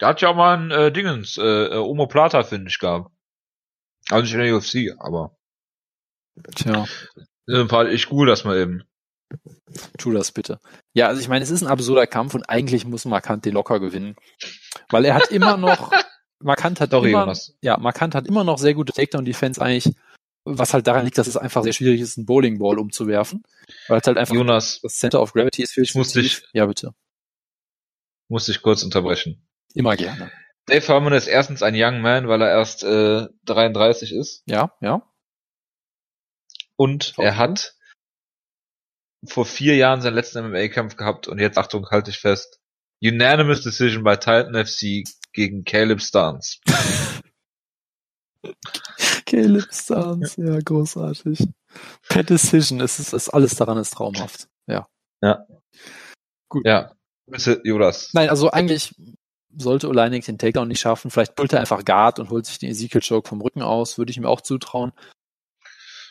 Der 0.00 0.08
hat 0.08 0.20
ja 0.20 0.30
auch 0.30 0.36
mal 0.36 0.58
ein 0.58 0.70
äh, 0.70 0.90
Dingens, 0.90 1.38
äh, 1.38 1.42
äh, 1.42 1.76
Omoplata, 1.76 2.42
finde 2.42 2.68
ich, 2.68 2.78
gehabt. 2.78 3.10
Also 4.10 4.24
nicht 4.24 4.34
in 4.34 4.40
der 4.40 4.56
UFC, 4.56 5.00
aber. 5.00 5.36
Tja. 6.56 6.86
Ich 7.90 8.08
google 8.08 8.26
das 8.26 8.44
mal 8.44 8.58
eben. 8.58 8.82
Tu 9.98 10.12
das 10.12 10.32
bitte. 10.32 10.60
Ja, 10.94 11.08
also 11.08 11.20
ich 11.20 11.28
meine, 11.28 11.42
es 11.42 11.50
ist 11.50 11.62
ein 11.62 11.68
absurder 11.68 12.06
Kampf 12.06 12.34
und 12.34 12.48
eigentlich 12.48 12.84
muss 12.84 13.04
Markant 13.04 13.44
den 13.44 13.54
locker 13.54 13.80
gewinnen. 13.80 14.16
Weil 14.90 15.04
er 15.04 15.14
hat 15.14 15.30
immer 15.30 15.56
noch, 15.58 15.92
Markant 16.40 16.80
hat 16.80 16.90
Sorry, 16.90 17.10
immer, 17.10 17.20
Jonas. 17.20 17.56
ja, 17.62 17.76
Markant 17.78 18.14
hat 18.14 18.26
immer 18.26 18.44
noch 18.44 18.58
sehr 18.58 18.74
gute 18.74 18.92
Takedown-Defense 18.92 19.60
eigentlich, 19.62 19.94
was 20.44 20.74
halt 20.74 20.86
daran 20.86 21.04
liegt, 21.04 21.18
dass 21.18 21.26
es 21.28 21.36
einfach 21.36 21.62
sehr 21.62 21.72
schwierig 21.72 22.00
ist, 22.00 22.18
einen 22.18 22.26
Bowlingball 22.26 22.78
umzuwerfen. 22.78 23.44
Weil 23.88 24.00
es 24.00 24.06
halt 24.06 24.18
einfach 24.18 24.34
Jonas, 24.34 24.80
das 24.82 24.94
Center 24.98 25.22
of 25.22 25.32
Gravity 25.32 25.62
ist 25.62 25.72
viel 25.72 25.84
Ich 25.84 25.94
muss 25.94 26.12
dich- 26.12 26.42
Ja, 26.52 26.66
bitte. 26.66 26.92
muss 28.28 28.48
ich 28.48 28.60
kurz 28.62 28.82
unterbrechen. 28.82 29.46
Immer 29.74 29.96
gerne. 29.96 30.30
Dave 30.66 30.86
Herman 30.86 31.12
ist 31.12 31.26
erstens 31.28 31.62
ein 31.62 31.74
Young 31.76 32.00
Man, 32.02 32.28
weil 32.28 32.42
er 32.42 32.50
erst 32.50 32.84
äh, 32.84 33.26
33 33.46 34.12
ist. 34.12 34.42
Ja, 34.46 34.72
ja. 34.80 35.02
Und 36.76 37.14
er 37.18 37.36
hat 37.36 37.74
vor 39.24 39.44
vier 39.44 39.76
Jahren 39.76 40.00
seinen 40.00 40.14
letzten 40.14 40.48
MMA-Kampf 40.48 40.96
gehabt 40.96 41.28
und 41.28 41.38
jetzt, 41.38 41.58
Achtung, 41.58 41.88
halte 41.90 42.10
ich 42.10 42.18
fest, 42.18 42.58
Unanimous 43.02 43.62
Decision 43.62 44.04
bei 44.04 44.16
Titan 44.16 44.54
FC 44.54 45.04
gegen 45.32 45.64
Caleb 45.64 46.00
Starnes. 46.00 46.60
Caleb 49.26 49.72
Stans, 49.72 50.36
ja, 50.36 50.58
großartig. 50.58 51.48
Per 52.08 52.22
Decision, 52.22 52.80
es 52.80 52.98
ist, 53.00 53.12
es 53.12 53.28
alles 53.28 53.56
daran 53.56 53.78
ist 53.78 53.94
traumhaft. 53.94 54.48
Ja. 54.66 54.86
Ja, 56.64 56.92
bitte, 57.26 57.60
Jonas. 57.64 58.10
Nein, 58.12 58.28
also 58.28 58.50
eigentlich 58.50 58.94
sollte 59.56 59.88
Oleinik 59.88 60.24
den 60.24 60.38
Takedown 60.38 60.68
nicht 60.68 60.80
schaffen. 60.80 61.10
Vielleicht 61.10 61.34
pullt 61.34 61.52
er 61.52 61.60
einfach 61.60 61.84
Guard 61.84 62.18
und 62.18 62.30
holt 62.30 62.46
sich 62.46 62.58
den 62.58 62.70
Ezekiel 62.70 63.00
Choke 63.06 63.28
vom 63.28 63.40
Rücken 63.40 63.62
aus, 63.62 63.98
würde 63.98 64.10
ich 64.10 64.16
ihm 64.16 64.26
auch 64.26 64.40
zutrauen. 64.40 64.92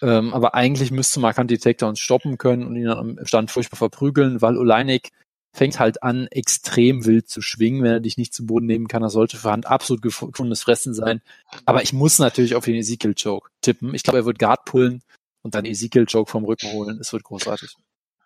Ähm, 0.01 0.33
aber 0.33 0.55
eigentlich 0.55 0.91
müsste 0.91 1.19
Markant 1.19 1.51
die 1.51 1.57
Takedowns 1.59 1.99
stoppen 1.99 2.37
können 2.37 2.65
und 2.65 2.75
ihn 2.75 2.85
dann 2.85 3.17
im 3.17 3.25
Stand 3.25 3.51
furchtbar 3.51 3.77
verprügeln, 3.77 4.41
weil 4.41 4.57
Oleinik 4.57 5.09
fängt 5.53 5.79
halt 5.79 6.01
an, 6.01 6.27
extrem 6.27 7.05
wild 7.05 7.27
zu 7.29 7.41
schwingen, 7.41 7.83
wenn 7.83 7.91
er 7.91 7.99
dich 7.99 8.17
nicht 8.17 8.33
zu 8.33 8.45
Boden 8.45 8.65
nehmen 8.65 8.87
kann. 8.87 9.01
Das 9.01 9.13
sollte 9.13 9.37
für 9.37 9.51
Hand 9.51 9.67
absolut 9.67 10.03
gef- 10.03 10.25
gefundenes 10.31 10.63
Fressen 10.63 10.93
sein. 10.93 11.21
Aber 11.65 11.83
ich 11.83 11.91
muss 11.93 12.19
natürlich 12.19 12.55
auf 12.55 12.63
den 12.65 12.75
Ezekiel 12.75 13.13
Choke 13.21 13.49
tippen. 13.61 13.93
Ich 13.93 14.03
glaube, 14.03 14.19
er 14.19 14.25
wird 14.25 14.39
Guard 14.39 14.65
pullen 14.65 15.03
und 15.43 15.53
dann 15.53 15.65
Ezekiel 15.65 16.05
Choke 16.05 16.31
vom 16.31 16.45
Rücken 16.45 16.71
holen. 16.71 16.99
Es 17.01 17.11
wird 17.13 17.23
großartig. 17.23 17.75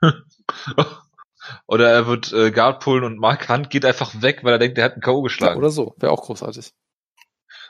Oder 1.67 1.89
er 1.91 2.07
wird 2.07 2.31
äh, 2.33 2.51
Guard 2.51 2.81
pullen 2.81 3.03
und 3.03 3.19
Mark 3.19 3.49
Hunt 3.49 3.69
geht 3.69 3.85
einfach 3.85 4.21
weg, 4.21 4.43
weil 4.43 4.53
er 4.53 4.59
denkt, 4.59 4.77
er 4.77 4.85
hat 4.85 4.93
einen 4.93 5.01
K.O. 5.01 5.17
Ja, 5.19 5.23
geschlagen. 5.23 5.57
oder 5.57 5.69
so. 5.69 5.93
Wäre 5.97 6.11
auch 6.11 6.23
großartig. 6.23 6.71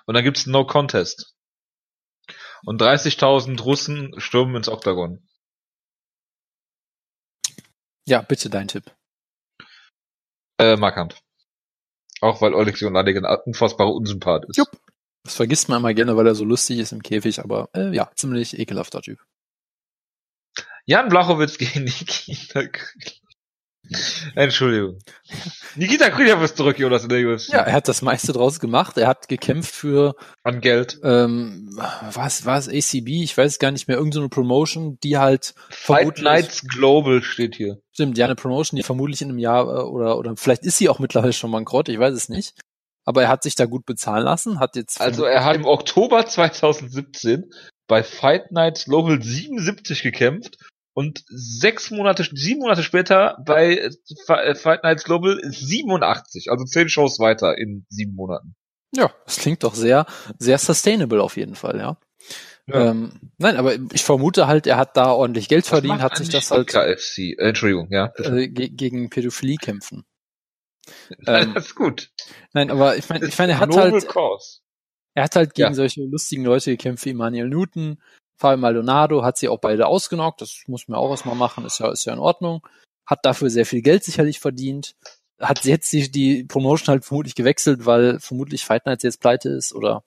und 0.06 0.14
dann 0.14 0.24
gibt's 0.24 0.46
No 0.46 0.66
Contest. 0.66 1.35
Und 2.66 2.82
30.000 2.82 3.62
Russen 3.62 4.20
stürmen 4.20 4.56
ins 4.56 4.70
Oktagon. 4.70 5.28
Ja, 8.08 8.22
bitte 8.22 8.50
dein 8.50 8.68
Tipp. 8.68 8.92
Äh, 10.58 10.76
Mark 10.76 10.98
Hunt. 10.98 11.20
Auch 12.22 12.42
weil 12.42 12.54
Oleksiy 12.54 12.88
Oleinik 12.88 13.18
ein 13.18 13.26
unfassbarer 13.46 13.94
Unsympath 13.94 14.46
ist. 14.50 14.58
Jupp. 14.58 14.70
Das 15.24 15.36
vergisst 15.36 15.70
man 15.70 15.80
immer 15.80 15.94
gerne, 15.94 16.16
weil 16.16 16.28
er 16.28 16.36
so 16.36 16.46
lustig 16.46 16.78
ist 16.78 16.92
im 16.92 17.02
Käfig, 17.02 17.40
aber 17.40 17.70
äh, 17.74 17.92
ja, 17.96 18.12
ziemlich 18.16 18.58
ekelhafter 18.58 19.02
Typ. 19.02 19.20
Jan 20.86 21.10
Blachowitz 21.10 21.58
gegen 21.58 21.84
Nikita 21.84 22.68
Krylov. 22.68 23.25
Entschuldigung. 24.36 25.00
Nikita 25.76 26.10
Krylov 26.10 26.44
ist 26.44 26.58
zurück, 26.58 26.80
Jonas, 26.80 27.04
in 27.04 27.10
der 27.10 27.28
UFC. 27.28 27.50
Ja, 27.50 27.60
er 27.60 27.74
hat 27.74 27.88
das 27.88 28.02
meiste 28.02 28.34
draus 28.34 28.60
gemacht. 28.60 28.98
Er 28.98 29.08
hat 29.08 29.28
gekämpft 29.28 29.74
für, 29.74 30.16
An 30.44 30.62
Geld. 30.62 31.00
ähm, 31.04 31.78
was 32.12 32.46
war 32.46 32.58
es, 32.58 32.68
ACB? 32.68 33.24
Ich 33.24 33.38
weiß 33.38 33.60
gar 33.60 33.72
nicht 33.72 33.88
mehr, 33.88 33.98
irgendeine 33.98 34.26
so 34.26 34.30
Promotion, 34.30 34.98
die 35.04 35.18
halt 35.18 35.54
Fight 35.70 36.22
Nights 36.22 36.68
Global 36.68 37.22
steht 37.22 37.56
hier. 37.56 37.80
Stimmt, 37.92 38.18
ja, 38.18 38.26
eine 38.26 38.36
Promotion, 38.36 38.78
die 38.78 38.84
vermutlich 38.84 39.22
in 39.22 39.30
einem 39.30 39.40
Jahr 39.40 39.64
äh, 39.66 39.82
oder 39.84 40.18
oder 40.18 40.36
vielleicht 40.36 40.64
ist 40.64 40.78
sie 40.78 40.90
auch 40.90 41.00
mittlerweile 41.00 41.34
schon 41.34 41.52
bankrott, 41.52 41.90
ich 41.90 42.00
weiß 42.00 42.14
es 42.14 42.30
nicht. 42.30 42.54
Aber 43.06 43.22
er 43.22 43.30
hat 43.30 43.44
sich 43.44 43.56
da 43.56 43.66
gut 43.66 43.86
bezahlen 43.86 44.26
lassen, 44.26 44.60
hat 44.60 44.76
jetzt 44.76 45.00
Also 45.00 45.26
er 45.26 45.46
hat 45.46 45.56
im 45.56 45.66
Oktober 45.66 46.26
2017 46.26 47.52
bei 47.88 48.02
Fight 48.04 48.52
Nights 48.52 48.86
Global 48.86 49.22
77 49.22 50.02
gekämpft 50.02 50.58
und 50.96 51.24
sechs 51.28 51.92
Monate, 51.92 52.24
sieben 52.34 52.62
Monate 52.62 52.82
später 52.82 53.38
bei 53.46 53.78
äh, 53.78 54.56
Fight 54.56 54.84
Nights 54.84 55.04
Global 55.04 55.40
87. 55.44 56.50
Also 56.50 56.64
zehn 56.66 56.90
Shows 56.90 57.20
weiter 57.20 57.58
in 57.58 57.86
sieben 57.90 58.16
Monaten. 58.16 58.56
ja, 58.96 59.14
das 59.26 59.38
klingt 59.38 59.64
doch 59.64 59.76
sehr 59.76 60.06
sehr 60.40 60.58
sustainable 60.58 61.22
auf 61.22 61.38
jeden 61.38 61.56
Fall, 61.56 61.78
ja. 61.78 61.98
Ja. 62.68 62.90
Ähm, 62.92 63.32
nein, 63.38 63.58
aber 63.58 63.76
ich 63.94 64.04
vermute 64.04 64.48
halt, 64.48 64.66
er 64.66 64.78
hat 64.78 64.98
da 64.98 65.12
ordentlich 65.12 65.50
Geld 65.50 65.68
verdient, 65.68 66.02
hat 66.02 66.18
sich 66.18 66.30
das 66.30 66.50
halt 66.50 66.68
KFC. 66.68 67.38
Äh, 67.38 67.50
Entschuldigung, 67.50 67.90
ja. 67.92 68.12
äh, 68.16 68.48
ge 68.48 68.70
gegen 68.70 69.12
Pädophilie 69.12 69.58
kämpfen. 69.58 70.04
ähm, 71.28 71.54
das 71.54 71.68
ist 71.68 71.76
gut. 71.76 72.10
Nein, 72.54 72.72
aber 72.72 72.98
ich 72.98 73.08
meine, 73.10 73.28
ich 73.28 73.38
meine, 73.38 73.54
er 73.54 73.60
hat 73.60 73.76
halt 73.76 74.08
Cause. 74.08 74.62
Er 75.14 75.26
hat 75.26 75.36
halt 75.36 75.54
gegen 75.54 75.70
Ja. 75.70 75.74
solche 75.74 76.04
lustigen 76.04 76.44
Leute 76.44 76.72
gekämpft 76.72 77.06
wie 77.06 77.12
Emmanuel 77.12 77.50
Newton, 77.50 78.02
Fabio 78.38 78.58
Maldonado, 78.58 79.24
hat 79.24 79.38
sie 79.38 79.50
auch 79.50 79.60
beide 79.60 79.88
ausgenockt, 79.88 80.42
das 80.42 80.64
muss 80.68 80.88
man 80.88 81.00
auch 81.00 81.10
erstmal 81.10 81.36
machen, 81.36 81.66
ist 81.66 81.80
ja, 81.80 81.92
ist 81.92 82.06
ja 82.06 82.14
in 82.14 82.20
Ordnung. 82.20 82.68
Hat 83.06 83.24
dafür 83.24 83.50
sehr 83.50 83.66
viel 83.66 83.82
Geld 83.82 84.04
sicherlich 84.04 84.40
verdient. 84.40 84.96
Hat 85.40 85.64
jetzt 85.66 85.92
die, 85.94 86.10
die 86.10 86.44
Promotion 86.44 86.88
halt 86.88 87.06
vermutlich 87.06 87.36
gewechselt, 87.36 87.86
weil 87.86 88.20
vermutlich 88.20 88.66
Fight 88.66 88.86
Nights 88.86 89.04
jetzt 89.04 89.22
pleite 89.22 89.50
ist 89.50 89.74
oder 89.74 90.04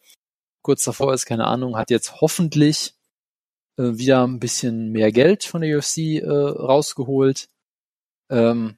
kurz 0.62 0.84
davor 0.84 1.14
ist, 1.14 1.26
keine 1.26 1.46
Ahnung, 1.46 1.76
hat 1.76 1.90
jetzt 1.90 2.20
hoffentlich 2.20 2.94
äh, 3.78 3.96
wieder 3.96 4.26
ein 4.26 4.40
bisschen 4.40 4.90
mehr 4.90 5.12
Geld 5.12 5.44
von 5.44 5.62
der 5.62 5.78
UFC 5.78 5.98
äh, 5.98 6.28
rausgeholt. 6.28 7.48
Ähm, 8.30 8.76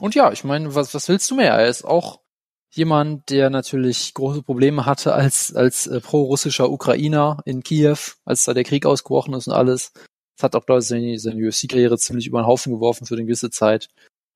und 0.00 0.14
ja, 0.14 0.32
ich 0.32 0.44
meine, 0.44 0.74
was, 0.74 0.94
was 0.94 1.08
willst 1.08 1.30
du 1.30 1.36
mehr? 1.36 1.54
Er 1.54 1.68
ist 1.68 1.84
auch 1.84 2.19
jemand, 2.70 3.30
der 3.30 3.50
natürlich 3.50 4.14
große 4.14 4.42
Probleme 4.42 4.86
hatte 4.86 5.12
als, 5.12 5.54
als 5.54 5.86
äh, 5.86 6.00
pro-russischer 6.00 6.70
Ukrainer 6.70 7.38
in 7.44 7.62
Kiew, 7.62 7.98
als 8.24 8.44
da 8.44 8.54
der 8.54 8.64
Krieg 8.64 8.86
ausgebrochen 8.86 9.34
ist 9.34 9.48
und 9.48 9.54
alles. 9.54 9.92
Das 10.36 10.44
hat 10.44 10.56
auch, 10.56 10.64
glaube 10.64 10.80
ich, 10.80 10.86
seine, 10.86 11.18
seine 11.18 11.46
UFC-Karriere 11.46 11.98
ziemlich 11.98 12.26
über 12.26 12.40
den 12.40 12.46
Haufen 12.46 12.72
geworfen 12.72 13.06
für 13.06 13.14
eine 13.14 13.24
gewisse 13.24 13.50
Zeit. 13.50 13.88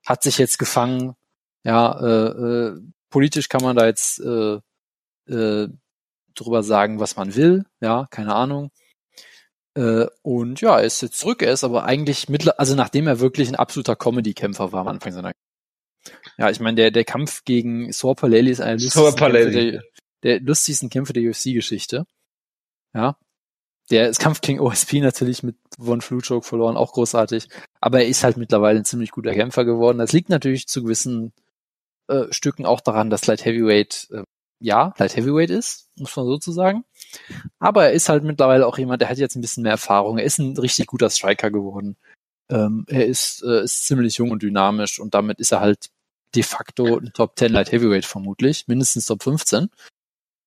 Hat 0.05 0.23
sich 0.23 0.39
jetzt 0.39 0.59
gefangen. 0.59 1.15
Ja, 1.65 1.99
äh, 2.01 2.29
äh, 2.29 2.81
politisch 3.09 3.49
kann 3.49 3.63
man 3.63 3.77
da 3.77 3.87
jetzt 3.87 4.21
äh, 4.21 4.59
äh, 5.31 5.69
drüber 6.35 6.63
sagen, 6.63 7.01
was 7.01 7.17
man 7.17 7.35
will. 7.37 7.65
Ja, 7.81 8.07
keine 8.11 8.35
Ahnung. 8.35 8.71
Äh, 9.77 10.07
und 10.23 10.61
ja, 10.61 10.79
er 10.79 10.85
ist 10.85 11.01
jetzt 11.01 11.19
zurück. 11.19 11.43
Er 11.43 11.53
ist 11.53 11.65
aber 11.65 11.85
eigentlich 11.85 12.29
mittler, 12.29 12.59
also 12.59 12.75
nachdem 12.75 13.07
er 13.07 13.21
wirklich 13.21 13.49
ein 13.49 13.57
absoluter 13.57 13.97
Comedy-Kämpfer 13.97 14.73
war 14.73 14.83
am 14.83 14.89
Anfang 14.89 15.13
seiner 15.13 15.33
ja, 16.39 16.51
ich 16.51 16.61
meine, 16.61 16.77
der, 16.77 16.91
der 16.91 17.05
Kampf 17.05 17.45
gegen 17.45 17.93
Saur 17.93 18.17
Paleli 18.17 18.51
ist 18.51 18.61
einer 18.61 18.77
der 18.77 19.83
der, 20.23 20.41
lustigsten 20.41 20.91
Kämpfe 20.91 21.13
der 21.13 21.23
UFC-Geschichte. 21.23 22.07
Ja. 22.95 23.17
Der 23.91 24.09
das 24.09 24.19
Kampf 24.19 24.41
gegen 24.41 24.61
OSP 24.61 24.95
natürlich 25.01 25.43
mit 25.43 25.57
Von 25.79 26.01
Fluchok 26.01 26.45
verloren, 26.45 26.77
auch 26.77 26.93
großartig. 26.93 27.49
Aber 27.81 28.01
er 28.01 28.09
ist 28.09 28.25
halt 28.25 28.37
mittlerweile 28.37 28.79
ein 28.79 28.85
ziemlich 28.85 29.11
guter 29.11 29.33
Kämpfer 29.33 29.65
geworden. 29.65 29.99
Das 29.99 30.13
liegt 30.13 30.31
natürlich 30.31 30.67
zu 30.67 30.83
gewissen 30.83 31.33
äh, 32.09 32.25
Stücken 32.31 32.65
auch 32.65 32.81
daran, 32.81 33.11
dass 33.11 33.27
Light 33.27 33.45
Heavyweight, 33.45 34.09
äh, 34.13 34.23
ja, 34.61 34.95
Light 34.97 35.17
Heavyweight 35.17 35.51
ist, 35.51 35.91
muss 35.97 36.17
man 36.17 36.27
so 36.27 36.39
zu 36.39 36.53
sagen. 36.53 36.85
Aber 37.59 37.85
er 37.85 37.93
ist 37.93 38.09
halt 38.09 38.25
mittlerweile 38.25 38.67
auch 38.67 38.79
jemand, 38.79 39.03
der 39.03 39.11
hat 39.11 39.19
jetzt 39.19 39.37
ein 39.37 39.43
bisschen 39.43 39.63
mehr 39.63 39.73
Erfahrung. 39.73 40.19
Er 40.19 40.25
ist 40.25 40.39
ein 40.39 40.57
richtig 40.57 40.87
guter 40.87 41.11
Striker 41.11 41.51
geworden. 41.51 41.97
Ähm, 42.49 42.87
er 42.89 43.07
ist, 43.07 43.43
äh, 43.43 43.65
ist 43.65 43.85
ziemlich 43.85 44.17
jung 44.17 44.31
und 44.31 44.43
dynamisch 44.43 44.99
und 44.99 45.15
damit 45.15 45.41
ist 45.41 45.53
er 45.53 45.61
halt 45.61 45.91
de 46.35 46.43
facto 46.43 46.99
ein 46.99 47.13
Top 47.15 47.39
10 47.39 47.53
Light 47.53 47.73
Heavyweight 47.73 48.05
vermutlich, 48.05 48.67
mindestens 48.67 49.07
Top 49.07 49.23
15. 49.23 49.69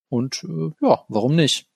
Und 0.09 0.43
äh, 0.43 0.71
ja, 0.81 1.05
warum 1.07 1.35
nicht? 1.35 1.67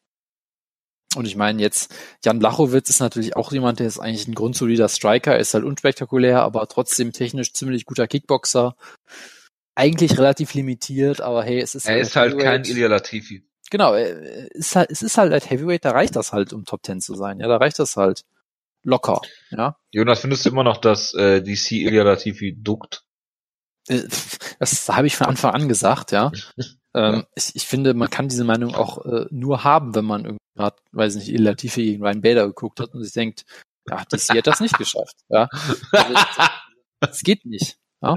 Und 1.15 1.25
ich 1.25 1.35
meine 1.35 1.61
jetzt, 1.61 1.93
Jan 2.23 2.39
Blachowitz 2.39 2.89
ist 2.89 3.01
natürlich 3.01 3.35
auch 3.35 3.51
jemand, 3.51 3.79
der 3.79 3.87
ist 3.87 3.99
eigentlich 3.99 4.27
ein 4.27 4.35
grundsolider 4.35 4.87
Striker, 4.87 5.37
ist 5.37 5.53
halt 5.53 5.65
unspektakulär, 5.65 6.41
aber 6.41 6.67
trotzdem 6.67 7.11
technisch 7.11 7.51
ziemlich 7.51 7.85
guter 7.85 8.07
Kickboxer. 8.07 8.75
Eigentlich 9.75 10.17
relativ 10.17 10.53
limitiert, 10.53 11.19
aber 11.19 11.43
hey, 11.43 11.59
es 11.59 11.75
ist 11.75 11.85
Er 11.85 11.99
ist 11.99 12.15
halt 12.15 12.39
kein. 12.39 12.63
Ilya 12.63 12.87
Latifi. 12.87 13.43
Genau, 13.69 13.93
er 13.93 14.51
ist 14.53 14.75
halt, 14.75 14.91
es 14.91 15.01
ist 15.01 15.17
halt 15.17 15.31
Light 15.31 15.49
Heavyweight, 15.49 15.83
da 15.83 15.91
reicht 15.91 16.15
das 16.15 16.31
halt, 16.31 16.53
um 16.53 16.65
Top 16.65 16.85
10 16.85 17.01
zu 17.01 17.15
sein. 17.15 17.39
Ja, 17.39 17.47
da 17.47 17.57
reicht 17.57 17.79
das 17.79 17.97
halt 17.97 18.23
locker. 18.83 19.21
Ja, 19.49 19.77
Jonas, 19.91 20.21
findest 20.21 20.45
du 20.45 20.49
immer 20.49 20.63
noch, 20.63 20.77
dass 20.77 21.13
äh, 21.13 21.41
DC 21.41 21.71
Ilya 21.71 22.03
Latifi 22.03 22.55
duckt? 22.57 23.03
Äh, 23.87 24.03
das 24.59 24.89
habe 24.89 25.07
ich 25.07 25.15
von 25.15 25.27
Anfang 25.27 25.53
an 25.53 25.67
gesagt, 25.67 26.11
ja. 26.11 26.31
Ähm, 26.93 27.25
ich, 27.35 27.55
ich 27.55 27.65
finde, 27.65 27.93
man 27.93 28.09
kann 28.09 28.27
diese 28.27 28.43
Meinung 28.43 28.75
auch 28.75 29.05
äh, 29.05 29.25
nur 29.29 29.63
haben, 29.63 29.95
wenn 29.95 30.05
man 30.05 30.25
irgendwie 30.25 30.41
gerade, 30.55 30.75
weiß 30.91 31.15
nicht, 31.15 31.29
Il 31.29 31.41
Latifi 31.41 31.83
gegen 31.83 32.03
Ryan 32.03 32.21
Bader 32.21 32.47
geguckt 32.47 32.79
hat 32.79 32.93
und 32.93 33.03
sich 33.03 33.13
denkt, 33.13 33.45
ja, 33.89 34.03
DC 34.03 34.37
hat 34.37 34.47
das 34.47 34.59
nicht 34.59 34.77
geschafft. 34.77 35.15
Ja, 35.29 35.47
also, 35.91 36.49
das 36.99 37.21
geht 37.21 37.45
nicht. 37.45 37.77
Ja? 38.01 38.15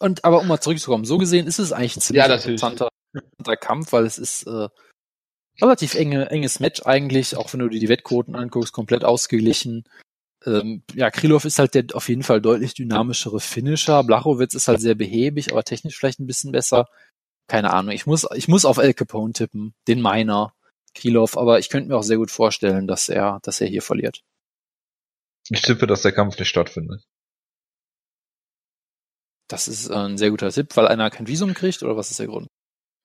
Und 0.00 0.24
aber 0.24 0.40
um 0.40 0.48
mal 0.48 0.60
zurückzukommen, 0.60 1.04
so 1.04 1.18
gesehen 1.18 1.46
ist 1.46 1.58
es 1.58 1.72
eigentlich 1.72 1.96
ein 1.96 2.00
ziemlich 2.00 2.26
Ja, 2.26 2.34
interessanter, 2.34 2.88
interessanter 3.12 3.56
Kampf, 3.56 3.92
weil 3.92 4.04
es 4.04 4.18
ist 4.18 4.46
äh, 4.46 4.68
relativ 5.60 5.94
enge, 5.94 6.30
enges 6.30 6.60
Match 6.60 6.82
eigentlich, 6.84 7.36
auch 7.36 7.52
wenn 7.52 7.60
du 7.60 7.68
dir 7.68 7.80
die 7.80 7.88
Wettquoten 7.88 8.34
anguckst, 8.34 8.72
komplett 8.72 9.04
ausgeglichen. 9.04 9.84
Ähm, 10.46 10.82
ja, 10.94 11.10
Krylov 11.10 11.44
ist 11.44 11.58
halt 11.58 11.74
der 11.74 11.84
auf 11.94 12.08
jeden 12.08 12.22
Fall 12.22 12.40
deutlich 12.40 12.74
dynamischere 12.74 13.40
Finisher. 13.40 14.04
Blachowitz 14.04 14.54
ist 14.54 14.68
halt 14.68 14.80
sehr 14.80 14.94
behäbig, 14.94 15.52
aber 15.52 15.64
technisch 15.64 15.96
vielleicht 15.96 16.20
ein 16.20 16.26
bisschen 16.26 16.52
besser. 16.52 16.88
Keine 17.46 17.72
Ahnung. 17.72 17.92
Ich 17.92 18.06
muss, 18.06 18.26
ich 18.34 18.48
muss 18.48 18.64
auf 18.64 18.78
El 18.78 18.94
Capone 18.94 19.32
tippen, 19.32 19.74
den 19.88 20.02
Miner, 20.02 20.54
Krylov, 20.94 21.36
aber 21.36 21.58
ich 21.58 21.68
könnte 21.68 21.88
mir 21.88 21.96
auch 21.96 22.02
sehr 22.02 22.18
gut 22.18 22.30
vorstellen, 22.30 22.86
dass 22.86 23.08
er, 23.08 23.40
dass 23.42 23.60
er 23.60 23.66
hier 23.66 23.82
verliert. 23.82 24.22
Ich 25.50 25.62
tippe, 25.62 25.86
dass 25.86 26.02
der 26.02 26.12
Kampf 26.12 26.38
nicht 26.38 26.48
stattfindet. 26.48 27.04
Das 29.48 29.68
ist 29.68 29.88
äh, 29.88 29.94
ein 29.94 30.16
sehr 30.16 30.30
guter 30.30 30.50
Tipp, 30.50 30.74
weil 30.76 30.88
einer 30.88 31.10
kein 31.10 31.26
Visum 31.26 31.52
kriegt, 31.52 31.82
oder 31.82 31.96
was 31.96 32.10
ist 32.10 32.20
der 32.20 32.28
Grund? 32.28 32.48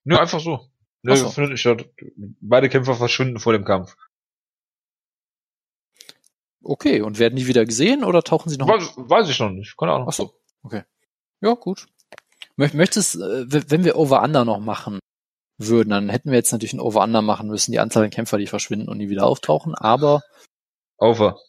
Nö, 0.05 0.17
einfach 0.17 0.39
so. 0.39 0.69
Nö, 1.01 1.15
so. 1.15 1.29
findet 1.29 1.51
nicht 1.51 1.61
statt. 1.61 1.89
Beide 2.15 2.69
Kämpfer 2.69 2.95
verschwinden 2.95 3.39
vor 3.39 3.53
dem 3.53 3.65
Kampf. 3.65 3.95
Okay, 6.69 7.01
und 7.01 7.17
werden 7.17 7.35
die 7.35 7.47
wieder 7.47 7.65
gesehen 7.65 8.03
oder 8.03 8.21
tauchen 8.21 8.49
sie 8.51 8.57
noch? 8.57 8.67
Weiß, 8.67 8.93
weiß 8.95 9.27
ich 9.27 9.39
noch 9.39 9.49
nicht. 9.49 9.75
Keine 9.75 9.93
Ahnung. 9.93 10.07
Ach 10.07 10.13
so, 10.13 10.35
okay. 10.61 10.83
Ja, 11.41 11.55
gut. 11.55 11.87
Mö- 12.59 12.75
Möchtest, 12.75 13.15
äh, 13.15 13.45
wenn 13.71 13.83
wir 13.83 13.95
Over-Under 13.95 14.45
noch 14.45 14.59
machen 14.59 14.99
würden, 15.57 15.89
dann 15.89 16.09
hätten 16.09 16.29
wir 16.29 16.37
jetzt 16.37 16.51
natürlich 16.51 16.73
ein 16.73 16.79
Over-Under 16.79 17.23
machen 17.23 17.47
müssen, 17.47 17.71
die 17.71 17.79
Anzahl 17.79 18.03
der 18.03 18.11
Kämpfer, 18.11 18.37
die 18.37 18.45
verschwinden 18.45 18.87
und 18.87 18.99
nie 18.99 19.09
wieder 19.09 19.25
auftauchen, 19.25 19.73
aber 19.73 20.21
Over. 20.99 21.39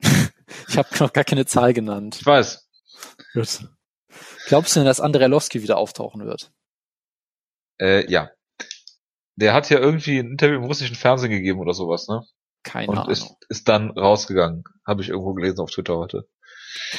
ich 0.68 0.78
habe 0.78 0.88
noch 1.00 1.12
gar 1.12 1.24
keine 1.24 1.46
Zahl 1.46 1.72
genannt. 1.72 2.18
Ich 2.20 2.26
weiß. 2.26 2.68
Gut. 3.34 3.68
Glaubst 4.46 4.76
du 4.76 4.80
denn, 4.80 4.86
dass 4.86 5.00
Andrei 5.00 5.26
wieder 5.26 5.76
auftauchen 5.76 6.24
wird? 6.24 6.52
Äh, 7.80 8.08
ja. 8.08 8.30
Der 9.34 9.54
hat 9.54 9.70
ja 9.70 9.80
irgendwie 9.80 10.18
ein 10.20 10.30
Interview 10.32 10.56
im 10.58 10.64
russischen 10.64 10.94
Fernsehen 10.94 11.30
gegeben 11.30 11.58
oder 11.58 11.74
sowas, 11.74 12.06
ne? 12.06 12.22
Keine 12.62 12.88
Und 12.88 12.98
Ahnung. 12.98 13.10
ist, 13.10 13.36
ist 13.48 13.68
dann 13.68 13.90
rausgegangen. 13.90 14.64
Habe 14.86 15.02
ich 15.02 15.08
irgendwo 15.08 15.34
gelesen 15.34 15.60
auf 15.60 15.70
Twitter 15.70 15.96
heute. 15.96 16.28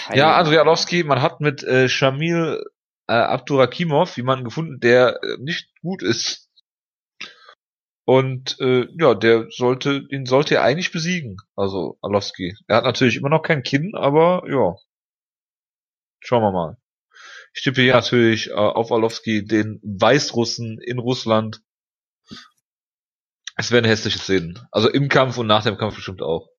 Keine 0.05 0.20
Ja, 0.20 0.36
Arlovski, 0.36 1.03
man 1.03 1.22
hat 1.22 1.39
mit 1.39 1.64
äh, 1.64 1.88
Shamil 1.88 2.64
äh, 3.07 3.14
Abdurakimov 3.14 4.18
jemanden 4.18 4.45
gefunden, 4.45 4.80
der 4.80 5.22
äh, 5.24 5.38
nicht 5.39 5.70
gut 5.82 6.03
ist. 6.03 6.49
Und 8.05 8.59
äh, 8.59 8.88
ja, 8.97 9.14
der 9.14 9.47
sollte, 9.51 10.05
den 10.07 10.26
sollte 10.26 10.55
er 10.55 10.64
eigentlich 10.64 10.91
besiegen. 10.91 11.38
Also 11.55 11.97
Arlovski. 12.01 12.55
Er 12.68 12.78
hat 12.78 12.84
natürlich 12.84 13.16
immer 13.18 13.30
noch 13.30 13.43
kein 13.43 13.64
Kinn, 13.64 13.93
aber 13.95 14.43
ja. 14.49 14.76
Schauen 16.20 16.41
wir 16.43 16.51
mal. 16.51 16.78
Ich 17.53 17.64
tippe 17.64 17.82
hier 17.82 17.93
natürlich 17.93 18.49
äh, 18.49 18.53
auf 18.53 18.91
Arlovski, 18.91 19.45
den 19.45 19.80
Weißrussen 19.84 20.80
in 20.80 20.99
Russland. 20.99 21.62
Es 23.58 23.72
werden 23.72 23.86
hässliche 23.86 24.20
Szenen. 24.20 24.60
Also 24.72 24.89
im 24.89 25.10
Kampf 25.10 25.38
und 25.38 25.47
nach 25.47 25.64
dem 25.64 25.78
Kampf 25.78 25.95
bestimmt 25.95 26.22
auch. 26.22 26.49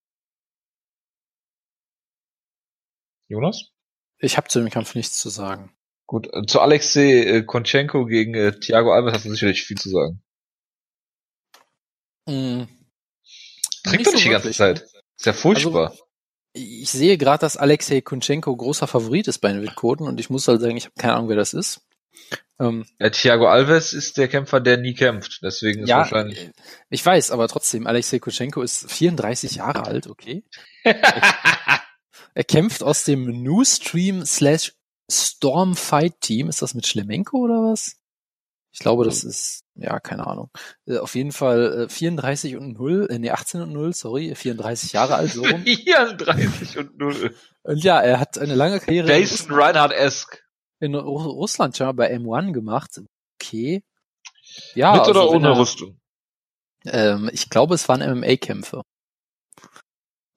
Jonas? 3.28 3.70
Ich 4.18 4.36
habe 4.36 4.49
zu 4.49 4.61
dem 4.61 4.70
Kampf 4.70 4.95
nichts 4.95 5.18
zu 5.18 5.28
sagen. 5.30 5.74
Gut, 6.07 6.28
äh, 6.32 6.45
zu 6.47 6.61
Alexei 6.61 7.22
äh, 7.24 7.43
Konchenko 7.43 8.05
gegen 8.07 8.34
äh, 8.34 8.53
Thiago 8.59 8.93
Alves 8.93 9.14
hast 9.14 9.24
du 9.24 9.30
sicherlich 9.30 9.62
viel 9.64 9.78
zu 9.78 9.88
sagen. 9.88 10.22
Mm, 12.28 12.64
Trinkt 13.84 14.07
Nicht 14.07 14.07
doch 14.07 14.12
so 14.12 14.16
nicht 14.16 14.24
die 14.24 14.28
ganze 14.30 14.45
wirklich, 14.47 14.57
Zeit. 14.57 14.76
ne? 14.80 15.01
Ist 15.16 15.26
ja 15.26 15.32
furchtbar. 15.32 15.97
ich 16.53 16.90
sehe 16.90 17.18
gerade, 17.18 17.40
dass 17.40 17.57
Alexei 17.57 18.01
Kunchenko 18.01 18.55
großer 18.57 18.86
Favorit 18.86 19.26
ist 19.28 19.38
bei 19.38 19.53
den 19.53 19.62
Wettquoten 19.62 20.07
und 20.07 20.20
ich 20.20 20.30
muss 20.30 20.47
halt 20.47 20.61
sagen, 20.61 20.76
ich 20.76 20.84
habe 20.84 20.95
keine 20.99 21.14
Ahnung, 21.14 21.28
wer 21.28 21.36
das 21.36 21.55
ist. 21.55 21.80
Ähm, 22.60 22.86
äh, 22.98 23.10
Thiago 23.10 23.48
Alves 23.48 23.92
ist 23.92 24.18
der 24.18 24.28
Kämpfer, 24.28 24.60
der 24.60 24.76
nie 24.76 24.94
kämpft. 24.94 25.40
Deswegen 25.42 25.82
ist 25.82 25.88
ja, 25.88 25.98
wahrscheinlich. 25.98 26.38
äh, 26.38 26.52
ich 26.90 27.04
weiß, 27.04 27.30
aber 27.30 27.48
trotzdem, 27.48 27.86
Alexei 27.86 28.18
Kunchenko 28.18 28.62
ist 28.62 28.90
34 28.90 29.56
Jahre 29.56 29.84
alt, 29.84 30.06
okay? 30.06 30.44
Er 32.34 32.44
kämpft 32.44 32.82
aus 32.82 33.04
dem 33.04 33.42
Newstream 33.42 34.24
slash 34.24 34.72
Storm 35.10 35.76
Fight 35.76 36.20
Team. 36.20 36.48
Ist 36.48 36.62
das 36.62 36.74
mit 36.74 36.86
Schlemenko 36.86 37.38
oder 37.38 37.72
was? 37.72 37.96
Ich 38.72 38.78
glaube, 38.78 39.04
das 39.04 39.22
ist, 39.22 39.64
ja, 39.74 40.00
keine 40.00 40.26
Ahnung. 40.26 40.50
Äh, 40.86 40.96
auf 40.96 41.14
jeden 41.14 41.32
Fall 41.32 41.84
äh, 41.84 41.88
34 41.90 42.56
und 42.56 42.72
0, 42.72 43.08
äh, 43.10 43.18
nee, 43.18 43.30
18 43.30 43.60
und 43.60 43.72
0, 43.72 43.92
sorry, 43.92 44.34
34 44.34 44.92
Jahre 44.92 45.16
alt, 45.16 45.32
so 45.32 45.42
rum. 45.42 45.62
34 45.64 46.78
und 46.78 46.98
0. 46.98 47.34
Und 47.64 47.84
ja, 47.84 48.00
er 48.00 48.18
hat 48.18 48.38
eine 48.38 48.54
lange 48.54 48.80
Karriere 48.80 49.08
Jason 49.12 49.52
Reinhardt-esque. 49.52 50.41
In 50.82 50.94
Ru 50.94 51.16
Russland 51.16 51.76
schon 51.76 51.86
mal 51.86 51.92
bei 51.92 52.14
M1 52.14 52.52
gemacht. 52.52 53.00
Okay. 53.40 53.82
Ja, 54.74 54.92
Mit 54.92 55.02
oder 55.08 55.20
also 55.20 55.32
wenn 55.32 55.36
ohne 55.38 55.48
er, 55.54 55.58
Rüstung? 55.58 56.00
Ähm, 56.84 57.30
ich 57.32 57.48
glaube, 57.48 57.74
es 57.74 57.88
waren 57.88 58.00
MMA-Kämpfe. 58.00 58.82
Ich 59.56 59.66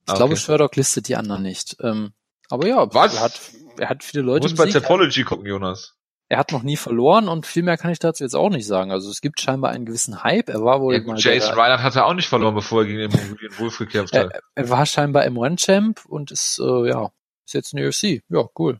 Ah, 0.07 0.13
glaube, 0.15 0.33
okay. 0.33 0.41
Sherlock 0.41 0.75
listet 0.75 1.07
die 1.07 1.15
anderen 1.15 1.41
nicht. 1.41 1.77
Ähm, 1.81 2.13
aber 2.49 2.67
ja, 2.67 2.93
Was? 2.93 3.15
er 3.15 3.21
hat, 3.21 3.41
er 3.77 3.89
hat 3.89 4.03
viele 4.03 4.21
Du 4.21 4.27
Leute 4.27 4.43
musst 4.49 4.57
bei. 4.57 4.69
Topology 4.69 5.23
gucken, 5.23 5.47
Jonas. 5.47 5.95
Er 6.29 6.37
hat 6.39 6.51
noch 6.51 6.63
nie 6.63 6.77
verloren 6.77 7.27
und 7.27 7.45
viel 7.45 7.63
mehr 7.63 7.77
kann 7.77 7.91
ich 7.91 7.99
dazu 7.99 8.23
jetzt 8.23 8.35
auch 8.35 8.49
nicht 8.49 8.65
sagen. 8.67 8.91
Also 8.91 9.09
es 9.11 9.21
gibt 9.21 9.39
scheinbar 9.39 9.71
einen 9.71 9.85
gewissen 9.85 10.23
Hype. 10.23 10.49
Er 10.49 10.63
war 10.63 10.81
wohl 10.81 10.93
Ja, 10.93 10.99
gut, 10.99 11.19
Jason 11.23 11.53
Reinhardt 11.53 11.81
hat 11.83 11.95
er 11.95 12.05
auch 12.05 12.13
nicht 12.13 12.27
verloren, 12.29 12.55
bevor 12.55 12.81
er 12.81 12.85
gegen 12.87 12.99
den 12.99 13.11
Mongolian 13.11 13.59
Wolf 13.59 13.77
gekämpft 13.77 14.15
hat. 14.15 14.31
er, 14.31 14.41
er 14.55 14.69
war 14.69 14.85
scheinbar 14.85 15.23
M1-Champ 15.23 16.05
und 16.05 16.31
ist, 16.31 16.59
äh, 16.59 16.89
ja, 16.89 17.11
ist 17.45 17.53
jetzt 17.53 17.73
in 17.73 17.77
der 17.77 17.89
UFC. 17.89 18.23
Ja, 18.29 18.47
cool. 18.57 18.79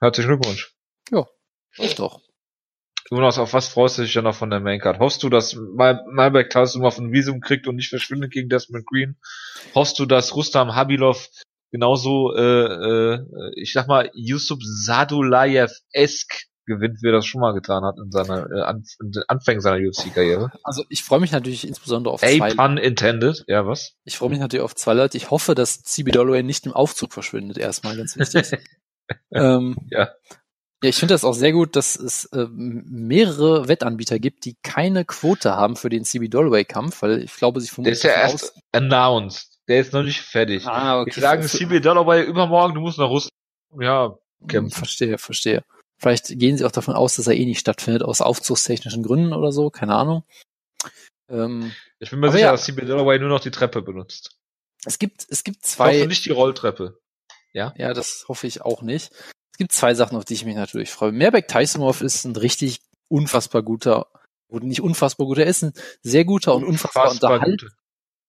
Herzlichen 0.00 0.28
Glückwunsch. 0.28 0.73
Ist 1.78 1.98
doch. 1.98 2.20
Jonas, 3.10 3.38
auf 3.38 3.52
was 3.52 3.68
freust 3.68 3.98
du 3.98 4.02
dich 4.02 4.12
denn 4.14 4.24
noch 4.24 4.34
von 4.34 4.48
der 4.50 4.60
Maincard? 4.60 4.98
Hoffst 4.98 5.22
du, 5.22 5.28
dass 5.28 5.54
Mal- 5.54 6.02
Malbec 6.10 6.48
Tyson 6.50 6.84
auf 6.84 6.98
ein 6.98 7.12
Visum 7.12 7.40
kriegt 7.40 7.66
und 7.66 7.76
nicht 7.76 7.90
verschwindet 7.90 8.32
gegen 8.32 8.48
Desmond 8.48 8.86
Green? 8.86 9.16
Hoffst 9.74 9.98
du, 9.98 10.06
dass 10.06 10.34
Rustam 10.34 10.74
Habilov 10.74 11.28
genauso, 11.70 12.34
äh, 12.34 12.40
äh, 13.14 13.20
ich 13.56 13.72
sag 13.72 13.88
mal, 13.88 14.10
Yusuf 14.14 14.58
Sadulayev-esk 14.62 16.46
gewinnt, 16.66 17.02
wie 17.02 17.08
er 17.08 17.12
das 17.12 17.26
schon 17.26 17.42
mal 17.42 17.52
getan 17.52 17.84
hat 17.84 17.96
in 18.02 18.10
seiner 18.10 18.46
äh, 18.50 18.62
An 18.62 18.84
in 19.02 19.10
den 19.12 19.22
Anfängen 19.28 19.60
seiner 19.60 19.86
UFC-Karriere? 19.86 20.50
Also 20.62 20.84
ich 20.88 21.04
freue 21.04 21.20
mich 21.20 21.30
natürlich 21.32 21.66
insbesondere 21.68 22.14
auf 22.14 22.20
zwei. 22.20 22.52
A 22.52 22.54
pun 22.54 22.78
intended. 22.78 23.44
Ja, 23.48 23.66
was? 23.66 23.96
Ich 24.04 24.16
freue 24.16 24.30
mich 24.30 24.38
natürlich 24.38 24.62
auf 24.64 24.74
zwei 24.74 24.94
Leute. 24.94 25.18
Ich 25.18 25.30
hoffe, 25.30 25.54
dass 25.54 25.82
CB 25.82 26.10
Dolloway 26.12 26.42
nicht 26.42 26.64
im 26.64 26.72
Aufzug 26.72 27.12
verschwindet. 27.12 27.58
Erstmal 27.58 27.96
ganz 27.98 28.16
wichtig. 28.16 28.58
ähm, 29.32 29.76
Ja. 29.90 30.08
Ja, 30.84 30.90
ich 30.90 30.96
finde 30.96 31.14
das 31.14 31.24
auch 31.24 31.32
sehr 31.32 31.52
gut, 31.52 31.76
dass 31.76 31.96
es 31.96 32.26
äh, 32.26 32.46
mehrere 32.50 33.68
Wettanbieter 33.68 34.18
gibt, 34.18 34.44
die 34.44 34.54
keine 34.62 35.06
Quote 35.06 35.56
haben 35.56 35.76
für 35.76 35.88
den 35.88 36.04
CB 36.04 36.28
Dolloway 36.28 36.66
Kampf, 36.66 37.00
weil 37.00 37.22
ich 37.22 37.34
glaube, 37.36 37.62
sie 37.62 37.68
Der 37.68 37.74
vermutlich 37.74 37.94
ist 37.94 38.02
ja 38.02 38.10
erst 38.10 38.54
announced. 38.72 39.60
Der 39.66 39.80
ist 39.80 39.94
noch 39.94 40.02
nicht 40.02 40.20
fertig. 40.20 40.66
Ah, 40.66 41.00
okay. 41.00 41.12
Die 41.14 41.20
sagen 41.20 41.42
CB 41.42 41.80
Dalloway 41.80 42.24
übermorgen, 42.24 42.74
du 42.74 42.82
musst 42.82 42.98
nach 42.98 43.08
Russland. 43.08 43.32
Ja, 43.80 44.18
kämpfen. 44.46 44.76
Verstehe, 44.76 45.16
verstehe. 45.16 45.64
Vielleicht 45.96 46.38
gehen 46.38 46.58
sie 46.58 46.66
auch 46.66 46.70
davon 46.70 46.96
aus, 46.96 47.16
dass 47.16 47.28
er 47.28 47.34
eh 47.34 47.46
nicht 47.46 47.60
stattfindet, 47.60 48.02
aus 48.02 48.20
aufzugstechnischen 48.20 49.02
Gründen 49.02 49.32
oder 49.32 49.52
so, 49.52 49.70
keine 49.70 49.94
Ahnung. 49.94 50.24
Ähm, 51.30 51.72
Ich 51.98 52.10
bin 52.10 52.20
mir 52.20 52.30
sicher, 52.30 52.44
ja. 52.44 52.52
dass 52.52 52.64
CB 52.64 52.84
Dalloway 52.84 53.18
nur 53.18 53.30
noch 53.30 53.40
die 53.40 53.50
Treppe 53.50 53.80
benutzt. 53.80 54.36
es 54.84 54.98
gibt, 54.98 55.24
es 55.30 55.44
gibt 55.44 55.64
Ich 55.64 55.78
hoffe 55.78 55.92
zwei, 55.92 56.04
nicht 56.04 56.26
die 56.26 56.32
Rolltreppe. 56.32 57.00
ja, 57.78 57.94
das 57.94 58.26
hoffe 58.28 58.46
ich 58.46 58.60
auch 58.60 58.82
nicht. 58.82 59.10
Es 59.54 59.58
gibt 59.58 59.70
zwei 59.70 59.94
Sachen, 59.94 60.16
auf 60.16 60.24
die 60.24 60.34
ich 60.34 60.44
mich 60.44 60.56
natürlich 60.56 60.90
freue. 60.90 61.12
Mehrbeck 61.12 61.46
Tysonov 61.46 62.00
ist 62.00 62.24
ein 62.24 62.34
richtig 62.34 62.80
unfassbar 63.06 63.62
guter, 63.62 64.08
oder 64.48 64.64
nicht 64.64 64.80
unfassbar 64.80 65.28
guter, 65.28 65.42
er 65.42 65.46
ist 65.46 65.62
ein 65.62 65.72
sehr 66.02 66.24
guter 66.24 66.56
und 66.56 66.64
unfassbar, 66.64 67.12
unterhalt, 67.12 67.60
gut. 67.60 67.70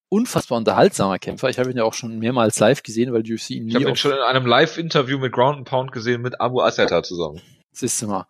unfassbar 0.09 0.59
unterhaltsamer 0.59 1.17
Kämpfer. 1.17 1.49
Ich 1.49 1.57
habe 1.57 1.71
ihn 1.71 1.77
ja 1.77 1.83
auch 1.83 1.95
schon 1.95 2.19
mehrmals 2.19 2.59
live 2.59 2.83
gesehen, 2.83 3.11
weil 3.11 3.21
UFC 3.21 3.49
ihn 3.49 3.67
Ich 3.67 3.73
nie 3.73 3.73
habe 3.73 3.89
ihn 3.89 3.95
schon 3.95 4.11
in 4.11 4.19
einem 4.19 4.45
Live-Interview 4.45 5.17
mit 5.17 5.33
Ground 5.33 5.57
and 5.57 5.67
Pound 5.67 5.91
gesehen 5.91 6.21
mit 6.21 6.39
Abu 6.39 6.61
Aseta 6.61 7.01
zusammen. 7.01 7.41
Siehst 7.71 8.03
du 8.03 8.07
mal. 8.07 8.27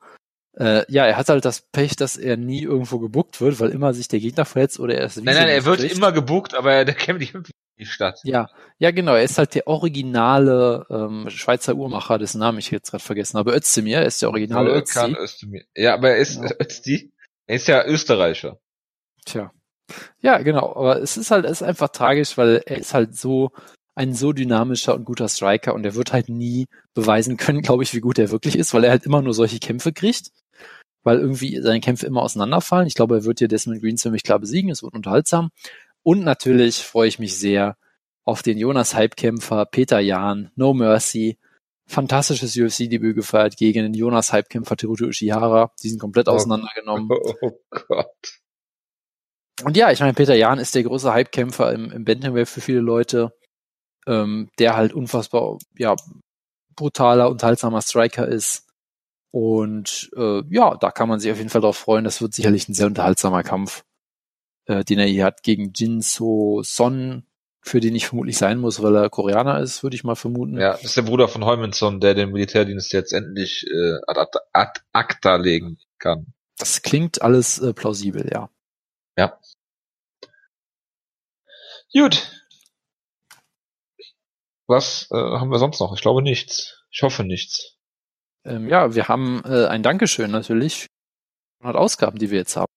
Äh, 0.58 0.90
ja, 0.90 1.06
er 1.06 1.18
hat 1.18 1.28
halt 1.28 1.44
das 1.44 1.64
Pech, 1.74 1.98
dass 1.98 2.16
er 2.16 2.38
nie 2.38 2.64
irgendwo 2.64 3.00
gebuckt 3.00 3.42
wird, 3.42 3.60
weil 3.60 3.72
immer 3.72 3.94
sich 3.94 4.08
der 4.08 4.22
Gegner 4.22 4.46
verletzt 4.46 4.80
oder 4.80 4.96
er 4.96 5.08
ist 5.08 5.18
Nein, 5.18 5.36
nein, 5.36 5.50
er 5.50 5.66
wird 5.66 5.82
immer 5.82 6.14
gebucht, 6.14 6.54
aber 6.54 6.86
der 6.86 6.96
kämpft 6.96 7.20
nicht 7.20 7.36
die 7.78 7.86
Stadt. 7.86 8.20
Ja, 8.24 8.48
ja, 8.78 8.92
genau. 8.92 9.16
Er 9.16 9.24
ist 9.24 9.38
halt 9.38 9.56
der 9.56 9.68
originale 9.68 10.86
ähm, 10.90 11.30
Schweizer 11.30 11.76
Uhrmacher, 11.76 12.18
dessen 12.18 12.40
Namen 12.40 12.60
ich 12.60 12.72
jetzt 12.72 12.92
gerade 12.92 13.04
vergessen 13.04 13.38
habe. 13.38 13.54
Özdemir, 13.54 14.04
ist 14.04 14.22
der 14.22 14.30
originale 14.30 14.70
Volkan 14.70 15.12
Özdemir. 15.12 15.22
Özdemir. 15.22 15.64
Ja, 15.76 15.94
aber 15.96 16.12
er 16.12 16.18
ist 16.18 16.36
Ja. 16.42 16.50
Özdi. 16.60 17.12
Er 17.48 17.56
ist 17.56 17.68
ja 17.68 17.86
Österreicher. 17.86 18.60
Tja. 19.26 19.52
Ja, 20.22 20.40
genau. 20.40 20.76
Aber 20.76 21.02
es 21.02 21.18
ist 21.18 21.32
halt, 21.32 21.46
es 21.46 21.62
ist 21.62 21.64
einfach 21.64 21.90
tragisch, 21.90 22.38
weil 22.38 22.64
er 22.66 22.78
ist 22.78 22.94
halt 22.94 23.16
so 23.16 23.52
ein 23.96 24.14
so 24.14 24.34
dynamischer 24.34 24.94
und 24.96 25.06
guter 25.06 25.30
Striker 25.30 25.74
und 25.74 25.86
er 25.86 25.96
wird 25.96 26.12
halt 26.12 26.28
nie 26.30 26.68
beweisen 26.94 27.38
können, 27.38 27.62
glaube 27.62 27.84
ich, 27.84 27.94
wie 27.94 28.02
gut 28.02 28.20
er 28.20 28.32
wirklich 28.32 28.58
ist, 28.58 28.74
weil 28.74 28.84
er 28.84 28.92
halt 28.92 29.06
immer 29.06 29.22
nur 29.22 29.34
solche 29.34 29.60
Kämpfe 29.60 29.94
kriegt, 29.94 30.32
weil 31.04 31.20
irgendwie 31.20 31.62
seine 31.62 31.80
Kämpfe 31.80 32.06
immer 32.06 32.22
auseinanderfallen. 32.22 32.88
Ich 32.88 32.96
glaube, 32.96 33.16
er 33.16 33.24
wird 33.24 33.40
hier 33.40 33.48
Desmond 33.48 33.82
Green 33.82 33.98
ziemlich 33.98 34.24
klar 34.24 34.40
besiegen, 34.40 34.70
es 34.70 34.84
wird 34.84 34.94
unterhaltsam. 34.94 35.50
Und 36.06 36.24
natürlich 36.24 36.84
freue 36.84 37.08
ich 37.08 37.18
mich 37.20 37.38
sehr 37.40 37.78
auf 38.24 38.44
den 38.44 38.58
Jonas 38.58 38.94
Halbkämpfer 38.94 39.66
Peter 39.66 40.00
Jahn, 40.00 40.52
No 40.56 40.74
Mercy. 40.74 41.38
fantastisches 41.88 42.56
UFC-Debüt 42.58 43.16
gefeiert 43.16 43.58
gegen 43.58 43.84
den 43.84 43.94
Jonas 43.94 44.34
Hypekämpfer 44.34 44.76
Teruto 44.76 45.06
Ishihara. 45.08 45.72
Die 45.84 45.90
sind 45.90 46.00
komplett 46.00 46.28
Oh. 46.28 46.32
auseinandergenommen. 46.32 47.10
Oh 47.42 47.60
Gott. 47.70 48.40
Und 49.64 49.78
ja, 49.78 49.92
ich 49.92 50.00
meine, 50.00 50.14
Peter 50.14 50.36
Jan 50.36 50.60
ist 50.60 50.76
der 50.76 50.84
große 50.84 51.14
Hypekämpfer 51.14 51.72
im, 51.74 51.92
im 51.92 52.04
Bantamweight 52.04 52.50
für 52.50 52.60
viele 52.62 52.80
Leute, 52.82 53.34
ähm, 54.08 54.50
der 54.60 54.76
halt 54.76 54.94
unfassbar, 54.94 55.58
ja, 55.78 55.96
brutaler, 56.76 57.30
unterhaltsamer 57.30 57.82
Striker 57.82 58.28
ist. 58.28 58.68
Und 59.32 60.10
äh, 60.18 60.42
ja, 60.50 60.76
da 60.76 60.92
kann 60.92 61.08
man 61.08 61.20
sich 61.20 61.32
auf 61.32 61.38
jeden 61.38 61.50
Fall 61.50 61.62
drauf 61.62 61.78
freuen. 61.78 62.04
Das 62.04 62.20
wird 62.22 62.34
sicherlich 62.34 62.68
ein 62.68 62.74
sehr 62.74 62.88
unterhaltsamer 62.88 63.44
Kampf, 63.44 63.85
äh, 64.66 64.84
den 64.84 65.00
er 65.00 65.08
hier 65.08 65.26
hat 65.26 65.44
gegen 65.44 65.72
Jinso 65.74 66.62
Son, 66.64 67.26
für 67.62 67.80
den 67.80 67.96
ich 67.96 68.08
vermutlich 68.08 68.38
sein 68.38 68.60
muss, 68.60 68.82
weil 68.82 68.96
er 68.96 69.10
Koreaner 69.10 69.60
ist, 69.60 69.82
würde 69.82 69.96
ich 69.96 70.04
mal 70.04 70.16
vermuten. 70.16 70.60
Ja, 70.60 70.74
das 70.74 70.84
ist 70.84 70.98
der 70.98 71.02
Bruder 71.02 71.28
von 71.28 71.46
Heumanson, 71.46 72.00
der 72.00 72.14
den 72.14 72.32
Militärdienst 72.32 72.94
jetzt 72.94 73.12
endlich 73.12 73.66
äh, 73.68 73.98
ad, 74.08 74.40
ad, 74.54 74.82
acta 74.94 75.36
legen 75.36 75.80
kann. 75.98 76.34
Das 76.58 76.84
klingt 76.84 77.22
alles 77.22 77.60
äh, 77.60 77.74
plausibel, 77.74 78.30
ja. 78.32 78.50
Ja. 79.18 79.40
Gut. 81.94 82.32
Was 84.68 85.08
äh, 85.12 85.16
haben 85.16 85.50
wir 85.50 85.60
sonst 85.60 85.80
noch? 85.80 85.94
Ich 85.94 86.02
glaube 86.02 86.22
nichts. 86.22 86.84
Ich 86.92 87.02
hoffe 87.04 87.24
nichts. 87.24 87.78
Ähm, 88.46 88.70
ja, 88.70 88.94
wir 88.96 89.08
haben 89.08 89.44
äh, 89.46 89.66
ein 89.68 89.84
Dankeschön 89.84 90.32
natürlich 90.32 90.82
für 90.82 90.88
die 90.88 91.66
100 91.66 91.82
Ausgaben, 91.82 92.20
die 92.20 92.32
wir 92.32 92.38
jetzt 92.38 92.56
haben. 92.56 92.72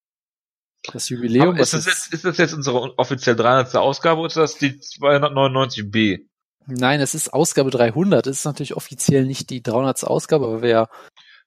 Das 0.92 1.08
Jubiläum, 1.08 1.50
Aber 1.50 1.60
ist, 1.60 1.74
das 1.74 1.86
jetzt, 1.86 2.12
ist 2.14 2.24
das 2.24 2.36
jetzt 2.38 2.54
unsere 2.54 2.98
offiziell 2.98 3.36
300. 3.36 3.74
Ausgabe 3.76 4.20
oder 4.20 4.28
ist 4.28 4.36
das 4.36 4.56
die 4.58 4.78
299b? 4.78 6.20
Nein, 6.66 7.00
es 7.00 7.14
ist 7.14 7.32
Ausgabe 7.32 7.70
300. 7.70 8.26
Es 8.26 8.38
ist 8.38 8.44
natürlich 8.44 8.76
offiziell 8.76 9.24
nicht 9.26 9.50
die 9.50 9.62
300. 9.62 10.04
Ausgabe, 10.04 10.46
aber 10.46 10.62
wir, 10.62 10.88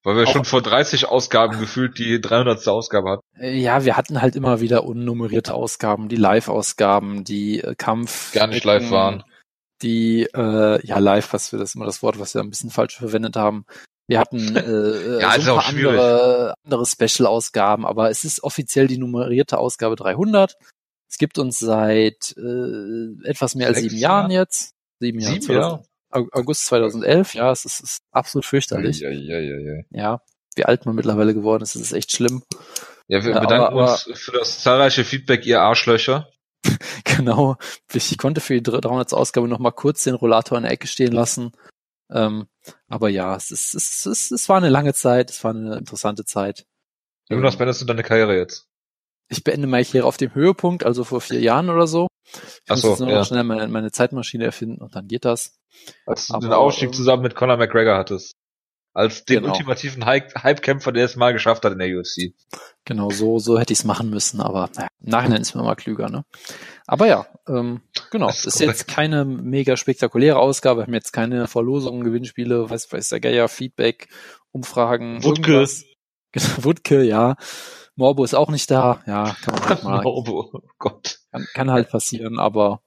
Weil 0.03 0.15
wir 0.15 0.27
Auch- 0.27 0.33
schon 0.33 0.45
vor 0.45 0.61
30 0.61 1.05
Ausgaben 1.07 1.59
gefühlt 1.59 1.97
die 1.99 2.19
300. 2.19 2.67
Ausgabe 2.67 3.09
hatten. 3.11 3.21
äh, 3.39 3.55
ja, 3.57 3.85
wir 3.85 3.97
hatten 3.97 4.21
halt 4.21 4.35
immer 4.35 4.59
wieder 4.59 4.83
unnummerierte 4.83 5.53
Ausgaben, 5.53 6.09
die 6.09 6.15
Live-Ausgaben, 6.15 7.23
die 7.23 7.59
äh, 7.61 7.75
Kampf. 7.75 8.31
Gar 8.33 8.47
nicht 8.47 8.63
live 8.65 8.89
waren. 8.91 9.23
Die, 9.83 10.23
äh, 10.33 10.85
ja, 10.85 10.97
live, 10.99 11.33
was 11.33 11.51
wir 11.51 11.59
das 11.59 11.69
ist 11.69 11.75
immer 11.75 11.85
das 11.85 12.03
Wort, 12.03 12.19
was 12.19 12.33
wir 12.35 12.41
ein 12.41 12.49
bisschen 12.49 12.69
falsch 12.69 12.97
verwendet 12.97 13.35
haben. 13.35 13.65
Wir 14.11 14.19
hatten 14.19 14.55
äh, 14.57 15.19
Ja, 15.21 15.33
äh, 15.33 15.37
ist 15.39 15.45
so 15.45 15.53
ein 15.53 15.57
paar 15.59 15.67
andere, 15.69 16.53
andere 16.65 16.85
Special-Ausgaben, 16.85 17.85
aber 17.85 18.09
es 18.09 18.23
ist 18.25 18.43
offiziell 18.43 18.87
die 18.87 18.97
nummerierte 18.97 19.57
Ausgabe 19.57 19.95
300. 19.95 20.57
Es 21.09 21.17
gibt 21.17 21.37
uns 21.39 21.59
seit 21.59 22.35
äh, 22.37 23.27
etwas 23.27 23.55
mehr 23.55 23.67
als 23.67 23.77
Sechs 23.77 23.89
sieben 23.89 24.01
Jahren 24.01 24.31
Jahre? 24.31 24.43
jetzt. 24.43 24.73
Sieben 24.99 25.19
Jahre. 25.19 25.33
Sieben 25.41 25.53
Jahre? 25.53 25.83
Au- 26.11 26.27
August 26.33 26.65
2011, 26.65 27.35
ja, 27.35 27.51
es 27.51 27.63
ist, 27.65 27.75
es 27.83 27.91
ist 27.91 27.99
absolut 28.11 28.45
fürchterlich. 28.45 28.99
Ja, 28.99 29.09
ja, 29.09 29.39
ja, 29.39 29.57
ja. 29.59 29.81
Ja, 29.91 30.21
wie 30.55 30.65
alt 30.65 30.85
man 30.85 30.95
mittlerweile 30.95 31.33
geworden 31.33 31.63
ist, 31.63 31.75
das 31.75 31.81
ist 31.81 31.93
echt 31.93 32.11
schlimm. 32.11 32.43
ja 33.07 33.23
wir 33.23 33.31
Ja, 33.33 33.39
bedanken 33.39 33.67
aber- 33.67 33.91
uns 33.93 34.09
für 34.15 34.33
das 34.33 34.59
zahlreiche 34.61 35.05
Feedback, 35.05 35.45
ihr 35.45 35.61
Arschlöcher. 35.61 36.27
Genau. 37.05 37.55
Ich 37.93 38.17
konnte 38.17 38.41
für 38.41 38.53
die 38.55 38.63
300. 38.63 39.13
Ausgabe 39.13 39.47
noch 39.47 39.59
mal 39.59 39.71
kurz 39.71 40.03
den 40.03 40.15
Rollator 40.15 40.57
in 40.57 40.63
der 40.63 40.71
Ecke 40.73 40.87
stehen 40.87 41.11
lassen. 41.11 41.51
Ähm, 42.11 42.47
aber 42.87 43.09
ja, 43.09 43.35
es 43.35 43.51
ist, 43.51 43.73
es 43.75 44.05
ist, 44.05 44.31
es 44.31 44.49
war 44.49 44.57
eine 44.57 44.69
lange 44.69 44.93
Zeit, 44.93 45.29
es 45.29 45.43
war 45.43 45.51
eine 45.51 45.77
interessante 45.77 46.25
Zeit. 46.25 46.65
Jonas, 47.29 47.53
Ähm, 47.53 47.57
beendest 47.59 47.81
du 47.81 47.85
deine 47.85 48.03
Karriere 48.03 48.37
jetzt? 48.37 48.67
ich 49.29 49.43
beende 49.45 49.65
meine 49.67 49.85
Karriere 49.85 50.05
auf 50.07 50.17
dem 50.17 50.35
Höhepunkt, 50.35 50.85
also 50.85 51.03
vor 51.05 51.21
vier 51.21 51.39
Jahren 51.39 51.69
oder 51.69 51.87
so. 51.87 52.07
Ich 52.33 52.61
Ach 52.67 52.75
muss 52.75 52.81
so, 52.81 52.89
jetzt 52.89 52.99
nur 52.99 53.07
noch 53.09 53.15
ja. 53.15 53.23
schnell 53.23 53.43
meine, 53.45 53.67
meine 53.69 53.91
Zeitmaschine 53.91 54.43
erfinden 54.45 54.81
und 54.81 54.95
dann 54.95 55.07
geht 55.07 55.23
das. 55.25 55.53
Als 56.05 56.27
du 56.27 56.33
aber, 56.35 56.47
den 56.47 56.53
Ausstieg 56.53 56.89
ähm, 56.89 56.93
zusammen 56.93 57.23
mit 57.23 57.35
Conor 57.35 57.57
McGregor 57.57 57.97
hattest. 57.97 58.33
Als 58.93 59.23
den 59.23 59.43
Genau. 59.43 59.53
ultimativen 59.53 60.05
Hype- 60.05 60.33
Hype-Kämpfer, 60.43 60.91
der 60.91 61.05
es 61.05 61.15
mal 61.15 61.31
geschafft 61.33 61.63
hat 61.63 61.71
in 61.73 61.79
der 61.79 61.97
UFC. 61.97 62.33
Genau, 62.85 63.09
so, 63.09 63.39
so 63.39 63.57
hätte 63.57 63.71
ich 63.73 63.79
es 63.79 63.85
machen 63.85 64.09
müssen, 64.09 64.41
aber 64.41 64.69
naja, 64.75 64.87
Nachhinein 65.01 65.41
ist 65.41 65.55
man 65.55 65.63
immer 65.63 65.75
klüger, 65.75 66.09
ne? 66.09 66.23
Aber 66.87 67.07
ja, 67.07 67.25
ähm, 67.47 67.81
genau. 68.11 68.27
Das 68.27 68.45
Ist, 68.45 68.55
ist 68.55 68.59
jetzt 68.61 68.87
keine 68.87 69.25
mega 69.25 69.75
spektakuläre 69.77 70.37
Ausgabe, 70.37 70.81
wir 70.81 70.85
haben 70.85 70.93
jetzt 70.93 71.11
keine 71.13 71.47
Verlosungen, 71.47 72.03
Gewinnspiele, 72.03 72.69
weiß, 72.69 72.91
weiß 72.91 73.09
der 73.09 73.19
Geier, 73.19 73.47
Feedback, 73.49 74.09
Umfragen, 74.51 75.23
Wutke. 75.23 75.67
Genau, 76.33 76.63
Wutke, 76.63 77.03
ja. 77.03 77.35
Morbo 77.95 78.23
ist 78.23 78.35
auch 78.35 78.49
nicht 78.49 78.71
da, 78.71 79.01
ja, 79.05 79.35
kann 79.43 79.53
man 79.55 79.63
halt 79.67 79.83
mal, 79.83 80.01
Oh, 80.05 80.49
oh 80.53 80.59
Gott. 80.79 81.19
kann, 81.31 81.45
kann 81.53 81.69
halt 81.71 81.89
passieren, 81.89 82.39
aber 82.39 82.81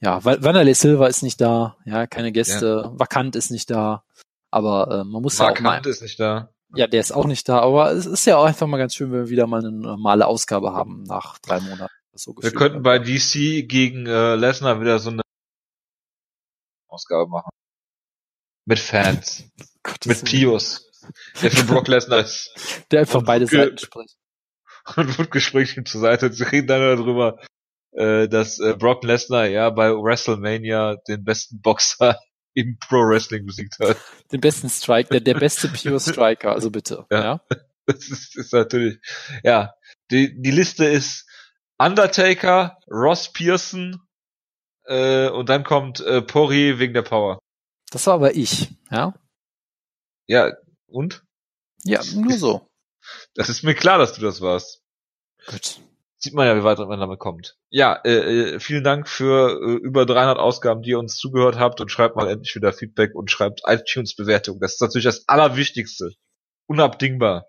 ja, 0.00 0.24
Wa- 0.24 0.38
Wanderlei 0.40 0.74
Silva 0.74 1.06
ist 1.06 1.22
nicht 1.22 1.40
da, 1.40 1.76
ja, 1.84 2.08
keine 2.08 2.32
Gäste, 2.32 2.90
Vakant 2.96 3.36
ist 3.36 3.52
nicht 3.52 3.70
da, 3.70 4.02
aber 4.50 4.90
äh, 4.90 5.04
man 5.04 5.22
muss 5.22 5.38
ja 5.38 5.50
auch 5.50 5.60
mal 5.60 5.80
ist 5.86 6.02
nicht 6.02 6.18
da. 6.18 6.51
Ja, 6.74 6.86
der 6.86 7.00
ist 7.00 7.12
auch 7.12 7.26
nicht 7.26 7.48
da, 7.48 7.60
aber 7.60 7.92
es 7.92 8.06
ist 8.06 8.26
ja 8.26 8.36
auch 8.36 8.44
einfach 8.44 8.66
mal 8.66 8.78
ganz 8.78 8.94
schön, 8.94 9.12
wenn 9.12 9.20
wir 9.20 9.28
wieder 9.28 9.46
mal 9.46 9.60
eine 9.60 9.72
normale 9.72 10.26
Ausgabe 10.26 10.72
haben 10.72 11.02
nach 11.04 11.38
drei 11.38 11.60
Monaten. 11.60 11.92
So 12.14 12.34
Wir 12.40 12.52
könnten 12.52 12.82
bei 12.82 12.98
DC 12.98 13.66
gegen 13.68 14.06
äh, 14.06 14.34
Lesnar 14.34 14.80
wieder 14.80 14.98
so 14.98 15.10
eine 15.10 15.22
Ausgabe 16.88 17.28
machen. 17.28 17.50
Mit 18.66 18.78
Fans. 18.78 19.44
Gottes 19.82 20.06
Mit 20.06 20.32
Willen. 20.32 20.50
Pius. 20.50 20.90
Der 21.42 21.50
für 21.50 21.64
Brock 21.64 21.88
Lesnar 21.88 22.20
ist. 22.20 22.52
Der 22.90 23.00
einfach 23.00 23.22
beide 23.22 23.46
Seiten 23.46 23.78
spricht. 23.78 24.16
Und 24.96 25.18
wird 25.18 25.30
Gespräch 25.30 25.76
ihm 25.76 25.86
zur 25.86 26.00
Seite. 26.00 26.32
Sie 26.32 26.44
reden 26.44 26.66
dann 26.66 26.80
darüber, 26.80 27.38
äh, 27.92 28.28
dass 28.28 28.58
äh, 28.58 28.74
Brock 28.74 29.04
Lesnar 29.04 29.46
ja 29.46 29.70
bei 29.70 29.90
WrestleMania 29.90 30.96
den 31.08 31.24
besten 31.24 31.60
Boxer 31.60 32.18
im 32.54 32.78
Pro 32.78 33.08
Wrestling 33.08 33.46
besiegt 33.46 33.78
hat. 33.78 33.96
Den 34.30 34.40
besten 34.40 34.68
Strike, 34.68 35.08
der, 35.10 35.20
der 35.20 35.34
beste 35.34 35.68
Pure 35.68 36.00
Striker, 36.00 36.52
also 36.52 36.70
bitte. 36.70 37.06
Ja. 37.10 37.22
Ja. 37.22 37.40
Das 37.84 38.08
ist, 38.08 38.36
ist 38.36 38.52
natürlich, 38.52 39.00
ja. 39.42 39.74
Die, 40.12 40.40
die 40.40 40.52
Liste 40.52 40.84
ist 40.84 41.28
Undertaker, 41.78 42.78
Ross 42.88 43.32
Pearson, 43.32 44.00
äh, 44.84 45.28
und 45.28 45.48
dann 45.48 45.64
kommt 45.64 46.00
äh, 46.00 46.22
Pori 46.22 46.78
wegen 46.78 46.94
der 46.94 47.02
Power. 47.02 47.38
Das 47.90 48.06
war 48.06 48.14
aber 48.14 48.34
ich, 48.34 48.70
ja. 48.90 49.14
Ja, 50.26 50.52
und? 50.86 51.24
Ja, 51.84 52.00
nur 52.14 52.38
so. 52.38 52.68
Das 53.34 53.48
ist 53.48 53.64
mir 53.64 53.74
klar, 53.74 53.98
dass 53.98 54.12
du 54.12 54.20
das 54.20 54.40
warst. 54.40 54.80
Gut. 55.46 55.80
Sieht 56.24 56.34
man 56.34 56.46
ja, 56.46 56.56
wie 56.56 56.62
weit 56.62 56.78
man 56.78 57.00
damit 57.00 57.18
kommt. 57.18 57.56
Ja, 57.70 57.94
äh, 58.04 58.54
äh, 58.54 58.60
vielen 58.60 58.84
Dank 58.84 59.08
für 59.08 59.58
äh, 59.60 59.72
über 59.84 60.06
300 60.06 60.38
Ausgaben, 60.38 60.82
die 60.82 60.90
ihr 60.90 60.98
uns 61.00 61.16
zugehört 61.16 61.58
habt 61.58 61.80
und 61.80 61.90
schreibt 61.90 62.14
mal 62.14 62.28
endlich 62.28 62.54
wieder 62.54 62.72
Feedback 62.72 63.14
und 63.14 63.30
schreibt 63.30 63.62
iTunes-Bewertung. 63.66 64.60
Das 64.60 64.74
ist 64.74 64.80
natürlich 64.80 65.04
das 65.04 65.24
Allerwichtigste. 65.28 66.12
Unabdingbar. 66.68 67.46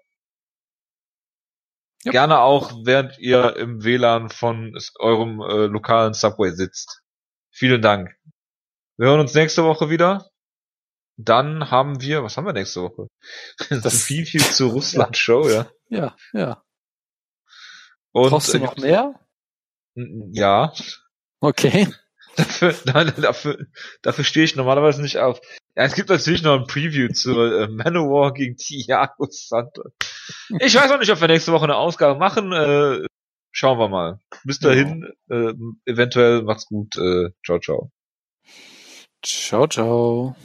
Ja. 2.03 2.11
Gerne 2.11 2.39
auch, 2.39 2.71
während 2.83 3.17
ihr 3.19 3.55
im 3.57 3.83
WLAN 3.83 4.29
von 4.29 4.75
eurem 4.99 5.39
äh, 5.41 5.67
lokalen 5.67 6.13
Subway 6.13 6.51
sitzt. 6.51 7.01
Vielen 7.51 7.81
Dank. 7.81 8.15
Wir 8.97 9.07
hören 9.07 9.19
uns 9.21 9.33
nächste 9.35 9.63
Woche 9.63 9.89
wieder. 9.91 10.29
Dann 11.17 11.69
haben 11.69 12.01
wir, 12.01 12.23
was 12.23 12.37
haben 12.37 12.45
wir 12.45 12.53
nächste 12.53 12.81
Woche? 12.81 13.07
Das 13.69 13.81
Das- 13.83 14.03
viel, 14.03 14.25
viel 14.25 14.41
zu 14.41 14.67
Russland-Show, 14.69 15.47
ja. 15.47 15.69
Ja, 15.89 16.15
ja. 16.33 16.62
Und, 18.13 18.29
Brauchst 18.29 18.53
du 18.53 18.59
noch 18.59 18.77
mehr? 18.77 19.19
Ja, 19.95 20.73
Okay. 21.43 21.87
Dafür, 22.35 22.73
nein, 22.85 23.13
dafür, 23.17 23.67
dafür 24.01 24.23
stehe 24.23 24.43
ich 24.43 24.55
normalerweise 24.55 25.03
nicht 25.03 25.19
auf. 25.19 25.39
Ja, 25.75 25.83
es 25.83 25.93
gibt 25.93 26.09
natürlich 26.09 26.41
noch 26.41 26.59
ein 26.59 26.65
Preview 26.65 27.09
zur 27.09 27.61
äh, 27.61 27.67
Manowar 27.67 28.33
gegen 28.33 28.57
Thiago 28.57 29.27
Santos. 29.29 29.91
Ich 30.59 30.73
weiß 30.73 30.89
auch 30.89 30.97
nicht, 30.97 31.11
ob 31.11 31.21
wir 31.21 31.27
nächste 31.27 31.51
Woche 31.51 31.65
eine 31.65 31.75
Ausgabe 31.75 32.17
machen. 32.17 32.51
Äh, 32.51 33.05
schauen 33.51 33.77
wir 33.77 33.87
mal. 33.87 34.19
Bis 34.45 34.57
dahin, 34.57 35.13
äh, 35.29 35.53
eventuell 35.85 36.41
macht's 36.41 36.65
gut. 36.65 36.97
Äh, 36.97 37.29
ciao, 37.45 37.59
ciao. 37.59 37.91
Ciao, 39.23 39.67
ciao. 39.67 40.35